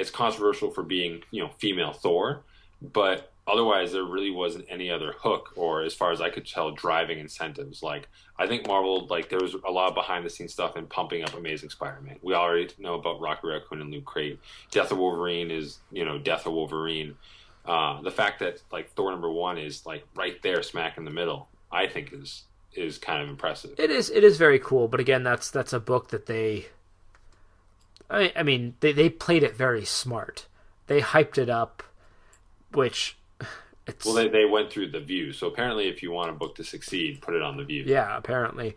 it's 0.00 0.10
controversial 0.10 0.70
for 0.70 0.82
being 0.82 1.22
you 1.30 1.42
know 1.42 1.50
female 1.58 1.92
Thor, 1.92 2.42
but 2.80 3.32
otherwise 3.46 3.92
there 3.92 4.04
really 4.04 4.30
wasn't 4.30 4.64
any 4.68 4.90
other 4.90 5.14
hook 5.18 5.50
or 5.56 5.82
as 5.82 5.92
far 5.92 6.12
as 6.12 6.20
i 6.20 6.30
could 6.30 6.46
tell 6.46 6.70
driving 6.70 7.18
incentives. 7.18 7.82
Like 7.82 8.08
i 8.38 8.46
think 8.46 8.66
marvel 8.66 9.06
like 9.06 9.28
there 9.28 9.40
was 9.40 9.54
a 9.54 9.70
lot 9.70 9.88
of 9.88 9.94
behind 9.94 10.24
the 10.24 10.30
scenes 10.30 10.52
stuff 10.52 10.76
in 10.76 10.86
pumping 10.86 11.22
up 11.22 11.34
amazing 11.34 11.70
spider-man. 11.70 12.18
We 12.22 12.34
already 12.34 12.68
know 12.78 12.94
about 12.94 13.20
rocky 13.20 13.48
raccoon 13.48 13.80
and 13.80 13.90
loot 13.90 14.04
crate 14.04 14.40
death 14.70 14.90
of 14.92 14.98
wolverine 14.98 15.50
is 15.50 15.78
you 15.92 16.04
know 16.04 16.18
death 16.18 16.46
of 16.46 16.52
wolverine. 16.52 17.16
Uh, 17.66 18.00
the 18.00 18.10
fact 18.10 18.38
that 18.40 18.62
like 18.72 18.90
thor 18.92 19.10
number 19.10 19.30
one 19.30 19.58
is 19.58 19.84
like 19.84 20.04
right 20.16 20.40
there 20.42 20.62
smack 20.62 20.96
in 20.96 21.04
the 21.04 21.10
middle 21.10 21.48
i 21.70 21.86
think 21.86 22.12
is 22.12 22.44
is 22.74 22.98
kind 22.98 23.22
of 23.22 23.28
impressive. 23.28 23.74
It 23.78 23.90
is 23.90 24.10
it 24.10 24.24
is 24.24 24.36
very 24.36 24.58
cool, 24.58 24.88
but 24.88 25.00
again, 25.00 25.22
that's 25.22 25.50
that's 25.50 25.72
a 25.72 25.80
book 25.80 26.08
that 26.08 26.26
they. 26.26 26.66
I 28.10 28.32
I 28.36 28.42
mean 28.42 28.74
they 28.80 28.92
they 28.92 29.08
played 29.08 29.42
it 29.42 29.56
very 29.56 29.84
smart. 29.84 30.46
They 30.86 31.00
hyped 31.00 31.38
it 31.38 31.48
up, 31.48 31.82
which 32.72 33.16
it's 33.86 34.04
well 34.04 34.14
they, 34.14 34.28
they 34.28 34.44
went 34.44 34.70
through 34.70 34.90
the 34.90 35.00
view 35.00 35.32
so 35.32 35.46
apparently 35.46 35.88
if 35.88 36.02
you 36.02 36.10
want 36.10 36.30
a 36.30 36.34
book 36.34 36.54
to 36.56 36.64
succeed 36.64 37.20
put 37.22 37.34
it 37.34 37.42
on 37.42 37.56
the 37.56 37.64
view 37.64 37.84
yeah 37.86 38.16
apparently. 38.16 38.76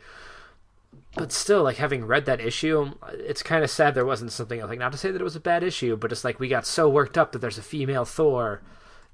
But 1.16 1.32
still, 1.32 1.64
like 1.64 1.78
having 1.78 2.06
read 2.06 2.26
that 2.26 2.40
issue, 2.42 2.92
it's 3.14 3.44
kind 3.44 3.64
of 3.64 3.70
sad 3.70 3.94
there 3.94 4.06
wasn't 4.06 4.32
something 4.32 4.60
else. 4.60 4.70
Like 4.70 4.80
not 4.80 4.92
to 4.92 4.98
say 4.98 5.12
that 5.12 5.22
it 5.22 5.24
was 5.24 5.36
a 5.36 5.40
bad 5.40 5.64
issue, 5.64 5.96
but 5.96 6.12
it's 6.12 6.24
like 6.24 6.40
we 6.40 6.48
got 6.48 6.66
so 6.66 6.88
worked 6.90 7.18
up 7.18 7.32
that 7.32 7.40
there's 7.40 7.58
a 7.58 7.64
female 7.64 8.06
Thor, 8.06 8.62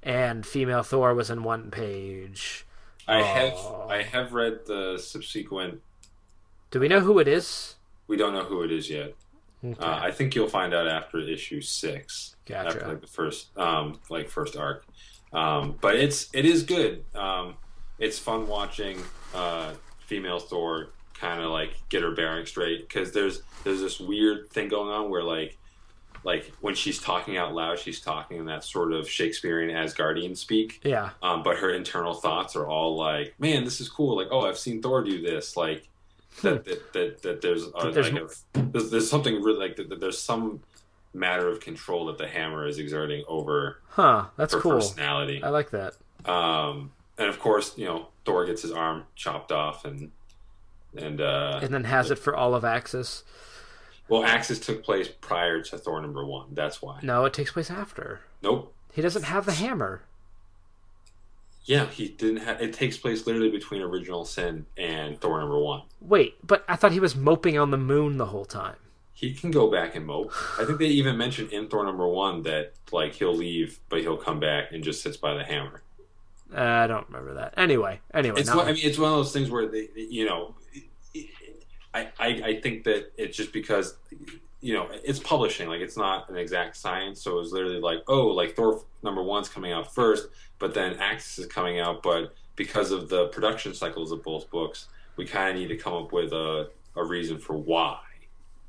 and 0.02 0.46
female 0.46 0.82
Thor 0.82 1.14
was 1.14 1.30
in 1.30 1.42
one 1.42 1.70
page. 1.70 2.66
i 3.08 3.22
have 3.22 3.54
i 3.88 4.02
have 4.02 4.32
read 4.32 4.60
the 4.66 4.98
subsequent 4.98 5.80
Do 6.70 6.80
we 6.80 6.88
know 6.88 7.00
who 7.00 7.18
it 7.18 7.28
is? 7.28 7.76
we 8.06 8.16
don't 8.16 8.34
know 8.34 8.44
who 8.44 8.62
it 8.62 8.70
is 8.72 8.90
yet 8.90 9.14
Okay. 9.64 9.78
Uh, 9.84 9.98
I 9.98 10.10
think 10.10 10.34
you'll 10.34 10.48
find 10.48 10.72
out 10.72 10.88
after 10.88 11.18
issue 11.20 11.60
six, 11.60 12.34
Gotcha. 12.46 12.68
after 12.68 12.88
like 12.88 13.00
the 13.02 13.06
first, 13.06 13.56
um, 13.58 14.00
like 14.08 14.28
first 14.28 14.56
arc. 14.56 14.86
Um, 15.32 15.76
but 15.80 15.96
it's 15.96 16.28
it 16.32 16.44
is 16.46 16.62
good. 16.62 17.04
Um, 17.14 17.54
it's 17.98 18.18
fun 18.18 18.46
watching 18.48 18.98
uh, 19.34 19.74
female 20.00 20.40
Thor 20.40 20.88
kind 21.14 21.42
of 21.42 21.50
like 21.50 21.74
get 21.90 22.02
her 22.02 22.12
bearing 22.12 22.46
straight 22.46 22.88
because 22.88 23.12
there's 23.12 23.42
there's 23.62 23.80
this 23.80 24.00
weird 24.00 24.48
thing 24.50 24.68
going 24.68 24.88
on 24.90 25.10
where 25.10 25.22
like 25.22 25.58
like 26.24 26.52
when 26.60 26.74
she's 26.74 26.98
talking 26.98 27.36
out 27.36 27.54
loud, 27.54 27.78
she's 27.78 28.00
talking 28.00 28.38
in 28.38 28.46
that 28.46 28.64
sort 28.64 28.92
of 28.92 29.08
Shakespearean 29.08 29.70
Asgardian 29.70 30.36
speak. 30.36 30.80
yeah, 30.84 31.10
Um, 31.22 31.42
but 31.42 31.58
her 31.58 31.70
internal 31.70 32.12
thoughts 32.14 32.56
are 32.56 32.66
all 32.66 32.96
like, 32.96 33.34
"Man, 33.38 33.64
this 33.64 33.80
is 33.80 33.88
cool!" 33.88 34.16
Like, 34.16 34.28
"Oh, 34.30 34.40
I've 34.46 34.58
seen 34.58 34.82
Thor 34.82 35.02
do 35.04 35.20
this." 35.22 35.56
Like 35.56 35.88
that 36.42 36.64
that, 36.64 36.92
that, 36.92 37.22
that 37.22 37.40
there's. 37.40 37.70
There's 37.72 38.12
like 38.12 38.22
a, 38.22 38.58
there's 38.60 38.90
there's 38.90 39.10
something 39.10 39.42
really 39.42 39.58
like 39.58 39.76
that, 39.76 39.88
that 39.88 40.00
there's 40.00 40.18
some 40.18 40.60
matter 41.12 41.48
of 41.48 41.60
control 41.60 42.06
that 42.06 42.18
the 42.18 42.26
hammer 42.28 42.66
is 42.66 42.78
exerting 42.78 43.24
over 43.26 43.80
huh? 43.88 44.26
That's 44.36 44.54
her 44.54 44.60
cool. 44.60 44.72
personality. 44.72 45.42
I 45.42 45.48
like 45.48 45.70
that. 45.70 45.94
Um, 46.24 46.92
and 47.18 47.28
of 47.28 47.38
course, 47.40 47.76
you 47.76 47.84
know, 47.86 48.08
Thor 48.24 48.46
gets 48.46 48.62
his 48.62 48.70
arm 48.72 49.04
chopped 49.16 49.50
off, 49.52 49.84
and 49.84 50.12
and 50.96 51.20
uh, 51.20 51.60
And 51.62 51.72
then 51.74 51.84
has 51.84 52.10
it 52.10 52.18
for 52.18 52.34
all 52.36 52.54
of 52.54 52.64
Axis. 52.64 53.24
well, 54.08 54.24
Axis 54.24 54.58
took 54.60 54.82
place 54.84 55.08
prior 55.20 55.62
to 55.62 55.78
Thor 55.78 56.00
number 56.00 56.24
one. 56.24 56.48
That's 56.52 56.80
why. 56.80 57.00
No, 57.02 57.24
it 57.24 57.32
takes 57.32 57.52
place 57.52 57.70
after. 57.70 58.20
Nope. 58.42 58.72
He 58.92 59.02
doesn't 59.02 59.24
have 59.24 59.46
the 59.46 59.52
hammer. 59.52 60.02
Yeah, 61.64 61.86
he 61.86 62.08
didn't. 62.08 62.38
have 62.38 62.60
It 62.60 62.72
takes 62.72 62.96
place 62.96 63.26
literally 63.26 63.50
between 63.50 63.82
Original 63.82 64.24
Sin 64.24 64.66
and 64.76 65.20
Thor 65.20 65.40
number 65.40 65.58
one. 65.58 65.82
Wait, 66.00 66.34
but 66.46 66.64
I 66.68 66.76
thought 66.76 66.92
he 66.92 67.00
was 67.00 67.14
moping 67.14 67.58
on 67.58 67.70
the 67.70 67.76
moon 67.78 68.16
the 68.16 68.26
whole 68.26 68.44
time. 68.44 68.76
He 69.12 69.34
can 69.34 69.50
go 69.50 69.70
back 69.70 69.94
and 69.94 70.06
mope. 70.06 70.32
I 70.58 70.64
think 70.64 70.78
they 70.78 70.86
even 70.86 71.18
mentioned 71.18 71.52
in 71.52 71.68
Thor 71.68 71.84
number 71.84 72.08
one 72.08 72.42
that 72.44 72.72
like 72.90 73.14
he'll 73.14 73.34
leave, 73.34 73.78
but 73.90 74.00
he'll 74.00 74.16
come 74.16 74.40
back 74.40 74.72
and 74.72 74.82
just 74.82 75.02
sits 75.02 75.18
by 75.18 75.34
the 75.34 75.44
hammer. 75.44 75.82
Uh, 76.54 76.60
I 76.60 76.86
don't 76.86 77.06
remember 77.08 77.34
that. 77.34 77.54
Anyway, 77.56 78.00
anyway, 78.14 78.40
It's 78.40 78.52
one, 78.52 78.66
I 78.66 78.72
mean, 78.72 78.84
it's 78.84 78.98
one 78.98 79.12
of 79.12 79.18
those 79.18 79.32
things 79.32 79.50
where 79.50 79.66
they, 79.68 79.88
you 79.94 80.24
know, 80.24 80.54
I, 81.92 82.08
I 82.18 82.26
I 82.26 82.60
think 82.60 82.84
that 82.84 83.12
it's 83.16 83.36
just 83.36 83.52
because 83.52 83.96
you 84.60 84.74
know 84.74 84.88
it's 84.92 85.18
publishing, 85.18 85.68
like 85.68 85.80
it's 85.80 85.96
not 85.96 86.28
an 86.28 86.36
exact 86.36 86.76
science. 86.76 87.22
So 87.22 87.38
it's 87.38 87.52
literally 87.52 87.80
like, 87.80 88.00
oh, 88.08 88.26
like 88.28 88.54
Thor 88.54 88.84
number 89.02 89.22
one's 89.22 89.48
coming 89.48 89.72
out 89.72 89.94
first, 89.94 90.28
but 90.58 90.74
then 90.74 90.94
Axis 90.98 91.38
is 91.38 91.46
coming 91.46 91.80
out, 91.80 92.02
but 92.02 92.34
because 92.56 92.90
of 92.90 93.08
the 93.08 93.28
production 93.28 93.72
cycles 93.72 94.12
of 94.12 94.22
both 94.22 94.50
books, 94.50 94.88
we 95.16 95.24
kind 95.24 95.50
of 95.50 95.56
need 95.56 95.68
to 95.68 95.76
come 95.76 95.94
up 95.94 96.12
with 96.12 96.32
a 96.32 96.70
a 96.96 97.04
reason 97.04 97.38
for 97.38 97.56
why. 97.56 98.00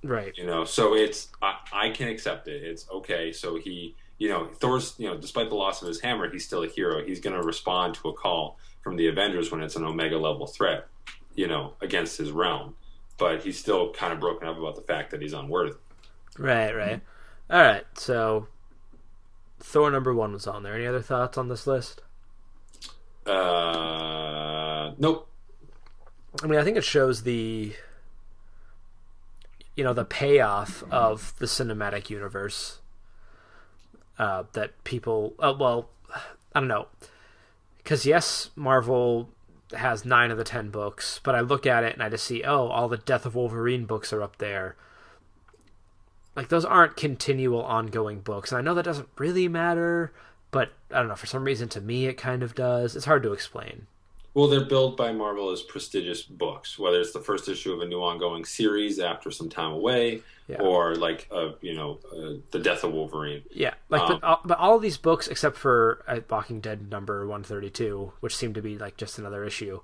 right. 0.03 0.35
you 0.37 0.45
know 0.45 0.63
so 0.63 0.95
it's 0.95 1.29
I, 1.41 1.55
I 1.73 1.89
can 1.89 2.07
accept 2.07 2.47
it 2.47 2.63
it's 2.63 2.89
okay 2.89 3.31
so 3.31 3.57
he 3.57 3.95
you 4.17 4.29
know 4.29 4.47
thor's 4.59 4.95
you 4.97 5.07
know 5.07 5.17
despite 5.17 5.49
the 5.49 5.55
loss 5.55 5.81
of 5.81 5.87
his 5.87 5.99
hammer 5.99 6.29
he's 6.29 6.45
still 6.45 6.63
a 6.63 6.67
hero 6.67 7.03
he's 7.03 7.19
going 7.19 7.35
to 7.39 7.45
respond 7.45 7.95
to 7.95 8.09
a 8.09 8.13
call 8.13 8.57
from 8.83 8.95
the 8.95 9.07
avengers 9.07 9.51
when 9.51 9.61
it's 9.61 9.75
an 9.75 9.83
omega 9.83 10.17
level 10.17 10.47
threat 10.47 10.87
you 11.35 11.47
know 11.47 11.73
against 11.81 12.17
his 12.17 12.31
realm 12.31 12.75
but 13.21 13.43
he's 13.43 13.57
still 13.57 13.93
kind 13.93 14.11
of 14.11 14.19
broken 14.19 14.47
up 14.47 14.57
about 14.57 14.75
the 14.75 14.81
fact 14.81 15.11
that 15.11 15.21
he's 15.21 15.33
unworthy 15.33 15.75
Right, 16.39 16.73
right. 16.73 17.01
All 17.49 17.61
right, 17.61 17.83
so 17.93 18.47
Thor 19.59 19.91
number 19.91 20.13
one 20.13 20.31
was 20.33 20.47
on 20.47 20.63
there. 20.63 20.73
Any 20.73 20.87
other 20.87 21.01
thoughts 21.01 21.37
on 21.37 21.47
this 21.47 21.67
list? 21.67 22.01
uh 23.27 24.91
nope 24.97 25.29
I 26.43 26.47
mean, 26.47 26.59
I 26.59 26.63
think 26.63 26.77
it 26.77 26.83
shows 26.83 27.21
the, 27.21 27.73
you 29.75 29.83
know, 29.83 29.93
the 29.93 30.05
payoff 30.05 30.83
of 30.89 31.35
the 31.37 31.45
cinematic 31.45 32.09
universe. 32.09 32.79
Uh, 34.17 34.43
that 34.53 34.83
people, 34.83 35.33
uh, 35.39 35.53
well, 35.59 35.89
I 36.53 36.59
don't 36.59 36.67
know, 36.67 36.87
because 37.77 38.05
yes, 38.05 38.51
Marvel 38.55 39.29
has 39.73 40.05
nine 40.05 40.31
of 40.31 40.37
the 40.37 40.43
ten 40.43 40.69
books, 40.69 41.19
but 41.23 41.35
I 41.35 41.41
look 41.41 41.65
at 41.65 41.83
it 41.83 41.93
and 41.93 42.03
I 42.03 42.09
just 42.09 42.25
see, 42.25 42.43
oh, 42.43 42.67
all 42.67 42.87
the 42.87 42.97
Death 42.97 43.25
of 43.25 43.35
Wolverine 43.35 43.85
books 43.85 44.11
are 44.13 44.21
up 44.23 44.37
there. 44.37 44.75
Like 46.35 46.49
those 46.49 46.65
aren't 46.65 46.95
continual, 46.95 47.61
ongoing 47.63 48.19
books, 48.21 48.51
and 48.51 48.59
I 48.59 48.61
know 48.61 48.73
that 48.75 48.85
doesn't 48.85 49.09
really 49.17 49.47
matter, 49.47 50.13
but 50.49 50.71
I 50.89 50.99
don't 50.99 51.09
know. 51.09 51.15
For 51.15 51.25
some 51.27 51.43
reason, 51.43 51.67
to 51.69 51.81
me, 51.81 52.05
it 52.05 52.13
kind 52.17 52.41
of 52.43 52.55
does. 52.55 52.95
It's 52.95 53.05
hard 53.05 53.23
to 53.23 53.33
explain. 53.33 53.87
well 54.33 54.47
they're 54.47 54.63
billed 54.65 54.95
by 54.95 55.11
marvel 55.11 55.49
as 55.51 55.61
prestigious 55.61 56.21
books 56.23 56.79
whether 56.79 56.99
it's 57.01 57.11
the 57.11 57.19
first 57.19 57.49
issue 57.49 57.73
of 57.73 57.81
a 57.81 57.85
new 57.85 57.99
ongoing 58.01 58.45
series 58.45 58.97
after 58.99 59.29
some 59.29 59.49
time 59.49 59.71
away 59.73 60.21
Yeah. 60.51 60.61
or 60.61 60.95
like 60.95 61.29
uh, 61.31 61.51
you 61.61 61.73
know 61.73 61.99
uh, 62.11 62.41
the 62.51 62.59
death 62.59 62.83
of 62.83 62.91
wolverine 62.91 63.43
Yeah, 63.51 63.73
like 63.87 64.01
Um, 64.01 64.19
but, 64.19 64.23
all, 64.27 64.41
but 64.43 64.57
all 64.57 64.75
of 64.75 64.81
these 64.81 64.97
books, 64.97 65.29
except 65.29 65.55
for 65.55 66.03
uh, 66.07 66.19
Walking 66.29 66.59
Dead 66.59 66.89
number 66.89 67.25
one 67.25 67.43
thirty 67.43 67.69
two, 67.69 68.11
which 68.19 68.35
seemed 68.35 68.55
to 68.55 68.61
be 68.61 68.77
like 68.77 68.97
just 68.97 69.17
another 69.17 69.45
issue, 69.45 69.79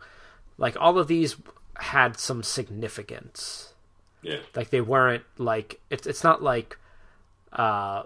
like 0.58 0.76
all 0.78 1.00
of 1.00 1.08
these 1.08 1.38
had 1.76 2.20
some 2.20 2.44
significance. 2.44 3.74
yeah 4.22 4.40
Like 4.56 4.72
they 4.72 4.82
weren't 4.82 5.24
like 5.38 5.80
it's 5.90 6.06
it's 6.06 6.24
not 6.24 6.44
like, 6.44 6.78
uh, 7.54 8.04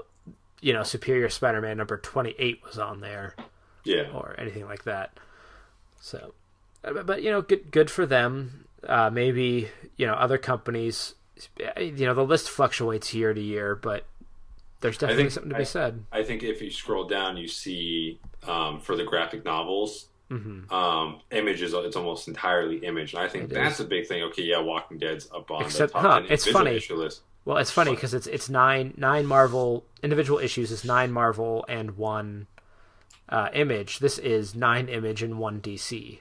you 0.62 0.74
know, 0.74 0.84
Superior 0.84 1.30
Spider 1.30 1.62
Man 1.62 1.78
number 1.78 1.98
twenty 1.98 2.36
eight 2.38 2.62
was 2.64 2.78
on 2.78 3.02
there 3.02 3.36
yeah 3.84 4.12
or 4.14 4.36
anything 4.38 4.66
like 4.66 4.84
that. 4.84 5.18
So, 6.00 6.34
uh, 6.84 6.94
but, 6.94 7.06
but 7.06 7.24
you 7.24 7.32
know, 7.32 7.42
good 7.42 7.72
good 7.72 7.90
for 7.90 8.06
them. 8.06 8.66
Uh, 8.88 9.10
maybe 9.10 9.70
you 9.98 10.06
know 10.06 10.14
other 10.14 10.38
companies. 10.38 11.16
You 11.78 12.06
know, 12.06 12.14
the 12.14 12.24
list 12.26 12.50
fluctuates 12.50 13.14
year 13.14 13.34
to 13.34 13.42
year, 13.42 13.76
but 13.76 14.06
there's 14.82 14.98
definitely 14.98 15.24
think- 15.24 15.32
something 15.32 15.50
to 15.52 15.56
be 15.56 15.62
I- 15.62 15.66
said. 15.66 16.04
I 16.12 16.24
think 16.24 16.44
if 16.44 16.62
you 16.62 16.72
scroll 16.72 17.06
down, 17.06 17.38
you 17.38 17.48
see 17.48 18.20
um, 18.48 18.80
for 18.80 18.96
the 18.96 19.04
graphic 19.04 19.46
novels, 19.46 20.08
Mm-hmm. 20.32 20.74
um, 20.74 21.20
images. 21.32 21.74
It's 21.74 21.98
almost 21.98 22.30
entirely 22.30 22.78
image, 22.78 23.14
and 23.14 23.22
I 23.22 23.28
think 23.28 23.52
It 23.52 23.54
that's 23.54 23.82
is. 23.82 23.86
a 23.86 23.90
big 23.90 24.08
thing. 24.08 24.24
Okay, 24.24 24.44
yeah, 24.44 24.60
Walking 24.60 24.98
Dead's 24.98 25.28
up 25.36 25.52
on 25.52 25.64
Except- 25.64 25.92
the 25.92 26.00
top 26.00 26.22
huh, 26.24 26.28
it's 26.30 26.48
funny. 26.50 26.72
issue 26.78 26.96
list. 26.96 27.20
Well, 27.44 27.58
it's 27.58 27.70
funny 27.72 27.92
because 27.92 28.14
it's 28.14 28.28
it's 28.28 28.48
nine 28.50 28.94
nine 28.96 29.26
Marvel 29.26 29.84
individual 30.02 30.40
issues 30.40 30.72
is 30.72 30.86
nine 30.86 31.12
Marvel 31.12 31.66
and 31.68 31.98
one 31.98 32.48
uh, 33.28 33.50
image. 33.54 34.00
This 34.00 34.18
is 34.20 34.56
nine 34.56 34.88
image 34.88 35.22
and 35.22 35.38
one 35.38 35.60
DC. 35.60 36.20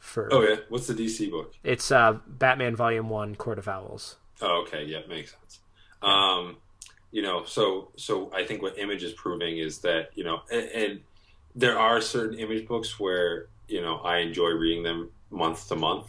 For 0.00 0.32
Oh 0.32 0.42
yeah, 0.42 0.56
what's 0.68 0.86
the 0.86 0.94
DC 0.94 1.30
book? 1.30 1.54
it's 1.62 1.92
uh, 1.92 2.18
Batman 2.26 2.74
Volume 2.74 3.08
One, 3.08 3.34
Court 3.36 3.58
of 3.58 3.68
Owls. 3.68 4.16
Oh, 4.42 4.62
okay, 4.62 4.84
yeah, 4.84 5.00
makes 5.08 5.32
sense. 5.32 5.60
Um, 6.02 6.56
you 7.12 7.22
know, 7.22 7.44
so 7.44 7.92
so 7.96 8.30
I 8.34 8.44
think 8.44 8.62
what 8.62 8.78
Image 8.78 9.02
is 9.02 9.12
proving 9.12 9.58
is 9.58 9.78
that 9.80 10.10
you 10.14 10.24
know, 10.24 10.40
and, 10.50 10.68
and 10.70 11.00
there 11.54 11.78
are 11.78 12.00
certain 12.00 12.38
Image 12.38 12.66
books 12.66 12.98
where 12.98 13.46
you 13.68 13.82
know 13.82 13.96
I 13.98 14.18
enjoy 14.18 14.48
reading 14.50 14.82
them 14.82 15.10
month 15.30 15.68
to 15.68 15.76
month, 15.76 16.06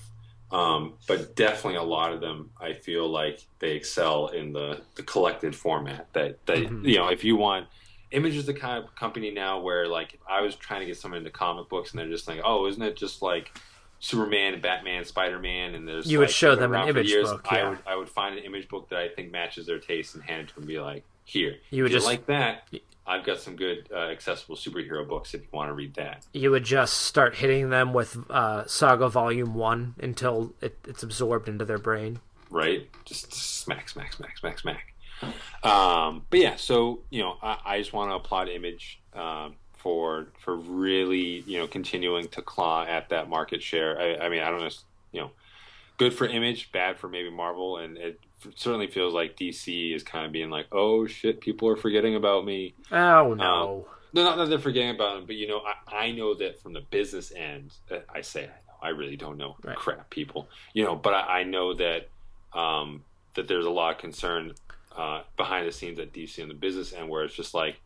um, 0.52 0.94
but 1.08 1.36
definitely 1.36 1.76
a 1.78 1.84
lot 1.84 2.14
of 2.14 2.22
them 2.22 2.52
I 2.60 2.74
feel 2.74 3.10
like 3.10 3.46
they 3.60 3.72
excel 3.76 4.28
in 4.28 4.54
the 4.54 4.82
the 4.96 5.04
collected 5.04 5.56
format. 5.56 6.08
That 6.14 6.46
that 6.46 6.58
Mhm. 6.60 6.86
you 6.88 6.98
know, 6.98 7.10
if 7.10 7.24
you 7.24 7.36
want. 7.36 7.68
Image 8.12 8.36
is 8.36 8.46
the 8.46 8.54
kind 8.54 8.84
of 8.84 8.94
company 8.94 9.32
now 9.32 9.62
where, 9.62 9.88
like, 9.88 10.14
if 10.14 10.20
I 10.30 10.42
was 10.42 10.58
trying 10.58 10.82
to 10.82 10.86
get 10.86 10.98
someone 10.98 11.20
into 11.20 11.30
comic 11.32 11.70
books 11.70 11.92
and 11.92 12.00
they're 12.00 12.10
just 12.10 12.28
like, 12.28 12.42
"Oh, 12.44 12.68
isn't 12.68 12.82
it 12.84 12.98
just 12.98 13.22
like 13.22 13.58
Superman, 14.02 14.54
and 14.54 14.62
Batman, 14.62 15.06
Spider 15.06 15.40
Man?" 15.40 15.76
and 15.76 15.88
there's 15.88 16.12
You 16.12 16.20
would 16.20 16.28
like, 16.28 16.36
show 16.36 16.56
them 16.56 16.74
an 16.74 16.90
image 16.90 17.10
years, 17.10 17.30
book, 17.30 17.48
I 17.50 17.70
would 17.70 17.80
I 17.88 17.96
would 17.96 18.10
find 18.10 18.38
an 18.38 18.44
image 18.44 18.68
book 18.68 18.90
that 18.90 19.00
I 19.00 19.08
think 19.08 19.32
matches 19.32 19.66
their 19.68 19.80
taste 19.80 20.16
and 20.16 20.24
hand 20.24 20.42
it 20.42 20.48
to 20.50 20.56
them 20.56 20.64
and 20.64 20.68
be 20.68 20.80
like, 20.80 21.04
here. 21.24 21.56
You 21.70 21.84
would 21.84 21.92
if 21.92 21.98
just- 21.98 22.06
like 22.08 22.26
that. 22.26 22.68
I've 23.08 23.26
got 23.26 23.40
some 23.40 23.56
good 23.56 23.90
uh, 23.92 24.10
accessible 24.10 24.56
superhero 24.56 25.06
books 25.08 25.34
if 25.34 25.42
you 25.42 25.48
want 25.52 25.70
to 25.70 25.74
read 25.74 25.96
that. 25.96 26.24
You 26.34 26.52
would 26.52 26.64
just 26.64 26.94
start 26.94 27.36
hitting 27.36 27.72
them 27.72 27.94
with 27.94 28.16
uh, 28.30 28.66
Saga 28.68 29.10
Volume 29.10 29.56
One 29.56 29.96
until 30.00 30.54
it, 30.62 30.78
it's 30.88 31.02
absorbed 31.02 31.50
into 31.50 31.66
their 31.66 31.80
brain. 31.80 32.20
Right, 32.52 32.88
just 33.06 33.34
smack, 33.34 33.90
smack, 33.90 34.14
smack, 34.14 34.38
smack, 34.38 34.60
smack. 34.60 34.94
Um, 35.64 36.26
but 36.30 36.40
yeah, 36.40 36.56
so 36.58 37.00
you 37.10 37.22
know, 37.22 37.38
I, 37.42 37.58
I 37.66 37.78
just 37.80 37.92
want 37.92 38.12
to 38.12 38.16
applaud 38.16 38.50
Image 38.50 39.02
um, 39.14 39.56
for 39.82 40.28
for 40.40 40.56
really 40.56 41.44
you 41.48 41.60
know 41.60 41.68
continuing 41.68 42.28
to 42.30 42.42
claw 42.42 42.84
at 42.86 43.10
that 43.10 43.30
market 43.30 43.62
share. 43.64 44.00
I, 44.00 44.26
I 44.26 44.30
mean, 44.30 44.42
I 44.42 44.50
don't 44.50 44.60
know, 44.62 44.70
you 45.12 45.22
know, 45.22 45.32
good 45.98 46.14
for 46.14 46.28
Image, 46.28 46.72
bad 46.72 46.98
for 46.98 47.08
maybe 47.08 47.30
Marvel, 47.30 47.78
and 47.78 47.98
it 47.98 48.20
certainly 48.56 48.88
feels 48.88 49.14
like 49.14 49.38
DC 49.38 49.96
is 49.96 50.04
kind 50.04 50.26
of 50.26 50.32
being 50.32 50.50
like, 50.50 50.68
oh 50.72 51.06
shit, 51.08 51.42
people 51.42 51.68
are 51.68 51.76
forgetting 51.76 52.16
about 52.16 52.46
me. 52.46 52.74
Oh 52.92 53.34
no. 53.34 53.86
Um, 53.88 53.96
no, 54.14 54.24
not 54.24 54.38
that 54.38 54.50
they're 54.50 54.60
forgetting 54.60 54.90
about 54.96 55.18
him, 55.18 55.26
but 55.26 55.36
you 55.36 55.48
know, 55.48 55.62
I, 55.88 55.96
I 56.08 56.12
know 56.12 56.34
that 56.36 56.62
from 56.62 56.74
the 56.74 56.82
business 56.82 57.32
end, 57.36 57.72
uh, 57.90 58.00
I 58.14 58.22
say 58.22 58.44
I 58.44 58.48
know, 58.48 58.78
I 58.82 58.90
really 58.90 59.16
don't 59.16 59.38
know 59.38 59.56
Right. 59.64 59.78
crap, 59.78 60.10
people, 60.10 60.50
you 60.74 60.84
know, 60.84 60.96
but 60.96 61.14
I, 61.14 61.40
I 61.40 61.44
know 61.44 61.74
that 61.76 62.10
um, 62.54 63.04
that 63.36 63.48
there's 63.48 63.66
a 63.66 63.70
lot 63.70 63.96
of 63.96 64.02
concern 64.02 64.54
uh, 64.98 65.22
behind 65.38 65.66
the 65.68 65.72
scenes 65.72 65.98
at 66.00 66.12
DC 66.12 66.42
on 66.42 66.50
the 66.50 66.54
business 66.54 66.92
end, 66.94 67.08
where 67.10 67.24
it's 67.24 67.34
just 67.34 67.54
like, 67.54 67.80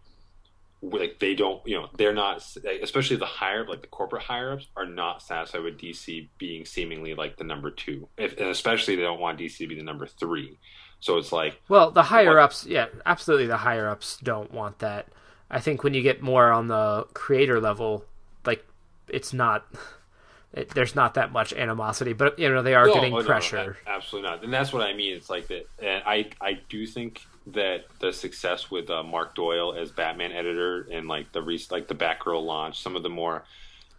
like 0.82 1.18
they 1.20 1.34
don't, 1.36 1.66
you 1.66 1.76
know, 1.80 1.90
they're 1.98 2.14
not, 2.14 2.44
especially 2.82 3.16
the 3.18 3.26
higher, 3.26 3.66
like 3.68 3.82
the 3.82 3.88
corporate 3.88 4.22
higher 4.24 4.52
ups, 4.54 4.68
are 4.76 4.86
not 4.86 5.22
satisfied 5.22 5.64
with 5.64 5.80
DC 5.80 6.28
being 6.38 6.66
seemingly 6.66 7.16
like 7.16 7.38
the 7.38 7.44
number 7.44 7.72
two, 7.72 8.08
if, 8.18 8.38
and 8.38 8.50
especially 8.50 8.96
they 8.96 9.02
don't 9.02 9.20
want 9.20 9.40
DC 9.40 9.58
to 9.58 9.68
be 9.68 9.76
the 9.76 9.84
number 9.84 10.06
three. 10.06 10.58
So 11.00 11.18
it's 11.18 11.32
like, 11.32 11.60
Well, 11.70 11.92
the 11.92 12.04
higher 12.04 12.36
What- 12.36 12.44
ups, 12.44 12.66
yeah, 12.68 12.88
absolutely, 13.06 13.48
the 13.48 13.58
higher 13.58 13.90
ups 13.90 14.18
don't 14.24 14.52
want 14.52 14.80
that. 14.80 15.08
I 15.50 15.60
think 15.60 15.84
when 15.84 15.94
you 15.94 16.02
get 16.02 16.22
more 16.22 16.52
on 16.52 16.68
the 16.68 17.08
creator 17.14 17.60
level, 17.60 18.06
like 18.46 18.66
it's 19.08 19.34
not, 19.34 19.66
it, 20.54 20.70
there's 20.72 20.96
not 20.96 21.14
that 21.16 21.32
much 21.32 21.52
animosity, 21.54 22.14
but 22.14 22.38
you 22.40 22.50
know 22.50 22.62
they 22.64 22.76
are 22.76 22.88
No, 22.88 22.94
getting 22.94 23.14
no, 23.14 23.24
pressure. 23.24 23.78
a- 23.86 23.90
absolutely 23.90 24.30
not. 24.30 24.44
And 24.44 24.54
that's 24.54 24.72
what 24.74 24.82
I 24.84 24.94
mean. 24.94 25.16
It's 25.16 25.30
like 25.30 25.48
that. 25.48 25.68
And 25.82 26.04
I, 26.06 26.30
I 26.42 26.60
do 26.70 26.86
think 26.88 27.22
that 27.48 27.86
the 28.00 28.12
success 28.12 28.72
with 28.72 28.90
uh, 28.90 29.04
Mark 29.04 29.36
Doyle 29.36 29.74
as 29.74 29.92
Batman 29.92 30.32
editor 30.32 30.88
and 30.92 31.08
like 31.08 31.32
the 31.32 31.42
re- 31.42 31.64
like 31.70 31.88
the 31.88 31.96
Batgirl 31.96 32.44
launch, 32.44 32.82
some 32.82 32.96
of 32.96 33.04
the 33.04 33.10
more 33.10 33.44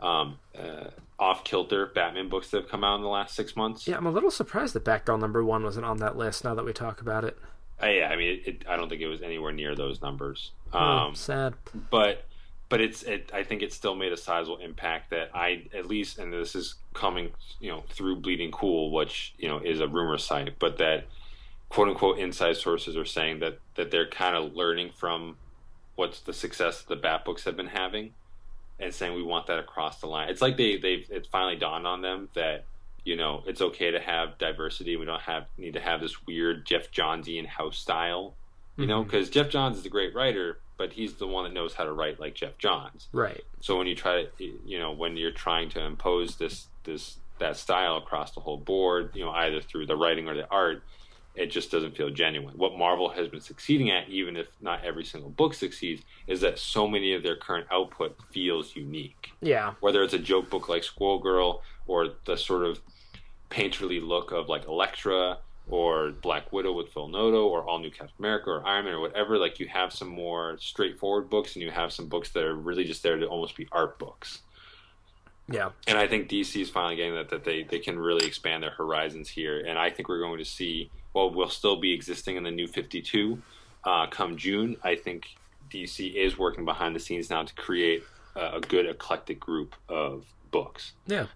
um, 0.01 0.39
uh, 0.59 0.89
off 1.19 1.45
kilter 1.45 1.87
Batman 1.87 2.29
books 2.29 2.51
that 2.51 2.63
have 2.63 2.71
come 2.71 2.85
out 2.85 2.97
in 2.97 3.03
the 3.03 3.09
last 3.09 3.35
six 3.35 3.57
months. 3.57 3.87
Yeah, 3.87 3.97
I'm 3.97 4.07
a 4.07 4.11
little 4.11 4.31
surprised 4.31 4.75
that 4.75 4.85
Batgirl 4.85 5.19
number 5.21 5.45
one 5.45 5.63
wasn't 5.63 5.87
on 5.87 5.99
that 5.99 6.17
list. 6.17 6.45
Now 6.45 6.55
that 6.55 6.65
we 6.65 6.73
talk 6.73 7.01
about 7.01 7.25
it, 7.25 7.39
Uh, 7.83 7.87
yeah, 7.87 8.09
I 8.09 8.17
mean, 8.17 8.41
it, 8.45 8.49
it, 8.49 8.65
I 8.69 8.77
don't 8.77 8.89
think 8.89 9.01
it 9.01 9.07
was 9.07 9.23
anywhere 9.23 9.53
near 9.53 9.75
those 9.75 10.01
numbers. 10.03 10.51
Oh, 10.73 10.79
Um, 10.79 11.15
sad. 11.15 11.55
but 11.91 12.25
but 12.69 12.81
it's 12.81 13.05
it, 13.05 13.31
I 13.33 13.45
think 13.45 13.63
it 13.63 13.73
still 13.73 13.95
made 13.95 14.13
a 14.13 14.17
sizable 14.17 14.57
impact 14.59 15.11
that 15.11 15.31
I 15.33 15.67
at 15.73 15.87
least 15.87 16.19
and 16.19 16.33
this 16.33 16.57
is 16.57 16.75
coming 16.95 17.31
you 17.61 17.71
know 17.71 17.85
through 17.91 18.17
Bleeding 18.17 18.51
Cool, 18.51 18.91
which 18.91 19.35
you 19.39 19.47
know 19.49 19.59
is 19.61 19.79
a 19.81 19.87
rumor 19.87 20.19
site, 20.19 20.59
but 20.59 20.77
that 20.79 21.05
quote 21.69 21.89
unquote 21.89 22.19
inside 22.19 22.57
sources 22.57 22.97
are 22.97 23.05
saying 23.05 23.41
that 23.41 23.59
that 23.75 23.91
they're 23.91 24.09
kind 24.09 24.37
of 24.37 24.55
learning 24.55 24.91
from 24.95 25.37
what's 25.95 26.21
the 26.21 26.33
success 26.33 26.83
that 26.83 26.89
the 26.89 27.01
Bat 27.01 27.25
books 27.25 27.45
have 27.45 27.57
been 27.57 27.69
having, 27.69 28.13
and 28.79 28.93
saying 28.93 29.15
we 29.15 29.23
want 29.23 29.47
that 29.47 29.59
across 29.59 30.01
the 30.01 30.07
line. 30.07 30.29
It's 30.29 30.43
like 30.43 30.57
they 30.57 30.77
they've 30.77 31.07
it 31.11 31.27
finally 31.31 31.57
dawned 31.57 31.87
on 31.87 32.03
them 32.03 32.29
that 32.35 32.65
you 33.05 33.17
know 33.17 33.43
it's 33.47 33.61
okay 33.61 33.91
to 33.91 34.01
have 34.01 34.39
diversity. 34.39 34.97
We 34.97 35.05
don't 35.05 35.23
have 35.23 35.47
need 35.59 35.75
to 35.75 35.81
have 35.81 36.01
this 36.01 36.27
weird 36.27 36.67
Geoff 36.67 36.91
Johnsian 36.91 37.47
house 37.47 37.79
style 37.79 38.35
you 38.77 38.87
know, 38.87 39.01
mm-hmm. 39.01 39.11
because 39.11 39.31
Geoff 39.31 39.49
Johns 39.49 39.79
is 39.79 39.87
a 39.87 39.89
great 39.89 40.15
writer, 40.15 40.59
but 40.77 40.93
he's 40.93 41.15
the 41.15 41.27
one 41.27 41.45
that 41.45 41.55
knows 41.55 41.75
how 41.75 41.85
to 41.85 41.93
write 41.93 42.21
like 42.21 42.35
Geoff 42.35 42.59
Johns. 42.59 43.09
Right. 43.13 43.43
So 43.61 43.79
when 43.79 43.87
you 43.87 43.95
try 43.95 44.25
to, 44.25 44.59
you 44.67 44.79
know, 44.79 44.93
when 44.93 45.17
you're 45.17 45.31
trying 45.31 45.71
to 45.71 45.83
impose 45.83 46.37
this 46.37 46.67
this 46.85 47.17
that 47.39 47.57
style 47.57 47.97
across 47.97 48.33
the 48.33 48.41
whole 48.41 48.59
board, 48.59 49.11
you 49.15 49.25
know, 49.25 49.31
either 49.31 49.61
through 49.61 49.87
the 49.87 49.97
writing 49.97 50.29
or 50.29 50.35
the 50.35 50.49
art, 50.51 50.83
it 51.37 51.47
just 51.47 51.71
doesn't 51.71 51.97
feel 51.97 52.11
genuine. 52.11 52.55
What 52.57 52.77
Marvel 52.77 53.11
has 53.11 53.29
been 53.29 53.41
succeeding 53.41 53.91
at, 53.91 54.09
even 54.09 54.37
if 54.37 54.49
not 54.61 54.85
every 54.85 55.05
single 55.05 55.31
book 55.31 55.55
succeeds, 55.55 56.03
is 56.27 56.41
that 56.41 56.59
so 56.59 56.89
many 56.89 57.13
of 57.15 57.23
their 57.23 57.37
current 57.37 57.67
output 57.71 58.17
feels 58.31 58.75
unique. 58.75 59.31
Yeah. 59.41 59.75
Whether 59.81 60.03
it's 60.03 60.15
a 60.15 60.19
joke 60.19 60.49
book 60.49 60.69
like 60.69 60.83
Squirrel 60.83 61.19
Girl 61.19 61.63
or 61.87 62.09
the 62.25 62.37
sort 62.37 62.65
of 62.65 62.81
painterly 63.51 64.05
look 64.05 64.33
of 64.33 64.49
like 64.49 64.67
Elektra 64.67 65.39
or 65.69 66.11
Black 66.11 66.53
Widow 66.53 66.73
with 66.73 66.89
Phil 66.93 67.09
Noto 67.09 67.47
or 67.47 67.65
All 67.65 67.79
New 67.79 67.91
Captain 67.91 68.15
America 68.19 68.51
or 68.51 68.67
Iron 68.67 68.87
Man 68.87 68.95
or 68.95 69.01
whatever, 69.01 69.37
like 69.37 69.59
you 69.59 69.67
have 69.69 69.93
some 69.93 70.09
more 70.09 70.57
straightforward 70.59 71.29
books 71.29 71.55
and 71.55 71.63
you 71.63 71.71
have 71.71 71.93
some 71.93 72.09
books 72.09 72.31
that 72.31 72.45
are 72.45 72.55
really 72.55 72.85
just 72.85 73.03
there 73.03 73.17
to 73.17 73.27
almost 73.27 73.57
be 73.57 73.69
art 73.73 73.99
books. 73.99 74.43
Yeah. 75.49 75.71
And 75.87 75.97
I 75.99 76.07
think 76.07 76.29
DC 76.29 76.61
is 76.61 76.71
finally 76.71 76.97
getting 76.97 77.15
that 77.15 77.31
that 77.31 77.45
they, 77.45 77.63
they 77.63 77.79
can 77.79 77.99
really 77.99 78.27
expand 78.27 78.63
their 78.63 78.71
horizons 78.71 79.29
here. 79.29 79.65
And 79.67 79.79
I 79.79 79.91
think 79.91 80.09
we're 80.09 80.21
going 80.21 80.39
to 80.39 80.45
see, 80.45 80.91
well, 81.17 81.31
we'll 81.31 81.49
still 81.49 81.77
be 81.77 81.95
existing 81.95 82.37
in 82.37 82.43
the 82.43 82.51
new 82.51 82.69
52 82.69 83.41
uh, 83.85 84.07
come 84.09 84.37
June. 84.37 84.77
I 84.85 84.97
think 84.97 85.25
DC 85.71 86.15
is 86.15 86.37
working 86.37 86.67
behind 86.67 86.95
the 86.95 87.01
scenes 87.01 87.31
now 87.31 87.43
to 87.43 87.55
create 87.55 88.03
a, 88.35 88.57
a 88.57 88.61
good 88.61 88.85
eclectic 88.85 89.41
group 89.41 89.75
of 89.89 90.27
books. 90.51 90.93
Yeah. 91.07 91.29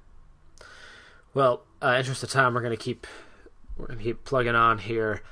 Well, 1.33 1.63
uh, 1.81 1.95
interest 1.97 2.23
of 2.23 2.29
time, 2.29 2.53
we're 2.53 2.61
gonna 2.61 2.77
keep 2.77 3.07
we're 3.79 3.87
gonna 3.87 4.03
keep 4.03 4.23
plugging 4.25 4.55
on 4.55 4.81
here. 4.81 5.23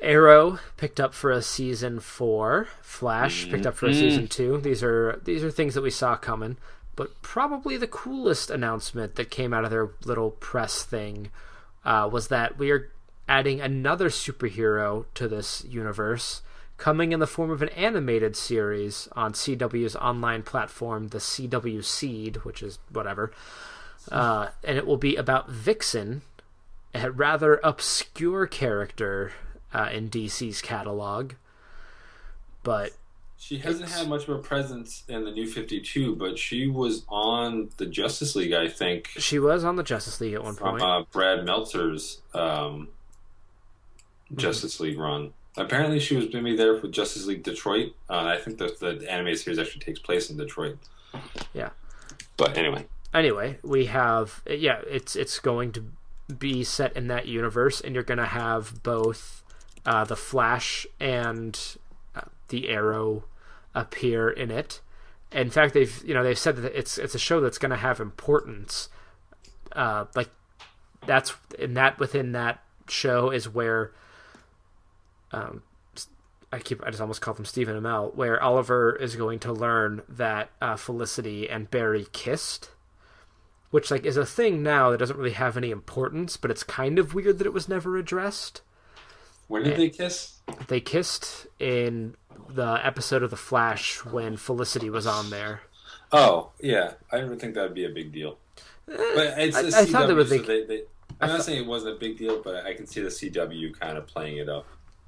Arrow 0.00 0.58
picked 0.76 1.00
up 1.00 1.14
for 1.14 1.30
a 1.30 1.40
season 1.40 1.98
four. 2.00 2.68
Flash 2.82 3.48
picked 3.48 3.64
up 3.64 3.74
for 3.74 3.86
a 3.86 3.94
season 3.94 4.28
two. 4.28 4.58
These 4.58 4.82
are 4.82 5.22
these 5.24 5.42
are 5.42 5.50
things 5.50 5.72
that 5.72 5.82
we 5.82 5.90
saw 5.90 6.16
coming. 6.16 6.58
But 6.94 7.22
probably 7.22 7.78
the 7.78 7.86
coolest 7.86 8.50
announcement 8.50 9.14
that 9.14 9.30
came 9.30 9.54
out 9.54 9.64
of 9.64 9.70
their 9.70 9.88
little 10.04 10.32
press 10.32 10.82
thing 10.82 11.30
uh, 11.86 12.06
was 12.12 12.28
that 12.28 12.58
we 12.58 12.70
are 12.70 12.90
adding 13.28 13.60
another 13.60 14.08
superhero 14.08 15.04
to 15.14 15.26
this 15.28 15.64
universe, 15.68 16.42
coming 16.78 17.12
in 17.12 17.20
the 17.20 17.26
form 17.26 17.50
of 17.50 17.62
an 17.62 17.68
animated 17.70 18.36
series 18.36 19.08
on 19.12 19.32
CW's 19.32 19.96
online 19.96 20.42
platform, 20.42 21.08
the 21.08 21.18
CW 21.18 21.82
Seed, 21.84 22.36
which 22.44 22.62
is 22.62 22.78
whatever. 22.92 23.32
Uh, 24.12 24.48
and 24.62 24.76
it 24.76 24.86
will 24.86 24.96
be 24.98 25.16
about 25.16 25.48
Vixen, 25.50 26.22
a 26.94 27.10
rather 27.10 27.60
obscure 27.64 28.46
character 28.46 29.32
uh, 29.74 29.88
in 29.92 30.08
DC's 30.08 30.62
catalog. 30.62 31.32
But 32.62 32.92
She 33.38 33.58
hasn't 33.58 33.84
It's- 33.84 33.98
had 33.98 34.08
much 34.08 34.28
of 34.28 34.30
a 34.36 34.38
presence 34.38 35.02
in 35.08 35.24
the 35.24 35.30
new 35.30 35.46
52, 35.46 36.14
but 36.16 36.38
she 36.38 36.66
was 36.68 37.04
on 37.08 37.70
the 37.76 37.86
Justice 37.86 38.34
League, 38.36 38.52
I 38.52 38.68
think, 38.68 39.08
she 39.18 39.38
was 39.38 39.62
on 39.64 39.76
the 39.76 39.82
Justice 39.82 40.20
League 40.20 40.34
at 40.34 40.42
one 40.44 40.54
from 40.54 40.70
point. 40.78 40.82
uh, 40.82 41.04
Brad 41.12 41.44
Meltzer's 41.44 42.22
um, 42.34 42.88
Justice 44.34 44.80
League 44.80 44.98
run. 44.98 45.32
Apparently, 45.56 45.98
she 45.98 46.16
was 46.16 46.32
maybe 46.32 46.56
there 46.56 46.78
for 46.78 46.88
Justice 46.88 47.26
League 47.26 47.42
Detroit. 47.42 47.94
Uh, 48.10 48.24
I 48.24 48.38
think 48.38 48.58
the, 48.58 48.76
the 48.78 49.10
animated 49.10 49.40
series 49.40 49.58
actually 49.58 49.80
takes 49.80 49.98
place 49.98 50.28
in 50.28 50.36
Detroit. 50.36 50.76
Yeah. 51.54 51.70
But 52.36 52.58
anyway, 52.58 52.86
anyway, 53.14 53.58
we 53.62 53.86
have 53.86 54.42
yeah, 54.46 54.80
it's 54.88 55.16
it's 55.16 55.38
going 55.38 55.72
to 55.72 55.84
be 56.38 56.64
set 56.64 56.94
in 56.96 57.06
that 57.08 57.26
universe, 57.26 57.80
and 57.80 57.94
you're 57.94 58.04
going 58.04 58.18
to 58.18 58.26
have 58.26 58.82
both 58.82 59.42
uh, 59.86 60.04
the 60.04 60.16
Flash 60.16 60.86
and 61.00 61.58
uh, 62.14 62.22
the 62.48 62.68
Arrow 62.68 63.24
appear 63.74 64.28
in 64.28 64.50
it. 64.50 64.80
In 65.32 65.50
fact, 65.50 65.72
they've 65.72 66.02
you 66.04 66.12
know 66.12 66.22
they've 66.22 66.38
said 66.38 66.56
that 66.56 66.78
it's 66.78 66.98
it's 66.98 67.14
a 67.14 67.18
show 67.18 67.40
that's 67.40 67.58
going 67.58 67.70
to 67.70 67.76
have 67.76 68.00
importance. 68.00 68.90
Uh, 69.72 70.06
like 70.14 70.30
that's 71.06 71.34
in 71.58 71.74
that 71.74 71.98
within 71.98 72.32
that 72.32 72.62
show 72.88 73.30
is 73.30 73.48
where 73.48 73.92
um, 75.32 75.62
I 76.52 76.58
keep 76.60 76.82
I 76.84 76.90
just 76.90 77.00
almost 77.00 77.20
called 77.20 77.38
him 77.38 77.44
Stephen 77.44 77.80
Amell, 77.80 78.14
where 78.14 78.40
Oliver 78.42 78.94
is 78.96 79.16
going 79.16 79.38
to 79.40 79.52
learn 79.52 80.02
that 80.08 80.50
uh, 80.62 80.76
Felicity 80.76 81.48
and 81.50 81.70
Barry 81.70 82.06
kissed, 82.12 82.70
which 83.70 83.90
like 83.90 84.06
is 84.06 84.16
a 84.16 84.24
thing 84.26 84.62
now 84.62 84.90
that 84.90 84.98
doesn't 84.98 85.16
really 85.18 85.32
have 85.32 85.56
any 85.56 85.70
importance, 85.70 86.36
but 86.36 86.50
it's 86.50 86.62
kind 86.62 86.98
of 86.98 87.14
weird 87.14 87.38
that 87.38 87.46
it 87.46 87.52
was 87.52 87.68
never 87.68 87.96
addressed. 87.96 88.62
when 89.48 89.64
did 89.64 89.76
they 89.76 89.90
kiss? 89.90 90.34
They 90.68 90.80
kissed 90.80 91.46
in 91.58 92.14
the 92.48 92.80
episode 92.86 93.22
of 93.24 93.30
The 93.30 93.36
Flash 93.36 94.04
when 94.04 94.36
Felicity 94.36 94.88
was 94.88 95.06
on 95.06 95.30
there. 95.30 95.62
Oh, 96.12 96.52
yeah. 96.60 96.92
I 97.10 97.18
didn't 97.18 97.40
think 97.40 97.54
that 97.54 97.62
would 97.64 97.74
be 97.74 97.84
a 97.84 97.88
big 97.90 98.12
deal. 98.12 98.38
But 98.86 99.34
it's 99.38 99.56
I- 99.56 99.62
the 99.62 99.68
I 99.68 99.84
thought 99.84 100.06
they 100.06 100.12
CW, 100.12 100.16
would 100.16 100.28
so 100.28 100.34
think- 100.36 100.46
they, 100.46 100.64
they, 100.64 100.82
I'm 101.20 101.30
I 101.30 101.32
not 101.32 101.42
saying 101.42 101.64
it 101.64 101.66
wasn't 101.66 101.96
a 101.96 101.98
big 101.98 102.16
deal, 102.16 102.40
but 102.42 102.64
I 102.64 102.74
can 102.74 102.86
see 102.86 103.00
the 103.00 103.08
CW 103.08 103.78
kind 103.78 103.98
of 103.98 104.06
playing 104.06 104.36
it 104.36 104.48
up 104.48 104.66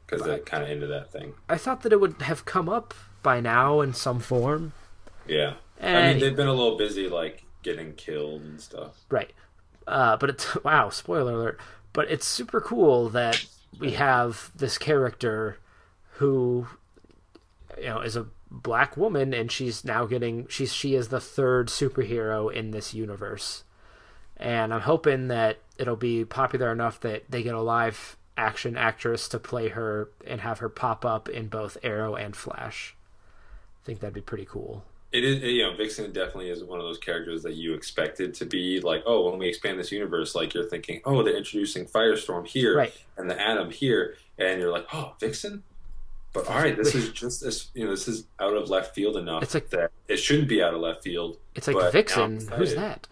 because 0.09 0.25
they're 0.25 0.39
kind 0.39 0.63
of 0.65 0.71
into 0.71 0.87
that 0.87 1.13
thing. 1.13 1.35
I 1.49 1.57
thought 1.59 1.83
that 1.83 1.93
it 1.93 2.01
would 2.01 2.23
have 2.23 2.45
come 2.45 2.69
up 2.69 2.95
by 3.23 3.41
now 3.41 3.81
in 3.81 3.93
some 3.93 4.21
form. 4.21 4.73
Yeah. 5.27 5.55
I 5.81 5.87
Eh, 5.87 6.13
mean, 6.13 6.21
they've 6.21 6.37
been 6.37 6.49
a 6.49 6.53
little 6.55 6.77
busy, 6.77 7.09
like 7.09 7.45
getting 7.63 7.93
killed 7.95 8.43
and 8.43 8.61
stuff. 8.61 8.97
Right. 9.11 9.33
Uh, 9.87 10.17
but 10.17 10.31
it's 10.31 10.63
wow, 10.65 10.89
spoiler 10.89 11.33
alert. 11.33 11.61
But 11.93 12.11
it's 12.11 12.27
super 12.27 12.61
cool 12.61 13.09
that 13.11 13.45
we 13.79 13.93
have 13.93 14.51
this 14.55 14.79
character 14.79 15.59
who 16.15 16.67
you 17.79 17.85
know 17.87 18.01
is 18.01 18.17
a 18.17 18.27
black 18.51 18.97
woman, 18.97 19.33
and 19.35 19.51
she's 19.53 19.85
now 19.85 20.05
getting 20.07 20.47
she's 20.49 20.73
she 20.73 20.95
is 20.95 21.09
the 21.09 21.21
third 21.21 21.69
superhero 21.69 22.53
in 22.53 22.71
this 22.73 22.93
universe, 22.95 23.65
and 24.37 24.73
I'm 24.75 24.83
hoping 24.83 25.29
that 25.29 25.59
it'll 25.79 25.97
be 25.97 26.25
popular 26.25 26.73
enough 26.73 27.01
that 27.01 27.25
they 27.31 27.43
get 27.43 27.55
a 27.55 27.61
live 27.61 28.17
action 28.39 28.77
actress 28.77 29.29
to 29.29 29.39
play 29.39 29.69
her 29.69 30.09
and 30.27 30.41
have 30.41 30.61
her 30.61 30.69
pop 30.69 31.05
up 31.05 31.29
in 31.29 31.49
both 31.49 31.77
Arrow 31.83 32.15
and 32.15 32.35
Flash. 32.37 32.95
I 33.83 33.87
think 33.87 34.01
that'd 34.01 34.15
be 34.15 34.21
pretty 34.21 34.47
cool. 34.47 34.85
It 35.11 35.25
is, 35.25 35.43
you 35.43 35.63
know, 35.63 35.75
Vixen 35.75 36.13
definitely 36.13 36.51
is 36.51 36.63
one 36.63 36.79
of 36.79 36.85
those 36.85 36.99
characters 36.99 37.43
that 37.43 37.55
you 37.55 37.73
expected 37.75 38.35
to 38.35 38.45
be 38.45 38.79
like, 38.81 39.03
oh, 39.07 39.31
when 39.31 39.39
we 39.39 39.49
expand 39.49 39.79
this 39.81 39.91
universe, 39.91 40.35
like 40.35 40.53
you're 40.53 40.69
thinking, 40.69 41.01
oh, 41.07 41.23
they're 41.23 41.37
introducing 41.37 41.87
Firestorm 41.87 42.47
here 42.47 42.77
Right. 42.77 42.93
and 43.17 43.29
the 43.31 43.41
Atom 43.41 43.71
here, 43.71 44.17
and 44.39 44.61
you're 44.61 44.71
like, 44.71 44.87
oh, 44.93 45.15
Vixen. 45.19 45.63
But 46.35 46.47
all 46.47 46.57
right, 46.57 46.77
this 46.77 46.95
is 46.95 47.09
just 47.11 47.41
this, 47.43 47.71
you 47.75 47.85
know, 47.87 47.91
this 47.91 48.07
is 48.07 48.25
out 48.39 48.53
of 48.55 48.69
left 48.69 48.95
field 48.95 49.17
enough 49.17 49.43
It's 49.43 49.55
like- 49.55 49.71
that 49.71 49.91
it 50.09 50.19
shouldn't 50.19 50.49
be 50.49 50.63
out 50.63 50.75
of 50.75 50.81
left 50.81 51.03
field. 51.03 51.39
It's 51.55 51.67
like 51.67 51.75
but 51.77 51.81
now 51.81 51.87
I'm 51.87 51.93
Vixen. 51.93 52.49
Who's 52.53 52.75
that? 52.75 53.09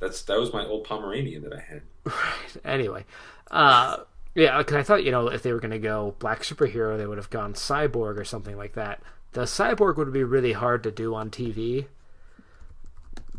That's 0.00 0.22
that 0.22 0.40
was 0.40 0.54
my 0.54 0.64
old 0.64 0.84
Pomeranian 0.84 1.42
that 1.42 1.52
I 1.52 1.60
had. 1.60 1.82
Right. 2.06 2.56
Anyway, 2.64 3.04
uh, 3.50 3.98
yeah, 4.34 4.58
because 4.58 4.76
I 4.76 4.82
thought 4.82 5.04
you 5.04 5.10
know 5.10 5.28
if 5.28 5.42
they 5.42 5.52
were 5.52 5.60
going 5.60 5.70
to 5.70 5.78
go 5.78 6.14
black 6.18 6.42
superhero, 6.42 6.96
they 6.96 7.06
would 7.06 7.18
have 7.18 7.30
gone 7.30 7.54
cyborg 7.54 8.18
or 8.18 8.24
something 8.24 8.56
like 8.56 8.74
that. 8.74 9.02
The 9.32 9.42
cyborg 9.42 9.96
would 9.96 10.12
be 10.12 10.24
really 10.24 10.52
hard 10.52 10.82
to 10.84 10.90
do 10.90 11.14
on 11.14 11.30
TV. 11.30 11.86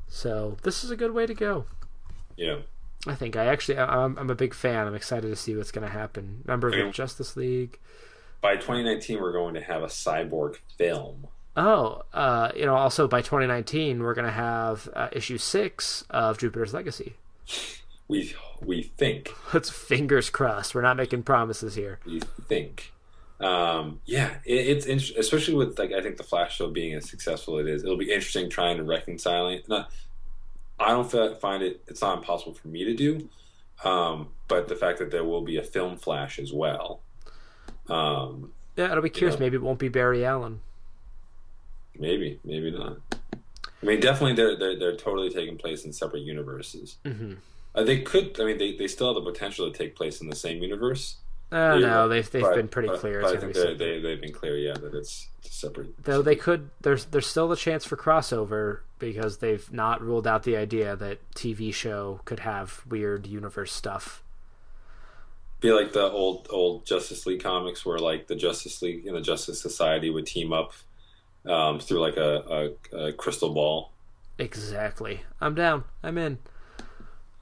So 0.07 0.57
this 0.63 0.84
is 0.84 0.91
a 0.91 0.95
good 0.95 1.11
way 1.11 1.26
to 1.26 1.34
go. 1.34 1.65
Yeah, 2.35 2.59
I 3.07 3.15
think 3.15 3.35
I 3.35 3.45
actually 3.45 3.77
I'm, 3.77 4.18
I'm 4.18 4.30
a 4.30 4.35
big 4.35 4.53
fan. 4.53 4.88
I'm 4.88 4.95
excited 4.95 5.27
to 5.30 5.35
see 5.35 5.55
what's 5.55 5.72
going 5.72 5.88
to 5.88 5.93
happen. 5.93 6.43
Member 6.45 6.68
of 6.68 6.73
the 6.73 6.91
Justice 6.91 7.35
League. 7.35 7.80
by 8.41 8.55
2019, 8.55 9.19
we're 9.22 9.31
going 9.31 9.53
to 9.53 9.61
have 9.61 9.84
a 9.84 9.88
cyborg 9.88 10.57
film. 10.77 11.27
Oh, 11.55 12.03
uh, 12.13 12.51
you 12.55 12.65
know, 12.65 12.76
also 12.76 13.07
by 13.07 13.22
2019 13.22 14.01
we're 14.01 14.13
going 14.13 14.26
to 14.26 14.31
have 14.31 14.88
uh, 14.93 15.09
issue 15.11 15.38
six 15.38 16.05
of 16.09 16.38
Jupiter's 16.38 16.73
Legacy. 16.73 17.15
We 18.11 18.35
we 18.61 18.83
think 18.83 19.31
Let's 19.53 19.69
fingers 19.69 20.29
crossed. 20.29 20.75
We're 20.75 20.81
not 20.81 20.97
making 20.97 21.23
promises 21.23 21.75
here. 21.75 21.99
we 22.05 22.19
think. 22.49 22.91
Um, 23.39 24.01
yeah, 24.05 24.35
it, 24.43 24.53
it's 24.53 24.85
interesting, 24.85 25.17
especially 25.19 25.53
with 25.55 25.79
like 25.79 25.93
I 25.93 26.01
think 26.01 26.17
the 26.17 26.23
Flash 26.23 26.57
show 26.57 26.69
being 26.69 26.93
as 26.93 27.09
successful 27.09 27.57
it 27.57 27.67
is. 27.67 27.83
It'll 27.83 27.95
be 27.97 28.11
interesting 28.11 28.49
trying 28.49 28.75
to 28.77 28.83
reconcile 28.83 29.47
it. 29.47 29.67
Not, 29.69 29.89
I 30.77 30.89
don't 30.89 31.09
feel, 31.09 31.35
find 31.35 31.63
it. 31.63 31.81
It's 31.88 32.01
not 32.01 32.17
impossible 32.17 32.53
for 32.53 32.67
me 32.67 32.83
to 32.83 32.93
do, 32.93 33.29
um, 33.85 34.27
but 34.49 34.67
the 34.67 34.75
fact 34.75 34.99
that 34.99 35.09
there 35.09 35.23
will 35.23 35.41
be 35.41 35.57
a 35.57 35.63
film 35.63 35.95
Flash 35.95 36.38
as 36.38 36.51
well. 36.51 36.99
Um, 37.88 38.51
Yeah, 38.75 38.91
it'll 38.91 39.01
be 39.01 39.09
curious. 39.09 39.35
Yeah. 39.35 39.45
Maybe 39.45 39.55
it 39.55 39.63
won't 39.63 39.79
be 39.79 39.89
Barry 39.89 40.25
Allen. 40.25 40.59
maybe, 41.97 42.39
maybe 42.43 42.71
not. 42.71 42.97
I 43.13 43.85
mean, 43.85 44.01
definitely, 44.01 44.33
they're 44.35 44.57
they're, 44.57 44.77
they're 44.77 44.97
totally 44.97 45.29
taking 45.29 45.57
place 45.57 45.85
in 45.85 45.93
separate 45.93 46.23
universes. 46.23 46.97
Mm-hmm. 47.05 47.35
Uh, 47.73 47.84
they 47.84 48.02
could. 48.02 48.39
I 48.39 48.45
mean, 48.45 48.57
they, 48.57 48.76
they 48.76 48.88
still 48.88 49.14
have 49.14 49.23
the 49.23 49.31
potential 49.31 49.72
to 49.72 49.77
take 49.77 49.95
place 49.95 50.19
in 50.22 50.30
the 50.30 50.35
same 50.35 50.61
universe. 50.61 51.15
Uh, 51.52 51.77
Yeah, 51.80 51.88
no, 51.88 52.07
they've 52.07 52.30
they've 52.30 52.41
but- 52.41 52.56
been 52.56 52.68
pretty 52.68 52.89
but- 52.89 52.99
clear. 52.99 53.22
But 53.22 53.38
I 53.38 53.39
think 53.39 53.53
they, 53.53 53.73
they 53.76 53.99
they've 53.99 54.22
been 54.22 54.34
clear, 54.34 54.57
yeah, 54.57 54.73
that 54.73 54.93
it's, 54.93 55.27
it's 55.43 55.56
separate. 55.56 56.02
Though 56.03 56.22
they 56.22 56.35
could, 56.35 56.69
there's 56.81 57.06
there's 57.06 57.27
still 57.27 57.48
the 57.48 57.56
chance 57.56 57.85
for 57.85 57.95
crossover 57.98 58.80
because 58.99 59.38
they've 59.39 59.72
not 59.73 60.02
ruled 60.02 60.27
out 60.27 60.43
the 60.43 60.56
idea 60.56 60.95
that 60.95 61.19
TV 61.34 61.73
show 61.73 62.22
could 62.26 62.39
have 62.41 62.84
weird 62.88 63.26
universe 63.27 63.73
stuff. 63.73 64.22
be 65.60 65.72
like 65.72 65.91
the 65.93 66.10
old 66.11 66.48
old 66.49 66.85
Justice 66.85 67.26
League 67.26 67.41
comics, 67.43 67.85
where 67.85 67.99
like 67.99 68.27
the 68.27 68.35
Justice 68.35 68.81
League 68.81 69.06
and 69.07 69.15
the 69.15 69.22
Justice 69.22 69.61
Society 69.61 70.10
would 70.10 70.26
team 70.27 70.53
up 70.53 70.72
um, 71.45 71.80
through 71.80 71.99
like 71.99 72.18
a, 72.18 72.72
a, 72.93 72.98
a 73.07 73.14
crystal 73.14 73.53
ball. 73.53 73.91
Exactly. 74.39 75.22
I'm 75.39 75.53
down. 75.56 75.84
I'm 76.03 76.18
in. 76.18 76.38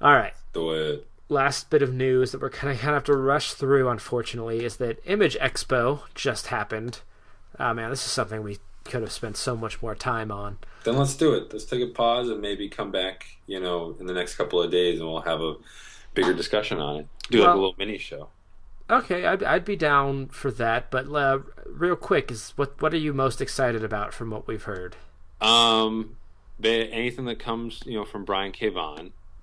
All 0.02 0.14
right. 0.14 0.34
The 0.54 0.64
way 0.64 1.00
Last 1.32 1.70
bit 1.70 1.84
of 1.84 1.94
news 1.94 2.32
that 2.32 2.42
we're 2.42 2.50
kind 2.50 2.74
of 2.74 2.80
kind 2.80 2.96
of 2.96 2.96
have 2.96 3.04
to 3.04 3.16
rush 3.16 3.54
through, 3.54 3.88
unfortunately, 3.88 4.66
is 4.66 4.78
that 4.78 5.00
Image 5.06 5.38
Expo 5.38 6.02
just 6.16 6.48
happened. 6.48 7.02
Oh 7.60 7.74
man, 7.74 7.92
this 7.92 8.04
is 8.04 8.12
something 8.12 8.42
we 8.42 8.58
could 8.84 9.02
have 9.02 9.12
spent 9.12 9.38
so 9.38 9.56
much 9.56 9.82
more 9.82 9.94
time 9.94 10.32
on. 10.32 10.58
then 10.84 10.98
let's 10.98 11.16
do 11.16 11.34
it. 11.34 11.54
Let's 11.54 11.66
take 11.66 11.84
a 11.84 11.88
pause 11.88 12.30
and 12.30 12.42
maybe 12.42 12.68
come 12.68 12.92
back, 12.92 13.38
you 13.46 13.60
know, 13.60 13.96
in 14.00 14.08
the 14.08 14.14
next 14.14 14.36
couple 14.36 14.62
of 14.62 14.72
days, 14.72 15.00
and 15.00 15.08
we'll 15.08 15.22
have 15.22 15.42
a 15.42 15.56
bigger 16.16 16.34
discussion 16.34 16.80
on 16.80 16.96
it. 16.98 17.08
Do 17.30 17.42
like 17.42 17.50
a 17.50 17.54
little 17.54 17.76
mini 17.78 18.00
show. 18.00 18.30
Okay, 18.90 19.28
I'd, 19.28 19.44
I'd 19.44 19.66
be 19.66 19.76
down 19.76 20.30
for 20.30 20.50
that. 20.52 20.90
But 20.90 21.14
uh, 21.14 21.40
real 21.68 21.96
quick, 21.96 22.32
is 22.32 22.54
what 22.56 22.82
what 22.82 22.94
are 22.94 22.98
you 22.98 23.14
most 23.14 23.40
excited 23.40 23.84
about 23.84 24.14
from 24.14 24.32
what 24.32 24.48
we've 24.48 24.64
heard? 24.64 24.96
Um, 25.42 26.18
the, 26.60 26.92
anything 26.92 27.26
that 27.26 27.38
comes, 27.38 27.84
you 27.86 27.94
know, 28.00 28.06
from 28.06 28.26
Brian 28.26 28.52
K. 28.52 28.70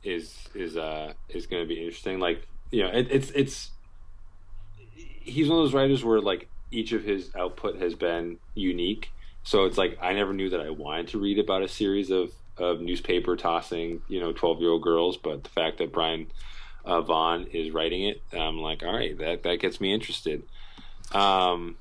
Is 0.07 0.37
is 0.55 0.77
uh 0.77 1.15
is 1.29 1.47
going 1.49 1.65
to 1.65 1.69
be 1.69 1.81
interesting. 1.81 2.21
Like, 2.21 2.47
you 2.71 2.85
know, 2.85 2.91
it, 2.91 3.09
it's 3.11 3.31
it's 3.31 3.71
he's 4.95 5.49
one 5.49 5.59
of 5.59 5.65
those 5.65 5.75
writers 5.75 6.05
where 6.05 6.21
like 6.21 6.49
each 6.71 6.93
of 6.93 7.03
his 7.03 7.35
output 7.35 7.81
has 7.83 7.95
been 7.97 8.39
unique. 8.55 9.11
So 9.43 9.65
it's 9.65 9.77
like 9.77 9.99
I 10.01 10.13
never 10.13 10.33
knew 10.33 10.49
that 10.51 10.61
I 10.61 10.71
wanted 10.71 11.09
to 11.09 11.19
read 11.19 11.41
about 11.41 11.63
a 11.63 11.69
series 11.69 12.11
of 12.11 12.31
of 12.57 12.81
newspaper 12.81 13.35
tossing, 13.37 14.01
you 14.07 14.21
know, 14.21 14.33
twelve 14.33 14.61
year 14.61 14.71
old 14.71 14.83
girls. 14.83 15.17
But 15.17 15.43
the 15.43 15.51
fact 15.51 15.79
that 15.79 15.93
Brian 15.93 16.29
uh, 16.85 17.01
Vaughan 17.01 17.49
is 17.53 17.73
writing 17.73 18.05
it, 18.05 18.23
I'm 18.33 18.59
like, 18.59 18.85
all 18.85 18.95
right, 18.95 19.19
that 19.19 19.43
that 19.43 19.59
gets 19.59 19.81
me 19.81 19.93
interested. 19.93 20.45
Um, 21.13 21.79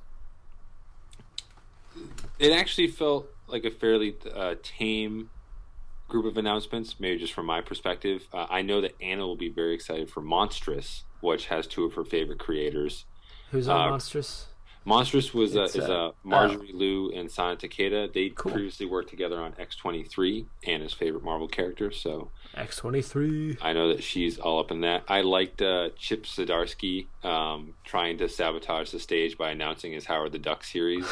it 2.39 2.51
actually 2.51 2.87
felt 2.87 3.27
like 3.47 3.65
a 3.65 3.71
fairly 3.71 4.15
uh, 4.33 4.55
tame 4.63 5.29
group 6.07 6.25
of 6.25 6.37
announcements, 6.37 6.99
maybe 6.99 7.19
just 7.19 7.33
from 7.33 7.45
my 7.45 7.61
perspective. 7.61 8.27
Uh, 8.33 8.45
I 8.49 8.61
know 8.61 8.81
that 8.81 8.95
Anna 9.01 9.25
will 9.25 9.35
be 9.35 9.49
very 9.49 9.73
excited 9.73 10.09
for 10.09 10.21
Monstress, 10.21 11.03
which 11.21 11.47
has 11.47 11.67
two 11.67 11.83
of 11.85 11.93
her 11.95 12.03
favorite 12.05 12.39
creators. 12.39 13.05
Who's 13.51 13.67
on 13.67 13.89
Uh, 13.89 13.91
Monstress? 13.93 14.45
Monstress 14.85 15.33
was 15.33 15.55
uh, 15.55 15.63
It's, 15.63 15.75
is 15.75 15.89
uh, 15.89 16.07
uh, 16.07 16.11
Marjorie 16.23 16.71
Liu 16.73 17.11
and 17.11 17.31
Sana 17.31 17.55
Takeda. 17.55 18.13
They 18.13 18.29
Cool. 18.29 18.51
previously 18.51 18.85
worked 18.85 19.09
together 19.09 19.39
on 19.39 19.53
X 19.57 19.75
twenty 19.75 20.03
three, 20.03 20.45
Anna's 20.65 20.93
favorite 20.93 21.23
Marvel 21.23 21.47
character. 21.47 21.91
So 21.91 22.29
X 22.55 22.77
twenty 22.77 23.01
three. 23.01 23.57
I 23.61 23.73
know 23.73 23.87
that 23.89 24.03
she's 24.03 24.37
all 24.37 24.59
up 24.59 24.69
in 24.69 24.81
that. 24.81 25.03
I 25.07 25.21
liked 25.21 25.61
uh, 25.61 25.89
Chip 25.97 26.25
Zdarsky 26.25 27.07
um, 27.23 27.73
trying 27.83 28.17
to 28.19 28.29
sabotage 28.29 28.91
the 28.91 28.99
stage 28.99 29.37
by 29.37 29.49
announcing 29.51 29.93
his 29.93 30.05
Howard 30.05 30.31
the 30.33 30.39
Duck 30.39 30.63
series. 30.63 31.05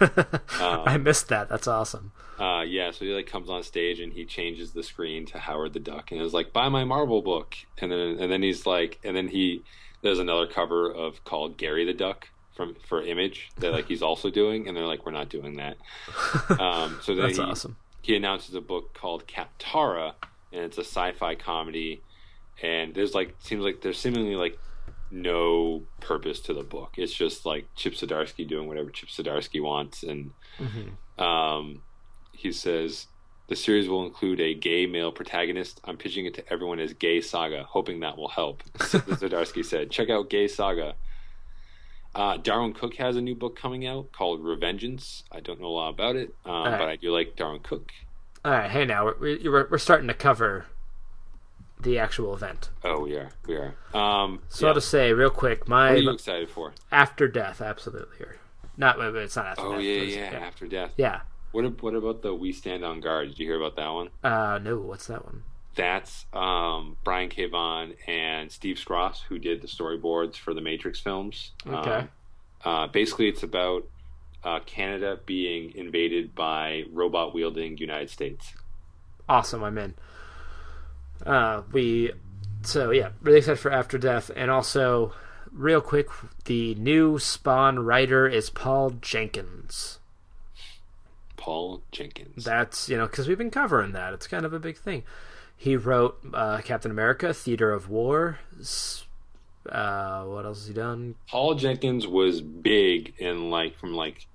I 0.50 0.96
missed 0.98 1.28
that. 1.28 1.48
That's 1.48 1.66
awesome. 1.68 2.12
Uh, 2.38 2.62
yeah, 2.66 2.90
so 2.92 3.04
he 3.04 3.12
like 3.12 3.26
comes 3.26 3.50
on 3.50 3.62
stage 3.62 4.00
and 4.00 4.12
he 4.12 4.24
changes 4.24 4.72
the 4.72 4.82
screen 4.82 5.26
to 5.26 5.38
Howard 5.38 5.72
the 5.72 5.80
Duck 5.80 6.12
and 6.12 6.20
is 6.22 6.32
like, 6.32 6.52
"Buy 6.52 6.68
my 6.68 6.84
Marvel 6.84 7.20
book," 7.20 7.56
and 7.78 7.90
then 7.90 8.16
and 8.20 8.30
then 8.32 8.42
he's 8.42 8.64
like, 8.64 8.98
and 9.04 9.16
then 9.16 9.28
he 9.28 9.62
there's 10.02 10.18
another 10.20 10.46
cover 10.46 10.90
of 10.90 11.24
called 11.24 11.56
Gary 11.56 11.84
the 11.84 11.92
Duck 11.92 12.28
from 12.58 12.74
for 12.88 13.00
Image 13.00 13.50
that 13.58 13.70
like 13.70 13.86
he's 13.86 14.02
also 14.02 14.30
doing, 14.30 14.66
and 14.66 14.76
they're 14.76 14.84
like, 14.84 15.06
"We're 15.06 15.12
not 15.12 15.28
doing 15.30 15.54
that." 15.56 15.76
Um, 16.58 16.98
so 17.02 17.14
then 17.14 17.26
That's 17.26 17.36
he, 17.38 17.42
awesome. 17.44 17.76
he 18.02 18.16
announces 18.16 18.54
a 18.56 18.60
book 18.60 18.94
called 18.94 19.28
Kaptara, 19.28 20.14
and 20.52 20.62
it's 20.64 20.76
a 20.76 20.80
sci-fi 20.84 21.36
comedy, 21.36 22.02
and 22.60 22.94
there's 22.94 23.14
like 23.14 23.36
seems 23.38 23.62
like 23.64 23.80
there's 23.80 23.98
seemingly 23.98 24.34
like 24.34 24.58
no 25.12 25.84
purpose 26.00 26.40
to 26.40 26.52
the 26.52 26.64
book. 26.64 26.94
It's 26.96 27.14
just 27.14 27.46
like 27.46 27.66
Chip 27.76 27.94
Zdarsky 27.94 28.46
doing 28.46 28.66
whatever 28.66 28.90
Chip 28.90 29.08
Zdarsky 29.08 29.62
wants, 29.62 30.02
and 30.02 30.32
um, 31.16 31.82
he 32.32 32.50
says 32.50 33.06
the 33.46 33.56
series 33.56 33.88
will 33.88 34.04
include 34.04 34.40
a 34.40 34.52
gay 34.52 34.86
male 34.86 35.12
protagonist. 35.12 35.80
I'm 35.84 35.96
pitching 35.96 36.26
it 36.26 36.34
to 36.34 36.52
everyone 36.52 36.80
as 36.80 36.92
Gay 36.92 37.20
Saga, 37.20 37.62
hoping 37.62 38.00
that 38.00 38.18
will 38.18 38.28
help. 38.28 38.64
Zdarsky 38.78 39.64
said, 39.64 39.92
"Check 39.92 40.10
out 40.10 40.28
Gay 40.28 40.48
Saga." 40.48 40.96
Uh, 42.18 42.36
Darwyn 42.36 42.72
Cooke 42.74 42.96
has 42.96 43.14
a 43.16 43.20
new 43.20 43.36
book 43.36 43.54
coming 43.56 43.86
out 43.86 44.10
called 44.10 44.40
Revengeance. 44.42 45.22
I 45.30 45.38
don't 45.38 45.60
know 45.60 45.68
a 45.68 45.68
lot 45.68 45.88
about 45.90 46.16
it, 46.16 46.34
um, 46.44 46.64
right. 46.64 46.78
but 46.78 46.88
I 46.88 46.96
do 46.96 47.12
like 47.12 47.36
Darwyn 47.36 47.62
Cooke. 47.62 47.92
All 48.44 48.50
right, 48.50 48.68
hey 48.70 48.84
now 48.84 49.04
we're, 49.04 49.38
we're 49.44 49.68
we're 49.70 49.78
starting 49.78 50.08
to 50.08 50.14
cover 50.14 50.66
the 51.80 51.96
actual 51.96 52.34
event. 52.34 52.70
Oh, 52.82 53.00
we 53.02 53.14
are, 53.14 53.30
we 53.46 53.54
are. 53.56 53.74
Um, 53.94 54.40
So 54.48 54.66
yeah. 54.66 54.70
I'll 54.70 54.74
just 54.74 54.88
say 54.90 55.12
real 55.12 55.30
quick, 55.30 55.68
my 55.68 55.90
what 55.90 55.98
are 55.98 56.02
you 56.02 56.10
excited 56.10 56.50
for? 56.50 56.72
after 56.90 57.28
death, 57.28 57.60
absolutely. 57.62 58.18
Or 58.26 58.36
not, 58.76 58.98
it's 58.98 59.36
not 59.36 59.46
after 59.46 59.62
Oh 59.62 59.72
death. 59.74 59.82
yeah, 59.82 59.92
it's- 59.92 60.32
yeah, 60.32 60.38
After 60.40 60.66
Death. 60.66 60.92
yeah. 60.96 61.20
What 61.52 61.80
what 61.82 61.94
about 61.94 62.22
the 62.22 62.34
We 62.34 62.52
Stand 62.52 62.84
on 62.84 63.00
Guard? 63.00 63.28
Did 63.28 63.38
you 63.38 63.46
hear 63.46 63.56
about 63.60 63.76
that 63.76 63.88
one? 63.88 64.08
Uh, 64.24 64.58
no, 64.60 64.78
what's 64.78 65.06
that 65.06 65.24
one? 65.24 65.44
That's 65.78 66.26
um, 66.32 66.96
Brian 67.04 67.28
K. 67.28 67.46
Vaughan 67.46 67.94
and 68.08 68.50
Steve 68.50 68.78
Skroce, 68.84 69.22
who 69.28 69.38
did 69.38 69.62
the 69.62 69.68
storyboards 69.68 70.34
for 70.34 70.52
the 70.52 70.60
Matrix 70.60 70.98
films. 70.98 71.52
Okay. 71.64 71.90
Um, 71.90 72.08
uh, 72.64 72.86
basically, 72.88 73.28
it's 73.28 73.44
about 73.44 73.86
uh, 74.42 74.58
Canada 74.66 75.20
being 75.24 75.72
invaded 75.76 76.34
by 76.34 76.82
robot 76.92 77.32
wielding 77.32 77.78
United 77.78 78.10
States. 78.10 78.54
Awesome, 79.28 79.62
I'm 79.62 79.78
in. 79.78 79.94
Uh, 81.24 81.62
we, 81.70 82.10
so 82.62 82.90
yeah, 82.90 83.10
really 83.22 83.38
excited 83.38 83.60
for 83.60 83.70
After 83.70 83.98
Death, 83.98 84.32
and 84.34 84.50
also, 84.50 85.12
real 85.52 85.80
quick, 85.80 86.08
the 86.46 86.74
new 86.74 87.20
Spawn 87.20 87.78
writer 87.78 88.26
is 88.26 88.50
Paul 88.50 88.96
Jenkins. 89.00 90.00
Paul 91.36 91.82
Jenkins. 91.92 92.44
That's 92.44 92.88
you 92.88 92.96
know 92.96 93.06
because 93.06 93.28
we've 93.28 93.38
been 93.38 93.52
covering 93.52 93.92
that. 93.92 94.12
It's 94.12 94.26
kind 94.26 94.44
of 94.44 94.52
a 94.52 94.58
big 94.58 94.76
thing. 94.76 95.04
He 95.60 95.76
wrote 95.76 96.18
uh, 96.32 96.60
Captain 96.64 96.90
America: 96.90 97.34
Theater 97.34 97.72
of 97.72 97.90
War. 97.90 98.38
Uh, 99.68 100.24
what 100.24 100.46
else 100.46 100.60
has 100.60 100.68
he 100.68 100.72
done? 100.72 101.16
Paul 101.28 101.54
Jenkins 101.56 102.06
was 102.06 102.40
big 102.40 103.12
in 103.18 103.50
like 103.50 103.76
from 103.76 103.92
like 103.92 104.26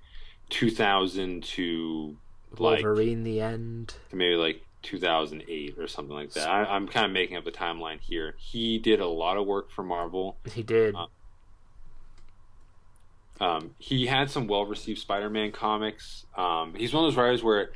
2000 0.50 1.44
to 1.44 2.18
like 2.60 2.84
Wolverine: 2.84 3.24
The 3.24 3.40
End. 3.41 3.95
maybe 4.12 4.36
like 4.36 4.62
2008 4.84 5.76
or 5.80 5.88
something 5.88 6.14
like 6.14 6.34
that. 6.34 6.48
I, 6.50 6.66
I'm 6.66 6.88
kind 6.90 7.06
of 7.06 7.12
making 7.14 7.38
up 7.38 7.45
the 7.45 7.52
timeline 7.52 8.00
here. 8.02 8.36
He 8.38 8.78
did 8.78 9.00
a 9.00 9.08
lot 9.08 9.38
of 9.38 9.48
work 9.48 9.72
for 9.72 9.82
Marvel. 9.84 10.36
He 10.54 10.62
did. 10.62 10.94
Uh, 10.94 11.08
Um, 13.40 13.72
he 13.80 14.06
had 14.08 14.30
some 14.30 14.48
well-received 14.48 15.00
Spider-Man 15.00 15.52
comics. 15.54 16.26
Um, 16.38 16.76
he's 16.76 16.94
one 16.94 17.04
of 17.06 17.12
those 17.12 17.18
writers 17.18 17.41
where, 17.44 17.72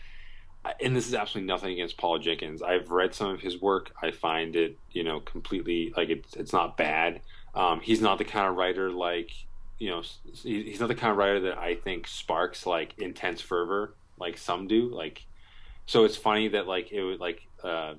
and 0.81 0.95
this 0.95 1.07
is 1.07 1.13
absolutely 1.13 1.47
nothing 1.47 1.73
against 1.73 1.97
Paul 1.97 2.19
Jenkins. 2.19 2.61
I've 2.61 2.89
read 2.89 3.13
some 3.13 3.29
of 3.29 3.41
his 3.41 3.61
work. 3.61 3.91
I 4.01 4.11
find 4.11 4.55
it, 4.55 4.77
you 4.91 5.03
know, 5.03 5.19
completely 5.19 5.93
like 5.95 6.09
it's 6.09 6.35
it's 6.35 6.53
not 6.53 6.77
bad. 6.77 7.21
Um, 7.53 7.79
he's 7.79 8.01
not 8.01 8.17
the 8.17 8.25
kind 8.25 8.47
of 8.47 8.55
writer 8.55 8.91
like, 8.91 9.31
you 9.79 9.89
know, 9.89 10.03
he's 10.43 10.79
not 10.79 10.87
the 10.87 10.95
kind 10.95 11.11
of 11.11 11.17
writer 11.17 11.39
that 11.41 11.57
I 11.57 11.75
think 11.75 12.07
sparks 12.07 12.65
like 12.65 12.93
intense 12.99 13.41
fervor 13.41 13.95
like 14.19 14.37
some 14.37 14.67
do. 14.67 14.89
Like, 14.93 15.25
so 15.85 16.05
it's 16.05 16.17
funny 16.17 16.49
that 16.49 16.67
like 16.67 16.91
it 16.91 17.03
would 17.03 17.19
like, 17.19 17.41
uh, 17.63 17.95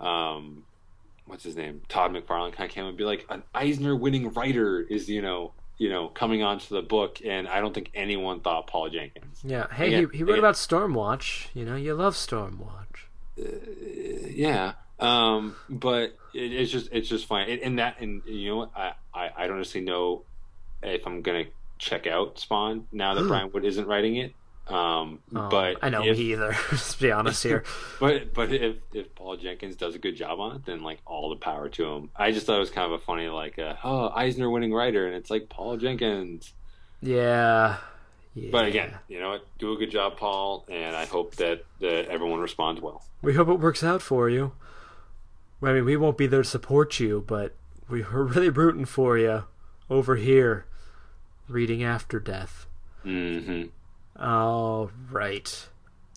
um, 0.00 0.64
what's 1.26 1.44
his 1.44 1.56
name? 1.56 1.82
Todd 1.88 2.12
McFarlane 2.12 2.52
kind 2.52 2.68
of 2.68 2.74
came 2.74 2.86
and 2.86 2.96
be 2.96 3.04
like, 3.04 3.26
an 3.28 3.42
Eisner-winning 3.54 4.32
writer 4.32 4.80
is 4.80 5.08
you 5.08 5.22
know 5.22 5.52
you 5.78 5.88
know 5.88 6.08
coming 6.08 6.42
onto 6.42 6.74
the 6.74 6.82
book, 6.82 7.20
and 7.24 7.48
I 7.48 7.60
don't 7.60 7.74
think 7.74 7.90
anyone 7.94 8.40
thought 8.40 8.66
Paul 8.66 8.90
Jenkins. 8.90 9.40
yeah. 9.44 9.66
Hey, 9.72 9.88
again- 9.88 10.10
he, 10.10 10.18
he 10.18 10.22
wrote 10.24 10.30
again- 10.34 10.38
about 10.40 10.54
Stormwatch. 10.54 11.46
You 11.54 11.64
know, 11.64 11.76
you 11.76 11.94
love 11.94 12.14
Stormwatch. 12.14 13.06
yeah 14.30 14.72
um 15.00 15.56
but 15.68 16.16
it, 16.32 16.52
it's 16.52 16.70
just 16.70 16.88
it's 16.92 17.08
just 17.08 17.26
fine 17.26 17.50
and, 17.50 17.60
and 17.62 17.78
that 17.80 18.00
and 18.00 18.22
you 18.26 18.50
know 18.50 18.56
what 18.58 18.70
I, 18.76 18.92
I 19.12 19.30
i 19.38 19.46
don't 19.48 19.58
necessarily 19.58 19.90
know 19.90 20.22
if 20.84 21.04
i'm 21.06 21.20
gonna 21.20 21.46
check 21.78 22.06
out 22.06 22.38
spawn 22.38 22.86
now 22.92 23.14
that 23.14 23.26
brian 23.26 23.50
wood 23.52 23.64
isn't 23.64 23.86
writing 23.88 24.16
it 24.16 24.32
um 24.68 25.18
Oh, 25.34 25.48
but 25.50 25.76
I 25.82 25.90
know 25.90 26.02
if, 26.02 26.16
me 26.16 26.32
either. 26.32 26.56
Let's 26.72 26.94
be 26.96 27.10
honest 27.12 27.42
here. 27.42 27.64
but 28.00 28.32
but 28.32 28.50
if 28.52 28.76
if 28.92 29.14
paul 29.14 29.36
jenkins 29.36 29.76
does 29.76 29.94
a 29.94 29.98
good 29.98 30.16
job 30.16 30.40
on 30.40 30.56
it 30.56 30.64
then 30.64 30.82
like 30.82 31.00
all 31.06 31.28
the 31.30 31.36
power 31.36 31.68
to 31.68 31.84
him 31.84 32.10
i 32.16 32.30
just 32.32 32.46
thought 32.46 32.56
it 32.56 32.60
was 32.60 32.70
kind 32.70 32.86
of 32.92 32.98
a 33.00 33.04
funny 33.04 33.28
like 33.28 33.58
uh, 33.58 33.74
oh 33.84 34.08
eisner 34.14 34.48
winning 34.48 34.72
writer 34.72 35.06
and 35.06 35.14
it's 35.14 35.28
like 35.30 35.48
paul 35.50 35.76
jenkins 35.76 36.54
Yeah. 37.02 37.76
yeah. 38.34 38.48
but 38.50 38.64
again 38.66 38.94
you 39.08 39.20
know 39.20 39.30
what 39.30 39.46
do 39.58 39.72
a 39.74 39.76
good 39.76 39.90
job 39.90 40.16
paul 40.16 40.64
and 40.70 40.96
i 40.96 41.04
hope 41.04 41.34
that 41.36 41.64
that 41.80 42.06
everyone 42.08 42.40
responds 42.40 42.80
well 42.80 43.04
we 43.20 43.34
hope 43.34 43.48
it 43.48 43.58
works 43.60 43.82
out 43.82 44.02
for 44.02 44.28
you. 44.28 44.52
I 45.62 45.72
mean, 45.72 45.86
we 45.86 45.96
won't 45.96 46.18
be 46.18 46.26
there 46.26 46.42
to 46.42 46.48
support 46.48 47.00
you, 47.00 47.24
but 47.26 47.54
we're 47.88 48.02
really 48.22 48.50
rooting 48.50 48.84
for 48.84 49.16
you 49.16 49.44
over 49.88 50.16
here, 50.16 50.66
reading 51.48 51.82
After 51.82 52.20
Death. 52.20 52.66
hmm 53.02 53.62
All 54.18 54.90
right. 55.10 55.68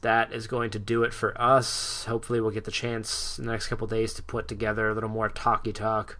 That 0.04 0.32
is 0.32 0.48
going 0.48 0.70
to 0.72 0.80
do 0.80 1.04
it 1.04 1.14
for 1.14 1.40
us. 1.42 2.06
Hopefully, 2.06 2.40
we'll 2.40 2.52
get 2.52 2.66
the 2.66 2.72
chance 2.72 3.40
in 3.40 3.46
the 3.46 3.52
next 3.52 3.68
couple 3.68 3.88
days 3.88 4.14
to 4.14 4.24
put 4.24 4.48
together 4.48 4.90
a 4.90 4.94
little 4.94 5.10
more 5.10 5.30
talky 5.30 5.74
talk 5.74 6.20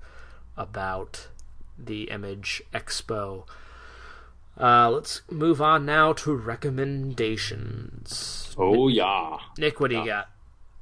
about 0.58 1.28
the 1.78 2.10
Image 2.10 2.64
Expo. 2.74 3.46
Uh, 4.60 4.90
let's 4.90 5.22
move 5.30 5.62
on 5.62 5.86
now 5.86 6.12
to 6.14 6.36
recommendations. 6.36 8.56
oh 8.58 8.88
yeah 8.88 9.38
Nick, 9.60 9.80
what 9.80 9.92
do 9.92 9.98
you 9.98 10.06
got? 10.06 10.30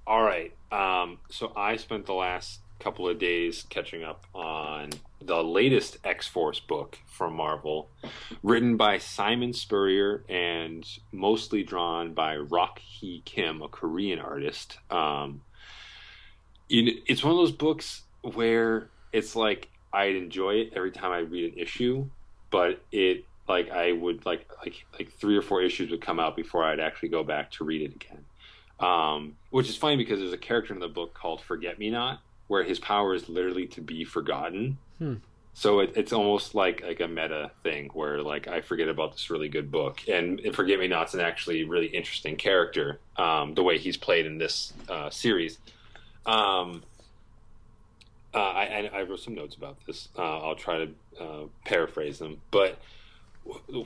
All 0.07 0.23
right. 0.23 0.53
Um, 0.71 1.17
so 1.29 1.51
I 1.55 1.75
spent 1.75 2.05
the 2.05 2.13
last 2.13 2.59
couple 2.79 3.07
of 3.07 3.19
days 3.19 3.65
catching 3.69 4.03
up 4.03 4.25
on 4.33 4.91
the 5.21 5.43
latest 5.43 5.97
X 6.03 6.27
Force 6.27 6.59
book 6.59 6.99
from 7.07 7.33
Marvel, 7.35 7.89
written 8.43 8.77
by 8.77 8.97
Simon 8.97 9.53
Spurrier 9.53 10.23
and 10.29 10.85
mostly 11.11 11.63
drawn 11.63 12.13
by 12.13 12.37
Rock-He 12.37 13.21
Kim, 13.25 13.61
a 13.61 13.67
Korean 13.67 14.19
artist. 14.19 14.77
Um, 14.89 15.41
it's 16.69 17.23
one 17.23 17.31
of 17.31 17.37
those 17.37 17.51
books 17.51 18.03
where 18.21 18.89
it's 19.13 19.35
like 19.35 19.69
I'd 19.93 20.15
enjoy 20.15 20.55
it 20.55 20.73
every 20.75 20.91
time 20.91 21.11
I 21.11 21.19
read 21.19 21.53
an 21.53 21.59
issue, 21.59 22.07
but 22.51 22.81
it 22.91 23.25
like 23.47 23.69
I 23.69 23.91
would 23.91 24.25
like 24.25 24.49
like 24.63 24.85
like 24.93 25.11
three 25.11 25.37
or 25.37 25.41
four 25.41 25.61
issues 25.61 25.91
would 25.91 26.01
come 26.01 26.19
out 26.19 26.35
before 26.35 26.63
I'd 26.63 26.79
actually 26.79 27.09
go 27.09 27.23
back 27.23 27.51
to 27.51 27.63
read 27.63 27.81
it 27.83 27.95
again 27.95 28.25
um, 28.79 29.35
which 29.51 29.69
is 29.69 29.77
funny 29.77 29.95
because 29.95 30.19
there's 30.19 30.33
a 30.33 30.37
character 30.37 30.73
in 30.73 30.79
the 30.79 30.87
book 30.87 31.13
called 31.13 31.41
Forget 31.41 31.79
Me 31.79 31.89
Not, 31.89 32.19
where 32.47 32.63
his 32.63 32.79
power 32.79 33.13
is 33.13 33.29
literally 33.29 33.65
to 33.67 33.81
be 33.81 34.03
forgotten. 34.03 34.77
Hmm. 34.99 35.15
So 35.53 35.79
it, 35.79 35.93
it's 35.95 36.11
almost 36.11 36.53
like 36.53 36.83
like 36.83 36.99
a 36.99 37.07
meta 37.07 37.51
thing 37.63 37.89
where 37.93 38.21
like 38.21 38.47
I 38.47 38.61
forget 38.61 38.89
about 38.89 39.13
this 39.13 39.29
really 39.29 39.47
good 39.47 39.71
book, 39.71 40.01
and, 40.07 40.39
and 40.41 40.53
Forget 40.53 40.79
Me 40.79 40.87
Not's 40.87 41.13
an 41.13 41.21
actually 41.21 41.63
really 41.63 41.87
interesting 41.87 42.35
character. 42.35 42.99
Um, 43.15 43.53
the 43.53 43.63
way 43.63 43.77
he's 43.77 43.97
played 43.97 44.25
in 44.25 44.37
this 44.37 44.73
uh, 44.89 45.09
series. 45.09 45.57
Um, 46.25 46.83
uh, 48.33 48.39
I, 48.39 48.89
I 48.93 49.03
wrote 49.03 49.21
some 49.21 49.33
notes 49.33 49.55
about 49.55 49.77
this. 49.85 50.09
Uh, 50.17 50.39
I'll 50.39 50.55
try 50.55 50.85
to 50.85 51.23
uh, 51.23 51.43
paraphrase 51.63 52.19
them, 52.19 52.41
but 52.51 52.77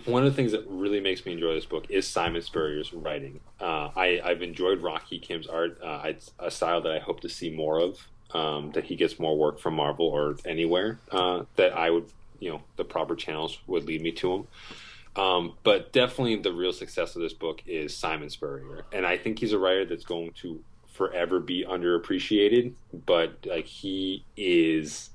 one 0.06 0.26
of 0.26 0.31
the 0.31 0.36
things 0.36 0.53
that 0.53 0.65
really 0.68 0.99
makes 0.99 1.26
me 1.26 1.34
enjoy 1.34 1.53
this 1.53 1.65
book 1.65 1.86
is 1.90 2.07
Simon 2.07 2.41
Spurrier's 2.41 2.94
writing. 2.94 3.41
Uh, 3.60 3.90
I, 3.95 4.22
I've 4.23 4.41
enjoyed 4.41 4.80
Rocky 4.81 5.19
Kim's 5.19 5.48
art. 5.48 5.77
Uh, 5.84 6.02
it's 6.06 6.31
a 6.40 6.49
style 6.49 6.81
that 6.81 6.91
I 6.91 6.99
hope 6.99 7.19
to 7.22 7.30
see 7.30 7.52
more 7.52 7.80
of. 7.80 8.07
Um, 8.31 8.72
that 8.73 8.84
he 8.84 8.95
gets 8.95 9.18
more 9.18 9.35
work 9.35 9.57
from 9.60 9.73
Marvel 9.73 10.06
or 10.06 10.38
anywhere 10.45 10.99
uh, 11.11 11.45
that 11.56 11.76
I 11.76 11.89
would, 11.89 12.06
you 12.39 12.51
know, 12.51 12.61
the 12.76 12.84
proper 12.84 13.15
channels 13.15 13.57
would 13.65 13.85
lead 13.85 14.03
me 14.03 14.11
to 14.11 14.34
him. 14.34 14.47
Um, 15.15 15.53
but 15.64 15.91
definitely, 15.91 16.35
the 16.38 16.53
real 16.53 16.72
success 16.72 17.15
of 17.15 17.22
this 17.22 17.34
book 17.34 17.61
is 17.65 17.95
Simon 17.95 18.30
Spurrier, 18.30 18.85
and 18.93 19.06
I 19.06 19.18
think 19.18 19.39
he's 19.39 19.53
a 19.53 19.60
writer 19.60 19.85
that's 19.85 20.06
going 20.06 20.31
to 20.41 20.64
forever 20.88 21.39
be 21.39 21.65
underappreciated. 21.65 22.73
But 23.06 23.45
like 23.45 23.65
he 23.65 24.23
is, 24.38 25.10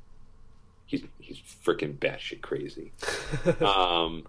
he's 0.87 1.05
he's 1.19 1.39
freaking 1.65 1.97
batshit 1.97 2.43
crazy. 2.43 2.93
um, 3.65 4.27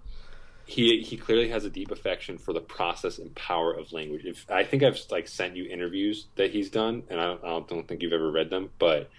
he 0.66 1.02
he 1.02 1.18
clearly 1.18 1.50
has 1.50 1.66
a 1.66 1.70
deep 1.70 1.92
affection 1.92 2.38
for 2.38 2.54
the 2.54 2.62
process 2.62 3.20
and 3.20 3.34
power 3.36 3.74
of 3.74 3.92
language. 3.92 4.26
If 4.26 4.50
I 4.50 4.64
think 4.64 4.84
I've 4.84 5.00
like 5.12 5.28
sent 5.28 5.56
you 5.56 5.66
interviews 5.66 6.28
that 6.36 6.52
he's 6.52 6.70
done, 6.70 7.04
and 7.10 7.20
I 7.20 7.26
don't, 7.26 7.44
I 7.44 7.60
don't 7.68 7.88
think 7.88 8.02
you've 8.02 8.14
ever 8.14 8.32
read 8.32 8.50
them, 8.50 8.72
but 8.80 9.10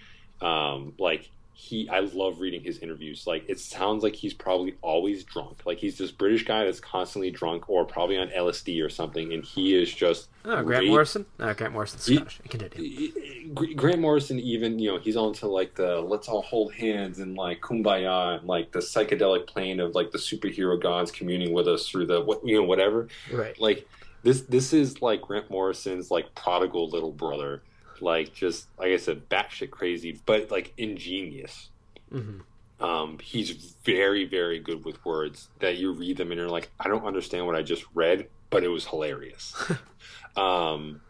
um, 0.41 0.93
like 0.99 1.29
he, 1.59 1.89
I 1.89 2.01
love 2.01 2.39
reading 2.39 2.63
his 2.63 2.77
interviews. 2.79 3.25
Like 3.25 3.49
it 3.49 3.59
sounds 3.59 4.03
like 4.03 4.15
he's 4.15 4.33
probably 4.35 4.75
always 4.83 5.23
drunk. 5.23 5.63
Like 5.65 5.79
he's 5.79 5.97
this 5.97 6.11
British 6.11 6.45
guy 6.45 6.63
that's 6.65 6.79
constantly 6.79 7.31
drunk 7.31 7.67
or 7.67 7.83
probably 7.83 8.15
on 8.17 8.27
LSD 8.29 8.85
or 8.85 8.89
something, 8.89 9.33
and 9.33 9.43
he 9.43 9.73
is 9.75 9.91
just 9.91 10.27
Oh, 10.45 10.61
Grant 10.63 10.81
great. 10.81 10.89
Morrison? 10.89 11.25
No, 11.39 11.51
Grant 11.55 11.73
Morrison's 11.73 12.05
He- 12.05 12.15
Scottish. 12.17 12.39
Continue. 12.47 13.53
Gr- 13.55 13.73
Grant 13.75 13.99
Morrison, 13.99 14.39
even 14.39 14.77
you 14.77 14.91
know, 14.91 14.99
he's 14.99 15.17
on 15.17 15.33
to 15.33 15.47
like 15.47 15.73
the 15.73 15.99
let's 15.99 16.27
all 16.29 16.43
hold 16.43 16.73
hands 16.75 17.17
and 17.19 17.35
like 17.35 17.59
kumbaya 17.61 18.37
and 18.37 18.47
like 18.47 18.71
the 18.71 18.79
psychedelic 18.79 19.47
plane 19.47 19.79
of 19.79 19.95
like 19.95 20.11
the 20.11 20.19
superhero 20.19 20.79
gods 20.79 21.09
communing 21.11 21.53
with 21.53 21.67
us 21.67 21.89
through 21.89 22.05
the 22.05 22.21
what 22.21 22.45
you 22.47 22.55
know 22.55 22.63
whatever. 22.63 23.07
Right. 23.33 23.59
Like 23.59 23.87
this, 24.21 24.41
this 24.41 24.73
is 24.73 25.01
like 25.01 25.21
Grant 25.23 25.49
Morrison's 25.49 26.11
like 26.11 26.33
prodigal 26.35 26.89
little 26.89 27.11
brother, 27.11 27.63
like 28.01 28.33
just 28.33 28.67
like 28.77 28.91
I 28.91 28.97
said, 28.97 29.29
batshit 29.29 29.71
crazy, 29.71 30.21
but 30.25 30.51
like 30.51 30.73
ingenious. 30.77 31.69
hmm 32.11 32.39
Um, 32.79 33.19
he's 33.19 33.51
very, 33.83 34.25
very 34.25 34.59
good 34.59 34.85
with 34.85 35.03
words 35.05 35.49
that 35.59 35.77
you 35.77 35.91
read 35.93 36.17
them 36.17 36.31
and 36.31 36.39
you're 36.39 36.49
like, 36.49 36.69
I 36.79 36.87
don't 36.87 37.05
understand 37.05 37.45
what 37.47 37.55
I 37.55 37.63
just 37.63 37.85
read, 37.95 38.27
but 38.51 38.63
it 38.63 38.67
was 38.69 38.85
hilarious. 38.85 39.55
um, 40.37 41.01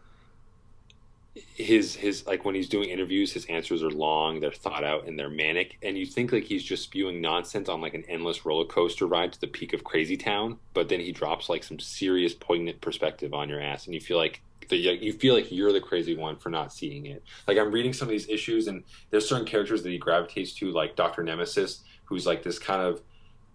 his 1.54 1.94
his 1.94 2.26
like 2.26 2.44
when 2.44 2.54
he's 2.54 2.68
doing 2.68 2.88
interviews, 2.88 3.32
his 3.32 3.44
answers 3.46 3.82
are 3.82 3.90
long, 3.90 4.40
they're 4.40 4.50
thought 4.50 4.82
out, 4.84 5.06
and 5.06 5.18
they're 5.18 5.28
manic, 5.30 5.76
and 5.82 5.96
you 5.96 6.06
think 6.06 6.32
like 6.32 6.44
he's 6.44 6.64
just 6.64 6.84
spewing 6.84 7.20
nonsense 7.20 7.68
on 7.68 7.80
like 7.80 7.94
an 7.94 8.04
endless 8.08 8.44
roller 8.44 8.64
coaster 8.64 9.06
ride 9.06 9.32
to 9.32 9.40
the 9.40 9.46
peak 9.46 9.72
of 9.72 9.84
Crazy 9.84 10.16
Town, 10.16 10.58
but 10.74 10.88
then 10.88 11.00
he 11.00 11.12
drops 11.12 11.48
like 11.48 11.62
some 11.62 11.78
serious 11.78 12.34
poignant 12.34 12.80
perspective 12.80 13.34
on 13.34 13.48
your 13.48 13.60
ass, 13.60 13.86
and 13.86 13.94
you 13.94 14.00
feel 14.00 14.16
like 14.16 14.42
that 14.68 15.02
you 15.02 15.12
feel 15.12 15.34
like 15.34 15.50
you're 15.50 15.72
the 15.72 15.80
crazy 15.80 16.16
one 16.16 16.36
for 16.36 16.50
not 16.50 16.72
seeing 16.72 17.06
it. 17.06 17.22
Like 17.46 17.58
I'm 17.58 17.72
reading 17.72 17.92
some 17.92 18.08
of 18.08 18.10
these 18.10 18.28
issues, 18.28 18.68
and 18.68 18.84
there's 19.10 19.28
certain 19.28 19.46
characters 19.46 19.82
that 19.82 19.90
he 19.90 19.98
gravitates 19.98 20.52
to, 20.54 20.70
like 20.70 20.96
Doctor 20.96 21.22
Nemesis, 21.22 21.80
who's 22.04 22.26
like 22.26 22.42
this 22.42 22.58
kind 22.58 22.82
of 22.82 23.02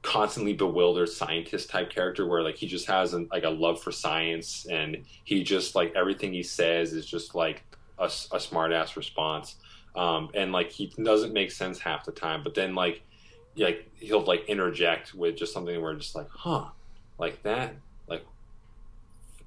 constantly 0.04 0.54
bewildered 0.54 1.08
scientist 1.08 1.70
type 1.70 1.90
character 1.90 2.28
where 2.28 2.44
like 2.44 2.56
he 2.56 2.68
just 2.68 2.86
has 2.88 3.14
an, 3.14 3.28
like 3.32 3.46
a 3.46 3.50
love 3.50 3.82
for 3.82 3.92
science 3.92 4.68
and 4.70 4.98
he 5.24 5.44
just 5.44 5.76
like 5.76 5.94
everything 5.96 6.34
he 6.34 6.44
says 6.44 6.92
is 6.92 7.06
just 7.06 7.34
like 7.34 7.64
a, 7.98 8.12
a 8.34 8.40
smart 8.40 8.74
ass 8.74 8.98
response 8.98 9.56
um 9.96 10.30
and 10.34 10.52
like 10.52 10.70
he 10.70 10.94
doesn't 11.02 11.32
make 11.32 11.52
sense 11.52 11.80
half 11.80 12.04
the 12.04 12.12
time 12.12 12.44
but 12.44 12.54
then 12.54 12.76
like 12.76 13.02
like 13.56 13.90
he'll 13.96 14.24
like 14.26 14.44
interject 14.50 15.14
with 15.14 15.38
just 15.38 15.54
something 15.54 15.82
where 15.82 15.94
just 15.96 16.16
like 16.16 16.30
huh 16.30 16.66
like 17.18 17.42
that 17.44 17.74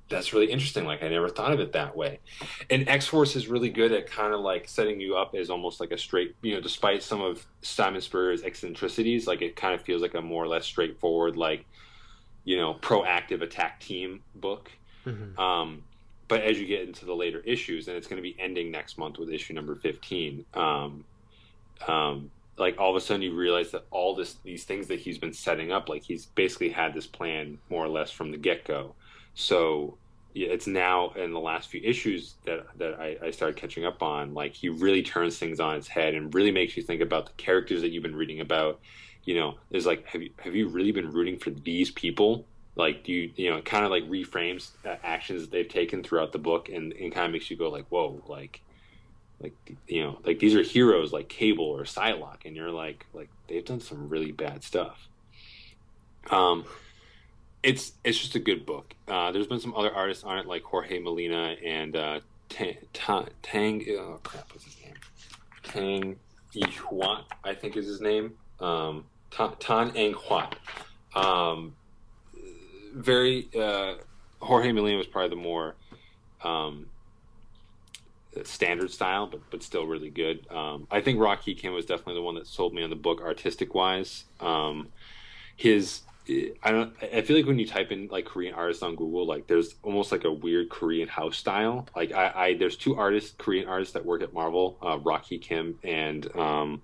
that's 0.08 0.32
really 0.32 0.50
interesting. 0.50 0.84
Like 0.84 1.02
I 1.02 1.08
never 1.08 1.28
thought 1.28 1.52
of 1.52 1.60
it 1.60 1.72
that 1.72 1.96
way. 1.96 2.20
And 2.70 2.88
X 2.88 3.06
Force 3.06 3.34
is 3.34 3.48
really 3.48 3.70
good 3.70 3.92
at 3.92 4.06
kind 4.06 4.32
of 4.32 4.40
like 4.40 4.68
setting 4.68 5.00
you 5.00 5.16
up 5.16 5.34
as 5.34 5.50
almost 5.50 5.80
like 5.80 5.90
a 5.90 5.98
straight, 5.98 6.36
you 6.42 6.54
know, 6.54 6.60
despite 6.60 7.02
some 7.02 7.20
of 7.20 7.44
Simon 7.62 8.00
Spurrier's 8.00 8.44
eccentricities, 8.44 9.26
like 9.26 9.42
it 9.42 9.56
kind 9.56 9.74
of 9.74 9.82
feels 9.82 10.02
like 10.02 10.14
a 10.14 10.22
more 10.22 10.44
or 10.44 10.48
less 10.48 10.64
straightforward, 10.64 11.36
like 11.36 11.64
you 12.44 12.56
know, 12.56 12.74
proactive 12.74 13.42
attack 13.42 13.80
team 13.80 14.22
book. 14.36 14.70
Mm-hmm. 15.04 15.38
Um, 15.40 15.82
but 16.28 16.42
as 16.42 16.58
you 16.58 16.66
get 16.66 16.82
into 16.86 17.04
the 17.04 17.14
later 17.14 17.40
issues, 17.40 17.88
and 17.88 17.96
it's 17.96 18.06
going 18.06 18.18
to 18.18 18.22
be 18.22 18.36
ending 18.38 18.70
next 18.70 18.98
month 18.98 19.18
with 19.18 19.30
issue 19.30 19.54
number 19.54 19.74
fifteen. 19.74 20.44
Um, 20.54 21.04
um, 21.88 22.30
like 22.56 22.78
all 22.78 22.90
of 22.90 22.96
a 22.96 23.00
sudden 23.00 23.22
you 23.22 23.34
realize 23.34 23.72
that 23.72 23.84
all 23.90 24.14
this 24.14 24.36
these 24.44 24.64
things 24.64 24.86
that 24.86 25.00
he's 25.00 25.18
been 25.18 25.32
setting 25.32 25.72
up, 25.72 25.88
like 25.88 26.04
he's 26.04 26.26
basically 26.26 26.68
had 26.68 26.94
this 26.94 27.06
plan 27.06 27.58
more 27.68 27.84
or 27.84 27.88
less 27.88 28.12
from 28.12 28.30
the 28.30 28.38
get 28.38 28.64
go 28.64 28.94
so 29.36 29.98
yeah, 30.34 30.48
it's 30.48 30.66
now 30.66 31.10
in 31.10 31.32
the 31.32 31.40
last 31.40 31.68
few 31.68 31.80
issues 31.84 32.34
that 32.44 32.66
that 32.78 32.98
I, 33.00 33.16
I, 33.22 33.30
started 33.30 33.56
catching 33.56 33.84
up 33.84 34.02
on. 34.02 34.34
Like 34.34 34.54
he 34.54 34.68
really 34.68 35.02
turns 35.02 35.38
things 35.38 35.60
on 35.60 35.76
its 35.76 35.86
head 35.86 36.14
and 36.14 36.34
really 36.34 36.50
makes 36.50 36.76
you 36.76 36.82
think 36.82 37.00
about 37.00 37.26
the 37.26 37.32
characters 37.32 37.82
that 37.82 37.90
you've 37.90 38.02
been 38.02 38.16
reading 38.16 38.40
about. 38.40 38.80
You 39.24 39.34
know, 39.36 39.54
there's 39.70 39.86
like, 39.86 40.06
have 40.06 40.22
you 40.22 40.30
have 40.38 40.54
you 40.56 40.68
really 40.68 40.90
been 40.90 41.10
rooting 41.10 41.38
for 41.38 41.50
these 41.50 41.90
people? 41.90 42.46
Like, 42.76 43.04
do 43.04 43.12
you 43.12 43.30
you 43.36 43.50
know, 43.50 43.60
kind 43.60 43.84
of 43.84 43.90
like 43.90 44.04
reframes 44.04 44.70
uh, 44.84 44.96
actions 45.04 45.48
they've 45.48 45.68
taken 45.68 46.02
throughout 46.02 46.32
the 46.32 46.38
book, 46.38 46.70
and, 46.70 46.92
and 46.94 47.12
kind 47.12 47.26
of 47.26 47.32
makes 47.32 47.50
you 47.50 47.56
go 47.56 47.70
like, 47.70 47.86
whoa, 47.88 48.22
like, 48.26 48.60
like 49.40 49.54
you 49.86 50.02
know, 50.02 50.18
like 50.24 50.38
these 50.38 50.54
are 50.54 50.62
heroes 50.62 51.12
like 51.12 51.28
Cable 51.28 51.64
or 51.64 51.84
Psylocke, 51.84 52.44
and 52.46 52.56
you're 52.56 52.70
like, 52.70 53.04
like 53.12 53.28
they've 53.48 53.64
done 53.64 53.80
some 53.80 54.08
really 54.08 54.32
bad 54.32 54.64
stuff. 54.64 55.08
Um, 56.30 56.64
it's 57.66 57.92
it's 58.04 58.16
just 58.16 58.36
a 58.36 58.38
good 58.38 58.64
book. 58.64 58.94
Uh, 59.08 59.32
there's 59.32 59.48
been 59.48 59.60
some 59.60 59.74
other 59.74 59.92
artists 59.92 60.22
on 60.22 60.38
it 60.38 60.46
like 60.46 60.62
Jorge 60.62 61.00
Molina 61.00 61.56
and 61.64 61.96
uh, 61.96 62.20
Tang, 62.48 62.76
Tang 63.42 63.84
oh 63.90 64.20
crap, 64.22 64.48
what's 64.52 64.64
his 64.64 64.76
name? 64.84 64.94
Tang 65.64 66.16
Yihuat, 66.54 67.24
I 67.42 67.54
think 67.54 67.76
is 67.76 67.86
his 67.86 68.00
name. 68.00 68.34
Um, 68.60 69.04
Tan 69.58 69.90
Eng 69.96 70.14
Huat. 70.14 70.52
Um, 71.14 71.74
very 72.94 73.48
uh, 73.58 73.94
Jorge 74.40 74.70
Molina 74.70 74.96
was 74.96 75.08
probably 75.08 75.30
the 75.30 75.42
more 75.42 75.74
um, 76.44 76.86
standard 78.44 78.92
style, 78.92 79.26
but 79.26 79.40
but 79.50 79.64
still 79.64 79.86
really 79.86 80.10
good. 80.10 80.46
Um, 80.52 80.86
I 80.88 81.00
think 81.00 81.18
Rocky 81.18 81.56
Kim 81.56 81.72
was 81.72 81.84
definitely 81.84 82.14
the 82.14 82.22
one 82.22 82.36
that 82.36 82.46
sold 82.46 82.72
me 82.72 82.84
on 82.84 82.90
the 82.90 82.96
book 82.96 83.20
artistic 83.22 83.74
wise. 83.74 84.24
Um, 84.38 84.88
his 85.56 86.02
I 86.28 86.72
don't. 86.72 86.92
I 87.00 87.22
feel 87.22 87.36
like 87.36 87.46
when 87.46 87.58
you 87.58 87.66
type 87.66 87.92
in 87.92 88.08
like 88.08 88.24
Korean 88.24 88.54
artists 88.54 88.82
on 88.82 88.96
Google, 88.96 89.26
like 89.26 89.46
there's 89.46 89.76
almost 89.82 90.10
like 90.10 90.24
a 90.24 90.32
weird 90.32 90.70
Korean 90.70 91.06
house 91.08 91.36
style. 91.36 91.86
Like 91.94 92.12
I, 92.12 92.32
I 92.34 92.54
there's 92.54 92.76
two 92.76 92.96
artists, 92.96 93.34
Korean 93.38 93.68
artists 93.68 93.94
that 93.94 94.04
work 94.04 94.22
at 94.22 94.32
Marvel, 94.32 94.76
uh, 94.82 94.98
Rocky 94.98 95.38
Kim 95.38 95.78
and 95.84 96.26
um, 96.36 96.82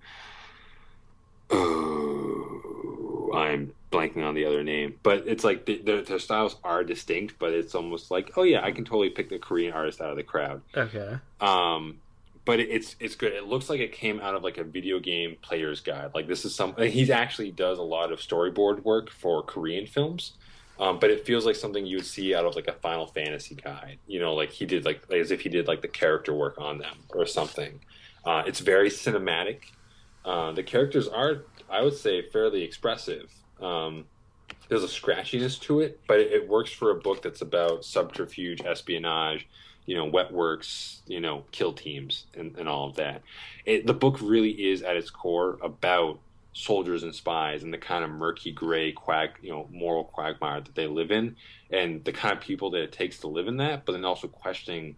oh, 1.51 3.33
I'm 3.35 3.73
blanking 3.91 4.25
on 4.25 4.35
the 4.35 4.45
other 4.45 4.63
name, 4.63 4.95
but 5.03 5.25
it's 5.27 5.43
like 5.43 5.67
the, 5.67 5.79
the, 5.79 6.03
their 6.03 6.19
styles 6.21 6.57
are 6.63 6.85
distinct, 6.85 7.39
but 7.41 7.53
it's 7.53 7.75
almost 7.75 8.13
like 8.13 8.33
oh 8.37 8.45
yeah, 8.45 8.63
I 8.63 8.71
can 8.71 8.85
totally 8.85 9.11
pick 9.11 9.29
the 9.29 9.41
Korean 9.41 9.73
artist 9.73 10.01
out 10.01 10.11
of 10.11 10.17
the 10.17 10.23
crowd. 10.23 10.63
Okay. 10.77 11.17
Um, 11.41 11.99
but 12.45 12.61
it's 12.61 12.97
it's 12.99 13.15
good. 13.15 13.33
It 13.33 13.47
looks 13.47 13.71
like 13.71 13.81
it 13.81 13.93
came 13.93 14.21
out 14.21 14.35
of 14.35 14.43
like 14.43 14.59
a 14.59 14.65
video 14.65 14.99
game 14.99 15.37
player's 15.43 15.81
guide. 15.81 16.11
Like 16.15 16.27
this 16.27 16.45
is 16.45 16.55
some 16.55 16.75
he 16.77 17.11
actually 17.13 17.53
does 17.53 17.79
a 17.79 17.83
lot 17.83 18.13
of 18.13 18.19
storyboard 18.19 18.83
work 18.83 19.11
for 19.11 19.43
Korean 19.43 19.87
films. 19.87 20.33
Um, 20.81 20.99
but 20.99 21.11
it 21.11 21.25
feels 21.25 21.47
like 21.47 21.55
something 21.55 21.87
you 21.87 21.99
would 21.99 22.07
see 22.07 22.35
out 22.35 22.45
of 22.45 22.57
like 22.57 22.67
a 22.67 22.73
Final 22.73 23.07
Fantasy 23.07 23.55
guide. 23.55 23.99
You 24.07 24.19
know, 24.19 24.35
like 24.35 24.51
he 24.51 24.67
did 24.67 24.85
like, 24.85 25.09
like 25.09 25.21
as 25.21 25.31
if 25.31 25.43
he 25.43 25.49
did 25.49 25.69
like 25.69 25.83
the 25.83 25.89
character 25.89 26.35
work 26.35 26.57
on 26.59 26.79
them 26.79 26.97
or 27.11 27.27
something. 27.27 27.79
Uh, 28.25 28.43
it's 28.47 28.61
very 28.61 28.91
cinematic. 28.91 29.61
Uh, 30.25 30.53
the 30.53 30.63
characters 30.63 31.09
are, 31.09 31.45
I 31.71 31.83
would 31.83 31.95
say, 31.95 32.23
fairly 32.23 32.63
expressive. 32.63 33.31
Um, 33.61 34.07
there's 34.69 34.85
a 34.85 34.89
scratchiness 34.89 35.61
to 35.63 35.81
it, 35.81 36.01
but 36.09 36.19
it, 36.19 36.33
it 36.33 36.49
works 36.49 36.73
for 36.73 36.91
a 36.91 36.95
book 36.95 37.23
that's 37.23 37.43
about 37.43 37.85
subterfuge, 37.85 38.63
espionage, 38.65 39.47
you 39.87 39.97
know, 39.97 40.05
wet 40.05 40.33
works, 40.33 41.03
you 41.07 41.21
know, 41.21 41.45
kill 41.51 41.73
teams 41.73 42.27
and, 42.35 42.57
and 42.57 42.69
all 42.69 42.89
of 42.89 42.97
that. 42.97 43.23
It, 43.65 43.87
the 43.87 43.95
book 43.95 44.19
really 44.21 44.51
is 44.51 44.83
at 44.83 44.97
its 44.97 45.11
core 45.11 45.59
about 45.63 46.19
soldiers 46.55 47.03
and 47.03 47.15
spies 47.15 47.63
and 47.63 47.73
the 47.73 47.79
kind 47.79 48.05
of 48.05 48.11
murky 48.11 48.53
gray 48.53 48.93
quag, 48.93 49.31
you 49.41 49.51
know, 49.51 49.67
moral 49.71 50.05
quagmire 50.05 50.61
that 50.61 50.75
they 50.75 50.87
live 50.87 51.11
in 51.11 51.35
and 51.71 52.05
the 52.05 52.13
kind 52.13 52.37
of 52.37 52.41
people 52.43 52.71
that 52.71 52.83
it 52.83 52.93
takes 52.93 53.19
to 53.21 53.27
live 53.27 53.49
in 53.49 53.57
that, 53.57 53.85
but 53.85 53.93
then 53.93 54.05
also 54.05 54.29
questioning 54.29 54.97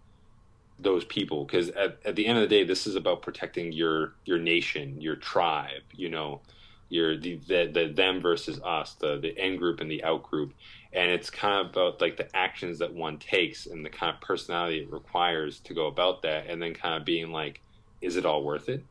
those 0.78 1.05
people 1.05 1.44
because 1.44 1.69
at, 1.70 1.98
at 2.05 2.16
the 2.16 2.27
end 2.27 2.39
of 2.39 2.43
the 2.43 2.48
day, 2.48 2.65
this 2.65 2.86
is 2.86 2.97
about 2.97 3.23
protecting 3.23 3.73
your, 3.73 4.15
your 4.24 4.39
nation, 4.39 5.01
your 5.01 5.15
tribe, 5.15 5.82
you 5.93 6.11
know, 6.11 6.40
your, 6.89 7.16
the, 7.16 7.36
the, 7.47 7.70
the 7.73 7.93
them 7.94 8.20
versus 8.20 8.61
us, 8.62 8.94
the, 8.94 9.19
the 9.19 9.39
end 9.39 9.59
group 9.59 9.81
and 9.81 9.90
the 9.90 10.02
out 10.02 10.24
group 10.24 10.52
and 10.95 11.11
it's 11.11 11.29
kind 11.29 11.61
of 11.61 11.73
about 11.73 12.01
like 12.01 12.16
the 12.16 12.35
actions 12.37 12.79
that 12.79 12.95
one 12.95 13.19
takes 13.19 13.66
and 13.66 13.85
the 13.85 13.91
kind 13.91 14.15
of 14.15 14.21
personality 14.21 14.79
it 14.79 14.93
requires 14.93 15.59
to 15.61 15.75
go 15.75 15.87
about 15.87 16.23
that 16.23 16.47
and 16.49 16.62
then 16.62 16.73
kind 16.73 16.95
of 16.95 17.05
being 17.05 17.33
like 17.33 17.61
is 18.01 18.16
it 18.16 18.27
all 18.27 18.45
worth 18.45 18.69
it? 18.69 18.85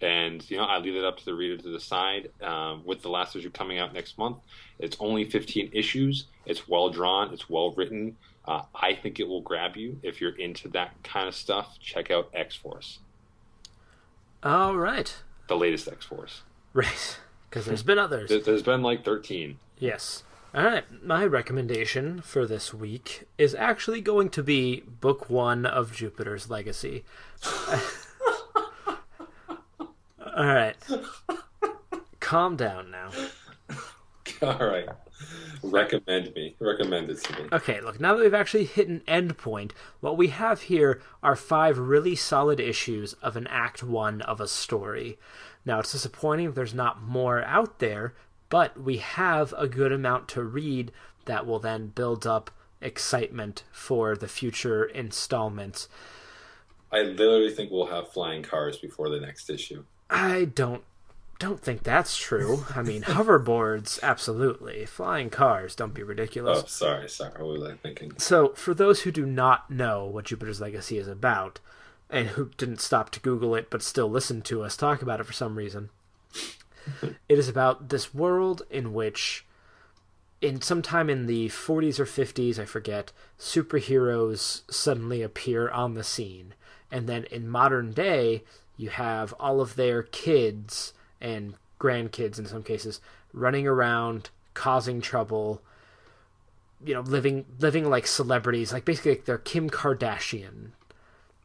And 0.00 0.48
you 0.50 0.56
know 0.56 0.64
i 0.64 0.78
leave 0.78 0.96
it 0.96 1.04
up 1.04 1.18
to 1.18 1.24
the 1.24 1.34
reader 1.34 1.60
to 1.60 1.72
decide 1.72 2.30
um, 2.42 2.82
with 2.84 3.02
the 3.02 3.08
last 3.08 3.34
issue 3.36 3.50
coming 3.50 3.78
out 3.78 3.92
next 3.92 4.16
month. 4.16 4.38
It's 4.78 4.96
only 5.00 5.24
15 5.24 5.70
issues. 5.72 6.26
It's 6.46 6.68
well 6.68 6.90
drawn. 6.90 7.32
It's 7.32 7.50
well 7.50 7.72
written. 7.72 8.16
Uh, 8.46 8.62
i 8.74 8.94
think 8.94 9.18
it 9.18 9.26
will 9.26 9.40
grab 9.40 9.76
you. 9.76 9.98
If 10.02 10.20
you're 10.20 10.36
into 10.36 10.68
that 10.68 11.02
kind 11.02 11.26
of 11.26 11.34
stuff 11.34 11.78
check 11.80 12.10
out 12.10 12.30
x-force. 12.34 12.98
All 14.42 14.76
right. 14.76 15.16
The 15.48 15.56
latest 15.56 15.88
x-force. 15.88 16.42
Right. 16.72 17.18
Because 17.50 17.66
there's 17.66 17.84
been 17.84 18.00
others. 18.00 18.32
There's 18.44 18.64
been 18.64 18.82
like 18.82 19.04
13 19.04 19.58
yes 19.78 20.24
all 20.54 20.64
right, 20.64 20.84
my 21.02 21.26
recommendation 21.26 22.20
for 22.20 22.46
this 22.46 22.72
week 22.72 23.24
is 23.36 23.56
actually 23.56 24.00
going 24.00 24.30
to 24.30 24.42
be 24.42 24.82
book 24.82 25.28
one 25.28 25.66
of 25.66 25.92
Jupiter's 25.92 26.48
Legacy. 26.48 27.04
All 30.36 30.46
right, 30.46 30.76
calm 32.20 32.54
down 32.56 32.92
now. 32.92 33.10
All 34.42 34.66
right, 34.66 34.88
recommend 35.62 36.32
me. 36.34 36.54
Recommend 36.60 37.10
it 37.10 37.22
to 37.24 37.42
me. 37.42 37.48
Okay, 37.52 37.80
look, 37.80 37.98
now 37.98 38.14
that 38.14 38.22
we've 38.22 38.32
actually 38.32 38.64
hit 38.64 38.86
an 38.86 39.02
end 39.08 39.36
point, 39.36 39.72
what 39.98 40.16
we 40.16 40.28
have 40.28 40.62
here 40.62 41.00
are 41.22 41.34
five 41.34 41.78
really 41.78 42.14
solid 42.14 42.60
issues 42.60 43.14
of 43.14 43.36
an 43.36 43.48
act 43.48 43.82
one 43.82 44.22
of 44.22 44.40
a 44.40 44.46
story. 44.46 45.18
Now, 45.64 45.80
it's 45.80 45.92
disappointing 45.92 46.48
if 46.48 46.54
there's 46.54 46.74
not 46.74 47.02
more 47.02 47.42
out 47.44 47.78
there, 47.78 48.14
but 48.54 48.80
we 48.80 48.98
have 48.98 49.52
a 49.58 49.66
good 49.66 49.90
amount 49.90 50.28
to 50.28 50.40
read 50.40 50.92
that 51.24 51.44
will 51.44 51.58
then 51.58 51.88
build 51.88 52.24
up 52.24 52.52
excitement 52.80 53.64
for 53.72 54.14
the 54.14 54.28
future 54.28 54.84
installments. 54.84 55.88
I 56.92 57.02
literally 57.02 57.50
think 57.50 57.72
we'll 57.72 57.86
have 57.86 58.12
flying 58.12 58.44
cars 58.44 58.76
before 58.76 59.08
the 59.08 59.18
next 59.18 59.50
issue. 59.50 59.82
I 60.08 60.44
don't 60.44 60.84
don't 61.40 61.60
think 61.60 61.82
that's 61.82 62.16
true. 62.16 62.64
I 62.76 62.82
mean, 62.82 63.02
hoverboards, 63.18 64.00
absolutely. 64.04 64.86
Flying 64.86 65.30
cars, 65.30 65.74
don't 65.74 65.92
be 65.92 66.04
ridiculous. 66.04 66.62
Oh, 66.62 66.66
sorry, 66.68 67.08
sorry. 67.08 67.42
What 67.42 67.58
was 67.58 67.62
I 67.64 67.74
thinking? 67.74 68.12
So, 68.18 68.50
for 68.50 68.72
those 68.72 69.00
who 69.00 69.10
do 69.10 69.26
not 69.26 69.68
know 69.68 70.04
what 70.04 70.26
Jupiter's 70.26 70.60
Legacy 70.60 70.96
is 70.96 71.08
about, 71.08 71.58
and 72.08 72.28
who 72.28 72.50
didn't 72.56 72.80
stop 72.80 73.10
to 73.10 73.18
Google 73.18 73.56
it 73.56 73.68
but 73.68 73.82
still 73.82 74.08
listen 74.08 74.42
to 74.42 74.62
us 74.62 74.76
talk 74.76 75.02
about 75.02 75.18
it 75.18 75.26
for 75.26 75.32
some 75.32 75.58
reason, 75.58 75.90
it 77.28 77.38
is 77.38 77.48
about 77.48 77.88
this 77.88 78.14
world 78.14 78.62
in 78.70 78.92
which 78.92 79.44
in 80.40 80.60
sometime 80.60 81.08
in 81.08 81.26
the 81.26 81.48
40s 81.48 81.98
or 81.98 82.04
50s, 82.04 82.58
I 82.58 82.66
forget, 82.66 83.12
superheroes 83.38 84.62
suddenly 84.70 85.22
appear 85.22 85.70
on 85.70 85.94
the 85.94 86.04
scene. 86.04 86.54
And 86.90 87.08
then 87.08 87.24
in 87.24 87.48
modern 87.48 87.92
day, 87.92 88.44
you 88.76 88.90
have 88.90 89.32
all 89.40 89.60
of 89.60 89.76
their 89.76 90.02
kids 90.02 90.92
and 91.20 91.54
grandkids 91.80 92.38
in 92.38 92.46
some 92.46 92.62
cases 92.62 93.00
running 93.32 93.66
around 93.66 94.30
causing 94.54 95.00
trouble 95.00 95.60
you 96.84 96.94
know 96.94 97.00
living 97.00 97.44
living 97.58 97.88
like 97.88 98.06
celebrities 98.06 98.72
like 98.72 98.84
basically 98.84 99.12
like 99.12 99.24
they're 99.24 99.38
kim 99.38 99.68
kardashian 99.68 100.70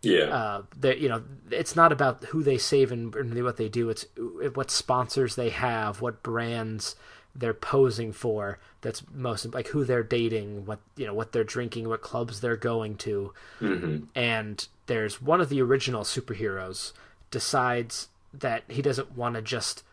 yeah. 0.02 0.26
Uh, 0.26 0.64
that 0.80 1.00
you 1.00 1.10
know, 1.10 1.24
it's 1.52 1.76
not 1.76 1.92
about 1.92 2.24
who 2.26 2.44
they 2.44 2.58
save 2.58 2.92
and, 2.92 3.14
and 3.16 3.44
what 3.44 3.58
they 3.58 3.70
do. 3.70 3.90
It's 3.90 4.06
what 4.54 4.72
sponsors 4.72 5.36
they 5.36 5.50
have, 5.50 6.02
what 6.02 6.24
brands 6.24 6.96
they're 7.36 7.54
posing 7.54 8.12
for. 8.12 8.60
That's 8.82 9.04
most 9.14 9.54
like 9.54 9.68
who 9.68 9.84
they're 9.84 10.04
dating, 10.04 10.66
what 10.66 10.80
you 10.96 11.06
know, 11.06 11.14
what 11.14 11.32
they're 11.32 11.44
drinking, 11.44 11.88
what 11.88 12.02
clubs 12.02 12.42
they're 12.42 12.56
going 12.56 12.96
to. 12.98 13.34
Mm-hmm. 13.62 14.06
And 14.16 14.68
there's 14.88 15.22
one 15.22 15.42
of 15.42 15.50
the 15.50 15.62
original 15.62 16.04
superheroes 16.04 16.94
decides 17.32 18.10
that 18.34 18.64
he 18.68 18.82
doesn't 18.82 19.18
want 19.18 19.36
to 19.36 19.42
just 19.42 19.84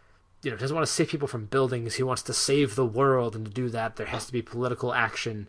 you 0.42 0.50
know 0.50 0.56
doesn't 0.56 0.74
want 0.74 0.86
to 0.86 0.92
save 0.92 1.08
people 1.08 1.26
from 1.26 1.46
buildings 1.46 1.94
he 1.94 2.02
wants 2.02 2.22
to 2.22 2.32
save 2.32 2.74
the 2.74 2.84
world 2.84 3.34
and 3.34 3.46
to 3.46 3.50
do 3.50 3.68
that 3.70 3.96
there 3.96 4.06
has 4.06 4.26
to 4.26 4.32
be 4.32 4.42
political 4.42 4.92
action 4.92 5.48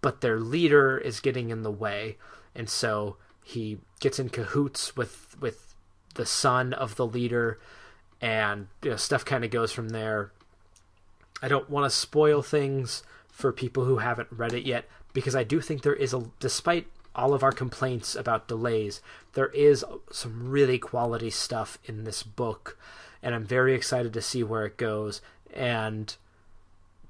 but 0.00 0.20
their 0.20 0.38
leader 0.38 0.96
is 0.96 1.20
getting 1.20 1.50
in 1.50 1.62
the 1.62 1.70
way, 1.70 2.16
and 2.54 2.68
so 2.68 3.16
he 3.48 3.78
gets 4.00 4.18
in 4.18 4.28
cahoots 4.28 4.94
with 4.94 5.34
with 5.40 5.74
the 6.16 6.26
son 6.26 6.74
of 6.74 6.96
the 6.96 7.06
leader, 7.06 7.58
and 8.20 8.68
you 8.82 8.90
know, 8.90 8.96
stuff 8.96 9.24
kind 9.24 9.42
of 9.42 9.50
goes 9.50 9.72
from 9.72 9.88
there. 9.88 10.32
I 11.40 11.48
don't 11.48 11.70
want 11.70 11.90
to 11.90 11.96
spoil 11.96 12.42
things 12.42 13.02
for 13.30 13.50
people 13.50 13.86
who 13.86 13.98
haven't 13.98 14.28
read 14.30 14.52
it 14.52 14.66
yet 14.66 14.86
because 15.14 15.34
I 15.34 15.44
do 15.44 15.62
think 15.62 15.80
there 15.80 15.94
is 15.94 16.12
a 16.12 16.24
despite 16.40 16.88
all 17.14 17.32
of 17.32 17.42
our 17.42 17.52
complaints 17.52 18.14
about 18.14 18.48
delays, 18.48 19.00
there 19.32 19.48
is 19.48 19.82
some 20.12 20.50
really 20.50 20.78
quality 20.78 21.30
stuff 21.30 21.78
in 21.86 22.04
this 22.04 22.22
book, 22.22 22.78
and 23.22 23.34
I'm 23.34 23.46
very 23.46 23.74
excited 23.74 24.12
to 24.12 24.20
see 24.20 24.42
where 24.42 24.66
it 24.66 24.76
goes. 24.76 25.22
And 25.54 26.14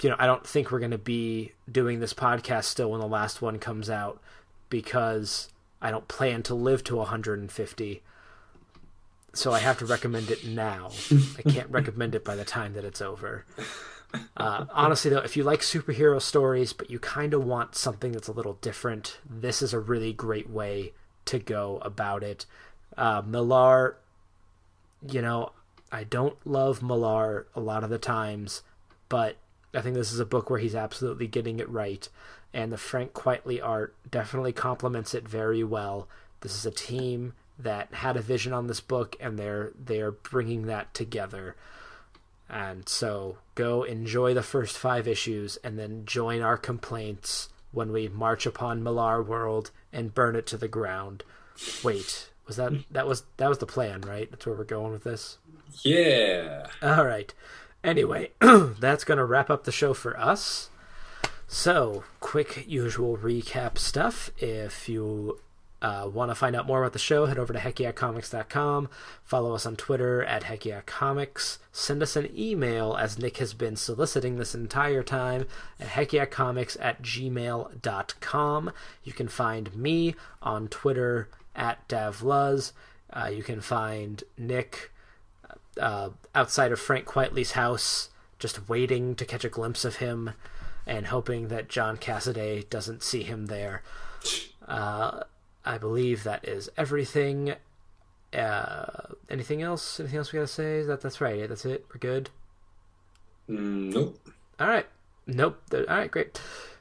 you 0.01 0.09
know, 0.09 0.16
I 0.20 0.27
don't 0.27 0.47
think 0.47 0.70
we're 0.70 0.78
going 0.78 0.93
to 0.93 0.98
be 0.98 1.51
doing 1.70 1.98
this 1.98 2.15
podcast 2.15 2.66
still 2.66 2.93
when 2.93 3.01
the 3.01 3.09
last 3.09 3.43
one 3.43 3.59
comes 3.59 3.90
out 3.90 4.23
because 4.70 5.48
I 5.80 5.90
don't 5.90 6.09
plan 6.09 6.42
to 6.44 6.55
live 6.55 6.84
to 6.84 6.96
150. 6.96 8.02
So 9.34 9.52
I 9.52 9.59
have 9.60 9.78
to 9.78 9.86
recommend 9.86 10.30
it 10.30 10.46
now. 10.46 10.90
I 11.38 11.42
can't 11.42 11.70
recommend 11.70 12.14
it 12.14 12.24
by 12.24 12.34
the 12.34 12.44
time 12.44 12.72
that 12.74 12.84
it's 12.84 13.00
over. 13.00 13.44
Uh, 14.36 14.64
honestly, 14.70 15.10
though, 15.10 15.18
if 15.18 15.36
you 15.36 15.44
like 15.44 15.60
superhero 15.60 16.20
stories, 16.20 16.72
but 16.72 16.90
you 16.90 16.98
kind 16.98 17.34
of 17.34 17.44
want 17.44 17.74
something 17.74 18.12
that's 18.12 18.28
a 18.28 18.32
little 18.32 18.55
different, 18.55 19.18
this 19.28 19.60
is 19.60 19.72
a 19.72 19.78
really 19.78 20.12
great 20.12 20.48
way 20.48 20.92
to 21.26 21.38
go 21.38 21.78
about 21.82 22.22
it. 22.22 22.46
Uh, 22.96 23.22
Millar, 23.24 23.96
you 25.06 25.20
know, 25.20 25.52
I 25.92 26.05
don't 26.05 26.36
love 26.46 26.82
Millar 26.82 27.46
a 27.55 27.60
lot 27.60 27.84
of 27.84 27.90
the 27.90 27.98
times, 27.98 28.62
but 29.09 29.36
I 29.74 29.82
think 29.82 29.94
this 29.94 30.12
is 30.12 30.20
a 30.20 30.26
book 30.26 30.48
where 30.50 30.59
he's 30.59 30.74
absolutely 30.74 31.26
getting 31.26 31.60
it 31.60 31.68
right, 31.68 32.09
and 32.53 32.73
the 32.73 32.79
Frank 32.79 33.12
Quitely 33.12 33.61
art 33.62 33.95
definitely 34.11 34.53
complements 34.53 35.15
it 35.15 35.29
very 35.29 35.62
well. 35.62 36.09
This 36.41 36.55
is 36.55 36.66
a 36.66 36.70
team 36.70 37.35
that 37.59 37.93
had 37.93 38.16
a 38.16 38.23
vision 38.23 38.53
on 38.53 38.66
this 38.66 38.81
book, 38.81 39.16
and 39.20 39.39
they're 39.39 39.73
they're 39.79 40.12
bringing 40.12 40.66
that 40.66 40.95
together. 40.95 41.57
And 42.49 42.89
so 42.89 43.39
go 43.55 43.83
enjoy 43.83 44.33
the 44.33 44.43
first 44.43 44.79
five 44.79 45.07
issues, 45.07 45.57
and 45.59 45.79
then 45.79 46.05
join 46.07 46.41
our 46.41 46.57
complaints 46.57 47.49
when 47.73 47.93
we 47.93 48.09
march 48.09 48.47
upon 48.47 48.83
Millar 48.83 49.23
World 49.23 49.70
and 49.93 50.15
burn 50.15 50.37
it 50.37 50.47
to 50.47 50.57
the 50.57 50.69
ground. 50.69 51.25
Wait, 51.83 52.31
was 52.47 52.57
that 52.57 52.73
that 52.91 53.07
was 53.07 53.25
that 53.37 53.49
was 53.49 53.59
the 53.59 53.66
plan, 53.66 54.01
right? 54.03 54.31
That's 54.31 54.47
where 54.47 54.55
we're 54.55 54.65
going 54.65 54.93
with 54.93 55.05
this. 55.05 55.39
Yeah. 55.83 56.66
All 56.83 57.05
right. 57.05 57.33
Anyway, 57.85 58.31
that's 58.41 59.05
going 59.05 59.19
to 59.19 59.25
wrap 59.25 59.51
up 59.51 59.65
the 59.65 59.73
show 59.73 59.95
for 59.95 60.19
us. 60.19 60.70
So, 61.51 62.05
quick 62.20 62.66
usual 62.69 63.16
recap 63.16 63.79
stuff. 63.79 64.31
If 64.37 64.87
you 64.87 65.41
uh, 65.81 66.11
want 66.12 66.31
to 66.31 66.35
find 66.35 66.55
out 66.55 66.66
more 66.66 66.83
about 66.83 66.93
the 66.93 66.99
show, 66.99 67.25
head 67.25 67.39
over 67.39 67.55
to 67.55 67.59
heckyeahcomics.com. 67.59 68.91
Follow 69.25 69.55
us 69.55 69.65
on 69.65 69.75
Twitter 69.75 70.23
at 70.23 70.43
heckyeahcomics. 70.45 71.57
Send 71.73 72.03
us 72.03 72.16
an 72.16 72.29
email, 72.37 72.97
as 72.97 73.19
Nick 73.19 73.39
has 73.39 73.55
been 73.55 73.77
soliciting 73.77 74.37
this 74.37 74.55
entire 74.55 75.03
time, 75.03 75.47
at 75.81 75.89
heckyeahcomics 75.89 76.77
at 76.83 77.01
gmail.com. 77.01 78.70
You 79.03 79.12
can 79.15 79.29
find 79.29 79.75
me 79.75 80.15
on 80.43 80.69
Twitter 80.69 81.31
at 81.57 81.89
davluz. 81.89 82.73
Uh, 83.11 83.31
you 83.35 83.43
can 83.43 83.62
find 83.62 84.23
Nick 84.37 84.91
uh, 85.81 86.11
outside 86.35 86.73
of 86.73 86.79
Frank 86.79 87.07
Quitely's 87.07 87.53
house, 87.53 88.11
just 88.39 88.69
waiting 88.69 89.15
to 89.15 89.25
catch 89.25 89.47
a 89.47 89.49
glimpse 89.49 89.87
of 89.87 89.97
him 89.97 90.35
and 90.89 91.06
hoping 91.06 91.48
that 91.48 91.69
John 91.69 91.97
Cassaday 91.97 92.69
doesn't 92.69 93.02
see 93.02 93.23
him 93.23 93.47
there. 93.47 93.82
Uh, 94.66 95.23
I 95.65 95.78
believe 95.78 96.24
that 96.24 96.47
is 96.47 96.69
everything. 96.77 97.55
Uh, 98.35 98.85
anything 99.31 99.62
else? 99.62 99.98
Anything 99.98 100.19
else 100.19 100.31
we 100.31 100.36
gotta 100.36 100.47
say? 100.47 100.82
That 100.82 101.01
that's 101.01 101.23
right. 101.23 101.48
That's 101.48 101.65
it. 101.65 101.86
We're 101.89 101.98
good. 101.98 102.28
Mm, 103.48 103.94
nope. 103.94 104.28
All 104.60 104.69
right. 104.69 104.86
Nope. 105.27 105.62
All 105.73 105.85
right. 105.89 106.10
Great. 106.10 106.39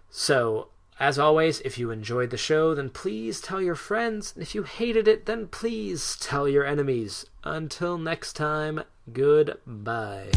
So 0.10 0.68
as 1.00 1.20
always, 1.20 1.62
if 1.62 1.78
you 1.78 1.92
enjoyed 1.92 2.32
the 2.32 2.38
show, 2.38 2.74
then 2.74 2.90
please 2.90 3.40
tell 3.40 3.62
your 3.62 3.76
friends. 3.76 4.34
And 4.34 4.42
if 4.42 4.56
you 4.56 4.64
hated 4.64 5.08
it, 5.08 5.28
then 5.28 5.48
please 5.48 6.18
tell 6.20 6.48
your 6.48 6.66
enemies. 6.66 7.26
Until 7.44 7.98
next 7.98 8.34
time, 8.34 8.84
goodbye. 9.14 10.32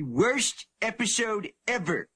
Worst 0.00 0.66
episode 0.80 1.50
ever. 1.68 2.08